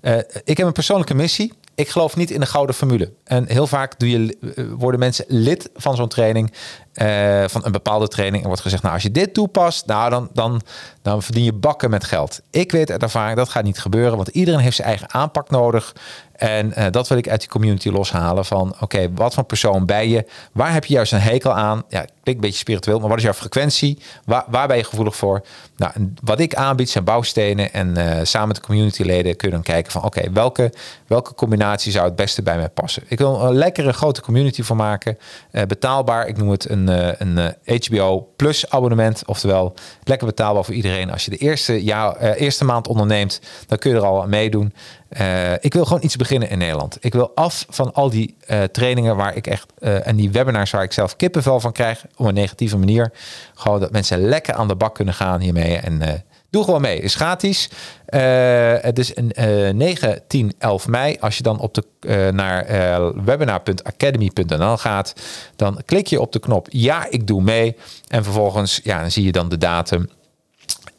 Eh, 0.00 0.18
ik 0.44 0.56
heb 0.56 0.66
een 0.66 0.72
persoonlijke 0.72 1.14
missie. 1.14 1.52
Ik 1.74 1.88
geloof 1.88 2.16
niet 2.16 2.30
in 2.30 2.40
de 2.40 2.46
gouden 2.46 2.74
formule. 2.74 3.12
En 3.24 3.48
heel 3.48 3.66
vaak 3.66 3.98
doe 3.98 4.10
je, 4.10 4.36
worden 4.76 5.00
mensen 5.00 5.24
lid 5.28 5.70
van 5.74 5.96
zo'n 5.96 6.08
training, 6.08 6.52
eh, 6.94 7.44
van 7.46 7.64
een 7.64 7.72
bepaalde 7.72 8.08
training. 8.08 8.42
En 8.42 8.48
wordt 8.48 8.62
gezegd, 8.62 8.82
nou, 8.82 8.94
als 8.94 9.02
je 9.02 9.10
dit 9.10 9.34
toepast, 9.34 9.86
nou, 9.86 10.10
dan, 10.10 10.28
dan, 10.32 10.62
dan 11.02 11.22
verdien 11.22 11.44
je 11.44 11.52
bakken 11.52 11.90
met 11.90 12.04
geld. 12.04 12.40
Ik 12.50 12.72
weet 12.72 12.90
uit 12.90 13.02
ervaring, 13.02 13.36
dat 13.36 13.48
gaat 13.48 13.64
niet 13.64 13.78
gebeuren, 13.78 14.16
want 14.16 14.28
iedereen 14.28 14.60
heeft 14.60 14.76
zijn 14.76 14.88
eigen 14.88 15.12
aanpak 15.12 15.50
nodig. 15.50 15.92
En 16.36 16.74
eh, 16.74 16.86
dat 16.90 17.08
wil 17.08 17.18
ik 17.18 17.28
uit 17.28 17.40
die 17.40 17.48
community 17.48 17.88
loshalen 17.88 18.44
van, 18.44 18.74
oké, 18.80 19.12
wat 19.14 19.34
voor 19.34 19.44
persoon 19.44 19.86
ben 19.86 20.08
je? 20.08 20.26
Waar 20.52 20.72
heb 20.72 20.84
je 20.84 20.94
juist 20.94 21.12
een 21.12 21.20
hekel 21.20 21.52
aan? 21.52 21.82
Ja, 21.88 21.98
klinkt 21.98 22.24
een 22.24 22.40
beetje 22.40 22.58
spiritueel, 22.58 22.98
maar 22.98 23.08
wat 23.08 23.18
is 23.18 23.24
jouw 23.24 23.32
frequentie? 23.32 23.98
Waar, 24.24 24.44
waar 24.48 24.66
ben 24.66 24.76
je 24.76 24.84
gevoelig 24.84 25.16
voor? 25.16 25.44
Nou, 25.76 25.92
wat 26.22 26.40
ik 26.40 26.54
aanbied 26.54 26.90
zijn 26.90 27.04
bouwstenen 27.04 27.72
en 27.72 27.96
eh, 27.96 28.24
samen 28.24 28.48
met 28.48 28.56
de 28.56 28.62
communityleden 28.62 29.36
kun 29.36 29.50
je 29.50 29.62
kijken 29.62 29.92
van, 29.92 30.02
oké, 30.02 30.30
welke, 30.32 30.72
welke 31.06 31.34
combinatie 31.34 31.92
zou 31.92 32.04
het 32.04 32.16
beste 32.16 32.42
bij 32.42 32.56
mij 32.56 32.68
passen? 32.68 33.02
Ik 33.06 33.18
wil 33.18 33.40
een 33.40 33.54
lekkere 33.54 33.92
grote 33.92 34.20
community 34.20 34.62
voor 34.62 34.76
maken, 34.76 35.18
betaalbaar. 35.66 36.26
Ik 36.26 36.36
noem 36.36 36.50
het 36.50 36.70
een, 36.70 36.83
eh, 36.88 37.12
een 37.18 37.38
eh, 37.64 37.80
HBO 37.86 38.28
Plus 38.36 38.70
abonnement, 38.70 39.22
oftewel 39.26 39.74
lekker 40.04 40.26
betaalbaar 40.26 40.64
voor 40.64 40.74
iedereen. 40.74 41.10
Als 41.10 41.24
je 41.24 41.30
de 41.30 41.36
eerste, 41.36 41.84
jaar, 41.84 42.16
eh, 42.16 42.40
eerste 42.40 42.64
maand 42.64 42.88
onderneemt, 42.88 43.40
dan 43.66 43.78
kun 43.78 43.90
je 43.90 43.96
er 43.96 44.04
al 44.04 44.22
aan 44.22 44.28
meedoen. 44.28 44.72
Eh, 45.14 45.52
ik 45.52 45.72
wil 45.74 45.84
gewoon 45.84 46.02
iets 46.04 46.16
beginnen 46.16 46.50
in 46.50 46.58
Nederland. 46.58 46.96
Ik 47.00 47.12
wil 47.12 47.30
af 47.34 47.66
van 47.68 47.92
al 47.92 48.10
die 48.10 48.36
eh, 48.46 48.62
trainingen 48.62 49.16
waar 49.16 49.36
ik 49.36 49.46
echt 49.46 49.72
eh, 49.78 50.06
en 50.06 50.16
die 50.16 50.30
webinars 50.30 50.70
waar 50.70 50.82
ik 50.82 50.92
zelf 50.92 51.16
kippenvel 51.16 51.60
van 51.60 51.72
krijg 51.72 52.04
op 52.16 52.26
een 52.26 52.34
negatieve 52.34 52.78
manier. 52.78 53.12
Gewoon 53.54 53.80
dat 53.80 53.92
mensen 53.92 54.20
lekker 54.20 54.54
aan 54.54 54.68
de 54.68 54.74
bak 54.74 54.94
kunnen 54.94 55.14
gaan 55.14 55.40
hiermee 55.40 55.76
en 55.76 56.02
eh, 56.02 56.12
doe 56.54 56.64
gewoon 56.64 56.80
mee. 56.80 57.00
Is 57.00 57.14
gratis. 57.14 57.70
Eh, 58.06 58.74
het 58.80 58.98
is 58.98 59.16
een 59.16 59.32
eh 59.32 59.72
9, 59.72 60.22
10, 60.26 60.52
11 60.58 60.88
mei. 60.88 61.16
Als 61.20 61.36
je 61.36 61.42
dan 61.42 61.58
op 61.58 61.74
de 61.74 61.84
eh, 62.00 62.28
naar 62.28 62.64
eh, 62.64 63.10
webinar.academy.nl 63.24 64.76
gaat, 64.76 65.14
dan 65.56 65.80
klik 65.84 66.06
je 66.06 66.20
op 66.20 66.32
de 66.32 66.38
knop 66.38 66.66
ja, 66.70 67.06
ik 67.10 67.26
doe 67.26 67.42
mee 67.42 67.76
en 68.08 68.24
vervolgens 68.24 68.80
ja, 68.82 69.00
dan 69.00 69.10
zie 69.10 69.24
je 69.24 69.32
dan 69.32 69.48
de 69.48 69.58
datum. 69.58 70.08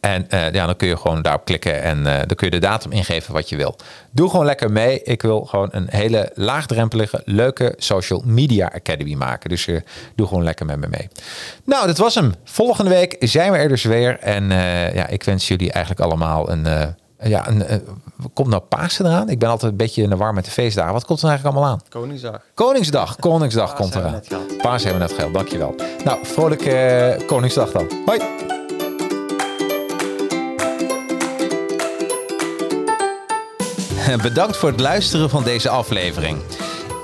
En 0.06 0.30
eh, 0.30 0.52
ja, 0.52 0.66
dan 0.66 0.76
kun 0.76 0.88
je 0.88 0.98
gewoon 0.98 1.22
daarop 1.22 1.46
klikken 1.46 1.82
en 1.82 2.08
eh, 2.08 2.18
dan 2.18 2.36
kun 2.36 2.48
je 2.48 2.52
de 2.52 2.60
datum 2.60 2.92
ingeven 2.92 3.34
wat 3.34 3.50
je 3.50 3.56
wil. 3.56 3.76
Doe 4.12 4.30
gewoon 4.30 4.46
lekker 4.46 4.72
mee. 4.72 5.02
Ik 5.04 5.22
wil 5.22 5.42
gewoon 5.42 5.70
een 5.72 5.88
hele 5.90 6.32
laagdrempelige, 6.34 7.22
leuke 7.24 7.74
social 7.78 8.22
media 8.26 8.72
academy 8.74 9.14
maken. 9.14 9.50
Dus 9.50 9.68
eh, 9.68 9.82
doe 10.16 10.28
gewoon 10.28 10.44
lekker 10.44 10.66
met 10.66 10.80
me 10.80 10.88
mee. 10.88 11.08
Nou, 11.64 11.88
dat 11.88 11.98
was 11.98 12.16
hem. 12.16 12.34
Volgende 12.44 12.90
week 12.90 13.16
zijn 13.20 13.52
we 13.52 13.58
er 13.58 13.68
dus 13.68 13.84
weer. 13.84 14.20
En 14.20 14.50
ja, 14.94 15.08
ik 15.08 15.24
wens 15.24 15.48
jullie 15.48 15.72
eigenlijk 15.72 16.06
allemaal 16.06 16.50
een... 16.50 16.96
ja, 17.20 17.48
een, 17.48 17.64
komt 18.34 18.48
nou 18.48 18.62
Pasen 18.62 19.06
eraan? 19.06 19.30
Ik 19.30 19.40
ben 19.40 19.50
altijd 19.50 19.72
een 19.72 19.78
beetje 19.78 20.02
in 20.02 20.10
de 20.10 20.16
war 20.16 20.34
met 20.34 20.46
de 20.46 20.52
feestdagen. 20.52 20.94
Wat 20.94 21.06
komt 21.06 21.22
er 21.22 21.28
eigenlijk 21.28 21.56
allemaal 21.56 21.74
aan? 21.74 21.82
Koningsdag. 21.90 22.42
Koningsdag. 22.54 23.16
Koningsdag 23.16 23.76
Paas 23.76 23.80
komt 23.80 23.96
eraan. 23.96 24.22
Paas 24.62 24.84
hebben 24.84 25.02
we 25.02 25.08
net 25.08 25.18
gehad. 25.18 25.34
Dankjewel. 25.34 25.76
Nou, 26.04 26.20
vrolijke 26.22 27.24
Koningsdag 27.26 27.72
dan. 27.72 27.88
Hoi. 28.06 28.54
Bedankt 34.22 34.58
voor 34.58 34.70
het 34.70 34.80
luisteren 34.80 35.30
van 35.30 35.44
deze 35.44 35.70
aflevering. 35.70 36.38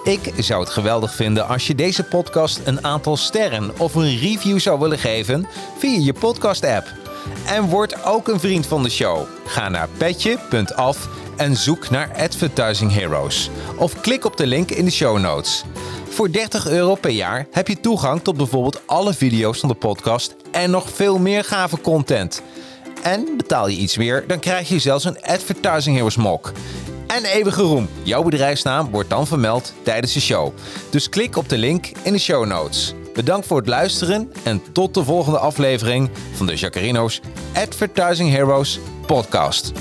Ik 0.04 0.34
zou 0.38 0.62
het 0.62 0.70
geweldig 0.70 1.16
vinden 1.16 1.48
als 1.48 1.68
je 1.68 1.76
deze 1.76 2.04
podcast 2.04 2.62
een 2.64 2.86
aantal 2.86 3.18
sterren 3.18 3.80
of 3.80 3.96
een 3.96 4.20
review 4.20 4.60
zou 4.60 4.80
willen 4.80 5.00
geven 5.00 5.48
via 5.78 6.00
je 6.00 6.14
podcast-app. 6.14 6.88
En 7.48 7.64
word 7.64 8.06
ook 8.06 8.28
een 8.28 8.40
vriend 8.40 8.66
van 8.66 8.84
de 8.84 8.90
show. 8.90 9.26
Ga 9.46 9.70
naar 9.70 9.90
petje.af 9.98 11.08
en 11.38 11.56
zoek 11.56 11.90
naar 11.90 12.12
Advertising 12.18 12.94
Heroes. 12.94 13.50
Of 13.78 14.02
klik 14.02 14.26
op 14.26 14.38
de 14.38 14.48
link 14.48 14.72
in 14.72 14.86
de 14.86 14.92
show 14.92 15.20
notes. 15.20 15.64
Voor 16.10 16.32
30 16.32 16.68
euro 16.68 16.96
per 16.96 17.12
jaar 17.12 17.48
heb 17.52 17.68
je 17.68 17.80
toegang 17.80 18.22
tot 18.22 18.38
bijvoorbeeld 18.38 18.82
alle 18.86 19.14
video's 19.14 19.60
van 19.60 19.70
de 19.70 19.76
podcast 19.76 20.36
en 20.52 20.70
nog 20.70 20.90
veel 20.90 21.18
meer 21.20 21.44
gave 21.44 21.82
content. 21.82 22.42
En 23.02 23.28
betaal 23.38 23.68
je 23.68 23.78
iets 23.78 23.98
meer, 23.98 24.24
dan 24.28 24.40
krijg 24.40 24.70
je 24.70 24.80
zelfs 24.80 25.06
een 25.06 25.22
Advertising 25.22 25.96
Heroes 25.96 26.16
mok. 26.16 26.52
En 27.08 27.26
eeuwige 27.26 27.62
roem. 27.62 27.90
Jouw 28.04 28.24
bedrijfsnaam 28.24 28.90
wordt 28.92 29.10
dan 29.10 29.28
vermeld 29.28 29.74
tijdens 29.84 30.14
de 30.14 30.22
show. 30.22 30.54
Dus 30.90 31.10
klik 31.10 31.38
op 31.38 31.50
de 31.50 31.58
link 31.58 31.92
in 32.04 32.14
de 32.14 32.20
show 32.20 32.46
notes. 32.46 32.94
Bedankt 33.14 33.48
voor 33.48 33.58
het 33.58 33.68
luisteren 33.68 34.32
en 34.44 34.62
tot 34.72 34.94
de 34.94 35.04
volgende 35.04 35.40
aflevering 35.40 36.10
van 36.34 36.46
de 36.46 36.56
Jacarino's 36.56 37.22
Advertising 37.54 38.30
Heroes 38.30 38.80
podcast. 39.06 39.72